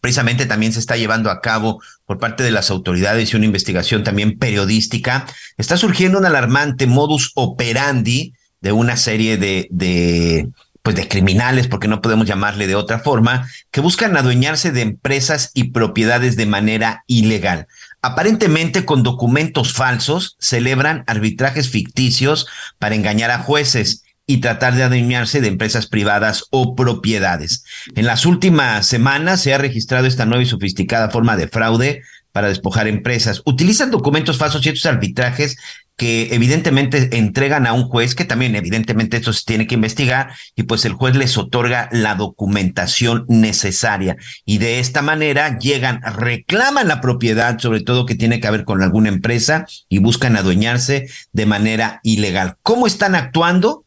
precisamente 0.00 0.46
también 0.46 0.72
se 0.72 0.80
está 0.80 0.96
llevando 0.96 1.30
a 1.30 1.40
cabo 1.40 1.82
por 2.06 2.18
parte 2.18 2.42
de 2.42 2.50
las 2.50 2.70
autoridades 2.70 3.32
y 3.32 3.36
una 3.36 3.46
investigación 3.46 4.04
también 4.04 4.38
periodística, 4.38 5.26
está 5.56 5.76
surgiendo 5.76 6.18
un 6.18 6.26
alarmante 6.26 6.86
modus 6.86 7.32
operandi 7.34 8.34
de 8.60 8.72
una 8.72 8.96
serie 8.96 9.36
de, 9.36 9.68
de 9.70 10.48
pues 10.84 10.96
de 10.96 11.08
criminales, 11.08 11.66
porque 11.66 11.88
no 11.88 12.02
podemos 12.02 12.26
llamarle 12.26 12.66
de 12.66 12.74
otra 12.74 12.98
forma, 12.98 13.48
que 13.70 13.80
buscan 13.80 14.18
adueñarse 14.18 14.70
de 14.70 14.82
empresas 14.82 15.50
y 15.54 15.70
propiedades 15.70 16.36
de 16.36 16.44
manera 16.44 17.04
ilegal. 17.06 17.66
Aparentemente 18.02 18.84
con 18.84 19.02
documentos 19.02 19.72
falsos, 19.72 20.36
celebran 20.38 21.02
arbitrajes 21.06 21.70
ficticios 21.70 22.46
para 22.78 22.94
engañar 22.94 23.30
a 23.30 23.38
jueces 23.38 24.03
y 24.26 24.38
tratar 24.38 24.74
de 24.74 24.82
adueñarse 24.82 25.40
de 25.40 25.48
empresas 25.48 25.86
privadas 25.86 26.44
o 26.50 26.74
propiedades. 26.74 27.64
En 27.94 28.06
las 28.06 28.26
últimas 28.26 28.86
semanas 28.86 29.40
se 29.40 29.54
ha 29.54 29.58
registrado 29.58 30.06
esta 30.06 30.26
nueva 30.26 30.42
y 30.42 30.46
sofisticada 30.46 31.10
forma 31.10 31.36
de 31.36 31.48
fraude 31.48 32.02
para 32.32 32.48
despojar 32.48 32.88
empresas. 32.88 33.42
Utilizan 33.44 33.92
documentos 33.92 34.38
falsos 34.38 34.66
y 34.66 34.70
estos 34.70 34.86
arbitrajes 34.86 35.56
que 35.96 36.34
evidentemente 36.34 37.16
entregan 37.16 37.66
a 37.66 37.72
un 37.72 37.84
juez, 37.84 38.16
que 38.16 38.24
también 38.24 38.56
evidentemente 38.56 39.16
esto 39.16 39.32
se 39.32 39.44
tiene 39.44 39.68
que 39.68 39.76
investigar, 39.76 40.32
y 40.56 40.64
pues 40.64 40.84
el 40.84 40.94
juez 40.94 41.14
les 41.14 41.38
otorga 41.38 41.88
la 41.92 42.16
documentación 42.16 43.24
necesaria. 43.28 44.16
Y 44.44 44.58
de 44.58 44.80
esta 44.80 45.02
manera 45.02 45.58
llegan, 45.60 46.00
reclaman 46.02 46.88
la 46.88 47.00
propiedad, 47.00 47.58
sobre 47.60 47.82
todo 47.82 48.06
que 48.06 48.16
tiene 48.16 48.40
que 48.40 48.50
ver 48.50 48.64
con 48.64 48.82
alguna 48.82 49.10
empresa, 49.10 49.66
y 49.88 49.98
buscan 49.98 50.36
adueñarse 50.36 51.06
de 51.32 51.46
manera 51.46 52.00
ilegal. 52.02 52.56
¿Cómo 52.62 52.88
están 52.88 53.14
actuando? 53.14 53.83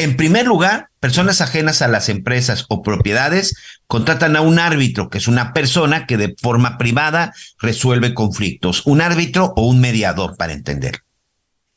En 0.00 0.16
primer 0.16 0.46
lugar, 0.46 0.88
personas 0.98 1.42
ajenas 1.42 1.82
a 1.82 1.88
las 1.88 2.08
empresas 2.08 2.64
o 2.70 2.82
propiedades 2.82 3.54
contratan 3.86 4.34
a 4.34 4.40
un 4.40 4.58
árbitro, 4.58 5.10
que 5.10 5.18
es 5.18 5.28
una 5.28 5.52
persona 5.52 6.06
que 6.06 6.16
de 6.16 6.34
forma 6.40 6.78
privada 6.78 7.34
resuelve 7.58 8.14
conflictos, 8.14 8.86
un 8.86 9.02
árbitro 9.02 9.52
o 9.56 9.66
un 9.66 9.78
mediador, 9.78 10.38
para 10.38 10.54
entender. 10.54 11.02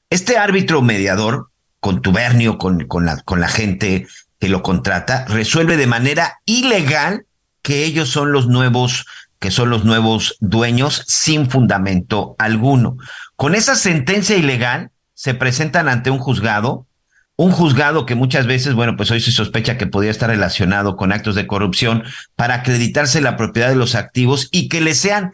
Este 0.10 0.38
árbitro 0.38 0.80
o 0.80 0.82
mediador, 0.82 1.50
contubernio 1.82 2.58
con, 2.58 2.88
con, 2.88 3.06
la, 3.06 3.22
con 3.24 3.42
la 3.42 3.50
gente 3.50 4.08
que 4.40 4.48
lo 4.48 4.64
contrata, 4.64 5.26
resuelve 5.26 5.76
de 5.76 5.88
manera 5.88 6.40
ilegal 6.46 7.26
que 7.62 7.84
ellos 7.84 8.08
son 8.08 8.32
los 8.32 8.48
nuevos 8.48 9.06
que 9.40 9.52
son 9.52 9.70
los 9.70 9.84
nuevos 9.84 10.38
dueños 10.40 11.04
sin 11.10 11.50
fundamento 11.50 12.38
alguno. 12.40 12.96
Con 13.36 13.54
esa 13.54 13.76
sentencia 13.76 14.38
ilegal 14.38 14.92
se 15.14 15.34
presentan 15.34 15.90
ante 15.90 16.10
un 16.10 16.20
juzgado, 16.20 16.88
un 17.36 17.52
juzgado 17.52 18.06
que 18.06 18.16
muchas 18.16 18.46
veces, 18.46 18.74
bueno, 18.74 18.96
pues 18.96 19.10
hoy 19.12 19.20
se 19.20 19.32
sospecha 19.32 19.78
que 19.78 19.88
podría 19.88 20.12
estar 20.12 20.30
relacionado 20.30 20.96
con 20.96 21.12
actos 21.12 21.36
de 21.36 21.48
corrupción 21.48 22.04
para 22.36 22.56
acreditarse 22.56 23.22
la 23.22 23.38
propiedad 23.38 23.70
de 23.70 23.76
los 23.76 23.96
activos 23.96 24.50
y 24.52 24.70
que 24.70 24.82
le 24.82 24.94
sean 24.94 25.34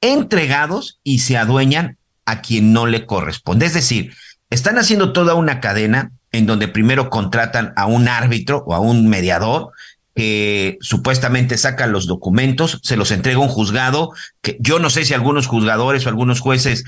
entregados 0.00 1.00
y 1.02 1.18
se 1.20 1.36
adueñan 1.36 1.98
a 2.24 2.40
quien 2.40 2.72
no 2.72 2.86
le 2.86 3.04
corresponde. 3.06 3.66
Es 3.66 3.74
decir, 3.74 4.14
están 4.50 4.78
haciendo 4.78 5.12
toda 5.12 5.34
una 5.34 5.60
cadena 5.60 6.12
en 6.32 6.46
donde 6.46 6.68
primero 6.68 7.10
contratan 7.10 7.72
a 7.76 7.86
un 7.86 8.08
árbitro 8.08 8.62
o 8.66 8.74
a 8.74 8.80
un 8.80 9.08
mediador 9.08 9.72
que 10.14 10.78
supuestamente 10.80 11.56
saca 11.56 11.86
los 11.86 12.06
documentos, 12.06 12.80
se 12.82 12.96
los 12.96 13.10
entrega 13.10 13.38
un 13.38 13.48
juzgado, 13.48 14.12
que 14.42 14.56
yo 14.60 14.78
no 14.78 14.90
sé 14.90 15.04
si 15.04 15.14
algunos 15.14 15.46
juzgadores 15.46 16.04
o 16.04 16.08
algunos 16.08 16.40
jueces 16.40 16.84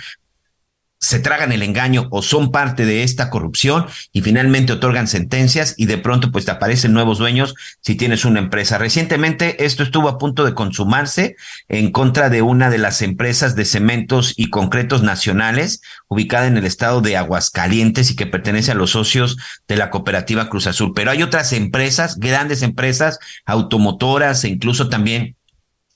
se 1.02 1.18
tragan 1.18 1.50
el 1.50 1.64
engaño 1.64 2.06
o 2.10 2.22
son 2.22 2.52
parte 2.52 2.86
de 2.86 3.02
esta 3.02 3.28
corrupción 3.28 3.86
y 4.12 4.22
finalmente 4.22 4.72
otorgan 4.72 5.08
sentencias 5.08 5.74
y 5.76 5.86
de 5.86 5.98
pronto 5.98 6.30
pues 6.30 6.44
te 6.44 6.52
aparecen 6.52 6.92
nuevos 6.92 7.18
dueños 7.18 7.56
si 7.80 7.96
tienes 7.96 8.24
una 8.24 8.38
empresa. 8.38 8.78
Recientemente 8.78 9.64
esto 9.64 9.82
estuvo 9.82 10.08
a 10.08 10.16
punto 10.16 10.44
de 10.44 10.54
consumarse 10.54 11.34
en 11.68 11.90
contra 11.90 12.30
de 12.30 12.42
una 12.42 12.70
de 12.70 12.78
las 12.78 13.02
empresas 13.02 13.56
de 13.56 13.64
cementos 13.64 14.32
y 14.36 14.48
concretos 14.48 15.02
nacionales 15.02 15.82
ubicada 16.06 16.46
en 16.46 16.56
el 16.56 16.66
estado 16.66 17.00
de 17.00 17.16
Aguascalientes 17.16 18.12
y 18.12 18.16
que 18.16 18.26
pertenece 18.26 18.70
a 18.70 18.76
los 18.76 18.90
socios 18.90 19.38
de 19.66 19.76
la 19.76 19.90
cooperativa 19.90 20.48
Cruz 20.48 20.68
Azul. 20.68 20.92
Pero 20.94 21.10
hay 21.10 21.24
otras 21.24 21.52
empresas, 21.52 22.20
grandes 22.20 22.62
empresas 22.62 23.18
automotoras 23.44 24.44
e 24.44 24.50
incluso 24.50 24.88
también 24.88 25.34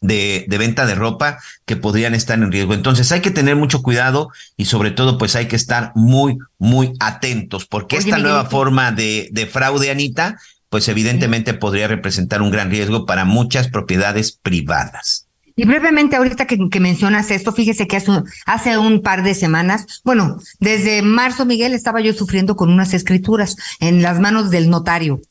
de, 0.01 0.45
de, 0.49 0.59
venta 0.59 0.87
de 0.87 0.95
ropa 0.95 1.39
que 1.65 1.77
podrían 1.77 2.15
estar 2.15 2.39
en 2.39 2.53
riesgo. 2.53 2.75
Entonces 2.75 3.11
hay 3.13 3.21
que 3.21 3.31
tener 3.31 3.57
mucho 3.57 3.83
cuidado 3.83 4.31
y 4.57 4.67
sobre 4.67 4.91
todo 4.91 5.19
pues 5.19 5.37
hay 5.37 5.47
que 5.47 5.57
estar 5.57 5.93
muy, 5.95 6.39
muy 6.59 6.93
atentos 7.01 7.67
porque 7.67 7.97
esta 7.97 8.19
nueva 8.19 8.45
forma 8.47 8.93
de, 8.93 9.29
de 9.33 9.47
fraude, 9.47 9.91
Anita, 9.91 10.37
pues 10.69 10.89
evidentemente 10.89 11.55
podría 11.55 11.89
representar 11.89 12.43
un 12.43 12.51
gran 12.51 12.71
riesgo 12.71 13.07
para 13.07 13.25
muchas 13.25 13.69
propiedades 13.69 14.33
privadas. 14.33 15.27
Y 15.59 15.65
brevemente, 15.65 16.17
ahorita 16.17 16.47
que, 16.47 16.59
que, 16.71 16.81
mencionas 16.81 17.31
esto, 17.31 17.51
fíjese 17.51 17.87
que 17.87 17.97
hace 17.97 18.11
un, 18.11 18.25
hace 18.45 18.77
un 18.77 19.01
par 19.01 19.23
de 19.23 19.35
semanas, 19.35 20.03
bueno, 20.05 20.37
desde 20.61 21.01
marzo, 21.01 21.47
Miguel, 21.47 21.73
estaba 21.73 22.03
yo 22.03 22.13
sufriendo 22.13 22.57
con 22.57 22.71
unas 22.71 22.93
escrituras 22.93 23.57
en 23.81 24.03
las 24.03 24.21
manos 24.21 24.51
del 24.51 24.69
notario 24.69 25.23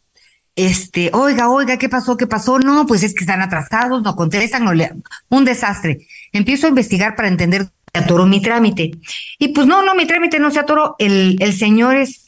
este, 0.56 1.10
oiga, 1.14 1.50
oiga, 1.50 1.78
¿qué 1.78 1.90
pasó? 1.90 2.16
¿Qué 2.16 2.28
pasó? 2.28 2.60
No, 2.60 2.86
pues 2.86 3.04
es 3.04 3.14
que 3.14 3.24
están 3.24 3.42
atrasados, 3.42 4.02
no 4.04 4.16
contestan, 4.16 4.64
no 4.64 4.74
le... 4.74 4.92
un 5.30 5.46
desastre. 5.46 6.08
Empiezo 6.32 6.68
a 6.68 6.70
investigar 6.70 7.16
para 7.16 7.28
entender 7.28 7.68
se 7.94 8.04
atoró 8.04 8.26
mi 8.26 8.42
trámite. 8.42 8.92
Y 9.40 9.50
pues 9.50 9.68
no, 9.68 9.84
no, 9.84 9.96
mi 9.96 10.06
trámite 10.06 10.40
no 10.40 10.52
se 10.52 10.60
atoró. 10.60 10.96
El, 11.00 11.38
el 11.40 11.54
señor 11.54 11.96
es 11.96 12.26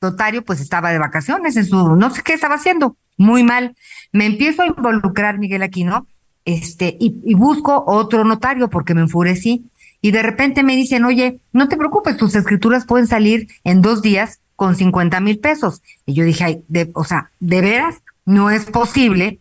notario, 0.00 0.44
pues 0.44 0.60
estaba 0.60 0.90
de 0.90 0.98
vacaciones 0.98 1.56
en 1.56 1.66
su, 1.66 1.96
no 1.96 2.10
sé 2.10 2.22
qué 2.22 2.34
estaba 2.34 2.54
haciendo, 2.54 2.96
muy 3.16 3.42
mal. 3.42 3.74
Me 4.12 4.26
empiezo 4.26 4.62
a 4.62 4.66
involucrar, 4.66 5.38
Miguel 5.38 5.62
Aquino, 5.62 6.06
este, 6.44 6.96
y, 7.00 7.16
y 7.24 7.34
busco 7.34 7.84
otro 7.86 8.24
notario 8.24 8.70
porque 8.70 8.94
me 8.94 9.02
enfurecí. 9.02 9.64
Y 10.00 10.12
de 10.12 10.22
repente 10.22 10.62
me 10.62 10.76
dicen, 10.76 11.04
oye, 11.04 11.40
no 11.52 11.68
te 11.68 11.76
preocupes, 11.76 12.16
tus 12.16 12.36
escrituras 12.36 12.86
pueden 12.86 13.08
salir 13.08 13.48
en 13.64 13.82
dos 13.82 14.02
días 14.02 14.40
con 14.58 14.74
50 14.74 15.20
mil 15.20 15.38
pesos. 15.38 15.82
Y 16.04 16.14
yo 16.14 16.24
dije, 16.24 16.42
Ay, 16.42 16.64
de, 16.66 16.90
o 16.94 17.04
sea, 17.04 17.30
de 17.38 17.60
veras, 17.60 18.02
no 18.24 18.50
es 18.50 18.64
posible. 18.64 19.38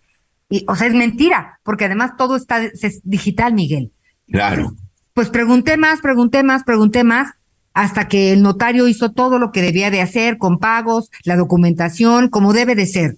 Y, 0.47 0.63
o 0.67 0.75
sea, 0.75 0.85
es 0.85 0.93
mentira, 0.93 1.59
porque 1.63 1.85
además 1.85 2.11
todo 2.19 2.35
está 2.35 2.63
es 2.63 3.01
digital, 3.03 3.55
Miguel. 3.55 3.91
Claro. 4.29 4.75
pues 5.15 5.29
pregunté 5.29 5.75
más, 5.75 6.01
pregunté 6.01 6.43
más, 6.43 6.63
pregunté 6.63 7.03
más, 7.03 7.31
hasta 7.73 8.07
que 8.07 8.31
el 8.31 8.43
notario 8.43 8.87
hizo 8.87 9.11
todo 9.11 9.39
lo 9.39 9.51
que 9.51 9.63
debía 9.63 9.89
de 9.89 10.01
hacer, 10.01 10.37
con 10.37 10.59
pagos, 10.59 11.09
la 11.23 11.35
documentación, 11.35 12.29
como 12.29 12.53
debe 12.53 12.75
de 12.75 12.85
ser. 12.85 13.17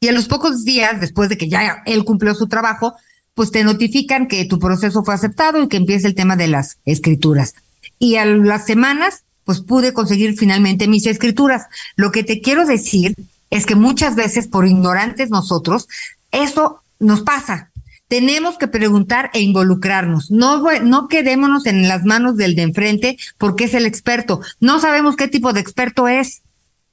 Y 0.00 0.08
a 0.08 0.12
los 0.12 0.28
pocos 0.28 0.64
días, 0.64 0.98
después 0.98 1.28
de 1.28 1.36
que 1.36 1.50
ya 1.50 1.82
él 1.84 2.06
cumplió 2.06 2.34
su 2.34 2.48
trabajo, 2.48 2.94
pues 3.34 3.50
te 3.50 3.64
notifican 3.64 4.28
que 4.28 4.46
tu 4.46 4.58
proceso 4.58 5.04
fue 5.04 5.12
aceptado 5.12 5.62
y 5.62 5.68
que 5.68 5.76
empieza 5.76 6.08
el 6.08 6.14
tema 6.14 6.36
de 6.36 6.48
las 6.48 6.78
escrituras. 6.86 7.54
Y 7.98 8.16
a 8.16 8.24
las 8.24 8.64
semanas 8.64 9.25
pues 9.46 9.60
pude 9.60 9.94
conseguir 9.94 10.36
finalmente 10.36 10.88
mis 10.88 11.06
escrituras. 11.06 11.66
Lo 11.94 12.12
que 12.12 12.24
te 12.24 12.42
quiero 12.42 12.66
decir 12.66 13.14
es 13.48 13.64
que 13.64 13.76
muchas 13.76 14.16
veces 14.16 14.48
por 14.48 14.66
ignorantes 14.66 15.30
nosotros, 15.30 15.88
eso 16.32 16.82
nos 16.98 17.22
pasa. 17.22 17.70
Tenemos 18.08 18.58
que 18.58 18.66
preguntar 18.68 19.30
e 19.32 19.40
involucrarnos. 19.40 20.32
No, 20.32 20.62
no 20.82 21.08
quedémonos 21.08 21.66
en 21.66 21.88
las 21.88 22.04
manos 22.04 22.36
del 22.36 22.56
de 22.56 22.62
enfrente 22.62 23.16
porque 23.38 23.64
es 23.64 23.74
el 23.74 23.86
experto. 23.86 24.40
No 24.60 24.80
sabemos 24.80 25.16
qué 25.16 25.28
tipo 25.28 25.52
de 25.52 25.60
experto 25.60 26.08
es. 26.08 26.42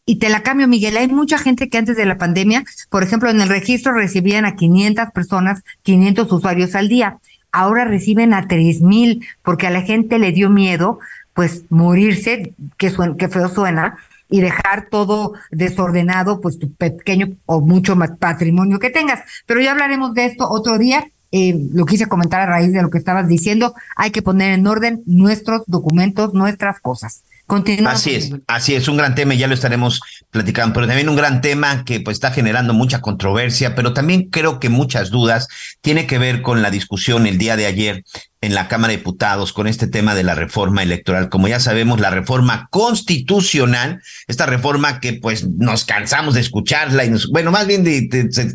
Y 0.05 0.17
te 0.17 0.29
la 0.29 0.43
cambio, 0.43 0.67
Miguel. 0.67 0.97
Hay 0.97 1.07
mucha 1.07 1.39
gente 1.39 1.69
que 1.69 1.77
antes 1.79 1.97
de 1.97 2.05
la 2.05 2.17
pandemia, 2.17 2.65
por 2.89 3.03
ejemplo, 3.03 3.29
en 3.29 3.41
el 3.41 3.49
registro 3.49 3.93
recibían 3.93 4.45
a 4.45 4.55
500 4.55 5.11
personas, 5.11 5.63
500 5.81 6.31
usuarios 6.31 6.75
al 6.75 6.87
día. 6.87 7.17
Ahora 7.51 7.85
reciben 7.85 8.33
a 8.33 8.47
3000 8.47 9.25
porque 9.41 9.67
a 9.67 9.71
la 9.71 9.81
gente 9.81 10.19
le 10.19 10.31
dio 10.31 10.49
miedo 10.49 10.99
pues 11.33 11.63
morirse, 11.69 12.53
que, 12.77 12.93
que 13.17 13.27
feo 13.29 13.49
suena, 13.49 13.97
y 14.29 14.41
dejar 14.41 14.87
todo 14.89 15.33
desordenado, 15.51 16.41
pues 16.41 16.57
tu 16.57 16.73
pequeño 16.73 17.35
o 17.45 17.61
mucho 17.61 17.95
patrimonio 18.19 18.79
que 18.79 18.89
tengas. 18.89 19.19
Pero 19.45 19.61
ya 19.61 19.71
hablaremos 19.71 20.15
de 20.15 20.25
esto 20.25 20.49
otro 20.49 20.79
día. 20.79 21.05
Eh, 21.31 21.55
lo 21.71 21.85
quise 21.85 22.07
comentar 22.07 22.41
a 22.41 22.45
raíz 22.47 22.73
de 22.73 22.81
lo 22.81 22.89
que 22.89 22.97
estabas 22.97 23.27
diciendo. 23.27 23.75
Hay 23.95 24.09
que 24.09 24.23
poner 24.23 24.53
en 24.53 24.65
orden 24.65 25.03
nuestros 25.05 25.61
documentos, 25.67 26.33
nuestras 26.33 26.79
cosas. 26.79 27.23
Continuamos. 27.45 27.99
Así 27.99 28.15
es, 28.15 28.31
así 28.47 28.73
es, 28.73 28.87
un 28.87 28.97
gran 28.97 29.15
tema 29.15 29.35
y 29.35 29.37
ya 29.37 29.47
lo 29.47 29.53
estaremos 29.53 29.99
platicando, 30.31 30.73
pero 30.73 30.87
también 30.87 31.09
un 31.09 31.15
gran 31.15 31.41
tema 31.41 31.83
que 31.83 31.99
pues 31.99 32.15
está 32.15 32.31
generando 32.31 32.73
mucha 32.73 33.01
controversia, 33.01 33.75
pero 33.75 33.93
también 33.93 34.29
creo 34.29 34.59
que 34.59 34.69
muchas 34.69 35.11
dudas, 35.11 35.49
tiene 35.81 36.07
que 36.07 36.17
ver 36.17 36.41
con 36.41 36.61
la 36.61 36.71
discusión 36.71 37.27
el 37.27 37.37
día 37.37 37.57
de 37.57 37.65
ayer 37.65 38.05
en 38.43 38.53
la 38.53 38.67
Cámara 38.67 38.91
de 38.91 38.97
Diputados 38.97 39.53
con 39.53 39.67
este 39.67 39.87
tema 39.87 40.15
de 40.15 40.23
la 40.23 40.35
reforma 40.35 40.83
electoral. 40.83 41.29
Como 41.29 41.47
ya 41.47 41.61
sabemos, 41.61 42.01
la 42.01 42.09
reforma 42.09 42.67
constitucional, 42.71 44.01
esta 44.27 44.45
reforma 44.45 44.99
que 44.99 45.13
pues 45.13 45.47
nos 45.47 45.85
cansamos 45.85 46.33
de 46.33 46.41
escucharla 46.41 47.05
y 47.05 47.09
nos, 47.09 47.29
bueno, 47.29 47.51
más 47.51 47.67
bien 47.67 47.85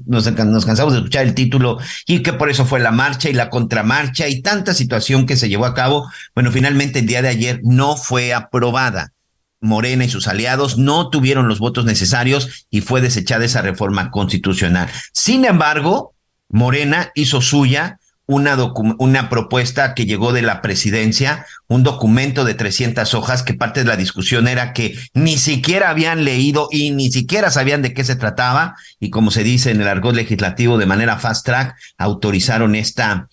nos, 0.04 0.26
nos, 0.36 0.66
cansamos 0.66 0.92
de 0.92 0.98
escuchar 0.98 1.24
el 1.24 1.32
título 1.32 1.78
y 2.06 2.22
que 2.22 2.34
por 2.34 2.50
eso 2.50 2.66
fue 2.66 2.80
la 2.80 2.90
marcha 2.90 3.30
y 3.30 3.32
la 3.32 3.48
contramarcha 3.48 4.28
y 4.28 4.42
tanta 4.42 4.74
situación 4.74 5.24
que 5.24 5.38
se 5.38 5.48
llevó 5.48 5.64
a 5.64 5.72
cabo. 5.72 6.06
Bueno, 6.34 6.52
finalmente 6.52 6.98
el 6.98 7.06
día 7.06 7.22
de 7.22 7.28
ayer 7.28 7.60
no 7.64 7.96
fue 7.96 8.34
aprobada. 8.34 9.14
Morena 9.62 10.04
y 10.04 10.10
sus 10.10 10.28
aliados 10.28 10.76
no 10.76 11.08
tuvieron 11.08 11.48
los 11.48 11.60
votos 11.60 11.86
necesarios 11.86 12.66
y 12.68 12.82
fue 12.82 13.00
desechada 13.00 13.46
esa 13.46 13.62
reforma 13.62 14.10
constitucional. 14.10 14.90
Sin 15.14 15.46
embargo, 15.46 16.12
Morena 16.50 17.10
hizo 17.14 17.40
suya 17.40 17.98
una, 18.28 18.58
una 18.98 19.30
propuesta 19.30 19.94
que 19.94 20.04
llegó 20.04 20.34
de 20.34 20.42
la 20.42 20.60
presidencia, 20.60 21.46
un 21.66 21.82
documento 21.82 22.44
de 22.44 22.52
300 22.52 23.14
hojas 23.14 23.42
que 23.42 23.54
parte 23.54 23.80
de 23.80 23.86
la 23.88 23.96
discusión 23.96 24.48
era 24.48 24.74
que 24.74 24.94
ni 25.14 25.38
siquiera 25.38 25.88
habían 25.88 26.24
leído 26.24 26.68
y 26.70 26.90
ni 26.90 27.10
siquiera 27.10 27.50
sabían 27.50 27.80
de 27.80 27.94
qué 27.94 28.04
se 28.04 28.16
trataba 28.16 28.76
y 29.00 29.08
como 29.08 29.30
se 29.30 29.44
dice 29.44 29.70
en 29.70 29.80
el 29.80 29.88
argot 29.88 30.14
legislativo 30.14 30.76
de 30.76 30.84
manera 30.84 31.18
fast 31.18 31.46
track, 31.46 31.74
autorizaron 31.96 32.74
esta, 32.74 33.28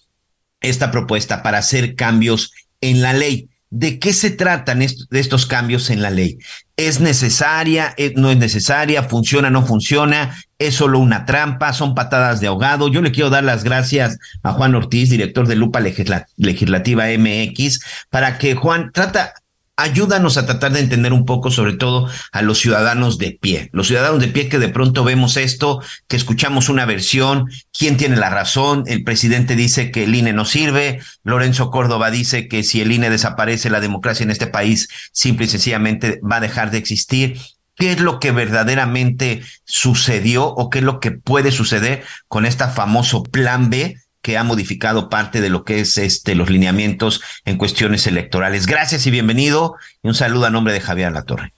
esta 0.61 0.91
propuesta 0.91 1.43
para 1.43 1.57
hacer 1.57 1.95
cambios 1.95 2.53
en 2.79 3.01
la 3.01 3.11
ley. 3.11 3.49
¿De 3.69 3.99
qué 3.99 4.13
se 4.13 4.31
tratan 4.31 4.81
estos 4.81 5.45
cambios 5.45 5.89
en 5.89 6.01
la 6.01 6.09
ley? 6.09 6.37
¿Es 6.77 7.01
necesaria? 7.01 7.93
Eh, 7.97 8.13
¿No 8.15 8.31
es 8.31 8.37
necesaria? 8.37 9.03
¿Funciona? 9.03 9.49
¿No 9.49 9.65
funciona? 9.65 10.37
¿Es 10.57 10.75
solo 10.75 10.99
una 10.99 11.25
trampa? 11.25 11.73
¿Son 11.73 11.95
patadas 11.95 12.39
de 12.39 12.47
ahogado? 12.47 12.87
Yo 12.87 13.01
le 13.01 13.11
quiero 13.11 13.29
dar 13.29 13.43
las 13.43 13.65
gracias 13.65 14.17
a 14.41 14.53
Juan 14.53 14.73
Ortiz, 14.73 15.09
director 15.09 15.47
de 15.47 15.57
Lupa 15.57 15.81
Legislativa 15.81 17.05
MX, 17.17 17.81
para 18.09 18.37
que 18.37 18.55
Juan 18.55 18.91
trata, 18.93 19.33
ayúdanos 19.75 20.37
a 20.37 20.45
tratar 20.45 20.71
de 20.71 20.79
entender 20.79 21.11
un 21.11 21.25
poco, 21.25 21.51
sobre 21.51 21.73
todo 21.73 22.09
a 22.31 22.41
los 22.41 22.59
ciudadanos 22.59 23.17
de 23.17 23.37
pie, 23.39 23.69
los 23.73 23.87
ciudadanos 23.87 24.21
de 24.21 24.29
pie 24.29 24.47
que 24.47 24.59
de 24.59 24.69
pronto 24.69 25.03
vemos 25.03 25.35
esto, 25.35 25.81
que 26.07 26.15
escuchamos 26.15 26.69
una 26.69 26.85
versión, 26.85 27.49
quién 27.77 27.97
tiene 27.97 28.15
la 28.15 28.29
razón, 28.29 28.83
el 28.87 29.03
presidente 29.03 29.55
dice 29.57 29.91
que 29.91 30.05
el 30.05 30.15
INE 30.15 30.31
no 30.31 30.45
sirve, 30.45 31.01
Lorenzo 31.23 31.69
Córdoba 31.69 32.11
dice 32.11 32.47
que 32.47 32.63
si 32.63 32.79
el 32.79 32.93
INE 32.93 33.09
desaparece, 33.09 33.69
la 33.69 33.81
democracia 33.81 34.23
en 34.23 34.31
este 34.31 34.47
país 34.47 34.87
simple 35.11 35.47
y 35.47 35.49
sencillamente 35.49 36.19
va 36.19 36.37
a 36.37 36.41
dejar 36.41 36.71
de 36.71 36.77
existir. 36.77 37.37
¿Qué 37.75 37.91
es 37.91 37.99
lo 37.99 38.19
que 38.19 38.31
verdaderamente 38.31 39.43
sucedió 39.65 40.45
o 40.47 40.69
qué 40.69 40.79
es 40.79 40.85
lo 40.85 40.99
que 40.99 41.11
puede 41.11 41.51
suceder 41.51 42.03
con 42.27 42.45
este 42.45 42.65
famoso 42.67 43.23
plan 43.23 43.69
B 43.69 43.97
que 44.21 44.37
ha 44.37 44.43
modificado 44.43 45.09
parte 45.09 45.39
de 45.39 45.49
lo 45.49 45.63
que 45.63 45.81
es 45.81 45.97
este 45.97 46.33
los 46.33 46.49
lineamientos 46.49 47.21
en 47.45 47.57
cuestiones 47.57 48.07
electorales. 48.07 48.65
Gracias 48.65 49.05
y 49.05 49.11
bienvenido 49.11 49.75
y 50.01 50.07
un 50.07 50.15
saludo 50.15 50.45
a 50.45 50.49
nombre 50.49 50.73
de 50.73 50.81
Javier 50.81 51.11
Latorre. 51.11 51.53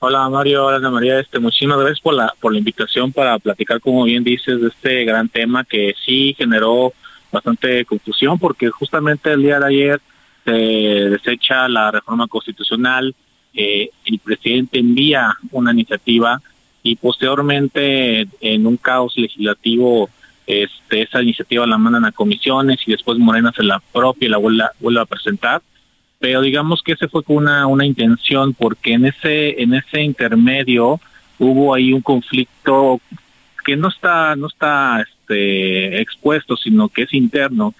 Hola 0.00 0.28
Mario, 0.28 0.66
hola 0.66 0.76
Ana 0.76 0.90
María, 0.90 1.18
este 1.18 1.38
muchísimas 1.38 1.78
gracias 1.78 2.00
por 2.00 2.12
la 2.12 2.34
por 2.40 2.52
la 2.52 2.58
invitación 2.58 3.10
para 3.10 3.38
platicar 3.38 3.80
como 3.80 4.04
bien 4.04 4.22
dices 4.22 4.60
de 4.60 4.68
este 4.68 5.04
gran 5.04 5.30
tema 5.30 5.64
que 5.64 5.94
sí 6.04 6.34
generó 6.36 6.92
bastante 7.32 7.84
confusión 7.86 8.38
porque 8.38 8.68
justamente 8.68 9.32
el 9.32 9.42
día 9.42 9.58
de 9.58 9.66
ayer 9.66 10.00
se 10.44 10.52
desecha 10.52 11.68
la 11.68 11.90
reforma 11.90 12.28
constitucional, 12.28 13.14
el 13.56 14.18
presidente 14.22 14.78
envía 14.78 15.34
una 15.50 15.72
iniciativa 15.72 16.40
y 16.82 16.96
posteriormente 16.96 18.28
en 18.40 18.66
un 18.66 18.76
caos 18.76 19.16
legislativo 19.16 20.08
este, 20.46 21.02
esa 21.02 21.20
iniciativa 21.22 21.66
la 21.66 21.78
mandan 21.78 22.04
a 22.04 22.12
comisiones 22.12 22.78
y 22.86 22.92
después 22.92 23.18
Morena 23.18 23.52
se 23.54 23.64
la 23.64 23.82
propia 23.92 24.26
y 24.26 24.30
la 24.30 24.36
vuelve, 24.36 24.64
vuelve 24.78 25.00
a 25.00 25.06
presentar. 25.06 25.60
Pero 26.20 26.40
digamos 26.40 26.82
que 26.82 26.92
ese 26.92 27.08
fue 27.08 27.24
con 27.24 27.36
una, 27.36 27.66
una 27.66 27.84
intención 27.84 28.54
porque 28.54 28.92
en 28.92 29.06
ese 29.06 29.60
en 29.60 29.74
ese 29.74 30.02
intermedio 30.02 31.00
hubo 31.38 31.74
ahí 31.74 31.92
un 31.92 32.00
conflicto 32.00 33.00
que 33.64 33.76
no 33.76 33.88
está 33.88 34.36
no 34.36 34.46
está 34.46 35.02
este 35.02 36.00
expuesto 36.00 36.56
sino 36.56 36.88
que 36.88 37.02
es 37.02 37.12
interno. 37.12 37.74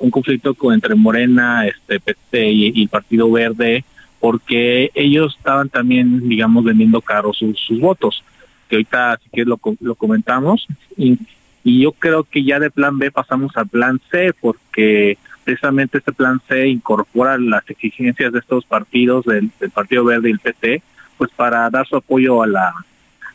Un 0.00 0.10
conflicto 0.10 0.54
con, 0.54 0.74
entre 0.74 0.94
Morena 0.94 1.66
este 1.66 1.98
PT 1.98 2.50
y, 2.50 2.82
el 2.82 2.88
Partido 2.88 3.30
Verde 3.30 3.84
porque 4.20 4.90
ellos 4.94 5.36
estaban 5.36 5.68
también 5.68 6.28
digamos 6.28 6.64
vendiendo 6.64 7.00
caros 7.00 7.38
sus, 7.38 7.80
votos 7.80 8.24
que 8.68 8.76
ahorita 8.76 9.18
sí 9.22 9.30
que 9.32 9.44
lo, 9.44 9.56
comentamos 9.56 10.66
y, 10.96 11.18
yo 11.64 11.92
creo 11.92 12.24
que 12.24 12.44
ya 12.44 12.58
de 12.58 12.70
plan 12.70 12.96
B 12.98 13.10
pasamos 13.10 13.54
al 13.56 13.68
plan 13.68 14.00
C 14.10 14.32
porque 14.40 15.18
precisamente 15.44 15.98
este 15.98 16.12
plan 16.12 16.40
C 16.48 16.66
incorpora 16.66 17.36
las 17.36 17.68
exigencias 17.68 18.32
de 18.32 18.38
estos 18.38 18.64
partidos, 18.64 19.26
del, 19.26 19.50
Partido 19.74 20.02
Verde 20.04 20.30
y 20.30 20.32
el 20.32 20.38
PT, 20.38 20.82
pues 21.18 21.30
para 21.32 21.68
dar 21.68 21.86
su 21.86 21.96
apoyo 21.96 22.42
a 22.42 22.46
la 22.46 22.74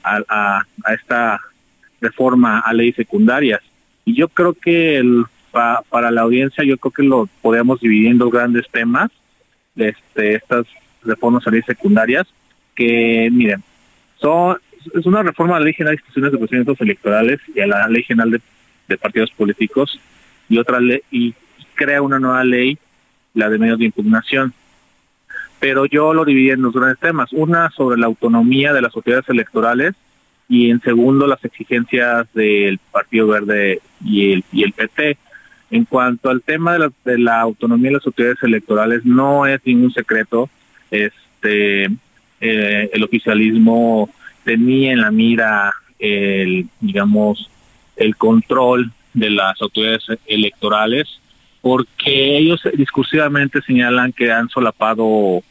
a, 0.04 0.66
esta 0.96 1.40
reforma 2.02 2.60
a 2.60 2.74
leyes 2.74 2.96
secundarias. 2.96 3.62
Y 4.04 4.16
yo 4.16 4.30
creo 4.30 4.54
que 4.54 4.98
el, 4.98 5.26
para 5.52 6.10
la 6.10 6.22
audiencia, 6.22 6.64
yo 6.64 6.78
creo 6.78 6.92
que 6.92 7.04
lo 7.04 7.30
podemos 7.42 7.80
dividir 7.82 8.08
en 8.08 8.18
dos 8.18 8.32
grandes 8.32 8.68
temas 8.72 9.12
este, 9.76 10.36
estas 10.36 10.66
reformas 11.04 11.46
a 11.48 11.52
leyes 11.52 11.66
secundarias, 11.66 12.28
que 12.76 13.30
miren, 13.32 13.64
son 14.18 14.58
es 14.94 15.06
una 15.06 15.24
reforma 15.24 15.56
a 15.56 15.60
la 15.60 15.66
ley 15.66 15.74
general 15.74 15.96
de 15.96 16.02
instituciones 16.02 16.32
de 16.32 16.38
procedimientos 16.38 16.82
electorales 16.82 17.40
y 17.54 17.60
a 17.62 17.68
la 17.68 17.88
ley 17.88 18.04
general 18.04 18.32
de, 18.88 18.98
partidos 18.98 19.32
políticos 19.32 20.00
y 20.50 20.58
otra 20.58 20.80
ley 20.80 21.02
y 21.10 21.34
crea 21.74 22.02
una 22.02 22.20
nueva 22.20 22.44
ley, 22.44 22.78
la 23.34 23.50
de 23.50 23.58
medios 23.58 23.80
de 23.80 23.86
impugnación. 23.86 24.54
Pero 25.60 25.86
yo 25.86 26.14
lo 26.14 26.26
dividí 26.26 26.52
en 26.52 26.62
dos 26.62 26.74
grandes 26.74 27.00
temas. 27.00 27.32
Una 27.32 27.72
sobre 27.72 27.98
la 27.98 28.06
autonomía 28.06 28.74
de 28.74 28.82
las 28.82 28.96
autoridades 28.96 29.30
electorales 29.30 29.96
y 30.50 30.70
en 30.70 30.82
segundo 30.82 31.26
las 31.26 31.44
exigencias 31.44 32.28
del 32.34 32.78
Partido 32.92 33.28
Verde 33.28 33.82
y 34.04 34.34
el, 34.34 34.44
y 34.52 34.64
el 34.64 34.74
PT. 34.74 35.18
En 35.74 35.86
cuanto 35.86 36.30
al 36.30 36.44
tema 36.44 36.74
de 36.74 36.80
la, 36.80 36.92
de 37.04 37.32
autonomía 37.32 37.90
de 37.90 37.96
las 37.96 38.06
autoridades 38.06 38.44
electorales, 38.44 39.04
no 39.06 39.48
es 39.48 39.60
ningún 39.66 39.92
secreto. 39.92 40.48
Este, 40.92 41.86
eh, 42.40 42.90
el 42.94 43.04
oficialismo 43.04 44.08
tenía 44.44 44.92
en 44.92 45.02
la 45.02 45.10
mira 45.10 45.74
el, 45.98 46.68
digamos, 46.80 47.50
el 47.96 48.16
control 48.18 48.92
de 49.16 49.32
las 49.32 49.60
autoridades 49.64 50.04
electorales 50.28 51.08
porque 51.62 52.38
ellos 52.38 52.62
discursivamente 52.76 53.60
señalan 53.64 54.14
que 54.14 54.32
han 54.32 54.50
solapado 54.50 55.42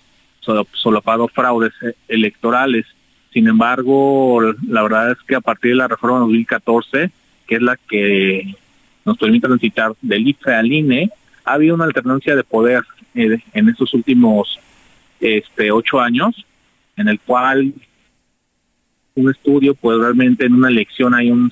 solapado 0.41 1.27
fraudes 1.27 1.73
electorales. 2.07 2.87
Sin 3.33 3.49
embargo, 3.49 4.41
la 4.69 4.83
verdad 4.83 5.11
es 5.11 5.19
que 5.27 5.35
a 5.35 5.41
partir 5.41 5.73
de 5.73 5.79
la 5.79 5.89
reforma 5.89 6.21
2014, 6.21 7.11
que 7.49 7.55
es 7.57 7.63
la 7.63 7.77
que 7.77 8.55
nos 9.05 9.19
permite 9.19 9.47
transitar 9.47 9.93
del 10.01 10.29
IFE 10.29 10.55
al 10.55 10.73
INE, 10.73 11.11
ha 11.45 11.55
habido 11.55 11.75
una 11.75 11.85
alternancia 11.85 12.37
de 12.37 12.45
poder 12.45 12.83
eh, 13.15 13.39
en 13.53 13.69
estos 13.69 13.93
últimos 13.95 14.59
este, 15.21 15.71
ocho 15.71 16.01
años, 16.01 16.47
en 16.97 17.09
el 17.09 17.19
cual 17.21 17.73
un 19.15 19.31
estudio, 19.31 19.75
pues 19.75 19.99
realmente 19.99 20.47
en 20.47 20.55
una 20.55 20.69
elección 20.69 21.15
hay 21.15 21.31
un 21.31 21.51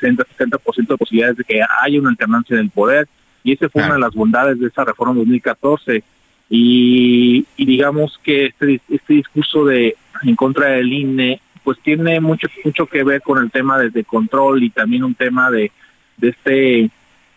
60-70% 0.00 0.88
de 0.88 0.96
posibilidades 0.98 1.36
de 1.38 1.44
que 1.44 1.62
haya 1.82 2.00
una 2.00 2.10
alternancia 2.10 2.56
del 2.56 2.70
poder 2.70 3.08
y 3.42 3.52
esa 3.52 3.68
fue 3.68 3.82
una 3.82 3.94
de 3.94 4.00
las 4.00 4.14
bondades 4.14 4.58
de 4.58 4.66
esa 4.66 4.84
reforma 4.84 5.14
2014. 5.14 6.02
Y, 6.50 7.46
digamos 7.56 8.18
que 8.22 8.46
este, 8.46 8.80
este 8.88 9.14
discurso 9.14 9.64
de 9.64 9.96
en 10.22 10.34
contra 10.34 10.68
del 10.68 10.92
INE 10.92 11.40
pues 11.62 11.78
tiene 11.80 12.18
mucho 12.20 12.48
mucho 12.64 12.86
que 12.86 13.04
ver 13.04 13.20
con 13.20 13.42
el 13.42 13.50
tema 13.50 13.78
de, 13.78 14.04
control 14.04 14.62
y 14.62 14.70
también 14.70 15.04
un 15.04 15.14
tema 15.14 15.50
de, 15.50 15.70
de 16.18 16.28
este 16.28 16.90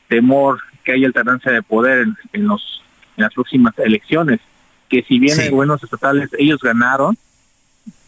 temor 0.08 0.60
que 0.84 0.94
haya 0.94 1.08
alternancia 1.08 1.52
de 1.52 1.62
poder 1.62 2.08
en, 2.34 2.48
los 2.48 2.84
en 3.18 3.24
las 3.24 3.34
próximas 3.34 3.78
elecciones 3.80 4.40
que 4.90 5.04
si 5.04 5.20
bien 5.20 5.40
en 5.40 5.52
buenos 5.52 5.84
estatales 5.84 6.30
ellos 6.38 6.60
ganaron 6.62 7.18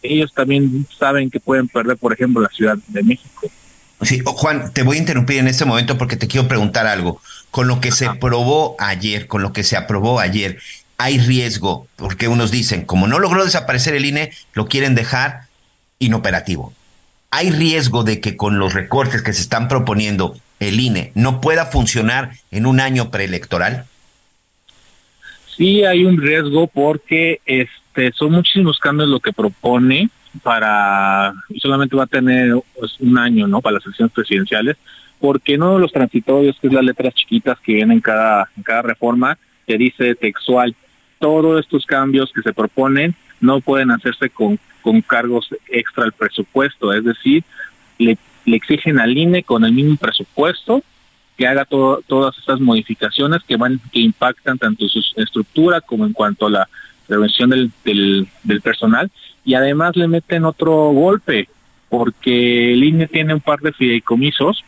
ellos 0.02 0.32
también 0.34 0.86
saben 0.96 1.30
que 1.30 1.40
pueden 1.40 1.68
perder 1.68 1.96
por 1.96 2.12
ejemplo 2.12 2.42
la 2.42 2.48
Ciudad 2.48 2.76
de 2.88 3.02
México 3.02 3.50
Sí, 4.02 4.20
Juan, 4.24 4.72
te 4.72 4.82
voy 4.82 4.96
a 4.96 5.00
interrumpir 5.00 5.38
en 5.38 5.48
este 5.48 5.64
momento 5.64 5.96
porque 5.96 6.16
te 6.16 6.26
quiero 6.26 6.46
preguntar 6.46 6.86
algo. 6.86 7.20
Con 7.50 7.68
lo 7.68 7.80
que 7.80 7.90
se 7.90 8.10
probó 8.10 8.76
ayer, 8.78 9.26
con 9.26 9.40
lo 9.40 9.52
que 9.52 9.62
se 9.62 9.76
aprobó 9.76 10.20
ayer, 10.20 10.58
hay 10.98 11.18
riesgo, 11.18 11.86
porque 11.96 12.28
unos 12.28 12.50
dicen, 12.50 12.84
como 12.84 13.06
no 13.06 13.18
logró 13.18 13.44
desaparecer 13.44 13.94
el 13.94 14.04
INE, 14.04 14.32
lo 14.52 14.66
quieren 14.66 14.94
dejar 14.94 15.42
inoperativo. 15.98 16.72
¿Hay 17.30 17.50
riesgo 17.50 18.04
de 18.04 18.20
que 18.20 18.36
con 18.36 18.58
los 18.58 18.74
recortes 18.74 19.22
que 19.22 19.32
se 19.32 19.42
están 19.42 19.68
proponiendo 19.68 20.36
el 20.60 20.80
INE 20.80 21.12
no 21.14 21.40
pueda 21.40 21.66
funcionar 21.66 22.32
en 22.50 22.66
un 22.66 22.80
año 22.80 23.10
preelectoral? 23.10 23.86
Sí, 25.56 25.84
hay 25.84 26.04
un 26.04 26.20
riesgo 26.20 26.66
porque 26.66 27.40
este 27.46 28.12
son 28.12 28.32
muchísimos 28.32 28.78
cambios 28.78 29.08
lo 29.08 29.20
que 29.20 29.32
propone 29.32 30.08
para, 30.42 31.32
y 31.48 31.60
solamente 31.60 31.96
va 31.96 32.04
a 32.04 32.08
tener 32.08 32.54
pues, 32.78 32.96
un 33.00 33.18
año, 33.18 33.46
¿no? 33.46 33.60
Para 33.60 33.74
las 33.74 33.86
elecciones 33.86 34.12
presidenciales, 34.12 34.76
porque 35.20 35.56
no 35.56 35.78
los 35.78 35.92
transitorios, 35.92 36.58
que 36.60 36.66
es 36.66 36.72
las 36.72 36.84
letras 36.84 37.14
chiquitas 37.14 37.58
que 37.60 37.74
vienen 37.74 37.98
en 37.98 38.00
cada, 38.00 38.48
en 38.56 38.62
cada 38.62 38.82
reforma, 38.82 39.38
que 39.66 39.78
dice 39.78 40.14
textual, 40.16 40.74
todos 41.18 41.60
estos 41.60 41.86
cambios 41.86 42.32
que 42.34 42.42
se 42.42 42.52
proponen 42.52 43.14
no 43.40 43.60
pueden 43.60 43.90
hacerse 43.90 44.28
con, 44.28 44.58
con 44.82 45.00
cargos 45.02 45.48
extra 45.68 46.04
al 46.04 46.12
presupuesto, 46.12 46.92
es 46.92 47.04
decir, 47.04 47.44
le, 47.98 48.18
le 48.44 48.56
exigen 48.56 48.98
al 48.98 49.16
INE 49.16 49.42
con 49.42 49.64
el 49.64 49.72
mismo 49.72 49.96
presupuesto 49.96 50.82
que 51.36 51.46
haga 51.46 51.64
todas 51.64 52.38
estas 52.38 52.60
modificaciones 52.60 53.42
que 53.42 53.56
van 53.56 53.80
que 53.92 54.00
impactan 54.00 54.58
tanto 54.58 54.88
su 54.88 55.00
estructura 55.16 55.80
como 55.80 56.06
en 56.06 56.12
cuanto 56.12 56.46
a 56.46 56.50
la 56.50 56.68
prevención 57.06 57.50
del, 57.50 57.70
del, 57.84 58.28
del 58.44 58.60
personal. 58.60 59.10
Y 59.44 59.54
además 59.54 59.96
le 59.96 60.06
meten 60.06 60.44
otro 60.44 60.90
golpe 60.90 61.48
porque 61.88 62.72
el 62.72 62.84
INE 62.84 63.08
tiene 63.08 63.34
un 63.34 63.40
par 63.40 63.60
de 63.60 63.72
fideicomisos 63.72 64.64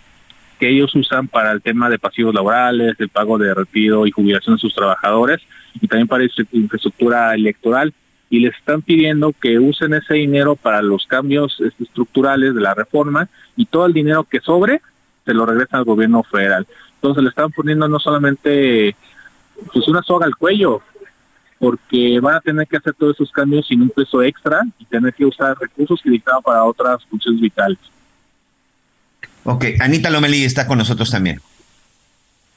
que 0.59 0.71
ellos 0.71 0.95
usan 0.95 1.29
para 1.29 1.53
el 1.53 1.63
tema 1.63 1.89
de 1.91 1.99
pasivos 1.99 2.35
laborales, 2.35 2.97
el 2.99 3.09
pago 3.09 3.39
de 3.39 3.55
retiro 3.55 4.07
y 4.07 4.11
jubilación 4.11 4.57
de 4.57 4.61
sus 4.61 4.75
trabajadores 4.75 5.41
y 5.81 5.87
también 5.87 6.09
para 6.09 6.25
infraestructura 6.53 7.35
electoral 7.35 7.93
y 8.29 8.41
les 8.41 8.57
están 8.57 8.83
pidiendo 8.83 9.33
que 9.33 9.59
usen 9.59 9.95
ese 9.95 10.15
dinero 10.15 10.57
para 10.57 10.83
los 10.83 11.07
cambios 11.07 11.61
este, 11.61 11.85
estructurales 11.85 12.55
de 12.55 12.61
la 12.61 12.75
reforma 12.75 13.29
y 13.57 13.67
todo 13.67 13.87
el 13.87 13.93
dinero 13.93 14.25
que 14.25 14.41
sobre 14.41 14.81
se 15.25 15.35
lo 15.35 15.47
regresan 15.47 15.81
al 15.81 15.85
gobierno 15.85 16.23
federal. 16.23 16.67
Entonces 16.95 17.23
le 17.23 17.29
están 17.31 17.51
poniendo 17.53 17.89
no 17.89 17.99
solamente 17.99 18.97
pues 19.73 19.89
una 19.89 20.03
soga 20.03 20.27
al 20.27 20.37
cuello, 20.37 20.83
porque 21.59 22.21
van 22.21 22.37
a 22.37 22.41
tener 22.41 22.67
que 22.67 22.77
hacer 22.77 22.95
todos 22.95 23.15
esos 23.15 23.31
cambios 23.33 23.67
sin 23.67 23.83
un 23.83 23.91
peso 23.91 24.23
extra 24.23 24.61
y 24.79 24.85
tener 24.85 25.15
que 25.15 25.25
usar 25.25 25.57
recursos 25.59 26.01
que 26.03 26.11
dictaban 26.11 26.43
para 26.43 26.65
otras 26.65 27.05
funciones 27.07 27.41
vitales. 27.41 27.79
Ok, 29.45 29.65
Anita 29.81 30.11
Lomelí 30.11 30.45
está 30.45 30.67
con 30.67 30.79
nosotros 30.79 31.11
también. 31.11 31.41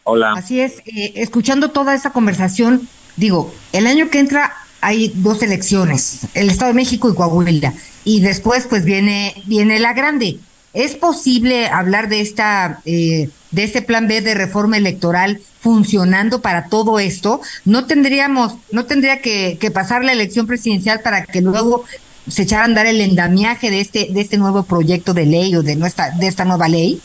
Hola. 0.04 0.34
Así 0.36 0.60
es, 0.60 0.80
eh, 0.88 1.14
escuchando 1.18 1.70
toda 1.70 1.94
esa 1.94 2.12
conversación, 2.12 2.88
digo, 3.16 3.54
el 3.74 3.86
año 3.86 4.10
que 4.10 4.20
entra 4.20 4.54
hay 4.81 5.11
dos 5.15 5.41
elecciones, 5.41 6.22
el 6.34 6.49
Estado 6.49 6.69
de 6.69 6.76
México 6.76 7.10
y 7.10 7.15
Coahuila, 7.15 7.73
y 8.03 8.22
después 8.22 8.65
pues 8.68 8.85
viene, 8.85 9.35
viene 9.45 9.80
la 9.80 9.93
grande. 9.93 10.39
¿Es 10.73 10.95
posible 10.95 11.68
hablar 11.68 12.10
de 12.10 12.22
esta 12.22 12.81
eh, 12.85 13.30
de 13.51 13.64
este 13.64 13.81
plan 13.81 14.07
B 14.07 14.22
de 14.22 14.35
reforma 14.35 14.77
electoral 14.77 15.41
funcionando 15.60 16.41
para 16.41 16.65
todo 16.65 16.99
esto? 16.99 17.41
No 17.65 17.85
tendríamos, 17.85 18.53
no 18.72 18.85
tendría 18.85 19.19
que, 19.22 19.57
pasar 19.73 20.03
la 20.03 20.11
elección 20.11 20.45
presidencial 20.45 21.01
para 21.01 21.26
que 21.26 21.41
luego 21.41 21.85
se 22.27 22.43
echara 22.43 22.61
a 22.61 22.65
andar 22.65 22.85
el 22.85 23.01
endamiaje 23.01 23.72
de 23.72 23.81
este 23.81 24.10
de 24.11 24.22
este 24.22 24.38
nuevo 24.38 24.64
proyecto 24.64 25.15
de 25.15 25.26
ley 25.26 25.56
o 25.56 25.64
de 25.64 25.76
nuestra 25.76 26.11
de 26.11 26.27
esta 26.27 26.45
nueva 26.45 26.68
ley. 26.68 27.01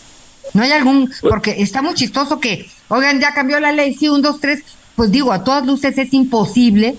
No 0.53 0.63
hay 0.63 0.73
algún 0.73 1.11
porque 1.23 1.57
está 1.63 1.81
muy 1.81 1.95
chistoso 1.95 2.41
que 2.41 2.69
oigan 2.89 3.19
ya 3.19 3.33
cambió 3.33 3.59
la 3.61 3.73
ley 3.73 3.95
sí 3.95 4.09
un 4.11 4.21
dos 4.21 4.41
tres 4.41 4.63
pues 4.95 5.11
digo 5.11 5.33
a 5.33 5.43
todas 5.43 5.67
luces 5.67 5.97
es 5.97 6.13
imposible 6.13 6.97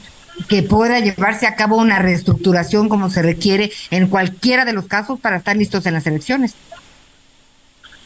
que 0.48 0.64
pueda 0.64 0.99
llevarse 0.99 1.48
a 1.48 1.56
cabo 1.56 1.78
una 1.78 1.99
reestructuración 1.99 2.90
como 2.90 3.10
se 3.10 3.22
requiere 3.22 3.72
en 3.91 4.07
cualquiera 4.07 4.66
de 4.66 4.74
los 4.74 4.88
casos 4.88 5.20
para 5.20 5.38
estar 5.38 5.56
listos 5.56 5.86
en 5.86 5.94
las 5.94 6.07
elecciones. 6.07 6.56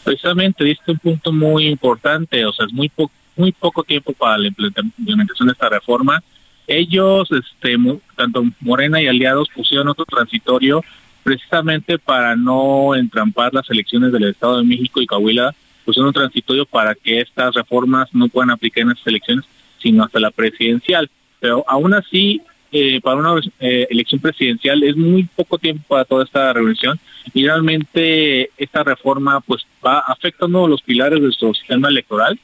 Precisamente 0.03 0.63
diste 0.63 0.91
un 0.91 0.99
punto 0.99 1.31
muy 1.31 1.67
importante, 1.67 2.45
o 2.45 2.53
sea, 2.53 2.65
es 2.65 2.73
muy 2.73 2.91
muy 3.35 3.51
poco 3.53 3.83
tiempo 3.83 4.11
para 4.13 4.37
la 4.37 4.47
implementación 4.47 5.47
de 5.47 5.53
esta 5.53 5.69
reforma. 5.69 6.21
Ellos, 6.67 7.29
este, 7.31 7.77
tanto 8.15 8.43
Morena 8.59 9.01
y 9.01 9.07
aliados, 9.07 9.47
pusieron 9.55 9.87
otro 9.87 10.05
transitorio 10.05 10.83
precisamente 11.23 11.97
para 11.99 12.35
no 12.35 12.95
entrampar 12.95 13.53
las 13.53 13.69
elecciones 13.69 14.11
del 14.11 14.25
Estado 14.25 14.57
de 14.57 14.65
México 14.65 15.01
y 15.01 15.05
Coahuila, 15.05 15.53
pusieron 15.85 16.07
un 16.07 16.13
transitorio 16.13 16.65
para 16.65 16.95
que 16.95 17.21
estas 17.21 17.53
reformas 17.55 18.09
no 18.13 18.27
puedan 18.27 18.51
aplicar 18.51 18.83
en 18.83 18.91
estas 18.91 19.07
elecciones, 19.07 19.45
sino 19.81 20.03
hasta 20.03 20.19
la 20.19 20.31
presidencial. 20.31 21.09
Pero 21.39 21.63
aún 21.67 21.93
así, 21.93 22.41
eh, 22.71 22.99
para 23.01 23.17
una 23.17 23.41
eh, 23.59 23.87
elección 23.89 24.21
presidencial 24.21 24.83
es 24.83 24.95
muy 24.95 25.23
poco 25.23 25.57
tiempo 25.57 25.83
para 25.87 26.05
toda 26.05 26.23
esta 26.23 26.53
revolución 26.53 26.99
y 27.33 27.43
realmente 27.43 28.51
esta 28.57 28.83
reforma 28.83 29.41
pues 29.41 29.65
va 29.85 29.99
afectando 29.99 30.67
los 30.67 30.81
pilares 30.81 31.19
de 31.19 31.25
nuestro 31.25 31.53
sistema 31.53 31.87
electoral, 31.87 32.39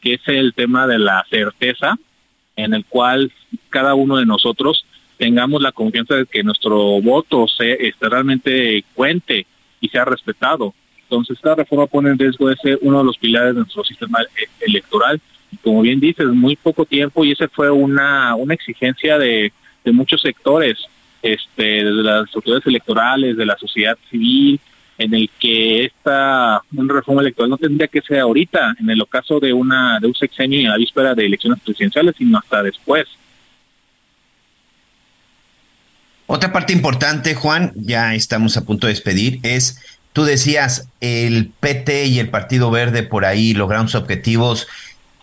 que 0.00 0.14
es 0.14 0.20
el 0.26 0.52
tema 0.54 0.86
de 0.86 0.98
la 0.98 1.24
certeza, 1.30 1.96
en 2.56 2.74
el 2.74 2.84
cual 2.86 3.32
cada 3.68 3.94
uno 3.94 4.16
de 4.16 4.26
nosotros 4.26 4.84
tengamos 5.16 5.60
la 5.60 5.72
confianza 5.72 6.14
de 6.14 6.26
que 6.26 6.42
nuestro 6.42 7.00
voto 7.00 7.46
se, 7.48 7.86
este, 7.86 8.08
realmente 8.08 8.84
cuente 8.94 9.46
y 9.80 9.88
sea 9.88 10.04
respetado. 10.04 10.74
Entonces 11.02 11.36
esta 11.36 11.54
reforma 11.54 11.86
pone 11.86 12.10
en 12.10 12.18
riesgo 12.18 12.50
ese 12.50 12.78
uno 12.80 12.98
de 12.98 13.04
los 13.04 13.18
pilares 13.18 13.54
de 13.54 13.60
nuestro 13.60 13.84
sistema 13.84 14.22
eh, 14.22 14.46
electoral. 14.60 15.20
Como 15.62 15.82
bien 15.82 16.00
dices, 16.00 16.26
muy 16.26 16.56
poco 16.56 16.84
tiempo 16.84 17.24
y 17.24 17.32
esa 17.32 17.48
fue 17.48 17.70
una, 17.70 18.34
una 18.34 18.54
exigencia 18.54 19.18
de, 19.18 19.52
de 19.84 19.92
muchos 19.92 20.20
sectores, 20.20 20.78
este, 21.22 21.62
desde 21.62 22.02
las 22.02 22.34
autoridades 22.34 22.66
electorales, 22.66 23.36
de 23.36 23.46
la 23.46 23.56
sociedad 23.56 23.96
civil, 24.10 24.60
en 24.98 25.14
el 25.14 25.30
que 25.38 25.84
esta 25.84 26.60
una 26.74 26.92
reforma 26.92 27.22
electoral 27.22 27.50
no 27.50 27.56
tendría 27.56 27.86
que 27.86 28.02
ser 28.02 28.18
ahorita, 28.18 28.74
en 28.80 28.90
el 28.90 29.00
ocaso 29.00 29.38
de 29.40 29.52
una 29.52 29.98
de 30.00 30.08
un 30.08 30.14
sexenio 30.14 30.60
y 30.60 30.66
a 30.66 30.70
la 30.70 30.76
víspera 30.76 31.14
de 31.14 31.26
elecciones 31.26 31.60
presidenciales, 31.60 32.14
sino 32.18 32.38
hasta 32.38 32.62
después. 32.62 33.06
Otra 36.26 36.52
parte 36.52 36.74
importante, 36.74 37.34
Juan, 37.34 37.72
ya 37.74 38.14
estamos 38.14 38.56
a 38.58 38.66
punto 38.66 38.86
de 38.86 38.92
despedir, 38.92 39.38
es, 39.44 39.80
tú 40.12 40.24
decías, 40.24 40.88
el 41.00 41.52
PT 41.60 42.06
y 42.06 42.18
el 42.18 42.28
Partido 42.28 42.70
Verde 42.70 43.02
por 43.02 43.24
ahí 43.24 43.54
lograron 43.54 43.88
sus 43.88 44.02
objetivos. 44.02 44.66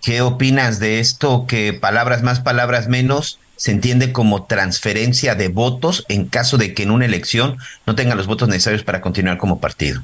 ¿Qué 0.06 0.22
opinas 0.22 0.80
de 0.80 1.00
esto? 1.00 1.46
Que 1.48 1.74
palabras 1.74 2.22
más, 2.22 2.40
palabras 2.40 2.88
menos, 2.88 3.40
se 3.56 3.72
entiende 3.72 4.14
como 4.14 4.46
transferencia 4.46 5.34
de 5.34 5.48
votos 5.48 6.06
en 6.10 6.28
caso 6.28 6.60
de 6.60 6.76
que 6.76 6.84
en 6.84 6.92
una 6.92 7.06
elección 7.06 7.58
no 7.88 7.96
tengan 7.96 8.16
los 8.16 8.28
votos 8.28 8.48
necesarios 8.48 8.84
para 8.84 9.02
continuar 9.02 9.40
como 9.40 9.60
partido. 9.60 10.04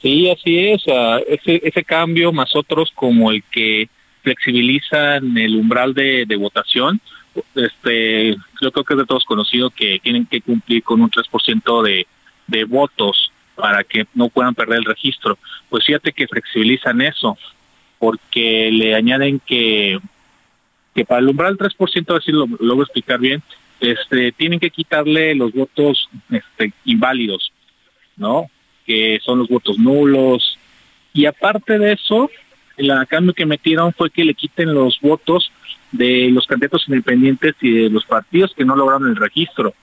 Sí, 0.00 0.30
así 0.30 0.68
es. 0.68 0.84
ese, 1.26 1.60
ese 1.64 1.82
cambio 1.82 2.30
más 2.30 2.54
otros 2.54 2.92
como 2.94 3.32
el 3.32 3.42
que 3.50 3.88
flexibilizan 4.22 5.36
el 5.36 5.56
umbral 5.56 5.92
de, 5.92 6.36
votación, 6.38 7.00
este, 7.56 8.36
yo 8.62 8.70
creo 8.70 8.84
que 8.84 8.94
es 8.94 8.98
de 8.98 9.06
todos 9.06 9.24
conocido 9.24 9.70
que 9.70 9.98
tienen 10.00 10.24
que 10.24 10.40
cumplir 10.40 10.84
con 10.84 11.00
un 11.00 11.10
3% 11.10 11.82
de, 11.82 12.06
de 12.46 12.62
votos 12.62 13.32
para 13.56 13.82
que 13.82 14.06
no 14.14 14.28
puedan 14.28 14.54
perder 14.54 14.78
el 14.78 14.84
registro. 14.84 15.36
Pues 15.68 15.84
fíjate 15.84 16.12
que 16.12 16.28
flexibilizan 16.28 17.00
eso, 17.00 17.36
porque 17.98 18.70
le 18.72 18.94
añaden 18.94 19.40
que 19.40 19.98
que 20.94 21.04
para 21.04 21.20
el 21.20 21.28
umbral 21.28 21.56
3%, 21.56 22.18
así 22.18 22.32
lo, 22.32 22.46
lo 22.58 22.74
voy 22.74 22.82
a 22.82 22.84
explicar 22.84 23.20
bien, 23.20 23.40
este, 23.80 24.32
tienen 24.32 24.58
que 24.58 24.70
quitarle 24.70 25.34
los 25.36 25.52
votos 25.52 26.08
este, 26.30 26.72
inválidos, 26.84 27.52
¿no? 28.16 28.50
Que 28.84 29.20
son 29.22 29.38
los 29.38 29.48
votos 29.48 29.78
nulos. 29.78 30.58
Y 31.12 31.26
aparte 31.26 31.78
de 31.78 31.92
eso, 31.92 32.30
el 32.76 32.92
cambio 33.06 33.32
que 33.32 33.46
metieron 33.46 33.92
fue 33.92 34.10
que 34.10 34.24
le 34.24 34.34
quiten 34.34 34.74
los 34.74 34.98
votos 35.00 35.52
de 35.92 36.30
los 36.32 36.46
candidatos 36.46 36.84
independientes 36.88 37.54
y 37.60 37.70
de 37.70 37.90
los 37.90 38.04
partidos 38.04 38.52
que 38.54 38.64
no 38.64 38.76
lograron 38.76 39.08
el 39.08 39.16
registro. 39.16 39.74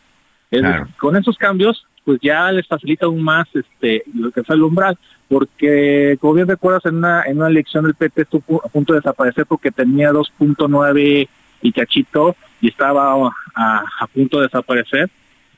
con 0.98 1.16
esos 1.16 1.38
cambios, 1.38 1.86
pues 2.06 2.20
ya 2.22 2.52
les 2.52 2.68
facilita 2.68 3.08
aún 3.08 3.22
más 3.22 3.48
este 3.54 4.04
lo 4.14 4.32
que 4.32 4.42
es 4.42 4.50
el 4.50 4.62
umbral 4.62 4.98
porque 5.28 6.18
como 6.22 6.36
bien 6.36 6.48
recuerdas 6.48 6.86
en 6.86 6.98
una 6.98 7.24
en 7.24 7.38
una 7.38 7.48
elección 7.48 7.86
el 7.86 7.96
PT 7.96 8.22
estuvo 8.22 8.64
a 8.64 8.70
punto 8.70 8.94
de 8.94 9.00
desaparecer 9.00 9.46
porque 9.48 9.72
tenía 9.72 10.12
2.9 10.12 11.28
y 11.62 11.72
cachito 11.72 12.36
y 12.62 12.70
estaba 12.70 13.32
a, 13.56 14.08
punto 14.14 14.38
de 14.38 14.44
desaparecer 14.44 15.10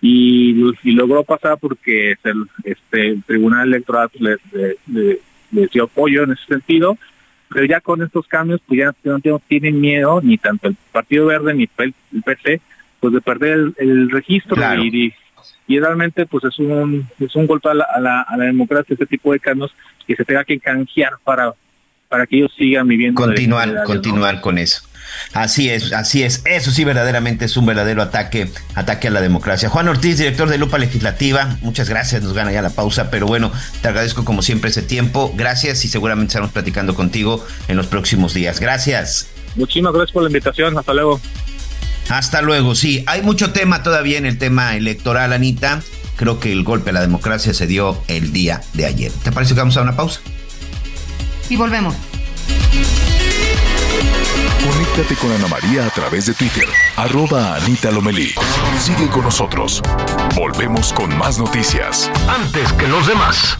y, 0.02 0.53
logró 0.94 1.24
pasar 1.24 1.57
porque 1.60 2.15
el, 2.24 2.45
este 2.64 3.10
el 3.10 3.24
tribunal 3.24 3.68
electoral 3.68 4.10
pues, 4.10 4.40
le, 4.88 5.19
dio 5.52 5.84
apoyo 5.84 6.24
en 6.24 6.32
ese 6.32 6.45
sentido 6.45 6.98
pero 7.49 7.65
ya 7.65 7.82
con 7.82 8.02
estos 8.02 8.26
cambios 8.28 8.61
pues 8.65 8.80
ya 8.80 8.94
no, 9.03 9.40
tienen 9.48 9.82
miedo 9.82 10.22
ni 10.22 10.38
tanto 10.38 10.69
el 10.69 10.78
Partido 10.94 11.26
Verde 11.26 11.53
ni 11.53 11.69
el, 11.78 11.94
PT 12.24 12.61
pues 13.02 13.14
de 13.14 13.22
perder 13.22 13.74
el, 13.78 14.10
registro 14.10 14.56
y 14.78 15.14
y 15.68 15.80
realmente 15.80 16.26
pues 16.26 16.43
es 16.45 16.57
un 16.59 17.07
es 17.19 17.35
un 17.35 17.47
golpe 17.47 17.69
a 17.69 17.73
la, 17.73 17.84
a 17.84 17.99
la, 17.99 18.22
a 18.22 18.38
la 18.38 18.45
democracia 18.45 18.93
este 18.93 19.05
tipo 19.05 19.31
de 19.34 19.39
cambios 19.39 19.73
que 20.05 20.15
se 20.15 20.26
tenga 20.26 20.43
que 20.43 20.59
canjear 20.59 21.14
para 21.23 21.53
para 22.07 22.26
que 22.26 22.38
ellos 22.38 22.51
sigan 22.57 22.88
viviendo 22.88 23.22
continuar 23.22 23.84
continuar 23.84 24.41
con 24.41 24.57
eso 24.57 24.88
Así 25.34 25.69
es, 25.69 25.93
así 25.93 26.23
es. 26.23 26.43
Eso 26.45 26.72
sí 26.72 26.84
verdaderamente 26.84 27.45
es 27.45 27.57
un 27.57 27.65
verdadero 27.65 28.01
ataque, 28.01 28.49
ataque 28.76 29.07
a 29.07 29.11
la 29.11 29.22
democracia. 29.22 29.69
Juan 29.69 29.88
Ortiz, 29.88 30.18
director 30.18 30.49
de 30.49 30.57
Lupa 30.57 30.77
Legislativa, 30.77 31.57
muchas 31.61 31.89
gracias, 31.89 32.23
nos 32.23 32.34
gana 32.34 32.51
ya 32.51 32.61
la 32.61 32.69
pausa, 32.69 33.09
pero 33.09 33.26
bueno, 33.26 33.51
te 33.81 33.88
agradezco 33.88 34.26
como 34.26 34.41
siempre 34.41 34.69
ese 34.69 34.81
tiempo. 34.81 35.34
Gracias 35.35 35.84
y 35.85 35.88
seguramente 35.88 36.31
estaremos 36.31 36.53
platicando 36.53 36.95
contigo 36.95 37.45
en 37.68 37.77
los 37.77 37.88
próximos 37.88 38.34
días. 38.34 38.59
Gracias. 38.59 39.30
Muchísimas 39.55 39.93
gracias 39.93 40.11
por 40.11 40.23
la 40.23 40.30
invitación, 40.30 40.77
hasta 40.77 40.93
luego. 40.93 41.19
Hasta 42.10 42.42
luego, 42.42 42.76
sí. 42.76 43.04
Hay 43.08 43.22
mucho 43.22 43.52
tema 43.52 43.84
todavía 43.84 44.18
en 44.18 44.26
el 44.26 44.38
tema 44.38 44.76
electoral, 44.76 45.34
Anita. 45.34 45.82
Creo 46.16 46.40
que 46.40 46.52
el 46.52 46.64
golpe 46.64 46.90
a 46.90 46.94
la 46.94 47.02
democracia 47.02 47.54
se 47.54 47.68
dio 47.68 48.02
el 48.08 48.34
día 48.34 48.62
de 48.74 48.86
ayer. 48.86 49.12
¿Te 49.24 49.32
parece 49.32 49.54
que 49.54 49.60
vamos 49.60 49.78
a 49.78 49.82
una 49.82 49.96
pausa? 49.96 50.22
Y 51.50 51.56
volvemos. 51.56 51.96
Conéctate 54.64 55.16
con 55.16 55.32
Ana 55.32 55.48
María 55.48 55.86
a 55.86 55.90
través 55.90 56.26
de 56.26 56.34
Twitter, 56.34 56.66
arroba 56.98 57.56
Anita 57.56 57.92
Lomelí. 57.92 58.34
Sigue 58.82 59.08
con 59.08 59.24
nosotros. 59.24 59.82
Volvemos 60.36 60.92
con 60.94 61.16
más 61.18 61.38
noticias. 61.38 62.12
Antes 62.28 62.74
que 62.74 62.88
los 62.88 63.08
demás. 63.08 63.60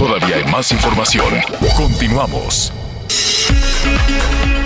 Todavía 0.00 0.36
hay 0.36 0.44
más 0.50 0.72
información. 0.72 1.26
Continuamos. 1.76 2.72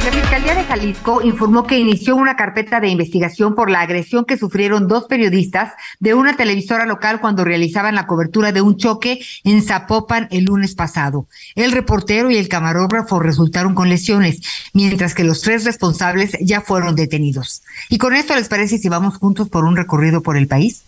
La 0.04 0.12
Fiscalía 0.12 0.54
de 0.54 0.62
Jalisco 0.62 1.22
informó 1.22 1.66
que 1.66 1.76
inició 1.76 2.14
una 2.14 2.36
carpeta 2.36 2.78
de 2.78 2.86
investigación 2.86 3.56
por 3.56 3.68
la 3.68 3.80
agresión 3.80 4.26
que 4.26 4.36
sufrieron 4.36 4.86
dos 4.86 5.06
periodistas 5.06 5.72
de 5.98 6.14
una 6.14 6.36
televisora 6.36 6.86
local 6.86 7.20
cuando 7.20 7.44
realizaban 7.44 7.96
la 7.96 8.06
cobertura 8.06 8.52
de 8.52 8.60
un 8.60 8.76
choque 8.76 9.26
en 9.42 9.60
Zapopan 9.64 10.28
el 10.30 10.44
lunes 10.44 10.76
pasado. 10.76 11.26
El 11.56 11.72
reportero 11.72 12.30
y 12.30 12.36
el 12.36 12.48
camarógrafo 12.48 13.18
resultaron 13.18 13.74
con 13.74 13.88
lesiones, 13.88 14.40
mientras 14.72 15.16
que 15.16 15.24
los 15.24 15.40
tres 15.40 15.64
responsables 15.64 16.38
ya 16.42 16.60
fueron 16.60 16.94
detenidos. 16.94 17.64
Y 17.88 17.98
con 17.98 18.14
esto 18.14 18.36
les 18.36 18.48
parece 18.48 18.78
si 18.78 18.88
vamos 18.88 19.16
juntos 19.16 19.48
por 19.48 19.64
un 19.64 19.74
recorrido 19.74 20.22
por 20.22 20.36
el 20.36 20.46
país. 20.46 20.84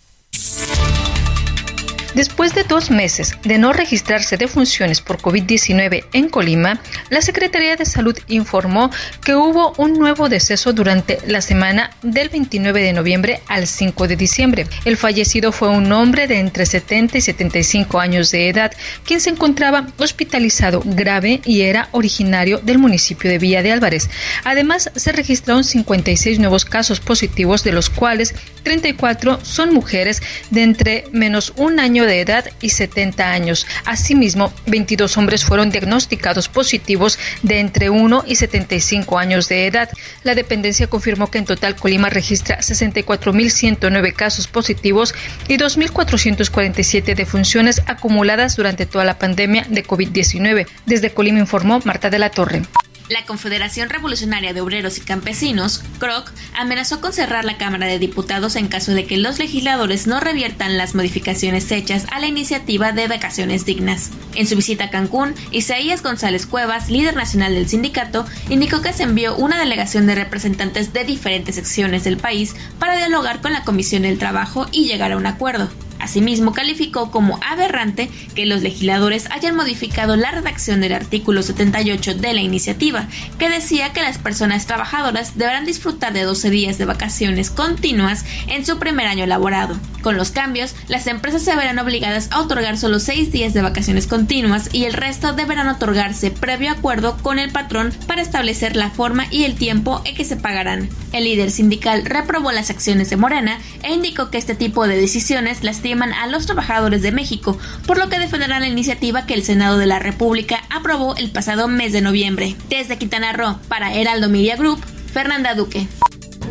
Después 2.15 2.55
de 2.55 2.63
dos 2.63 2.89
meses 2.89 3.37
de 3.43 3.57
no 3.57 3.73
registrarse 3.73 4.37
de 4.37 4.47
funciones 4.47 5.01
por 5.01 5.19
COVID-19 5.19 6.05
en 6.13 6.29
Colima, 6.29 6.81
la 7.09 7.21
Secretaría 7.21 7.75
de 7.75 7.85
Salud 7.85 8.17
informó 8.27 8.89
que 9.23 9.35
hubo 9.35 9.73
un 9.77 9.93
nuevo 9.93 10.29
deceso 10.29 10.73
durante 10.73 11.19
la 11.27 11.41
semana 11.41 11.91
del 12.01 12.29
29 12.29 12.81
de 12.81 12.93
noviembre 12.93 13.41
al 13.47 13.67
5 13.67 14.07
de 14.07 14.15
diciembre. 14.15 14.67
El 14.85 14.97
fallecido 14.97 15.51
fue 15.51 15.69
un 15.69 15.91
hombre 15.91 16.27
de 16.27 16.39
entre 16.39 16.65
70 16.65 17.17
y 17.17 17.21
75 17.21 17.99
años 17.99 18.31
de 18.31 18.49
edad, 18.49 18.71
quien 19.05 19.21
se 19.21 19.29
encontraba 19.29 19.87
hospitalizado 19.97 20.81
grave 20.85 21.41
y 21.45 21.61
era 21.61 21.89
originario 21.91 22.59
del 22.59 22.79
municipio 22.79 23.29
de 23.29 23.37
Villa 23.37 23.61
de 23.61 23.71
Álvarez. 23.71 24.09
Además, 24.43 24.91
se 24.95 25.11
registraron 25.11 25.63
56 25.63 26.39
nuevos 26.39 26.65
casos 26.65 26.99
positivos, 26.99 27.63
de 27.63 27.73
los 27.73 27.89
cuales 27.89 28.33
34 28.63 29.39
son 29.43 29.73
mujeres 29.73 30.21
de 30.49 30.63
entre 30.63 31.03
menos 31.11 31.53
un 31.55 31.79
año 31.79 31.96
de 32.05 32.21
edad 32.21 32.45
y 32.61 32.69
70 32.69 33.31
años. 33.31 33.65
Asimismo, 33.85 34.53
22 34.67 35.17
hombres 35.17 35.43
fueron 35.43 35.69
diagnosticados 35.69 36.49
positivos 36.49 37.17
de 37.43 37.59
entre 37.59 37.89
1 37.89 38.23
y 38.27 38.35
75 38.35 39.17
años 39.17 39.49
de 39.49 39.67
edad. 39.67 39.89
La 40.23 40.35
dependencia 40.35 40.87
confirmó 40.87 41.31
que 41.31 41.37
en 41.37 41.45
total 41.45 41.75
Colima 41.75 42.09
registra 42.09 42.59
64.109 42.59 44.13
casos 44.13 44.47
positivos 44.47 45.15
y 45.47 45.57
2.447 45.57 47.15
defunciones 47.15 47.81
acumuladas 47.87 48.55
durante 48.55 48.85
toda 48.85 49.05
la 49.05 49.17
pandemia 49.17 49.65
de 49.69 49.85
COVID-19. 49.85 50.67
Desde 50.85 51.11
Colima 51.11 51.39
informó 51.39 51.79
Marta 51.83 52.09
de 52.09 52.19
la 52.19 52.29
Torre. 52.29 52.61
La 53.09 53.25
Confederación 53.25 53.89
Revolucionaria 53.89 54.53
de 54.53 54.59
Obreros 54.59 54.97
y 54.97 55.01
Campesinos, 55.01 55.81
CROC, 55.97 56.29
amenazó 56.53 56.99
con 56.99 57.13
cerrar 57.13 57.45
la 57.45 57.57
Cámara 57.57 57.87
de 57.87 57.99
Diputados 57.99 58.57
en 58.57 58.67
caso 58.67 58.91
de 58.91 59.05
que 59.05 59.15
los 59.15 59.39
legisladores 59.39 60.07
no 60.07 60.19
reviertan 60.19 60.77
las 60.77 60.93
modificaciones 60.93 61.71
hechas 61.71 62.05
a 62.11 62.19
la 62.19 62.27
iniciativa 62.27 62.91
de 62.91 63.07
vacaciones 63.07 63.65
dignas. 63.65 64.11
En 64.35 64.45
su 64.45 64.57
visita 64.57 64.85
a 64.85 64.89
Cancún, 64.89 65.35
Isaías 65.51 66.03
González 66.03 66.45
Cuevas, 66.45 66.89
líder 66.89 67.15
nacional 67.15 67.53
del 67.53 67.69
sindicato, 67.69 68.25
indicó 68.49 68.81
que 68.81 68.91
se 68.91 69.03
envió 69.03 69.37
una 69.37 69.57
delegación 69.57 70.05
de 70.05 70.15
representantes 70.15 70.91
de 70.91 71.05
diferentes 71.05 71.55
secciones 71.55 72.03
del 72.03 72.17
país 72.17 72.55
para 72.77 72.97
dialogar 72.97 73.41
con 73.41 73.53
la 73.53 73.63
Comisión 73.63 74.01
del 74.01 74.19
Trabajo 74.19 74.67
y 74.73 74.85
llegar 74.85 75.13
a 75.13 75.17
un 75.17 75.27
acuerdo. 75.27 75.69
Asimismo, 75.99 76.53
calificó 76.53 77.11
como 77.11 77.39
aberrante 77.45 78.09
que 78.35 78.45
los 78.45 78.61
legisladores 78.61 79.29
hayan 79.31 79.55
modificado 79.55 80.15
la 80.15 80.31
redacción 80.31 80.81
del 80.81 80.93
artículo 80.93 81.43
78 81.43 82.15
de 82.15 82.33
la 82.33 82.41
iniciativa, 82.41 83.07
que 83.37 83.49
decía 83.49 83.93
que 83.93 84.01
las 84.01 84.17
personas 84.17 84.65
trabajadoras 84.65 85.37
deberán 85.37 85.65
disfrutar 85.65 86.13
de 86.13 86.23
12 86.23 86.49
días 86.49 86.77
de 86.77 86.85
vacaciones 86.85 87.49
continuas 87.49 88.25
en 88.47 88.65
su 88.65 88.79
primer 88.79 89.07
año 89.07 89.25
laborado. 89.25 89.77
Con 90.01 90.15
los 90.15 90.31
cambios, 90.31 90.75
las 90.87 91.07
empresas 91.07 91.41
se 91.41 91.55
verán 91.55 91.79
obligadas 91.79 92.29
a 92.31 92.39
otorgar 92.39 92.77
solo 92.77 92.99
6 92.99 93.31
días 93.31 93.53
de 93.53 93.61
vacaciones 93.61 94.07
continuas 94.07 94.69
y 94.71 94.85
el 94.85 94.93
resto 94.93 95.33
deberán 95.33 95.67
otorgarse 95.67 96.31
previo 96.31 96.71
acuerdo 96.71 97.17
con 97.17 97.39
el 97.39 97.51
patrón 97.51 97.93
para 98.07 98.21
establecer 98.21 98.75
la 98.75 98.89
forma 98.89 99.25
y 99.31 99.43
el 99.43 99.55
tiempo 99.55 100.01
en 100.05 100.15
que 100.15 100.25
se 100.25 100.37
pagarán. 100.37 100.89
El 101.11 101.23
líder 101.23 101.51
sindical 101.51 102.05
reprobó 102.05 102.51
las 102.51 102.69
acciones 102.69 103.09
de 103.09 103.17
Morena 103.17 103.59
e 103.83 103.93
indicó 103.93 104.29
que 104.29 104.37
este 104.37 104.55
tipo 104.55 104.87
de 104.87 104.99
decisiones 104.99 105.63
las 105.63 105.81
a 105.93 106.27
los 106.27 106.45
trabajadores 106.45 107.01
de 107.01 107.11
México, 107.11 107.57
por 107.85 107.97
lo 107.97 108.09
que 108.09 108.19
defenderán 108.19 108.61
la 108.61 108.67
iniciativa 108.67 109.25
que 109.25 109.33
el 109.33 109.43
Senado 109.43 109.77
de 109.77 109.85
la 109.85 109.99
República 109.99 110.63
aprobó 110.69 111.15
el 111.15 111.31
pasado 111.31 111.67
mes 111.67 111.93
de 111.93 112.01
noviembre. 112.01 112.55
Desde 112.69 112.97
Quintana 112.97 113.31
Roo, 113.31 113.57
para 113.69 113.93
Heraldo 113.93 114.29
Media 114.29 114.57
Group, 114.57 114.83
Fernanda 115.13 115.55
Duque. 115.55 115.87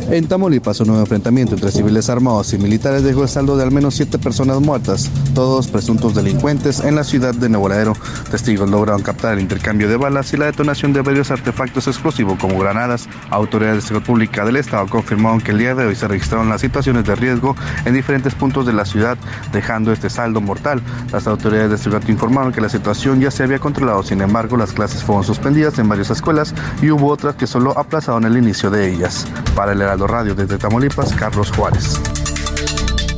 En 0.09 0.29
Tamaulipas, 0.29 0.79
un 0.81 0.87
nuevo 0.87 1.03
enfrentamiento 1.03 1.55
entre 1.55 1.73
civiles 1.73 2.09
armados 2.09 2.53
y 2.55 2.59
militares 2.59 3.03
dejó 3.03 3.25
el 3.25 3.29
saldo 3.29 3.57
de 3.57 3.65
al 3.65 3.73
menos 3.73 3.95
siete 3.95 4.19
personas 4.19 4.61
muertas, 4.61 5.11
todos 5.35 5.67
presuntos 5.67 6.15
delincuentes, 6.15 6.81
en 6.81 6.95
la 6.95 7.03
ciudad 7.03 7.35
de 7.35 7.49
Nuevo 7.49 7.69
Laredo. 7.69 7.93
Testigos 8.31 8.71
lograron 8.71 9.03
captar 9.03 9.35
el 9.35 9.41
intercambio 9.41 9.89
de 9.89 9.97
balas 9.97 10.33
y 10.33 10.37
la 10.37 10.47
detonación 10.47 10.93
de 10.93 11.03
varios 11.03 11.33
artefactos 11.33 11.89
explosivos 11.89 12.39
como 12.39 12.59
granadas. 12.59 13.09
Autoridades 13.31 13.77
de 13.77 13.89
seguridad 13.89 14.07
pública 14.07 14.45
del 14.45 14.57
Estado 14.57 14.87
confirmaron 14.87 15.41
que 15.41 15.51
el 15.51 15.59
día 15.59 15.75
de 15.75 15.87
hoy 15.87 15.97
se 15.97 16.07
registraron 16.07 16.49
las 16.49 16.61
situaciones 16.61 17.05
de 17.05 17.17
riesgo 17.17 17.57
en 17.85 17.95
diferentes 17.95 18.35
puntos 18.35 18.65
de 18.65 18.73
la 18.73 18.85
ciudad, 18.85 19.19
dejando 19.53 19.93
este 19.93 20.09
saldo 20.09 20.41
mortal. 20.41 20.81
Las 21.13 21.27
autoridades 21.27 21.71
de 21.73 21.79
seguridad 21.79 22.09
informaron 22.09 22.53
que 22.53 22.61
la 22.61 22.69
situación 22.69 23.21
ya 23.21 23.33
se 23.33 23.43
había 23.43 23.59
controlado, 23.59 24.05
sin 24.05 24.21
embargo, 24.21 24.57
las 24.57 24.73
clases 24.73 25.03
fueron 25.03 25.25
suspendidas 25.25 25.79
en 25.81 25.89
varias 25.89 26.11
escuelas 26.11 26.55
y 26.81 26.91
hubo 26.91 27.09
otras 27.09 27.35
que 27.35 27.49
solo 27.49 27.77
aplazaron 27.77 28.25
el 28.25 28.37
inicio 28.37 28.71
de 28.71 28.89
ellas. 28.89 29.27
Para 29.57 29.75
Radio 29.95 30.35
desde 30.35 30.59
Tamaulipas, 30.59 31.13
Carlos 31.15 31.53
Juárez. 31.53 32.01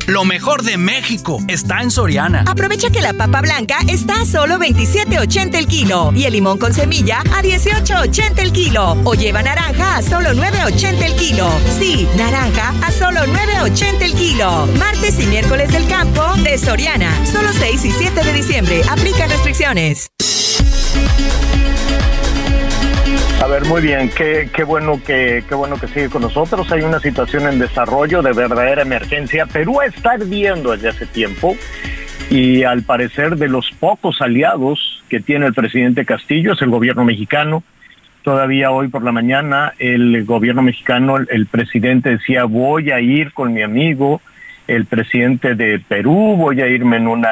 Lo 0.07 0.24
mejor 0.24 0.62
de 0.62 0.77
México 0.77 1.39
está 1.49 1.81
en 1.81 1.90
Soriana. 1.90 2.45
Aprovecha 2.47 2.90
que 2.90 3.01
la 3.01 3.12
papa 3.12 3.40
blanca 3.40 3.78
está 3.89 4.23
a 4.23 4.27
solo 4.27 4.59
27.80 4.59 5.55
el 5.55 5.66
kilo 5.66 6.12
y 6.15 6.24
el 6.24 6.32
limón 6.32 6.59
con 6.59 6.74
semilla 6.74 7.20
a 7.20 7.43
18.80 7.43 8.39
el 8.39 8.53
kilo. 8.53 8.97
O 9.05 9.15
lleva 9.15 9.43
naranja 9.43 9.97
a 9.97 10.03
solo 10.03 10.31
9.80 10.31 11.03
el 11.03 11.15
kilo. 11.15 11.49
Sí, 11.78 12.09
naranja 12.16 12.74
a 12.82 12.93
solo 12.93 13.20
9.80 13.20 14.03
el 14.03 14.15
kilo. 14.15 14.66
Martes 14.78 15.19
y 15.20 15.27
miércoles 15.27 15.73
del 15.73 15.86
campo 15.89 16.23
de 16.43 16.59
Soriana. 16.59 17.11
Solo 17.27 17.49
6 17.53 17.85
y 17.85 17.90
7 17.90 18.24
de 18.24 18.32
diciembre. 18.32 18.82
Aplica 18.90 19.27
restricciones. 19.27 20.11
A 23.40 23.47
ver, 23.47 23.65
muy 23.66 23.81
bien, 23.81 24.10
qué, 24.10 24.51
qué 24.52 24.65
bueno 24.65 25.01
que 25.05 25.44
qué 25.48 25.55
bueno 25.55 25.77
que 25.78 25.86
sigue 25.86 26.10
con 26.10 26.23
nosotros. 26.23 26.70
Hay 26.73 26.82
una 26.82 26.98
situación 26.98 27.47
en 27.47 27.60
desarrollo 27.60 28.20
de 28.20 28.32
verdadera 28.32 28.82
emergencia. 28.82 29.47
Perú 29.47 29.81
está 29.81 30.12
ardiendo 30.12 30.73
desde 30.73 30.89
hace 30.89 31.06
tiempo 31.06 31.56
y 32.31 32.65
al 32.65 32.82
parecer 32.82 33.36
de 33.36 33.48
los 33.48 33.70
pocos 33.78 34.20
aliados 34.20 35.05
que 35.09 35.20
tiene 35.20 35.47
el 35.47 35.55
presidente 35.55 36.05
Castillo 36.05 36.55
es 36.55 36.62
el 36.62 36.70
gobierno 36.70 37.05
mexicano. 37.05 37.62
Todavía 38.23 38.73
hoy 38.73 38.89
por 38.89 39.05
la 39.05 39.12
mañana 39.12 39.73
el 39.78 40.24
gobierno 40.24 40.62
mexicano, 40.62 41.16
el 41.16 41.47
presidente 41.47 42.10
decía 42.10 42.44
voy 42.44 42.90
a 42.90 43.01
ir 43.01 43.32
con 43.32 43.55
mi 43.55 43.62
amigo, 43.62 44.20
el 44.66 44.85
presidente 44.85 45.55
de 45.55 45.78
Perú, 45.78 46.35
voy 46.36 46.60
a 46.60 46.66
irme 46.66 46.97
en 46.97 47.06
una 47.06 47.31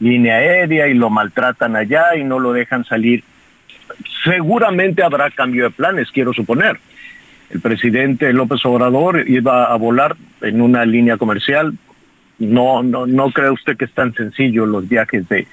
línea 0.00 0.36
aérea 0.36 0.86
y 0.86 0.94
lo 0.94 1.08
maltratan 1.08 1.76
allá 1.76 2.14
y 2.14 2.24
no 2.24 2.38
lo 2.38 2.52
dejan 2.52 2.84
salir 2.84 3.24
seguramente 4.24 5.02
habrá 5.02 5.30
cambio 5.30 5.64
de 5.64 5.70
planes, 5.70 6.10
quiero 6.10 6.32
suponer. 6.32 6.78
El 7.50 7.60
presidente 7.60 8.32
López 8.32 8.64
Obrador 8.64 9.28
iba 9.28 9.66
a 9.66 9.76
volar 9.76 10.16
en 10.40 10.60
una 10.60 10.84
línea 10.84 11.16
comercial. 11.16 11.74
No, 12.38 12.82
no, 12.82 13.06
no 13.06 13.30
cree 13.30 13.50
usted 13.50 13.76
que 13.76 13.84
es 13.84 13.92
tan 13.92 14.12
sencillo 14.14 14.66
los 14.66 14.88
viajes 14.88 15.28
de, 15.28 15.46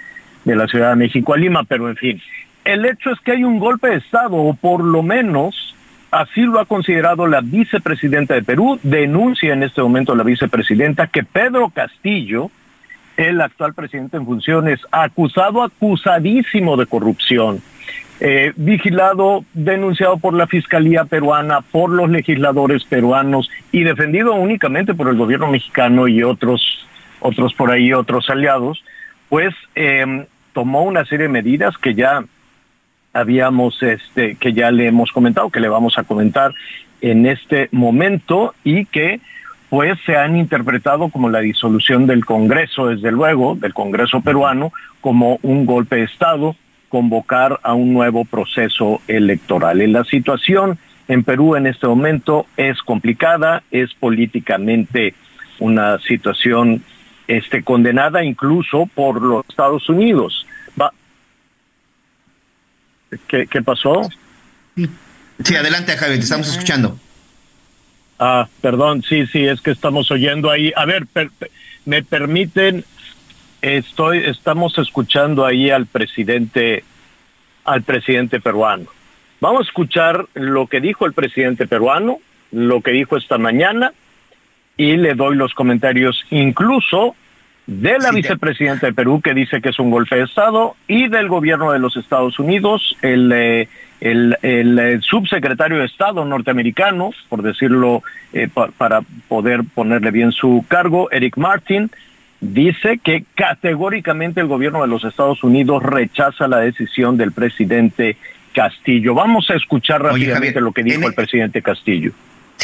de 0.43 0.55
la 0.55 0.67
Ciudad 0.67 0.89
de 0.89 0.95
México 0.95 1.33
a 1.33 1.37
Lima, 1.37 1.63
pero 1.63 1.89
en 1.89 1.95
fin. 1.95 2.21
El 2.65 2.85
hecho 2.85 3.11
es 3.11 3.19
que 3.19 3.33
hay 3.33 3.43
un 3.43 3.59
golpe 3.59 3.89
de 3.89 3.97
Estado, 3.97 4.35
o 4.35 4.53
por 4.53 4.83
lo 4.83 5.03
menos 5.03 5.75
así 6.11 6.41
lo 6.41 6.59
ha 6.59 6.65
considerado 6.65 7.27
la 7.27 7.41
vicepresidenta 7.41 8.33
de 8.33 8.43
Perú. 8.43 8.79
Denuncia 8.83 9.53
en 9.53 9.63
este 9.63 9.81
momento 9.81 10.15
la 10.15 10.23
vicepresidenta 10.23 11.07
que 11.07 11.23
Pedro 11.23 11.69
Castillo, 11.69 12.49
el 13.17 13.41
actual 13.41 13.73
presidente 13.73 14.17
en 14.17 14.25
funciones, 14.25 14.79
acusado, 14.91 15.61
acusadísimo 15.63 16.77
de 16.77 16.85
corrupción, 16.85 17.61
eh, 18.25 18.53
vigilado, 18.55 19.43
denunciado 19.53 20.15
por 20.15 20.33
la 20.33 20.47
Fiscalía 20.47 21.03
peruana, 21.03 21.59
por 21.59 21.89
los 21.89 22.09
legisladores 22.09 22.85
peruanos 22.85 23.49
y 23.73 23.83
defendido 23.83 24.33
únicamente 24.33 24.93
por 24.93 25.09
el 25.09 25.17
gobierno 25.17 25.47
mexicano 25.47 26.07
y 26.07 26.23
otros, 26.23 26.87
otros 27.19 27.53
por 27.53 27.69
ahí, 27.69 27.91
otros 27.91 28.29
aliados, 28.29 28.81
pues 29.27 29.53
em, 29.75 30.23
tomó 30.53 30.83
una 30.83 31.03
serie 31.03 31.27
de 31.27 31.33
medidas 31.33 31.77
que 31.77 31.95
ya 31.95 32.23
habíamos, 33.11 33.83
este, 33.83 34.35
que 34.35 34.53
ya 34.53 34.71
le 34.71 34.87
hemos 34.87 35.11
comentado, 35.11 35.49
que 35.49 35.59
le 35.59 35.67
vamos 35.67 35.97
a 35.97 36.03
comentar 36.03 36.53
en 37.01 37.25
este 37.25 37.67
momento 37.73 38.55
y 38.63 38.85
que 38.85 39.19
pues 39.67 39.99
se 40.05 40.15
han 40.15 40.37
interpretado 40.37 41.09
como 41.09 41.29
la 41.29 41.39
disolución 41.39 42.07
del 42.07 42.23
Congreso, 42.23 42.87
desde 42.87 43.11
luego, 43.11 43.55
del 43.55 43.73
Congreso 43.73 44.21
peruano, 44.21 44.71
como 45.01 45.39
un 45.41 45.65
golpe 45.65 45.97
de 45.97 46.03
Estado, 46.03 46.55
convocar 46.93 47.59
a 47.63 47.73
un 47.73 47.91
nuevo 47.91 48.23
proceso 48.23 49.01
electoral. 49.07 49.91
la 49.91 50.03
situación 50.03 50.77
en 51.07 51.23
Perú 51.23 51.55
en 51.55 51.65
este 51.65 51.87
momento 51.87 52.45
es 52.55 52.83
complicada, 52.83 53.63
es 53.71 53.91
políticamente 53.95 55.15
una 55.57 55.97
situación 55.97 56.83
este, 57.27 57.63
condenada 57.63 58.23
incluso 58.23 58.87
por 58.93 59.23
los 59.23 59.43
Estados 59.49 59.89
Unidos. 59.89 60.45
¿Qué, 63.27 63.61
pasó? 63.63 64.07
Sí, 64.75 65.55
adelante 65.55 65.97
Javier, 65.97 66.19
te 66.19 66.23
estamos 66.25 66.47
escuchando. 66.47 66.99
Ah, 68.19 68.47
perdón, 68.61 69.01
sí, 69.01 69.25
sí, 69.25 69.45
es 69.45 69.61
que 69.61 69.71
estamos 69.71 70.11
oyendo 70.11 70.51
ahí. 70.51 70.71
A 70.75 70.85
ver, 70.85 71.07
me 71.85 72.03
permiten 72.03 72.85
Estoy, 73.63 74.17
estamos 74.17 74.77
escuchando 74.77 75.45
ahí 75.45 75.69
al 75.69 75.85
presidente, 75.85 76.83
al 77.63 77.81
presidente 77.81 78.41
peruano. 78.41 78.87
Vamos 79.39 79.61
a 79.61 79.63
escuchar 79.63 80.25
lo 80.33 80.67
que 80.67 80.81
dijo 80.81 81.05
el 81.05 81.13
presidente 81.13 81.65
peruano, 81.65 82.17
lo 82.51 82.81
que 82.81 82.91
dijo 82.91 83.15
esta 83.15 83.37
mañana, 83.37 83.93
y 84.75 84.97
le 84.97 85.13
doy 85.13 85.37
los 85.37 85.53
comentarios 85.53 86.25
incluso 86.29 87.15
de 87.65 87.99
la 87.99 88.11
vicepresidenta 88.11 88.87
de 88.87 88.93
Perú 88.93 89.21
que 89.21 89.33
dice 89.33 89.61
que 89.61 89.69
es 89.69 89.79
un 89.79 89.91
golpe 89.91 90.17
de 90.17 90.23
Estado 90.23 90.75
y 90.89 91.07
del 91.07 91.29
gobierno 91.29 91.71
de 91.71 91.79
los 91.79 91.95
Estados 91.95 92.37
Unidos, 92.39 92.97
el, 93.01 93.31
eh, 93.31 93.69
el, 94.01 94.37
eh, 94.41 94.99
subsecretario 95.01 95.77
de 95.77 95.85
Estado 95.85 96.25
norteamericano, 96.25 97.11
por 97.29 97.41
decirlo 97.41 98.03
eh, 98.33 98.49
para 98.77 98.99
poder 99.29 99.61
ponerle 99.73 100.11
bien 100.11 100.33
su 100.33 100.65
cargo, 100.67 101.09
Eric 101.11 101.37
Martin, 101.37 101.89
dice 102.43 102.99
que 103.01 103.23
categóricamente 103.35 104.41
el 104.41 104.47
gobierno 104.47 104.81
de 104.81 104.87
los 104.87 105.03
Estados 105.05 105.43
Unidos 105.43 105.81
rechaza 105.81 106.47
la 106.47 106.59
decisión 106.59 107.15
del 107.17 107.31
presidente 107.31 108.17
Castillo. 108.53 109.15
Vamos 109.15 109.49
a 109.49 109.55
escuchar 109.55 110.03
rápidamente 110.03 110.59
lo 110.59 110.73
que 110.73 110.83
dijo 110.83 111.07
el 111.07 111.13
presidente 111.13 111.61
Castillo. 111.61 112.11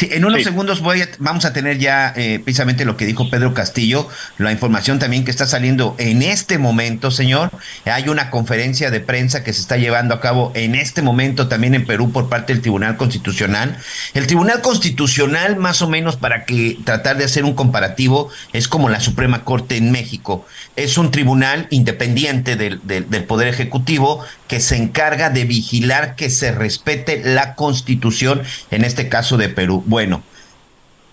Sí, 0.00 0.08
en 0.12 0.24
unos 0.24 0.44
segundos 0.44 0.80
voy 0.80 1.04
vamos 1.18 1.44
a 1.44 1.52
tener 1.52 1.76
ya 1.76 2.14
eh, 2.16 2.40
precisamente 2.42 2.86
lo 2.86 2.96
que 2.96 3.04
dijo 3.04 3.28
Pedro 3.28 3.52
Castillo, 3.52 4.08
la 4.38 4.50
información 4.50 4.98
también 4.98 5.26
que 5.26 5.30
está 5.30 5.44
saliendo 5.44 5.94
en 5.98 6.22
este 6.22 6.56
momento, 6.56 7.10
señor. 7.10 7.50
Hay 7.84 8.08
una 8.08 8.30
conferencia 8.30 8.90
de 8.90 9.00
prensa 9.00 9.44
que 9.44 9.52
se 9.52 9.60
está 9.60 9.76
llevando 9.76 10.14
a 10.14 10.20
cabo 10.22 10.52
en 10.54 10.74
este 10.74 11.02
momento 11.02 11.48
también 11.48 11.74
en 11.74 11.84
Perú 11.84 12.12
por 12.12 12.30
parte 12.30 12.54
del 12.54 12.62
Tribunal 12.62 12.96
Constitucional. 12.96 13.76
El 14.14 14.26
Tribunal 14.26 14.62
Constitucional, 14.62 15.56
más 15.56 15.82
o 15.82 15.88
menos 15.90 16.16
para 16.16 16.46
que 16.46 16.78
tratar 16.82 17.18
de 17.18 17.24
hacer 17.24 17.44
un 17.44 17.52
comparativo, 17.52 18.30
es 18.54 18.68
como 18.68 18.88
la 18.88 19.00
Suprema 19.00 19.44
Corte 19.44 19.76
en 19.76 19.92
México. 19.92 20.46
Es 20.76 20.96
un 20.96 21.10
tribunal 21.10 21.66
independiente 21.68 22.56
del, 22.56 22.80
del 22.86 23.24
Poder 23.24 23.48
Ejecutivo 23.48 24.24
que 24.48 24.60
se 24.60 24.76
encarga 24.76 25.28
de 25.28 25.44
vigilar 25.44 26.16
que 26.16 26.30
se 26.30 26.52
respete 26.52 27.20
la 27.22 27.54
Constitución, 27.54 28.42
en 28.70 28.84
este 28.84 29.10
caso 29.10 29.36
de 29.36 29.50
Perú. 29.50 29.84
Bueno, 29.90 30.22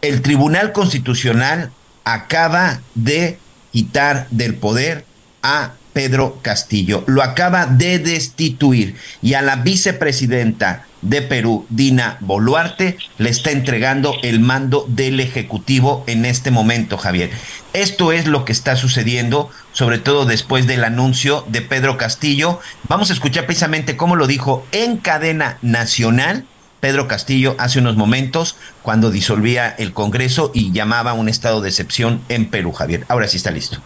el 0.03 0.21
Tribunal 0.21 0.71
Constitucional 0.71 1.71
acaba 2.03 2.81
de 2.93 3.39
quitar 3.71 4.27
del 4.29 4.53
poder 4.53 5.03
a 5.41 5.71
Pedro 5.93 6.37
Castillo. 6.43 7.03
Lo 7.07 7.23
acaba 7.23 7.65
de 7.65 7.97
destituir 7.97 8.95
y 9.23 9.33
a 9.33 9.41
la 9.41 9.55
vicepresidenta 9.55 10.85
de 11.01 11.23
Perú, 11.23 11.65
Dina 11.69 12.17
Boluarte, 12.19 12.99
le 13.17 13.31
está 13.31 13.49
entregando 13.49 14.13
el 14.21 14.41
mando 14.41 14.85
del 14.87 15.21
Ejecutivo 15.21 16.03
en 16.05 16.23
este 16.25 16.51
momento, 16.51 16.99
Javier. 16.99 17.31
Esto 17.73 18.11
es 18.11 18.27
lo 18.27 18.45
que 18.45 18.51
está 18.51 18.75
sucediendo, 18.75 19.49
sobre 19.73 19.97
todo 19.97 20.25
después 20.25 20.67
del 20.67 20.83
anuncio 20.83 21.43
de 21.47 21.63
Pedro 21.63 21.97
Castillo. 21.97 22.59
Vamos 22.87 23.09
a 23.09 23.13
escuchar 23.13 23.47
precisamente 23.47 23.97
cómo 23.97 24.15
lo 24.15 24.27
dijo 24.27 24.67
en 24.71 24.97
cadena 24.97 25.57
nacional 25.63 26.45
Pedro 26.79 27.07
Castillo 27.07 27.55
hace 27.57 27.79
unos 27.79 27.95
momentos 27.95 28.55
cuando 28.83 29.09
disolvía 29.09 29.69
el 29.77 29.93
Congreso 29.93 30.51
y 30.53 30.71
llamaba 30.71 31.11
a 31.11 31.13
un 31.15 31.29
estado 31.29 31.61
de 31.61 31.69
excepción 31.69 32.21
en 32.29 32.45
Perú, 32.45 32.71
Javier. 32.71 33.05
Ahora 33.07 33.27
sí 33.27 33.37
está 33.37 33.51
listo. 33.51 33.79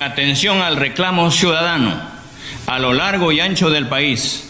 Atención 0.00 0.62
al 0.62 0.76
reclamo 0.76 1.30
ciudadano. 1.30 1.94
A 2.66 2.78
lo 2.78 2.92
largo 2.92 3.32
y 3.32 3.40
ancho 3.40 3.70
del 3.70 3.88
país, 3.88 4.48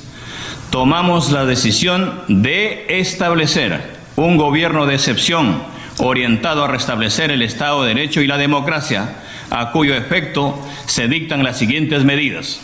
tomamos 0.71 1.31
la 1.31 1.45
decisión 1.45 2.23
de 2.29 2.87
establecer 2.89 3.81
un 4.17 4.37
gobierno 4.37 4.87
de 4.87 4.95
excepción 4.95 5.63
orientado 5.99 6.65
a 6.65 6.69
restablecer 6.69 7.31
el 7.31 7.43
Estado 7.43 7.83
de 7.83 7.95
Derecho 7.95 8.23
y 8.23 8.27
la 8.27 8.39
democracia, 8.39 9.17
a 9.51 9.71
cuyo 9.73 9.95
efecto 9.95 10.59
se 10.87 11.09
dictan 11.09 11.45
las 11.45 11.59
siguientes 11.59 12.05
medidas. 12.05 12.61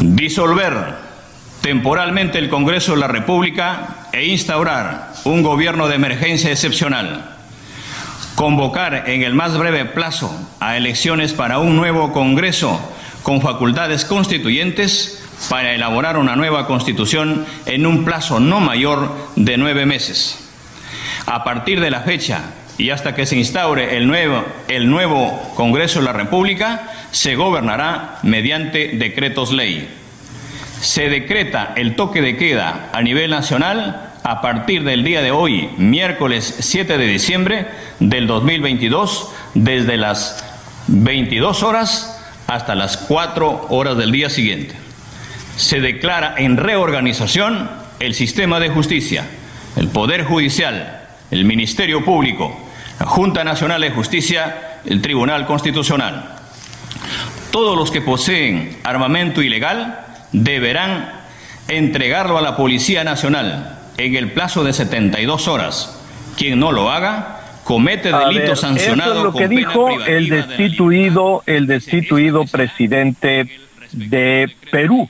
Disolver 0.00 1.03
temporalmente 1.64 2.38
el 2.38 2.50
Congreso 2.50 2.92
de 2.92 2.98
la 2.98 3.08
República 3.08 4.08
e 4.12 4.26
instaurar 4.26 5.14
un 5.24 5.42
gobierno 5.42 5.88
de 5.88 5.94
emergencia 5.94 6.50
excepcional. 6.50 7.36
Convocar 8.34 9.08
en 9.08 9.22
el 9.22 9.32
más 9.32 9.56
breve 9.56 9.86
plazo 9.86 10.30
a 10.60 10.76
elecciones 10.76 11.32
para 11.32 11.60
un 11.60 11.74
nuevo 11.74 12.12
Congreso 12.12 12.78
con 13.22 13.40
facultades 13.40 14.04
constituyentes 14.04 15.24
para 15.48 15.72
elaborar 15.72 16.18
una 16.18 16.36
nueva 16.36 16.66
constitución 16.66 17.46
en 17.64 17.86
un 17.86 18.04
plazo 18.04 18.40
no 18.40 18.60
mayor 18.60 19.16
de 19.34 19.56
nueve 19.56 19.86
meses. 19.86 20.46
A 21.24 21.44
partir 21.44 21.80
de 21.80 21.90
la 21.90 22.00
fecha 22.00 22.42
y 22.76 22.90
hasta 22.90 23.14
que 23.14 23.24
se 23.24 23.38
instaure 23.38 23.96
el 23.96 24.06
nuevo, 24.06 24.44
el 24.68 24.90
nuevo 24.90 25.54
Congreso 25.56 26.00
de 26.00 26.04
la 26.04 26.12
República, 26.12 26.92
se 27.10 27.36
gobernará 27.36 28.18
mediante 28.22 28.88
decretos 28.98 29.50
ley 29.50 30.03
se 30.80 31.08
decreta 31.08 31.72
el 31.76 31.96
toque 31.96 32.20
de 32.20 32.36
queda 32.36 32.90
a 32.92 33.02
nivel 33.02 33.30
nacional 33.30 34.12
a 34.22 34.40
partir 34.40 34.84
del 34.84 35.04
día 35.04 35.20
de 35.22 35.30
hoy, 35.30 35.68
miércoles 35.76 36.56
7 36.60 36.96
de 36.96 37.06
diciembre 37.06 37.66
del 38.00 38.26
2022, 38.26 39.30
desde 39.54 39.96
las 39.96 40.44
22 40.86 41.62
horas 41.62 42.22
hasta 42.46 42.74
las 42.74 42.96
4 42.96 43.66
horas 43.70 43.96
del 43.96 44.12
día 44.12 44.30
siguiente. 44.30 44.74
Se 45.56 45.80
declara 45.80 46.34
en 46.38 46.56
reorganización 46.56 47.70
el 48.00 48.14
sistema 48.14 48.60
de 48.60 48.70
justicia, 48.70 49.26
el 49.76 49.88
Poder 49.88 50.24
Judicial, 50.24 51.02
el 51.30 51.44
Ministerio 51.44 52.04
Público, 52.04 52.58
la 52.98 53.06
Junta 53.06 53.44
Nacional 53.44 53.80
de 53.80 53.90
Justicia, 53.90 54.80
el 54.84 55.00
Tribunal 55.02 55.46
Constitucional. 55.46 56.36
Todos 57.50 57.76
los 57.76 57.90
que 57.90 58.00
poseen 58.00 58.78
armamento 58.82 59.42
ilegal 59.42 60.00
deberán 60.34 61.12
entregarlo 61.68 62.36
a 62.36 62.42
la 62.42 62.56
Policía 62.56 63.04
Nacional 63.04 63.78
en 63.96 64.16
el 64.16 64.32
plazo 64.32 64.64
de 64.64 64.72
72 64.72 65.48
horas. 65.48 66.00
Quien 66.36 66.58
no 66.58 66.72
lo 66.72 66.90
haga 66.90 67.40
comete 67.62 68.12
delito 68.12 68.56
sancionado. 68.56 69.12
Eso 69.12 69.18
es 69.20 69.24
lo 69.24 69.32
que 69.32 69.48
dijo 69.48 69.88
el 70.06 70.28
destituido, 70.28 71.42
el 71.46 71.66
destituido 71.66 72.44
presidente 72.44 73.48
de 73.92 74.50
Perú. 74.70 75.08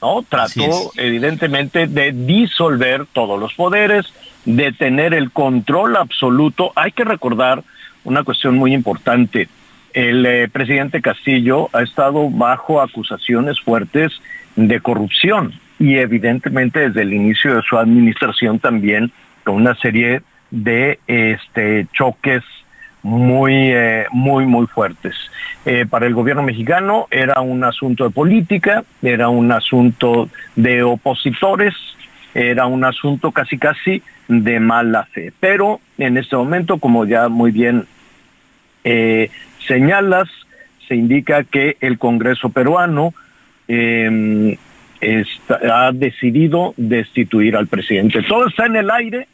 ¿no? 0.00 0.24
Trató 0.26 0.92
evidentemente 0.96 1.86
de 1.86 2.12
disolver 2.12 3.06
todos 3.12 3.38
los 3.38 3.52
poderes, 3.54 4.06
de 4.44 4.72
tener 4.72 5.12
el 5.12 5.32
control 5.32 5.96
absoluto. 5.96 6.72
Hay 6.76 6.92
que 6.92 7.04
recordar 7.04 7.62
una 8.04 8.22
cuestión 8.22 8.56
muy 8.56 8.72
importante. 8.72 9.48
El 9.92 10.24
eh, 10.24 10.48
presidente 10.48 11.02
Castillo 11.02 11.68
ha 11.72 11.82
estado 11.82 12.30
bajo 12.30 12.80
acusaciones 12.80 13.60
fuertes 13.60 14.12
de 14.56 14.80
corrupción 14.80 15.52
y 15.78 15.96
evidentemente 15.96 16.80
desde 16.80 17.02
el 17.02 17.12
inicio 17.12 17.56
de 17.56 17.62
su 17.62 17.78
administración 17.78 18.58
también 18.58 19.10
con 19.44 19.56
una 19.56 19.74
serie 19.76 20.22
de 20.50 20.98
este, 21.06 21.86
choques 21.92 22.42
muy, 23.02 23.54
eh, 23.54 24.06
muy, 24.12 24.44
muy 24.44 24.66
fuertes. 24.66 25.14
Eh, 25.64 25.86
para 25.88 26.06
el 26.06 26.14
gobierno 26.14 26.42
mexicano 26.42 27.06
era 27.10 27.40
un 27.40 27.64
asunto 27.64 28.04
de 28.04 28.10
política, 28.10 28.84
era 29.02 29.28
un 29.28 29.50
asunto 29.52 30.28
de 30.56 30.82
opositores, 30.82 31.74
era 32.34 32.66
un 32.66 32.84
asunto 32.84 33.32
casi, 33.32 33.58
casi 33.58 34.02
de 34.28 34.60
mala 34.60 35.04
fe. 35.06 35.32
Pero 35.40 35.80
en 35.98 36.16
este 36.16 36.36
momento, 36.36 36.78
como 36.78 37.04
ya 37.04 37.28
muy 37.28 37.50
bien 37.52 37.86
eh, 38.84 39.30
señalas, 39.66 40.28
se 40.88 40.96
indica 40.96 41.44
que 41.44 41.76
el 41.80 41.98
Congreso 41.98 42.50
peruano 42.50 43.14
eh, 43.72 44.58
ha 45.70 45.92
decidido 45.92 46.74
destituir 46.76 47.56
al 47.56 47.68
presidente. 47.68 48.22
Todo 48.22 48.48
está 48.48 48.66
en 48.66 48.76
el 48.76 48.90
aire. 48.90 49.28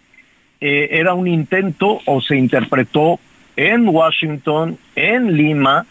Eh, 0.61 0.89
era 0.93 1.15
un 1.15 1.27
intento 1.27 2.01
o 2.05 2.21
se 2.21 2.37
interpretó 2.37 3.19
en 3.57 3.89
Washington, 3.89 4.79
en 4.95 5.37
Lima, 5.37 5.87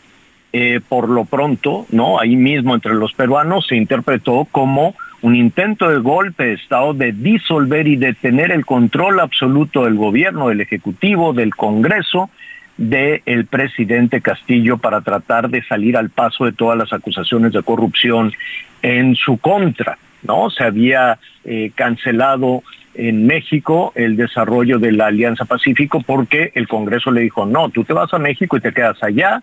eh, 0.53 0.80
por 0.88 1.09
lo 1.09 1.26
pronto, 1.26 1.85
¿no? 1.89 2.19
Ahí 2.19 2.35
mismo 2.35 2.76
entre 2.76 2.93
los 2.93 3.13
peruanos 3.13 3.67
se 3.67 3.76
interpretó 3.76 4.47
como 4.51 4.95
un 5.22 5.35
intento 5.35 5.89
de 5.89 5.97
golpe 5.97 6.45
de 6.45 6.53
Estado 6.53 6.93
de 6.93 7.11
disolver 7.11 7.88
y 7.88 7.95
de 7.95 8.13
tener 8.13 8.51
el 8.51 8.65
control 8.65 9.19
absoluto 9.19 9.85
del 9.85 9.95
gobierno, 9.95 10.49
del 10.49 10.61
Ejecutivo, 10.61 11.34
del 11.34 11.55
Congreso, 11.55 12.30
del 12.77 13.45
presidente 13.45 14.22
Castillo 14.22 14.77
para 14.77 15.02
tratar 15.02 15.49
de 15.49 15.64
salir 15.64 15.95
al 15.95 16.10
paso 16.10 16.45
de 16.45 16.52
todas 16.52 16.77
las 16.77 16.91
acusaciones 16.91 17.53
de 17.53 17.64
corrupción 17.64 18.34
en 18.81 19.15
su 19.15 19.38
contra. 19.38 19.97
¿no? 20.23 20.49
Se 20.49 20.64
había 20.64 21.19
eh, 21.45 21.72
cancelado 21.76 22.64
en 22.93 23.27
México 23.27 23.91
el 23.95 24.15
desarrollo 24.15 24.80
de 24.80 24.91
la 24.91 25.07
Alianza 25.07 25.45
Pacífico 25.45 26.02
porque 26.02 26.52
el 26.56 26.68
Congreso 26.68 27.11
le 27.11 27.22
dijo, 27.22 27.45
no, 27.45 27.69
tú 27.69 27.84
te 27.84 27.93
vas 27.93 28.14
a 28.14 28.19
México 28.19 28.57
y 28.57 28.61
te 28.61 28.73
quedas 28.73 29.02
allá 29.03 29.41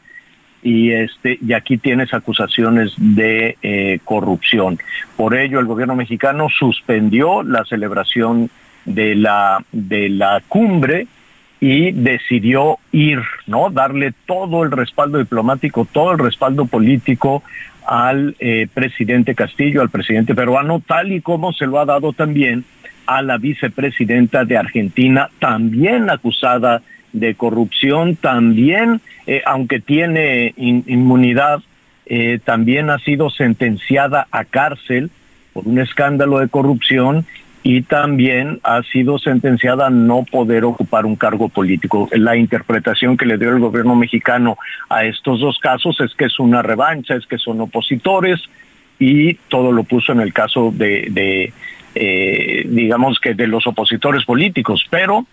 y, 0.62 0.92
este, 0.92 1.38
y 1.44 1.52
aquí 1.54 1.76
tienes 1.76 2.14
acusaciones 2.14 2.92
de 2.96 3.56
eh, 3.62 3.98
corrupción. 4.04 4.78
Por 5.16 5.36
ello, 5.36 5.58
el 5.58 5.66
gobierno 5.66 5.96
mexicano 5.96 6.48
suspendió 6.48 7.42
la 7.42 7.64
celebración 7.64 8.48
de 8.84 9.14
la, 9.14 9.64
de 9.72 10.08
la 10.08 10.42
cumbre 10.48 11.06
y 11.62 11.92
decidió 11.92 12.80
ir, 12.90 13.20
¿no? 13.46 13.70
Darle 13.70 14.12
todo 14.26 14.64
el 14.64 14.72
respaldo 14.72 15.18
diplomático, 15.18 15.86
todo 15.92 16.10
el 16.10 16.18
respaldo 16.18 16.66
político 16.66 17.44
al 17.86 18.34
eh, 18.40 18.66
presidente 18.74 19.36
Castillo, 19.36 19.80
al 19.80 19.88
presidente 19.88 20.34
peruano, 20.34 20.82
tal 20.84 21.12
y 21.12 21.20
como 21.20 21.52
se 21.52 21.68
lo 21.68 21.78
ha 21.78 21.84
dado 21.84 22.12
también 22.12 22.64
a 23.06 23.22
la 23.22 23.38
vicepresidenta 23.38 24.44
de 24.44 24.56
Argentina, 24.56 25.30
también 25.38 26.10
acusada 26.10 26.82
de 27.12 27.36
corrupción, 27.36 28.16
también, 28.16 29.00
eh, 29.28 29.42
aunque 29.46 29.78
tiene 29.78 30.54
inmunidad, 30.56 31.60
eh, 32.06 32.40
también 32.44 32.90
ha 32.90 32.98
sido 32.98 33.30
sentenciada 33.30 34.26
a 34.32 34.44
cárcel 34.44 35.12
por 35.52 35.68
un 35.68 35.78
escándalo 35.78 36.40
de 36.40 36.48
corrupción 36.48 37.24
y 37.62 37.82
también 37.82 38.60
ha 38.64 38.82
sido 38.82 39.18
sentenciada 39.18 39.86
a 39.86 39.90
no 39.90 40.24
poder 40.24 40.64
ocupar 40.64 41.06
un 41.06 41.16
cargo 41.16 41.48
político. 41.48 42.08
La 42.12 42.36
interpretación 42.36 43.16
que 43.16 43.26
le 43.26 43.38
dio 43.38 43.50
el 43.50 43.60
gobierno 43.60 43.94
mexicano 43.94 44.58
a 44.88 45.04
estos 45.04 45.40
dos 45.40 45.58
casos 45.58 46.00
es 46.00 46.14
que 46.14 46.24
es 46.24 46.38
una 46.40 46.62
revancha, 46.62 47.14
es 47.14 47.26
que 47.26 47.38
son 47.38 47.60
opositores 47.60 48.40
y 48.98 49.34
todo 49.48 49.70
lo 49.70 49.84
puso 49.84 50.12
en 50.12 50.20
el 50.20 50.32
caso 50.32 50.72
de, 50.74 51.52
eh, 51.94 52.62
digamos 52.66 53.20
que 53.20 53.34
de 53.34 53.46
los 53.46 53.66
opositores 53.66 54.24
políticos, 54.24 54.84
pero 54.90 55.26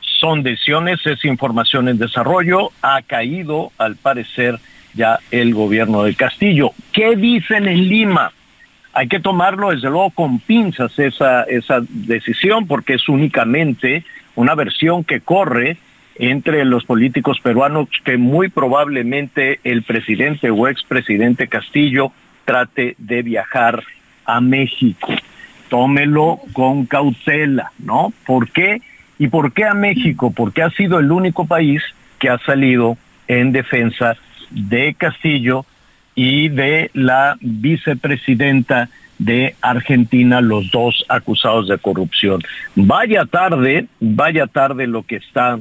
son 0.00 0.42
decisiones, 0.42 1.06
es 1.06 1.24
información 1.24 1.88
en 1.88 1.98
desarrollo, 1.98 2.70
ha 2.82 3.02
caído 3.02 3.70
al 3.78 3.96
parecer 3.96 4.58
ya 4.94 5.20
el 5.30 5.54
gobierno 5.54 6.02
de 6.02 6.14
Castillo. 6.14 6.72
¿Qué 6.92 7.14
dicen 7.16 7.68
en 7.68 7.88
Lima? 7.88 8.32
Hay 8.96 9.08
que 9.08 9.20
tomarlo 9.20 9.72
desde 9.72 9.90
luego 9.90 10.08
con 10.08 10.38
pinzas 10.38 10.98
esa, 10.98 11.42
esa 11.42 11.82
decisión 11.86 12.66
porque 12.66 12.94
es 12.94 13.10
únicamente 13.10 14.04
una 14.36 14.54
versión 14.54 15.04
que 15.04 15.20
corre 15.20 15.76
entre 16.14 16.64
los 16.64 16.86
políticos 16.86 17.38
peruanos 17.42 17.90
que 18.06 18.16
muy 18.16 18.48
probablemente 18.48 19.60
el 19.64 19.82
presidente 19.82 20.50
o 20.50 20.66
expresidente 20.66 21.46
Castillo 21.46 22.10
trate 22.46 22.94
de 22.96 23.20
viajar 23.20 23.84
a 24.24 24.40
México. 24.40 25.12
Tómelo 25.68 26.40
con 26.54 26.86
cautela, 26.86 27.72
¿no? 27.78 28.14
¿Por 28.24 28.48
qué? 28.48 28.80
¿Y 29.18 29.28
por 29.28 29.52
qué 29.52 29.66
a 29.66 29.74
México? 29.74 30.32
Porque 30.34 30.62
ha 30.62 30.70
sido 30.70 30.98
el 31.00 31.12
único 31.12 31.46
país 31.46 31.82
que 32.18 32.30
ha 32.30 32.38
salido 32.38 32.96
en 33.28 33.52
defensa 33.52 34.16
de 34.50 34.94
Castillo 34.94 35.66
y 36.16 36.48
de 36.48 36.90
la 36.94 37.36
vicepresidenta 37.40 38.88
de 39.18 39.54
Argentina, 39.60 40.40
los 40.40 40.70
dos 40.72 41.04
acusados 41.08 41.68
de 41.68 41.78
corrupción. 41.78 42.42
Vaya 42.74 43.24
tarde, 43.24 43.86
vaya 44.00 44.46
tarde 44.46 44.86
lo 44.86 45.04
que 45.04 45.16
está 45.16 45.58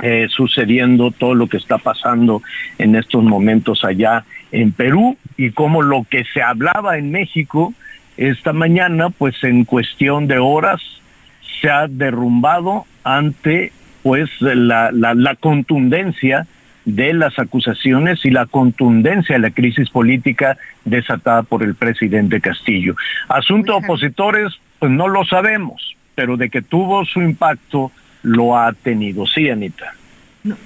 eh, 0.00 0.26
sucediendo, 0.30 1.10
todo 1.10 1.34
lo 1.34 1.46
que 1.46 1.56
está 1.56 1.78
pasando 1.78 2.42
en 2.78 2.96
estos 2.96 3.22
momentos 3.24 3.84
allá 3.84 4.24
en 4.52 4.72
Perú 4.72 5.16
y 5.36 5.50
como 5.50 5.82
lo 5.82 6.04
que 6.08 6.24
se 6.24 6.42
hablaba 6.42 6.98
en 6.98 7.10
México 7.10 7.72
esta 8.16 8.52
mañana, 8.52 9.10
pues 9.10 9.42
en 9.44 9.64
cuestión 9.64 10.26
de 10.26 10.38
horas 10.38 10.80
se 11.60 11.70
ha 11.70 11.86
derrumbado 11.86 12.84
ante 13.04 13.72
pues 14.02 14.30
la, 14.40 14.90
la, 14.92 15.14
la 15.14 15.34
contundencia 15.36 16.46
de 16.90 17.12
las 17.12 17.38
acusaciones 17.38 18.24
y 18.24 18.30
la 18.30 18.46
contundencia 18.46 19.36
de 19.36 19.40
la 19.40 19.50
crisis 19.50 19.90
política 19.90 20.56
desatada 20.84 21.42
por 21.42 21.62
el 21.62 21.74
presidente 21.74 22.40
Castillo. 22.40 22.94
Asunto 23.28 23.76
opositores, 23.76 24.52
pues 24.78 24.90
no 24.90 25.08
lo 25.08 25.24
sabemos, 25.24 25.96
pero 26.14 26.36
de 26.36 26.50
que 26.50 26.62
tuvo 26.62 27.04
su 27.04 27.20
impacto, 27.20 27.92
lo 28.22 28.56
ha 28.56 28.72
tenido. 28.72 29.26
Sí, 29.26 29.48
Anita. 29.48 29.94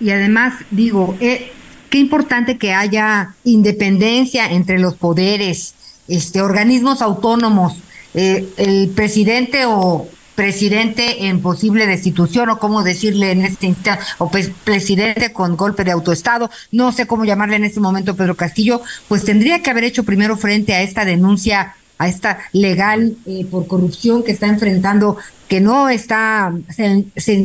Y 0.00 0.10
además, 0.10 0.54
digo, 0.70 1.16
eh, 1.20 1.52
qué 1.90 1.98
importante 1.98 2.58
que 2.58 2.72
haya 2.72 3.34
independencia 3.44 4.46
entre 4.50 4.78
los 4.78 4.94
poderes, 4.94 6.02
este, 6.08 6.42
organismos 6.42 7.02
autónomos. 7.02 7.82
Eh, 8.14 8.46
el 8.58 8.90
presidente 8.94 9.64
o 9.66 10.08
presidente 10.34 11.26
en 11.26 11.40
posible 11.40 11.86
destitución 11.86 12.48
o 12.50 12.58
cómo 12.58 12.82
decirle 12.82 13.30
en 13.30 13.44
este 13.44 13.66
instante, 13.66 14.04
o 14.18 14.30
pues, 14.30 14.50
presidente 14.64 15.32
con 15.32 15.56
golpe 15.56 15.84
de 15.84 15.92
autoestado, 15.92 16.50
no 16.72 16.92
sé 16.92 17.06
cómo 17.06 17.24
llamarle 17.24 17.56
en 17.56 17.64
este 17.64 17.80
momento 17.80 18.16
Pedro 18.16 18.36
Castillo, 18.36 18.82
pues 19.08 19.24
tendría 19.24 19.62
que 19.62 19.70
haber 19.70 19.84
hecho 19.84 20.04
primero 20.04 20.36
frente 20.36 20.74
a 20.74 20.82
esta 20.82 21.04
denuncia, 21.04 21.76
a 21.98 22.08
esta 22.08 22.38
legal 22.52 23.16
eh, 23.26 23.46
por 23.50 23.66
corrupción 23.66 24.24
que 24.24 24.32
está 24.32 24.46
enfrentando, 24.46 25.16
que 25.48 25.60
no 25.60 25.88
está, 25.88 26.52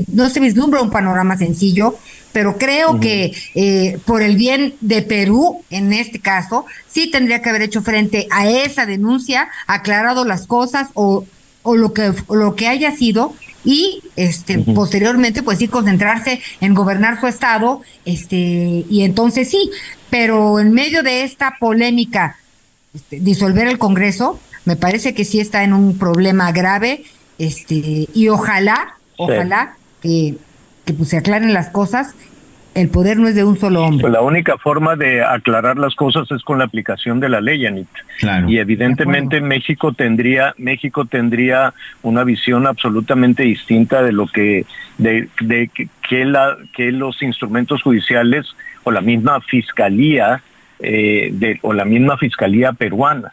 no 0.07 0.29
se 0.29 0.39
vislumbra 0.39 0.81
un 0.81 0.89
panorama 0.89 1.37
sencillo, 1.37 1.95
pero 2.31 2.57
creo 2.57 2.99
que 2.99 3.33
eh, 3.55 3.99
por 4.05 4.21
el 4.21 4.35
bien 4.35 4.75
de 4.81 5.01
Perú, 5.01 5.63
en 5.69 5.93
este 5.93 6.19
caso, 6.19 6.65
sí 6.87 7.09
tendría 7.09 7.41
que 7.41 7.49
haber 7.49 7.63
hecho 7.63 7.81
frente 7.81 8.27
a 8.31 8.47
esa 8.49 8.85
denuncia, 8.85 9.49
aclarado 9.67 10.25
las 10.25 10.47
cosas 10.47 10.89
o 10.93 11.25
o 11.69 11.77
lo 11.77 11.93
que 11.93 12.11
lo 12.29 12.55
que 12.55 12.67
haya 12.67 12.91
sido 12.91 13.33
y 13.63 14.01
este 14.15 14.57
posteriormente 14.57 15.43
pues 15.43 15.59
sí 15.59 15.67
concentrarse 15.67 16.41
en 16.61 16.73
gobernar 16.73 17.19
su 17.19 17.27
estado 17.27 17.81
este 18.05 18.85
y 18.89 19.03
entonces 19.03 19.49
sí 19.49 19.69
pero 20.09 20.59
en 20.59 20.71
medio 20.71 21.03
de 21.03 21.23
esta 21.23 21.57
polémica 21.59 22.37
este, 22.93 23.19
disolver 23.19 23.67
el 23.67 23.77
Congreso 23.77 24.39
me 24.65 24.75
parece 24.75 25.13
que 25.13 25.25
sí 25.25 25.39
está 25.39 25.63
en 25.63 25.73
un 25.73 25.97
problema 25.97 26.51
grave 26.51 27.03
este 27.37 28.07
y 28.13 28.27
ojalá 28.29 28.95
ojalá 29.17 29.75
que 30.01 30.35
que 30.85 30.93
pues 30.93 31.09
se 31.09 31.17
aclaren 31.17 31.53
las 31.53 31.69
cosas 31.69 32.15
el 32.75 32.89
poder 32.89 33.17
no 33.17 33.27
es 33.27 33.35
de 33.35 33.43
un 33.43 33.57
solo 33.57 33.83
hombre. 33.83 34.01
Pues 34.01 34.13
la 34.13 34.21
única 34.21 34.57
forma 34.57 34.95
de 34.95 35.23
aclarar 35.23 35.77
las 35.77 35.95
cosas 35.95 36.29
es 36.31 36.43
con 36.43 36.59
la 36.59 36.65
aplicación 36.65 37.19
de 37.19 37.29
la 37.29 37.41
ley, 37.41 37.65
Anita. 37.65 37.99
Y 38.47 38.57
evidentemente 38.57 39.41
México 39.41 39.93
tendría 39.93 40.53
México 40.57 41.05
tendría 41.05 41.73
una 42.03 42.23
visión 42.23 42.67
absolutamente 42.67 43.43
distinta 43.43 44.03
de 44.03 44.11
lo 44.11 44.27
que 44.27 44.65
de, 44.97 45.29
de 45.41 45.69
que 46.07 46.25
la 46.25 46.57
que 46.75 46.91
los 46.91 47.21
instrumentos 47.21 47.81
judiciales 47.81 48.45
o 48.83 48.91
la 48.91 49.01
misma 49.01 49.41
fiscalía 49.41 50.41
eh, 50.79 51.29
de, 51.33 51.59
o 51.61 51.73
la 51.73 51.85
misma 51.85 52.17
fiscalía 52.17 52.73
peruana 52.73 53.31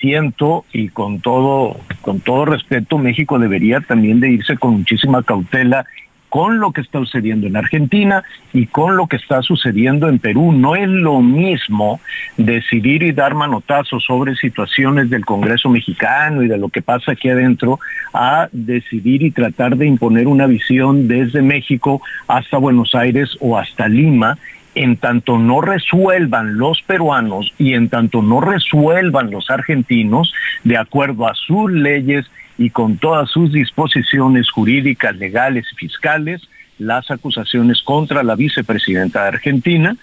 siento 0.00 0.64
y 0.72 0.88
con 0.88 1.20
todo 1.20 1.76
con 2.02 2.20
todo 2.20 2.44
respeto 2.44 2.98
México 2.98 3.38
debería 3.38 3.80
también 3.80 4.20
de 4.20 4.30
irse 4.30 4.56
con 4.56 4.78
muchísima 4.78 5.22
cautela 5.22 5.84
con 6.28 6.58
lo 6.58 6.72
que 6.72 6.80
está 6.80 6.98
sucediendo 6.98 7.46
en 7.46 7.56
Argentina 7.56 8.22
y 8.52 8.66
con 8.66 8.96
lo 8.96 9.06
que 9.06 9.16
está 9.16 9.42
sucediendo 9.42 10.08
en 10.08 10.18
Perú. 10.18 10.52
No 10.52 10.76
es 10.76 10.88
lo 10.88 11.20
mismo 11.20 12.00
decidir 12.36 13.02
y 13.02 13.12
dar 13.12 13.34
manotazos 13.34 14.04
sobre 14.04 14.34
situaciones 14.36 15.10
del 15.10 15.24
Congreso 15.24 15.68
mexicano 15.68 16.42
y 16.42 16.48
de 16.48 16.58
lo 16.58 16.68
que 16.68 16.82
pasa 16.82 17.12
aquí 17.12 17.28
adentro 17.28 17.78
a 18.12 18.48
decidir 18.52 19.22
y 19.22 19.30
tratar 19.30 19.76
de 19.76 19.86
imponer 19.86 20.26
una 20.26 20.46
visión 20.46 21.08
desde 21.08 21.42
México 21.42 22.00
hasta 22.26 22.58
Buenos 22.58 22.94
Aires 22.94 23.36
o 23.40 23.58
hasta 23.58 23.88
Lima 23.88 24.38
en 24.74 24.96
tanto 24.96 25.38
no 25.38 25.60
resuelvan 25.60 26.56
los 26.56 26.82
peruanos 26.82 27.52
y 27.58 27.74
en 27.74 27.88
tanto 27.88 28.22
no 28.22 28.40
resuelvan 28.40 29.30
los 29.30 29.50
argentinos 29.50 30.32
de 30.62 30.76
acuerdo 30.76 31.26
a 31.26 31.34
sus 31.34 31.72
leyes 31.72 32.26
y 32.58 32.70
con 32.70 32.98
todas 32.98 33.30
sus 33.30 33.52
disposiciones 33.52 34.50
jurídicas, 34.50 35.16
legales 35.16 35.66
y 35.72 35.76
fiscales 35.76 36.42
las 36.78 37.10
acusaciones 37.10 37.82
contra 37.82 38.22
la 38.22 38.36
vicepresidenta 38.36 39.22
de 39.22 39.28
Argentina 39.28 39.96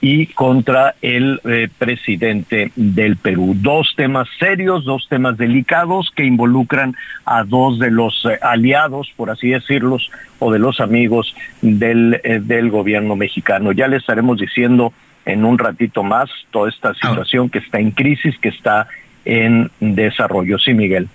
y 0.00 0.26
contra 0.26 0.94
el 1.02 1.40
eh, 1.44 1.68
presidente 1.76 2.70
del 2.76 3.16
Perú. 3.16 3.54
Dos 3.56 3.94
temas 3.96 4.28
serios, 4.38 4.84
dos 4.84 5.08
temas 5.08 5.36
delicados 5.36 6.12
que 6.14 6.24
involucran 6.24 6.94
a 7.24 7.42
dos 7.42 7.80
de 7.80 7.90
los 7.90 8.24
eh, 8.24 8.38
aliados, 8.40 9.12
por 9.16 9.30
así 9.30 9.48
decirlos, 9.48 10.10
o 10.38 10.52
de 10.52 10.60
los 10.60 10.78
amigos 10.78 11.34
del, 11.62 12.20
eh, 12.22 12.38
del 12.40 12.70
gobierno 12.70 13.16
mexicano. 13.16 13.72
Ya 13.72 13.88
le 13.88 13.96
estaremos 13.96 14.38
diciendo 14.38 14.92
en 15.24 15.44
un 15.44 15.58
ratito 15.58 16.04
más 16.04 16.30
toda 16.52 16.68
esta 16.68 16.94
situación 16.94 17.50
que 17.50 17.58
está 17.58 17.80
en 17.80 17.90
crisis, 17.90 18.38
que 18.38 18.50
está 18.50 18.86
en 19.24 19.68
desarrollo. 19.80 20.58
Sí, 20.58 20.74
Miguel. 20.74 21.08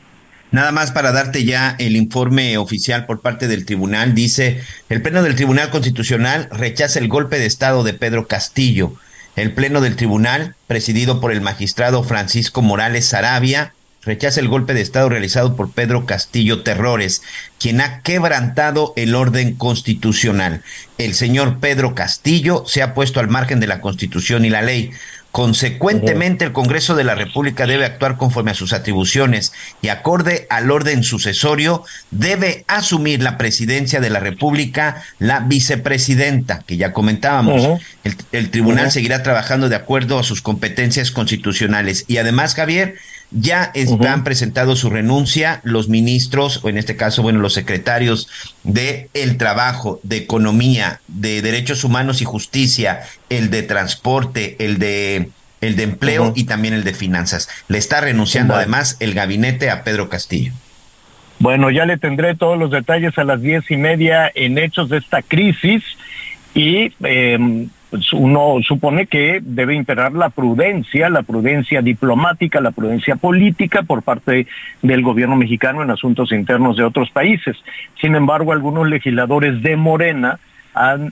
Nada 0.53 0.71
más 0.71 0.91
para 0.91 1.11
darte 1.11 1.45
ya 1.45 1.75
el 1.79 1.95
informe 1.95 2.59
oficial 2.59 3.07
por 3.07 3.21
parte 3.21 3.47
del 3.47 3.65
tribunal, 3.65 4.13
dice, 4.13 4.61
el 4.87 5.01
Pleno 5.01 5.23
del 5.23 5.33
Tribunal 5.33 5.71
Constitucional 5.71 6.47
rechaza 6.51 6.99
el 6.99 7.07
golpe 7.07 7.39
de 7.39 7.47
Estado 7.47 7.83
de 7.83 7.95
Pedro 7.95 8.27
Castillo. 8.27 8.93
El 9.35 9.53
Pleno 9.53 9.81
del 9.81 9.95
Tribunal, 9.95 10.53
presidido 10.67 11.19
por 11.19 11.31
el 11.31 11.41
magistrado 11.41 12.03
Francisco 12.03 12.61
Morales 12.61 13.07
Sarabia, 13.07 13.73
rechaza 14.03 14.41
el 14.41 14.47
golpe 14.47 14.75
de 14.75 14.81
Estado 14.81 15.09
realizado 15.09 15.55
por 15.55 15.71
Pedro 15.71 16.05
Castillo 16.05 16.61
Terrores, 16.61 17.23
quien 17.59 17.81
ha 17.81 18.01
quebrantado 18.01 18.93
el 18.95 19.15
orden 19.15 19.55
constitucional. 19.55 20.61
El 20.99 21.15
señor 21.15 21.61
Pedro 21.61 21.95
Castillo 21.95 22.63
se 22.67 22.83
ha 22.83 22.93
puesto 22.93 23.19
al 23.19 23.27
margen 23.27 23.59
de 23.59 23.65
la 23.65 23.81
Constitución 23.81 24.45
y 24.45 24.51
la 24.51 24.61
ley. 24.61 24.91
Consecuentemente, 25.33 26.45
el 26.45 26.51
Congreso 26.51 26.93
de 26.93 27.03
la 27.03 27.15
República 27.15 27.65
debe 27.65 27.85
actuar 27.85 28.17
conforme 28.17 28.51
a 28.51 28.53
sus 28.53 28.71
atribuciones 28.71 29.51
y 29.81 29.87
acorde 29.87 30.45
al 30.51 30.69
orden 30.69 31.01
sucesorio, 31.01 31.83
debe 32.11 32.65
asumir 32.67 33.23
la 33.23 33.35
presidencia 33.39 33.99
de 33.99 34.11
la 34.11 34.19
República 34.19 35.01
la 35.17 35.39
vicepresidenta, 35.39 36.59
que 36.67 36.77
ya 36.77 36.93
comentábamos. 36.93 37.81
el, 38.31 38.51
tribunal 38.51 38.91
seguirá 38.91 39.23
trabajando 39.23 39.69
de 39.69 39.75
acuerdo 39.75 40.19
a 40.19 40.23
sus 40.23 40.43
competencias 40.43 41.09
constitucionales. 41.09 42.05
Y 42.07 42.17
además, 42.17 42.53
Javier, 42.53 42.99
ya 43.33 43.71
han 44.07 44.23
presentado 44.23 44.75
su 44.75 44.89
renuncia 44.89 45.59
los 45.63 45.89
ministros, 45.89 46.63
o 46.63 46.69
en 46.69 46.77
este 46.77 46.95
caso, 46.95 47.23
bueno, 47.23 47.39
los 47.39 47.53
secretarios 47.53 48.29
de 48.63 49.09
el 49.13 49.37
trabajo, 49.37 49.99
de 50.03 50.17
economía, 50.17 51.01
de 51.07 51.41
derechos 51.41 51.83
humanos 51.83 52.21
y 52.21 52.25
justicia, 52.25 53.01
el 53.29 53.49
de 53.49 53.63
transporte, 53.63 54.55
el 54.59 54.79
de 54.79 55.29
el 55.61 55.77
de 55.77 55.83
empleo 55.83 56.33
y 56.35 56.43
también 56.43 56.73
el 56.73 56.83
de 56.83 56.93
finanzas. 56.93 57.47
Le 57.69 57.77
está 57.77 58.01
renunciando 58.01 58.53
además 58.53 58.97
el 58.99 59.13
gabinete 59.13 59.69
a 59.69 59.85
Pedro 59.85 60.09
Castillo. 60.09 60.51
Bueno, 61.39 61.71
ya 61.71 61.85
le 61.85 61.97
tendré 61.97 62.35
todos 62.35 62.57
los 62.57 62.69
detalles 62.69 63.17
a 63.17 63.23
las 63.23 63.41
diez 63.41 63.69
y 63.71 63.77
media 63.77 64.29
en 64.35 64.57
hechos 64.57 64.89
de 64.89 64.97
esta 64.97 65.21
crisis 65.21 65.83
y 66.53 66.89
pues 66.91 67.39
uno 68.13 68.57
supone 68.63 69.05
que 69.05 69.39
debe 69.41 69.75
imperar 69.75 70.13
la 70.13 70.29
prudencia, 70.29 71.09
la 71.09 71.23
prudencia 71.23 71.81
diplomática, 71.81 72.61
la 72.61 72.71
prudencia 72.71 73.15
política 73.15 73.83
por 73.83 74.01
parte 74.03 74.47
del 74.81 75.01
gobierno 75.03 75.35
mexicano 75.35 75.83
en 75.83 75.91
asuntos 75.91 76.31
internos 76.31 76.77
de 76.77 76.83
otros 76.83 77.11
países. 77.11 77.55
Sin 78.01 78.15
embargo, 78.15 78.51
algunos 78.51 78.87
legisladores 78.87 79.61
de 79.61 79.75
Morena 79.75 80.39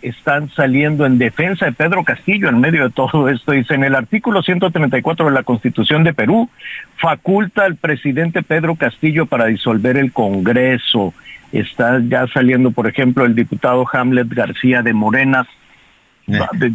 están 0.01 0.49
saliendo 0.49 1.05
en 1.05 1.19
defensa 1.19 1.65
de 1.65 1.71
Pedro 1.71 2.03
Castillo 2.03 2.49
en 2.49 2.59
medio 2.59 2.83
de 2.83 2.89
todo 2.89 3.29
esto. 3.29 3.51
Dice, 3.51 3.75
en 3.75 3.83
el 3.83 3.93
artículo 3.93 4.41
134 4.41 5.27
de 5.27 5.31
la 5.31 5.43
Constitución 5.43 6.03
de 6.03 6.13
Perú, 6.13 6.49
faculta 6.97 7.65
al 7.65 7.75
presidente 7.75 8.41
Pedro 8.41 8.75
Castillo 8.75 9.27
para 9.27 9.45
disolver 9.45 9.97
el 9.97 10.11
Congreso. 10.11 11.13
Está 11.51 11.99
ya 11.99 12.25
saliendo, 12.27 12.71
por 12.71 12.87
ejemplo, 12.87 13.25
el 13.25 13.35
diputado 13.35 13.85
Hamlet 13.91 14.29
García 14.29 14.81
de 14.81 14.93
Morena 14.93 15.45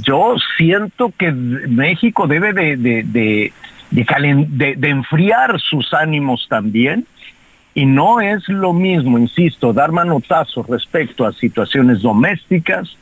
yo 0.03 0.35
siento 0.57 1.13
que 1.17 1.33
México 1.33 2.27
debe 2.27 2.53
de, 2.53 2.77
de, 2.77 3.53
de, 3.91 4.89
enfriar 4.89 5.61
sus 5.61 5.93
ánimos 5.95 6.47
también 6.49 7.07
y 7.75 7.87
no 7.87 8.21
es 8.21 8.49
lo 8.49 8.73
mismo, 8.73 9.19
insisto, 9.19 9.73
dar 9.73 9.93
manotazos 9.93 10.67
respecto 10.67 11.27
a 11.27 11.33
situaciones 11.33 12.03
domésticas 12.03 12.97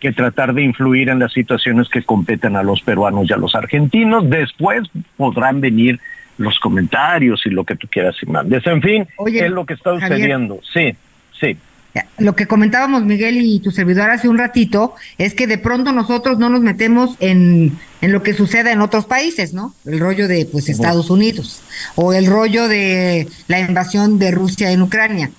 que 0.00 0.12
tratar 0.12 0.52
de 0.52 0.62
influir 0.62 1.08
en 1.08 1.20
las 1.20 1.32
situaciones 1.32 1.88
que 1.88 2.02
competen 2.02 2.56
a 2.56 2.62
los 2.62 2.82
peruanos 2.82 3.30
y 3.30 3.32
a 3.32 3.36
los 3.36 3.54
argentinos. 3.54 4.28
Después 4.28 4.88
podrán 5.16 5.60
venir 5.60 6.00
los 6.38 6.58
comentarios 6.58 7.46
y 7.46 7.50
lo 7.50 7.64
que 7.64 7.76
tú 7.76 7.88
quieras 7.88 8.16
y 8.20 8.26
mandes. 8.26 8.66
En 8.66 8.82
fin, 8.82 9.06
es 9.26 9.50
lo 9.50 9.64
que 9.64 9.74
está 9.74 9.98
sucediendo. 9.98 10.60
Sí, 10.72 10.94
sí 11.40 11.56
lo 12.18 12.34
que 12.34 12.46
comentábamos 12.46 13.04
Miguel 13.04 13.38
y 13.42 13.60
tu 13.60 13.70
servidor 13.70 14.10
hace 14.10 14.28
un 14.28 14.38
ratito 14.38 14.94
es 15.18 15.34
que 15.34 15.46
de 15.46 15.58
pronto 15.58 15.92
nosotros 15.92 16.38
no 16.38 16.48
nos 16.48 16.60
metemos 16.60 17.16
en, 17.20 17.78
en 18.00 18.12
lo 18.12 18.22
que 18.22 18.34
suceda 18.34 18.72
en 18.72 18.80
otros 18.80 19.06
países, 19.06 19.52
¿no? 19.52 19.74
El 19.84 20.00
rollo 20.00 20.28
de 20.28 20.46
pues 20.46 20.68
Estados 20.68 21.10
Unidos 21.10 21.60
o 21.94 22.12
el 22.12 22.26
rollo 22.26 22.68
de 22.68 23.28
la 23.48 23.60
invasión 23.60 24.18
de 24.18 24.30
Rusia 24.30 24.70
en 24.70 24.82
Ucrania. 24.82 25.30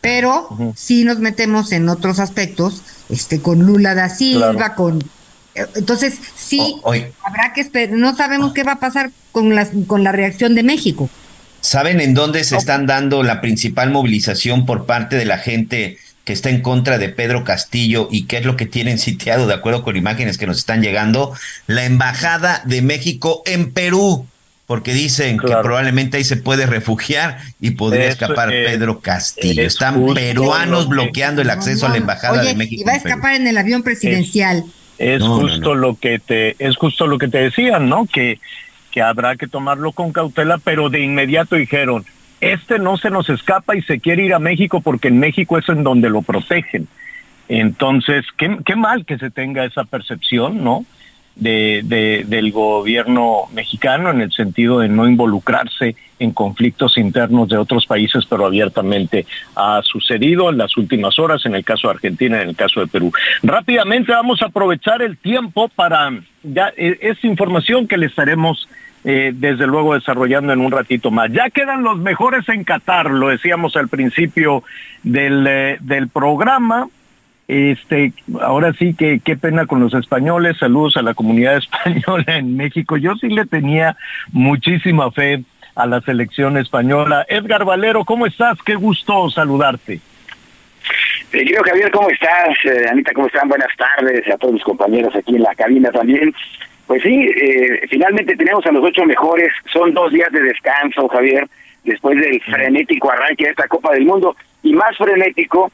Pero 0.00 0.48
sí 0.76 1.04
nos 1.04 1.18
metemos 1.18 1.72
en 1.72 1.88
otros 1.88 2.20
aspectos, 2.20 2.82
este 3.08 3.40
con 3.40 3.60
Lula 3.60 3.94
da 3.94 4.08
Silva, 4.08 4.74
con 4.74 5.02
entonces 5.74 6.20
sí 6.36 6.76
habrá 7.24 7.52
que 7.54 7.62
esperar, 7.62 7.96
no 7.96 8.14
sabemos 8.14 8.52
qué 8.52 8.62
va 8.62 8.72
a 8.72 8.78
pasar 8.78 9.10
con 9.32 9.54
la 9.54 9.66
con 9.86 10.04
la 10.04 10.12
reacción 10.12 10.54
de 10.54 10.62
México. 10.62 11.08
¿Saben 11.60 12.00
en 12.00 12.14
dónde 12.14 12.44
se 12.44 12.56
están 12.56 12.86
dando 12.86 13.24
la 13.24 13.40
principal 13.40 13.90
movilización 13.90 14.66
por 14.66 14.86
parte 14.86 15.16
de 15.16 15.24
la 15.24 15.38
gente 15.38 15.98
que 16.26 16.32
está 16.32 16.50
en 16.50 16.60
contra 16.60 16.98
de 16.98 17.08
Pedro 17.08 17.44
Castillo 17.44 18.08
y 18.10 18.24
qué 18.24 18.38
es 18.38 18.44
lo 18.44 18.56
que 18.56 18.66
tienen 18.66 18.98
sitiado, 18.98 19.46
de 19.46 19.54
acuerdo 19.54 19.84
con 19.84 19.96
imágenes 19.96 20.38
que 20.38 20.46
nos 20.48 20.58
están 20.58 20.82
llegando, 20.82 21.32
la 21.68 21.84
Embajada 21.84 22.62
de 22.64 22.82
México 22.82 23.44
en 23.46 23.72
Perú, 23.72 24.26
porque 24.66 24.92
dicen 24.92 25.38
que 25.38 25.54
probablemente 25.62 26.16
ahí 26.16 26.24
se 26.24 26.36
puede 26.36 26.66
refugiar 26.66 27.38
y 27.60 27.70
podría 27.70 28.08
escapar 28.08 28.48
Pedro 28.48 28.98
Castillo. 28.98 29.62
Están 29.62 30.04
peruanos 30.14 30.88
bloqueando 30.88 31.42
el 31.42 31.50
acceso 31.50 31.86
a 31.86 31.90
la 31.90 31.98
Embajada 31.98 32.42
de 32.42 32.56
México. 32.56 32.82
Y 32.82 32.84
va 32.84 32.94
a 32.94 32.96
escapar 32.96 33.36
en, 33.36 33.46
el 33.46 33.56
avión 33.56 33.84
presidencial. 33.84 34.64
Es, 34.98 35.22
justo 35.22 35.76
lo 35.76 35.94
que 35.94 36.18
te, 36.18 36.56
es 36.58 36.76
justo 36.76 37.06
lo 37.06 37.18
que 37.18 37.28
te 37.28 37.38
decían, 37.38 37.88
¿no? 37.88 38.04
Que, 38.04 38.40
que 38.90 39.00
habrá 39.00 39.36
que 39.36 39.46
tomarlo 39.46 39.92
con 39.92 40.12
cautela, 40.12 40.58
pero 40.58 40.90
de 40.90 40.98
inmediato 40.98 41.54
dijeron, 41.54 42.04
este 42.40 42.78
no 42.78 42.96
se 42.96 43.10
nos 43.10 43.28
escapa 43.28 43.76
y 43.76 43.82
se 43.82 44.00
quiere 44.00 44.24
ir 44.24 44.34
a 44.34 44.38
México 44.38 44.80
porque 44.80 45.08
en 45.08 45.18
México 45.18 45.58
es 45.58 45.68
en 45.68 45.82
donde 45.82 46.10
lo 46.10 46.22
protegen. 46.22 46.88
Entonces, 47.48 48.24
qué, 48.36 48.76
mal 48.76 49.04
que 49.04 49.18
se 49.18 49.30
tenga 49.30 49.64
esa 49.64 49.84
percepción, 49.84 50.64
¿no? 50.64 50.84
De, 51.36 51.82
de, 51.84 52.24
del 52.26 52.50
gobierno 52.50 53.42
mexicano 53.52 54.10
en 54.10 54.22
el 54.22 54.32
sentido 54.32 54.78
de 54.78 54.88
no 54.88 55.06
involucrarse 55.06 55.94
en 56.18 56.32
conflictos 56.32 56.96
internos 56.96 57.48
de 57.48 57.58
otros 57.58 57.86
países, 57.86 58.24
pero 58.24 58.46
abiertamente 58.46 59.26
ha 59.54 59.82
sucedido 59.82 60.48
en 60.48 60.56
las 60.56 60.76
últimas 60.78 61.18
horas, 61.18 61.44
en 61.44 61.54
el 61.54 61.64
caso 61.64 61.88
de 61.88 61.94
Argentina, 61.94 62.40
en 62.40 62.48
el 62.48 62.56
caso 62.56 62.80
de 62.80 62.86
Perú. 62.86 63.12
Rápidamente 63.42 64.12
vamos 64.12 64.40
a 64.42 64.46
aprovechar 64.46 65.02
el 65.02 65.18
tiempo 65.18 65.68
para, 65.68 66.10
ya, 66.42 66.72
e, 66.76 67.14
información 67.22 67.86
que 67.86 67.98
le 67.98 68.06
estaremos 68.06 68.66
eh, 69.04 69.32
desde 69.34 69.66
luego 69.66 69.94
desarrollando 69.94 70.52
en 70.52 70.60
un 70.60 70.72
ratito 70.72 71.10
más. 71.10 71.30
Ya 71.32 71.50
quedan 71.50 71.82
los 71.82 71.98
mejores 71.98 72.48
en 72.48 72.64
Qatar, 72.64 73.10
lo 73.10 73.28
decíamos 73.28 73.76
al 73.76 73.88
principio 73.88 74.64
del, 75.02 75.46
eh, 75.46 75.78
del 75.80 76.08
programa. 76.08 76.88
Este, 77.48 78.12
ahora 78.40 78.72
sí 78.72 78.94
que 78.94 79.20
qué 79.20 79.36
pena 79.36 79.66
con 79.66 79.78
los 79.78 79.94
españoles, 79.94 80.56
saludos 80.58 80.96
a 80.96 81.02
la 81.02 81.14
comunidad 81.14 81.56
española 81.84 82.36
en 82.38 82.56
México. 82.56 82.96
Yo 82.96 83.14
sí 83.16 83.28
le 83.28 83.46
tenía 83.46 83.96
muchísima 84.32 85.10
fe 85.12 85.44
a 85.76 85.86
la 85.86 86.00
selección 86.00 86.56
española. 86.56 87.24
Edgar 87.28 87.64
Valero, 87.64 88.04
¿cómo 88.04 88.26
estás? 88.26 88.58
Qué 88.64 88.74
gusto 88.74 89.30
saludarte. 89.30 90.00
Querido 91.30 91.62
Javier, 91.64 91.90
¿cómo 91.90 92.08
estás? 92.08 92.56
Eh, 92.64 92.86
Anita, 92.90 93.12
¿cómo 93.12 93.26
están? 93.26 93.48
Buenas 93.48 93.74
tardes 93.76 94.26
a 94.32 94.38
todos 94.38 94.54
mis 94.54 94.62
compañeros 94.62 95.14
aquí 95.14 95.36
en 95.36 95.42
la 95.42 95.54
cabina 95.54 95.90
también. 95.90 96.32
Pues 96.86 97.02
sí, 97.02 97.28
eh, 97.36 97.86
finalmente 97.88 98.36
tenemos 98.36 98.64
a 98.66 98.72
los 98.72 98.84
ocho 98.84 99.04
mejores. 99.04 99.52
Son 99.72 99.92
dos 99.92 100.12
días 100.12 100.30
de 100.30 100.42
descanso, 100.42 101.08
Javier, 101.08 101.46
después 101.84 102.18
del 102.20 102.40
frenético 102.42 103.10
arranque 103.10 103.44
de 103.44 103.50
esta 103.50 103.66
Copa 103.66 103.92
del 103.92 104.04
Mundo. 104.04 104.36
Y 104.62 104.72
más 104.72 104.96
frenético 104.96 105.70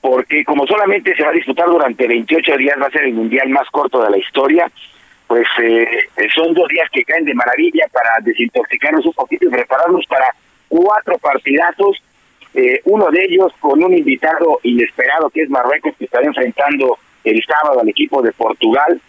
porque 0.00 0.44
como 0.44 0.66
solamente 0.66 1.16
se 1.16 1.22
va 1.22 1.30
a 1.30 1.32
disputar 1.32 1.66
durante 1.66 2.06
28 2.06 2.58
días, 2.58 2.76
va 2.78 2.88
a 2.88 2.90
ser 2.90 3.04
el 3.04 3.14
mundial 3.14 3.48
más 3.48 3.68
corto 3.70 4.02
de 4.02 4.10
la 4.10 4.18
historia. 4.18 4.70
Pues 5.26 5.46
eh, 5.62 5.86
son 6.34 6.52
dos 6.52 6.68
días 6.68 6.90
que 6.92 7.04
caen 7.04 7.24
de 7.24 7.32
maravilla 7.32 7.86
para 7.90 8.10
desintoxicarnos 8.20 9.06
un 9.06 9.14
poquito 9.14 9.46
y 9.46 9.50
prepararnos 9.50 10.04
para 10.06 10.26
cuatro 10.68 11.16
partidazos. 11.18 12.02
Eh, 12.52 12.82
uno 12.84 13.10
de 13.10 13.24
ellos 13.24 13.50
con 13.60 13.82
un 13.82 13.96
invitado 13.96 14.60
inesperado 14.62 15.30
que 15.30 15.42
es 15.42 15.48
Marruecos, 15.48 15.94
que 15.98 16.04
estará 16.04 16.26
enfrentando 16.26 16.98
el 17.24 17.42
sábado 17.42 17.80
al 17.80 17.88
equipo 17.88 18.20
de 18.20 18.32
Portugal 18.32 19.00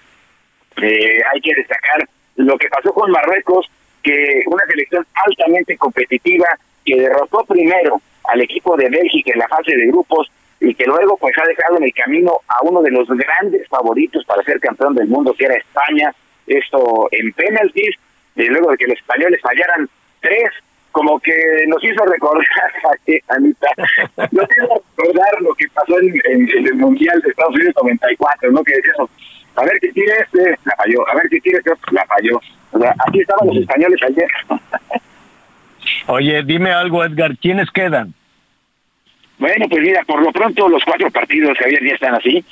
eh, 0.81 1.21
hay 1.33 1.41
que 1.41 1.55
destacar 1.55 2.07
lo 2.35 2.57
que 2.57 2.67
pasó 2.67 2.93
con 2.93 3.11
Marruecos, 3.11 3.69
que 4.03 4.43
una 4.47 4.65
selección 4.65 5.05
altamente 5.25 5.77
competitiva 5.77 6.47
que 6.83 6.95
derrotó 6.95 7.43
primero 7.45 8.01
al 8.25 8.41
equipo 8.41 8.75
de 8.77 8.89
Bélgica 8.89 9.31
en 9.33 9.39
la 9.39 9.47
fase 9.47 9.75
de 9.75 9.87
grupos 9.87 10.29
y 10.59 10.73
que 10.73 10.85
luego 10.85 11.17
pues 11.17 11.35
ha 11.37 11.47
dejado 11.47 11.77
en 11.77 11.83
el 11.83 11.93
camino 11.93 12.39
a 12.47 12.63
uno 12.63 12.81
de 12.81 12.91
los 12.91 13.07
grandes 13.07 13.67
favoritos 13.67 14.23
para 14.25 14.43
ser 14.43 14.59
campeón 14.59 14.95
del 14.95 15.07
mundo, 15.07 15.33
que 15.33 15.45
era 15.45 15.55
España, 15.55 16.13
esto 16.47 17.07
en 17.11 17.31
penaltis, 17.33 17.95
y 18.35 18.45
luego 18.45 18.71
de 18.71 18.77
que 18.77 18.87
los 18.87 18.97
españoles 18.97 19.41
fallaran 19.41 19.89
tres, 20.21 20.49
como 20.91 21.19
que 21.19 21.33
nos 21.67 21.83
hizo 21.83 22.05
recordar, 22.05 22.45
Anita, 23.27 23.67
nos 24.31 24.47
hizo 24.49 24.83
recordar 24.97 25.41
lo 25.41 25.53
que 25.55 25.67
pasó 25.73 25.99
en, 25.99 26.49
el 26.49 26.75
Mundial 26.75 27.19
de 27.21 27.29
Estados 27.29 27.55
Unidos 27.55 27.75
94, 27.77 28.51
¿no? 28.51 28.63
Que 28.63 28.75
decíamos, 28.75 29.09
a 29.55 29.63
ver 29.63 29.79
si 29.81 29.91
tiene 29.91 30.11
este, 30.19 30.57
la 30.63 30.75
falló, 30.75 31.09
a 31.09 31.15
ver 31.15 31.29
si 31.29 31.39
tiene 31.41 31.59
este, 31.59 31.71
la 31.91 32.05
falló. 32.05 32.41
O 32.71 32.79
sea, 32.79 32.93
aquí 33.07 33.21
estaban 33.21 33.47
los 33.47 33.57
españoles 33.57 33.99
ayer. 34.03 34.29
Oye, 36.07 36.43
dime 36.43 36.71
algo, 36.71 37.03
Edgar, 37.03 37.37
¿quiénes 37.37 37.69
quedan? 37.71 38.13
Bueno, 39.37 39.67
pues 39.69 39.81
mira, 39.81 40.03
por 40.03 40.21
lo 40.21 40.31
pronto 40.31 40.69
los 40.69 40.83
cuatro 40.83 41.09
partidos, 41.11 41.57
Javier, 41.57 41.83
ya 41.83 41.93
están 41.93 42.15
así. 42.15 42.43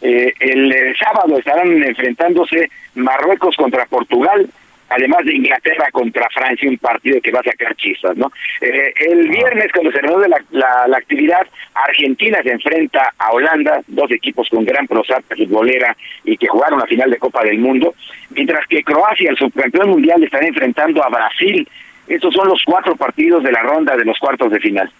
Eh, 0.00 0.32
el 0.40 0.72
eh, 0.72 0.94
sábado 0.98 1.38
estarán 1.38 1.82
enfrentándose 1.82 2.70
Marruecos 2.94 3.56
contra 3.56 3.84
Portugal, 3.84 4.48
además 4.90 5.24
de 5.24 5.34
Inglaterra 5.34 5.88
contra 5.92 6.28
Francia, 6.30 6.68
un 6.68 6.76
partido 6.78 7.20
que 7.20 7.30
va 7.30 7.40
a 7.40 7.44
sacar 7.44 7.74
chispas, 7.76 8.16
¿no? 8.16 8.30
Eh, 8.60 8.92
el 8.96 9.28
ah. 9.28 9.30
viernes, 9.30 9.72
cuando 9.72 9.92
se 9.92 10.00
reanude 10.00 10.28
la, 10.28 10.42
la, 10.86 10.96
actividad, 10.96 11.46
Argentina 11.74 12.42
se 12.42 12.50
enfrenta 12.50 13.14
a 13.18 13.32
Holanda, 13.32 13.80
dos 13.86 14.10
equipos 14.10 14.48
con 14.48 14.64
gran 14.64 14.86
prosapia 14.86 15.36
futbolera 15.36 15.96
y 16.24 16.36
que 16.36 16.48
jugaron 16.48 16.80
la 16.80 16.86
final 16.86 17.10
de 17.10 17.18
Copa 17.18 17.42
del 17.44 17.58
Mundo, 17.58 17.94
mientras 18.30 18.66
que 18.66 18.82
Croacia, 18.82 19.30
el 19.30 19.36
subcampeón 19.36 19.90
mundial, 19.90 20.22
estará 20.22 20.46
enfrentando 20.46 21.02
a 21.02 21.08
Brasil. 21.08 21.66
Estos 22.08 22.34
son 22.34 22.48
los 22.48 22.62
cuatro 22.64 22.96
partidos 22.96 23.44
de 23.44 23.52
la 23.52 23.62
ronda 23.62 23.96
de 23.96 24.04
los 24.04 24.18
cuartos 24.18 24.50
de 24.50 24.58
final. 24.58 24.90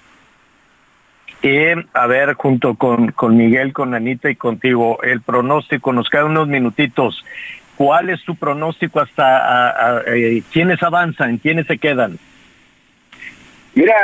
Y 1.43 1.59
a 1.95 2.07
ver, 2.07 2.35
junto 2.35 2.75
con, 2.75 3.13
con 3.13 3.37
Miguel, 3.37 3.73
con 3.73 3.95
Anita 3.95 4.31
y 4.31 4.37
contigo, 4.37 5.03
el 5.03 5.23
pronóstico, 5.23 5.93
nos 5.93 6.11
quedan 6.11 6.27
unos 6.27 6.49
minutitos. 6.49 7.25
¿Cuál 7.81 8.11
es 8.11 8.23
tu 8.25 8.35
pronóstico 8.37 9.01
hasta 9.01 10.03
eh, 10.07 10.43
quiénes 10.53 10.83
avanzan, 10.83 11.39
quiénes 11.39 11.67
se 11.67 11.79
quedan? 11.79 12.19
Mira, 13.75 13.95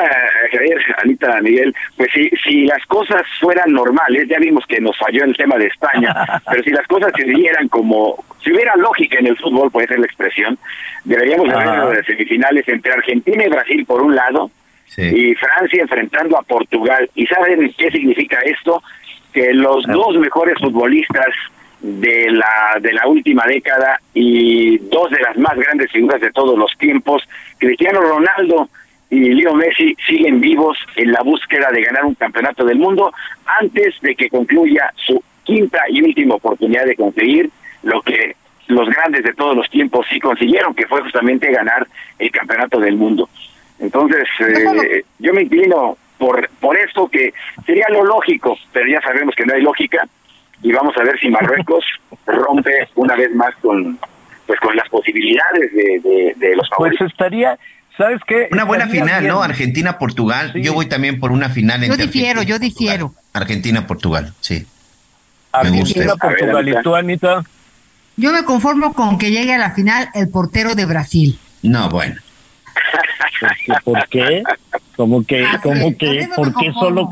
Javier, 0.51 0.81
Anita, 1.05 1.43
Miguel, 1.43 1.75
pues 1.95 2.09
si, 2.15 2.31
si 2.43 2.65
las 2.65 2.83
cosas 2.87 3.21
fueran 3.39 3.71
normales, 3.73 4.29
ya 4.31 4.39
vimos 4.39 4.65
que 4.67 4.81
nos 4.81 4.97
falló 4.97 5.25
el 5.25 5.37
tema 5.37 5.59
de 5.59 5.67
España, 5.67 6.15
pero 6.51 6.63
si 6.63 6.71
las 6.71 6.87
cosas 6.87 7.13
se 7.15 7.25
dieran 7.25 7.69
como, 7.69 8.25
si 8.43 8.51
hubiera 8.51 8.75
lógica 8.77 9.19
en 9.19 9.27
el 9.27 9.37
fútbol, 9.37 9.71
puede 9.71 9.89
ser 9.89 9.99
la 9.99 10.07
expresión, 10.07 10.59
deberíamos 11.05 11.47
de 11.47 12.05
semifinales 12.05 12.67
entre 12.69 12.95
Argentina 12.95 13.45
y 13.45 13.51
Brasil 13.51 13.85
por 13.85 14.01
un 14.01 14.17
lado, 14.17 14.51
y 14.97 15.35
Francia 15.35 15.83
enfrentando 15.83 16.39
a 16.39 16.43
Portugal. 16.45 17.11
¿Y 17.15 17.27
saben 17.27 17.75
qué 17.77 17.91
significa 17.91 18.39
esto? 18.41 18.83
Que 19.35 19.53
los 19.53 19.85
dos 19.85 20.17
mejores 20.17 20.59
futbolistas 20.59 21.27
de 21.81 22.31
la 22.31 22.79
de 22.81 22.93
la 22.93 23.07
última 23.07 23.45
década 23.47 24.01
y 24.15 24.79
dos 24.79 25.11
de 25.11 25.21
las 25.21 25.37
más 25.37 25.57
grandes 25.57 25.91
figuras 25.93 26.21
de 26.21 26.33
todos 26.33 26.59
los 26.59 26.73
tiempos, 26.79 27.23
Cristiano 27.59 28.01
Ronaldo 28.01 28.69
y 29.11 29.35
Leo 29.35 29.55
Messi 29.55 29.97
siguen 30.07 30.41
vivos 30.41 30.79
en 30.97 31.13
la 31.13 31.23
búsqueda 31.23 31.71
de 31.71 31.83
ganar 31.83 32.05
un 32.05 32.15
campeonato 32.15 32.65
del 32.65 32.79
mundo 32.79 33.13
antes 33.61 34.01
de 34.01 34.15
que 34.17 34.29
concluya 34.29 34.91
su 34.97 35.23
quinta 35.45 35.81
y 35.89 36.03
última 36.03 36.35
oportunidad 36.35 36.87
de 36.87 36.97
conseguir 36.97 37.51
lo 37.83 38.03
que 38.03 38.35
los 38.67 38.89
grandes 38.89 39.23
de 39.23 39.33
todos 39.33 39.57
los 39.57 39.71
tiempos 39.71 40.07
sí 40.11 40.19
consiguieron, 40.19 40.75
que 40.75 40.87
fue 40.89 41.01
justamente 41.03 41.53
ganar 41.53 41.87
el 42.19 42.31
campeonato 42.33 42.81
del 42.81 42.97
mundo. 42.97 43.29
Entonces, 43.79 44.27
eh, 44.41 45.05
yo 45.21 45.33
me 45.33 45.43
inclino 45.43 45.97
por, 46.19 46.49
por 46.61 46.77
esto 46.77 47.09
que 47.09 47.33
sería 47.65 47.87
lo 47.91 48.05
lógico, 48.05 48.59
pero 48.73 48.89
ya 48.89 49.01
sabemos 49.03 49.37
que 49.37 49.47
no 49.47 49.55
hay 49.55 49.63
lógica 49.63 50.09
y 50.63 50.73
vamos 50.73 50.95
a 50.97 51.05
ver 51.05 51.19
si 51.21 51.29
Marruecos 51.29 51.85
rompe 52.27 52.89
una 52.95 53.17
vez 53.17 53.35
más 53.35 53.55
con 53.61 53.99
pues 54.47 54.61
con 54.61 54.77
las 54.77 54.89
posibilidades 54.89 55.73
de, 55.73 56.35
de, 56.37 56.57
los 56.57 56.69
pues 56.69 56.71
favoritos. 56.71 56.99
Pues 56.99 57.11
estaría, 57.11 57.59
¿sabes 57.97 58.21
qué? 58.29 58.49
Una 58.53 58.65
buena 58.65 58.87
final, 58.87 59.27
¿no? 59.27 59.43
Argentina-Portugal. 59.43 60.53
Yo 60.55 60.73
voy 60.73 60.87
también 60.87 61.19
por 61.19 61.33
una 61.33 61.49
final 61.49 61.83
Yo 61.85 61.97
difiero, 61.97 62.43
yo 62.43 62.61
difiero. 62.61 63.13
Argentina-Portugal, 63.33 64.33
sí. 64.41 64.65
Argentina-Portugal. 65.51 66.69
¿Y 66.69 66.83
tú, 66.83 66.95
Anita? 66.95 67.43
Yo 68.17 68.33
me 68.33 68.45
conformo 68.45 68.95
con 68.95 69.19
que 69.19 69.31
llegue 69.31 69.53
a 69.53 69.59
la 69.59 69.73
final 69.73 70.09
el 70.15 70.29
portero 70.29 70.75
de 70.75 70.87
Brasil. 70.87 71.39
No, 71.63 71.91
bueno. 71.91 72.17
¿Por 73.85 74.09
qué? 74.09 74.43
Como 74.97 75.25
que, 75.27 75.45
como 75.63 75.97
que, 75.97 76.29
¿por 76.35 76.55
qué 76.55 76.73
solo, 76.73 77.11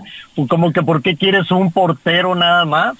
como 0.49 0.73
que, 0.73 0.83
por 0.83 1.03
qué 1.03 1.17
quieres 1.17 1.51
un 1.51 1.71
portero 1.71 2.35
nada 2.35 2.65
más? 2.65 2.97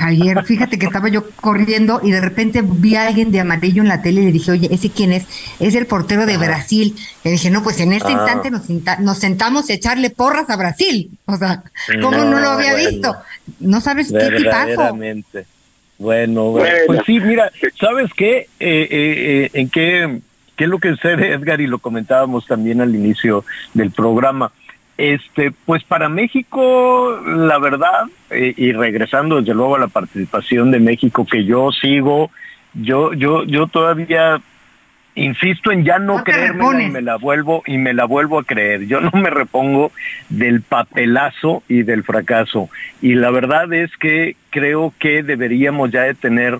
Ayer, 0.00 0.44
fíjate 0.44 0.78
que 0.78 0.86
estaba 0.86 1.08
yo 1.08 1.30
corriendo 1.40 2.00
y 2.02 2.10
de 2.10 2.20
repente 2.20 2.62
vi 2.62 2.96
a 2.96 3.06
alguien 3.06 3.30
de 3.30 3.40
amarillo 3.40 3.82
en 3.82 3.88
la 3.88 4.02
tele 4.02 4.22
y 4.22 4.24
le 4.26 4.32
dije, 4.32 4.50
oye, 4.50 4.68
¿ese 4.72 4.90
quién 4.90 5.12
es? 5.12 5.26
Es 5.60 5.74
el 5.74 5.86
portero 5.86 6.26
de 6.26 6.36
Brasil. 6.36 6.94
Le 7.24 7.32
dije, 7.32 7.50
no, 7.50 7.62
pues 7.62 7.80
en 7.80 7.92
este 7.92 8.08
ah. 8.08 8.12
instante 8.12 8.50
nos, 8.50 9.18
sentamos 9.18 9.70
a 9.70 9.72
echarle 9.72 10.10
porras 10.10 10.50
a 10.50 10.56
Brasil. 10.56 11.10
O 11.26 11.36
sea, 11.36 11.62
¿cómo 12.00 12.24
no, 12.24 12.40
lo 12.40 12.48
había 12.50 12.74
visto? 12.74 13.16
No 13.60 13.80
sabes 13.80 14.12
qué 14.12 14.36
tipazo. 14.36 14.96
Bueno, 15.98 16.44
bueno, 16.52 16.76
pues 16.86 17.00
sí, 17.04 17.20
mira, 17.20 17.52
¿sabes 17.78 18.10
qué? 18.16 18.38
Eh, 18.38 18.48
eh, 18.60 18.88
eh, 18.90 19.50
¿En 19.52 19.68
qué, 19.68 20.20
qué 20.56 20.64
es 20.64 20.70
lo 20.70 20.78
que 20.78 20.88
sucede, 20.90 21.34
Edgar? 21.34 21.60
Y 21.60 21.66
lo 21.66 21.78
comentábamos 21.78 22.46
también 22.46 22.80
al 22.80 22.94
inicio 22.94 23.44
del 23.74 23.90
programa 23.90 24.50
este, 25.00 25.50
pues 25.64 25.82
para 25.82 26.10
México, 26.10 27.18
la 27.24 27.58
verdad, 27.58 28.04
eh, 28.28 28.52
y 28.54 28.72
regresando 28.72 29.40
desde 29.40 29.54
luego 29.54 29.76
a 29.76 29.78
la 29.78 29.88
participación 29.88 30.70
de 30.70 30.78
México, 30.78 31.24
que 31.24 31.46
yo 31.46 31.72
sigo, 31.72 32.30
yo, 32.74 33.14
yo, 33.14 33.44
yo 33.44 33.66
todavía 33.66 34.42
insisto 35.14 35.72
en 35.72 35.84
ya 35.84 35.98
no, 35.98 36.22
creerme 36.22 36.84
y 36.84 36.90
me 36.90 37.00
la 37.00 37.16
vuelvo 37.16 37.62
y 37.66 37.78
me 37.78 37.94
la 37.94 38.04
vuelvo 38.04 38.38
a 38.38 38.44
creer. 38.44 38.86
Yo 38.88 39.00
no 39.00 39.10
me 39.14 39.30
repongo 39.30 39.90
del 40.28 40.60
papelazo 40.60 41.62
y 41.66 41.82
del 41.82 42.04
fracaso. 42.04 42.68
Y 43.00 43.14
la 43.14 43.30
verdad 43.30 43.72
es 43.72 43.90
que 43.96 44.36
creo 44.50 44.92
que 44.98 45.22
deberíamos 45.22 45.90
ya 45.90 46.02
de 46.02 46.14
tener 46.14 46.58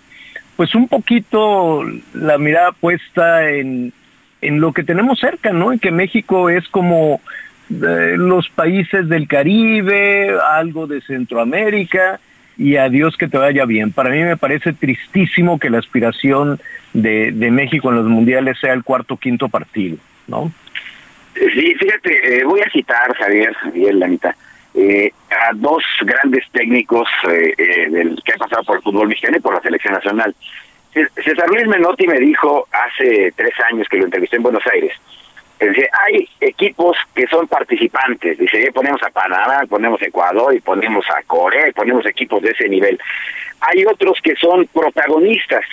pues 0.56 0.74
un 0.74 0.88
poquito 0.88 1.84
la 2.14 2.38
mirada 2.38 2.72
puesta 2.72 3.50
en, 3.50 3.92
en 4.40 4.60
lo 4.60 4.72
que 4.72 4.82
tenemos 4.82 5.20
cerca, 5.20 5.52
¿no? 5.52 5.72
En 5.72 5.78
que 5.78 5.90
México 5.90 6.48
es 6.48 6.66
como 6.68 7.20
los 7.70 8.48
países 8.50 9.08
del 9.08 9.28
Caribe, 9.28 10.36
algo 10.50 10.86
de 10.86 11.00
Centroamérica 11.02 12.20
y 12.58 12.76
a 12.76 12.88
Dios 12.88 13.16
que 13.16 13.28
te 13.28 13.38
vaya 13.38 13.64
bien. 13.64 13.92
Para 13.92 14.10
mí 14.10 14.22
me 14.22 14.36
parece 14.36 14.72
tristísimo 14.72 15.58
que 15.58 15.70
la 15.70 15.78
aspiración 15.78 16.60
de, 16.92 17.32
México 17.50 17.90
en 17.90 17.96
los 17.96 18.06
mundiales 18.06 18.58
sea 18.60 18.74
el 18.74 18.84
cuarto 18.84 19.16
quinto 19.16 19.48
partido, 19.48 19.96
¿no? 20.26 20.52
Sí, 21.34 21.74
fíjate, 21.74 22.40
eh, 22.40 22.44
voy 22.44 22.60
a 22.60 22.70
citar, 22.70 23.14
Javier, 23.16 23.54
Javier, 23.54 23.94
la 23.94 24.08
mitad, 24.08 24.34
eh, 24.74 25.12
a 25.30 25.54
dos 25.54 25.82
grandes 26.02 26.44
técnicos 26.52 27.08
eh, 27.30 27.88
del 27.88 28.20
que 28.24 28.32
ha 28.34 28.36
pasado 28.36 28.62
por 28.64 28.76
el 28.76 28.82
fútbol 28.82 29.08
mexicano 29.08 29.38
y 29.38 29.40
por 29.40 29.54
la 29.54 29.62
selección 29.62 29.94
nacional. 29.94 30.34
César 30.92 31.48
Luis 31.48 31.66
Menotti 31.68 32.06
me 32.06 32.18
dijo 32.18 32.66
hace 32.72 33.32
tres 33.36 33.54
años 33.70 33.86
que 33.88 33.96
lo 33.96 34.04
entrevisté 34.04 34.36
en 34.36 34.42
Buenos 34.42 34.66
Aires, 34.72 34.92
Dice, 35.60 35.90
hay 35.92 36.26
equipos 36.40 36.96
que 37.14 37.26
son 37.26 37.46
participantes. 37.46 38.38
Dice, 38.38 38.72
ponemos 38.72 39.02
a 39.02 39.10
Panamá, 39.10 39.62
ponemos 39.68 40.00
a 40.00 40.06
Ecuador 40.06 40.54
y 40.54 40.60
ponemos 40.60 41.04
a 41.10 41.22
Corea 41.24 41.68
y 41.68 41.72
ponemos 41.72 42.06
equipos 42.06 42.42
de 42.42 42.50
ese 42.50 42.68
nivel. 42.68 42.98
Hay 43.60 43.84
otros 43.84 44.18
que 44.22 44.34
son 44.36 44.66
protagonistas. 44.68 45.64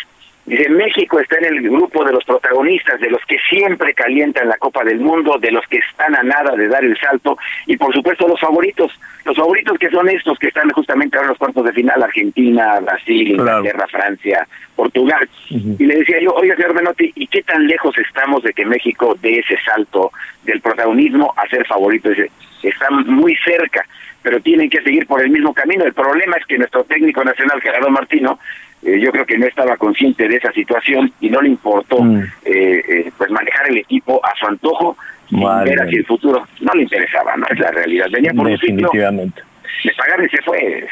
Dice, 0.47 0.69
México 0.69 1.19
está 1.19 1.37
en 1.39 1.45
el 1.57 1.61
grupo 1.61 2.05
de 2.05 2.13
los 2.13 2.23
protagonistas, 2.23 3.01
de 3.01 3.09
los 3.09 3.21
que 3.25 3.37
siempre 3.49 3.93
calientan 3.93 4.47
la 4.47 4.57
Copa 4.57 4.81
del 4.85 5.01
Mundo, 5.01 5.37
de 5.37 5.51
los 5.51 5.67
que 5.67 5.79
están 5.79 6.15
a 6.15 6.23
nada 6.23 6.55
de 6.55 6.69
dar 6.69 6.85
el 6.85 6.97
salto, 6.97 7.37
y 7.65 7.75
por 7.75 7.93
supuesto 7.93 8.29
los 8.29 8.39
favoritos, 8.39 8.97
los 9.25 9.35
favoritos 9.35 9.77
que 9.77 9.89
son 9.89 10.07
estos 10.07 10.39
que 10.39 10.47
están 10.47 10.69
justamente 10.69 11.17
ahora 11.17 11.25
en 11.25 11.29
los 11.31 11.37
cuartos 11.37 11.65
de 11.65 11.73
final, 11.73 12.01
Argentina, 12.01 12.79
Brasil, 12.79 13.31
Inglaterra, 13.31 13.87
Francia, 13.87 14.47
Portugal. 14.73 15.27
Y 15.49 15.85
le 15.85 15.97
decía 15.97 16.21
yo, 16.21 16.31
oiga 16.31 16.55
señor 16.55 16.75
Menotti, 16.75 17.11
¿y 17.13 17.27
qué 17.27 17.43
tan 17.43 17.67
lejos 17.67 17.97
estamos 17.97 18.41
de 18.43 18.53
que 18.53 18.65
México 18.65 19.17
dé 19.21 19.39
ese 19.39 19.57
salto 19.65 20.11
del 20.45 20.61
protagonismo 20.61 21.33
a 21.35 21.45
ser 21.49 21.67
favorito? 21.67 22.07
Dice, 22.07 22.31
está 22.63 22.89
muy 22.89 23.35
cerca, 23.43 23.85
pero 24.21 24.39
tienen 24.39 24.69
que 24.69 24.81
seguir 24.81 25.07
por 25.07 25.21
el 25.21 25.29
mismo 25.29 25.53
camino. 25.53 25.83
El 25.83 25.93
problema 25.93 26.37
es 26.37 26.45
que 26.45 26.57
nuestro 26.57 26.85
técnico 26.85 27.21
nacional, 27.23 27.61
Gerardo 27.61 27.89
Martino, 27.89 28.39
eh, 28.87 29.01
yo 29.01 29.11
creo 29.11 29.25
que 29.25 29.37
no 29.37 29.45
estaba 29.45 29.75
consciente 29.75 30.29
de 30.29 30.37
esa 30.37 30.49
situación 30.53 31.11
y 31.19 31.29
no 31.29 31.41
le 31.41 31.49
importó 31.49 32.01
mm. 32.01 32.21
eh, 32.45 32.83
eh, 32.87 33.11
pues 33.17 33.29
manejar 33.29 33.69
el 33.69 33.79
equipo 33.79 34.25
a 34.25 34.33
su 34.39 34.47
antojo 34.47 34.95
y 35.29 35.43
ver 35.43 35.81
hacia 35.81 35.99
el 35.99 36.05
futuro. 36.05 36.47
No 36.61 36.71
le 36.73 36.83
interesaba, 36.83 37.35
no 37.35 37.45
es 37.49 37.59
la 37.59 37.71
realidad. 37.71 38.05
Venía 38.09 38.31
por 38.31 38.47
Definitivamente. 38.47 39.41
Un 39.41 39.91
ciclo, 39.91 40.25
y 40.25 40.29
se 40.29 40.41
fue. 40.41 40.87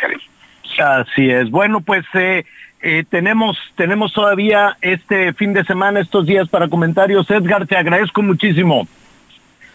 Así 0.78 1.30
es. 1.30 1.50
Bueno, 1.50 1.80
pues 1.80 2.04
tenemos 3.10 3.58
tenemos 3.78 4.12
todavía 4.12 4.76
este 4.82 5.32
fin 5.34 5.54
de 5.54 5.64
semana, 5.64 6.02
estos 6.02 6.26
días 6.26 6.50
para 6.50 6.68
comentarios. 6.68 7.32
Edgar, 7.32 7.66
te 7.66 7.78
agradezco 7.78 8.22
muchísimo. 8.22 8.86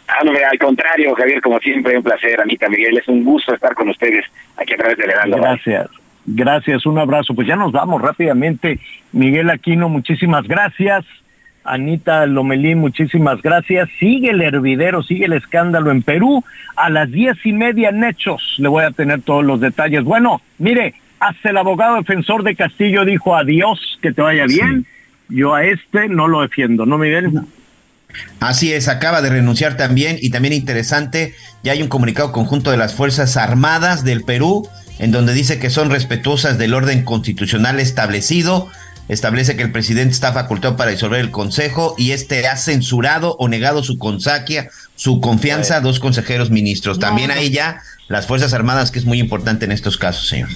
Ah, 0.09 0.23
no, 0.25 0.33
al 0.33 0.59
contrario, 0.59 1.15
Javier, 1.15 1.41
como 1.41 1.59
siempre, 1.61 1.97
un 1.97 2.03
placer. 2.03 2.39
Anita 2.39 2.69
Miguel, 2.69 2.99
es 2.99 3.09
un 3.09 3.25
gusto 3.25 3.55
estar 3.55 3.75
con 3.75 3.89
ustedes 3.89 4.27
aquí 4.59 4.75
a 4.75 4.77
través 4.77 4.99
de 4.99 5.05
Heraldo. 5.05 5.37
Gracias. 5.39 6.00
Gracias, 6.27 6.87
un 6.87 6.99
abrazo. 6.99 7.35
Pues 7.35 7.49
ya 7.49 7.57
nos 7.57 7.73
vamos 7.73 8.01
rápidamente. 8.03 8.79
Miguel 9.13 9.51
Aquino, 9.51 9.89
muchísimas 9.89 10.47
gracias. 10.47 11.05
Anita 11.65 12.27
Lomelín, 12.27 12.79
muchísimas 12.79 13.43
gracias. 13.43 13.89
Sigue 13.99 14.31
el 14.31 14.41
hervidero, 14.41 15.03
sigue 15.03 15.27
el 15.27 15.35
escándalo 15.35 15.91
en 15.91 16.03
Perú. 16.03 16.43
A 16.77 16.91
las 16.91 17.11
diez 17.11 17.37
y 17.45 17.53
media 17.53 17.91
en 17.91 18.03
Hechos 18.03 18.57
le 18.59 18.69
voy 18.69 18.85
a 18.85 18.91
tener 18.91 19.23
todos 19.23 19.45
los 19.45 19.61
detalles. 19.61 20.03
Bueno, 20.05 20.41
mire, 20.59 20.95
hasta 21.21 21.51
el 21.51 21.59
abogado 21.59 21.97
defensor 21.97 22.43
de 22.43 22.57
Castillo 22.57 23.05
dijo 23.05 23.37
adiós, 23.37 23.99
que 24.01 24.13
te 24.13 24.23
vaya 24.23 24.47
bien. 24.47 24.87
Yo 25.29 25.55
a 25.55 25.65
este 25.65 26.09
no 26.09 26.27
lo 26.27 26.41
defiendo, 26.41 26.87
¿no, 26.87 26.99
Miguel? 26.99 27.31
Así 28.41 28.73
es, 28.73 28.89
acaba 28.89 29.23
de 29.23 29.31
renunciar 29.31 29.77
también 29.77 30.19
y 30.21 30.31
también 30.31 30.55
interesante, 30.55 31.35
ya 31.63 31.73
hay 31.73 31.83
un 31.83 31.89
comunicado 31.89 32.33
conjunto 32.33 32.71
de 32.71 32.77
las 32.77 32.95
Fuerzas 32.95 33.37
Armadas 33.37 34.05
del 34.05 34.25
Perú 34.25 34.69
en 34.99 35.13
donde 35.13 35.33
dice 35.33 35.59
que 35.59 35.71
son 35.71 35.91
respetuosas 35.91 36.59
del 36.59 36.75
orden 36.75 37.05
constitucional 37.05 37.81
establecido. 37.81 38.69
Establece 39.09 39.57
que 39.57 39.63
el 39.63 39.73
presidente 39.73 40.13
está 40.13 40.33
facultado 40.33 40.77
para 40.77 40.91
disolver 40.91 41.21
el 41.21 41.31
consejo 41.31 41.95
y 41.99 42.13
este 42.13 42.47
ha 42.47 42.57
censurado 42.57 43.35
o 43.39 43.49
negado 43.49 43.83
su 43.83 43.99
consaquia, 43.99 44.69
su 44.97 45.21
confianza 45.21 45.77
a 45.77 45.81
dos 45.81 46.01
consejeros 46.01 46.51
ministros. 46.51 46.99
También 46.99 47.31
hay 47.31 47.51
ya 47.51 47.83
las 48.09 48.27
Fuerzas 48.27 48.53
Armadas, 48.53 48.91
que 48.91 48.99
es 48.99 49.07
muy 49.07 49.19
importante 49.19 49.65
en 49.65 49.73
estos 49.73 49.97
casos, 49.97 50.29
señor. 50.29 50.51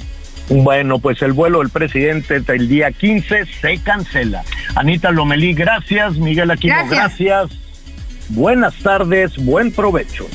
Bueno, 0.48 0.98
pues 0.98 1.22
el 1.22 1.32
vuelo 1.32 1.60
del 1.60 1.70
presidente 1.70 2.42
el 2.46 2.68
día 2.68 2.92
15 2.92 3.46
se 3.46 3.78
cancela. 3.78 4.44
Anita 4.74 5.10
Lomelí, 5.10 5.54
gracias. 5.54 6.16
Miguel 6.16 6.50
Aquino, 6.50 6.86
gracias. 6.88 7.50
Buenas 8.28 8.74
tardes, 8.76 9.36
buen 9.36 9.72
provecho. 9.72 10.26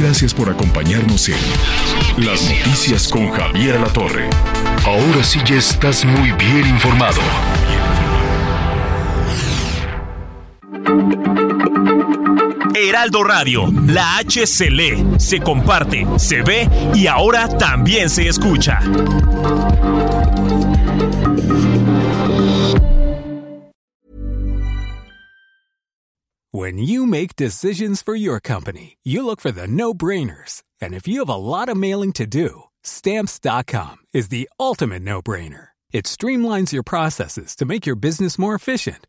Gracias 0.00 0.34
por 0.34 0.50
acompañarnos 0.50 1.28
en 1.28 1.36
Las 2.18 2.42
Noticias 2.42 3.08
con 3.08 3.30
Javier 3.30 3.80
La 3.80 3.88
Torre. 3.88 4.28
Ahora 4.84 5.24
sí 5.24 5.40
ya 5.44 5.56
estás 5.56 6.04
muy 6.04 6.32
bien 6.32 6.68
informado. 6.68 7.20
Heraldo 12.74 13.22
Radio, 13.22 13.66
la 13.86 14.18
H 14.18 14.46
se 14.46 14.70
lee, 14.70 15.04
se 15.18 15.40
comparte, 15.40 16.06
se 16.18 16.42
ve 16.42 16.68
y 16.94 17.06
ahora 17.06 17.48
también 17.48 18.08
se 18.08 18.28
escucha. 18.28 18.80
When 26.52 26.78
you 26.78 27.06
make 27.06 27.36
decisions 27.36 28.02
for 28.02 28.14
your 28.14 28.40
company, 28.40 28.96
you 29.04 29.24
look 29.24 29.40
for 29.40 29.52
the 29.52 29.66
no-brainers. 29.66 30.62
And 30.80 30.94
if 30.94 31.06
you 31.06 31.20
have 31.20 31.28
a 31.28 31.36
lot 31.36 31.68
of 31.68 31.76
mailing 31.76 32.12
to 32.12 32.26
do, 32.26 32.64
Stamps.com 32.86 33.96
is 34.14 34.28
the 34.28 34.48
ultimate 34.60 35.02
no 35.02 35.20
brainer. 35.20 35.68
It 35.92 36.04
streamlines 36.04 36.72
your 36.72 36.84
processes 36.84 37.56
to 37.56 37.64
make 37.64 37.84
your 37.84 37.96
business 37.96 38.38
more 38.38 38.54
efficient, 38.54 39.08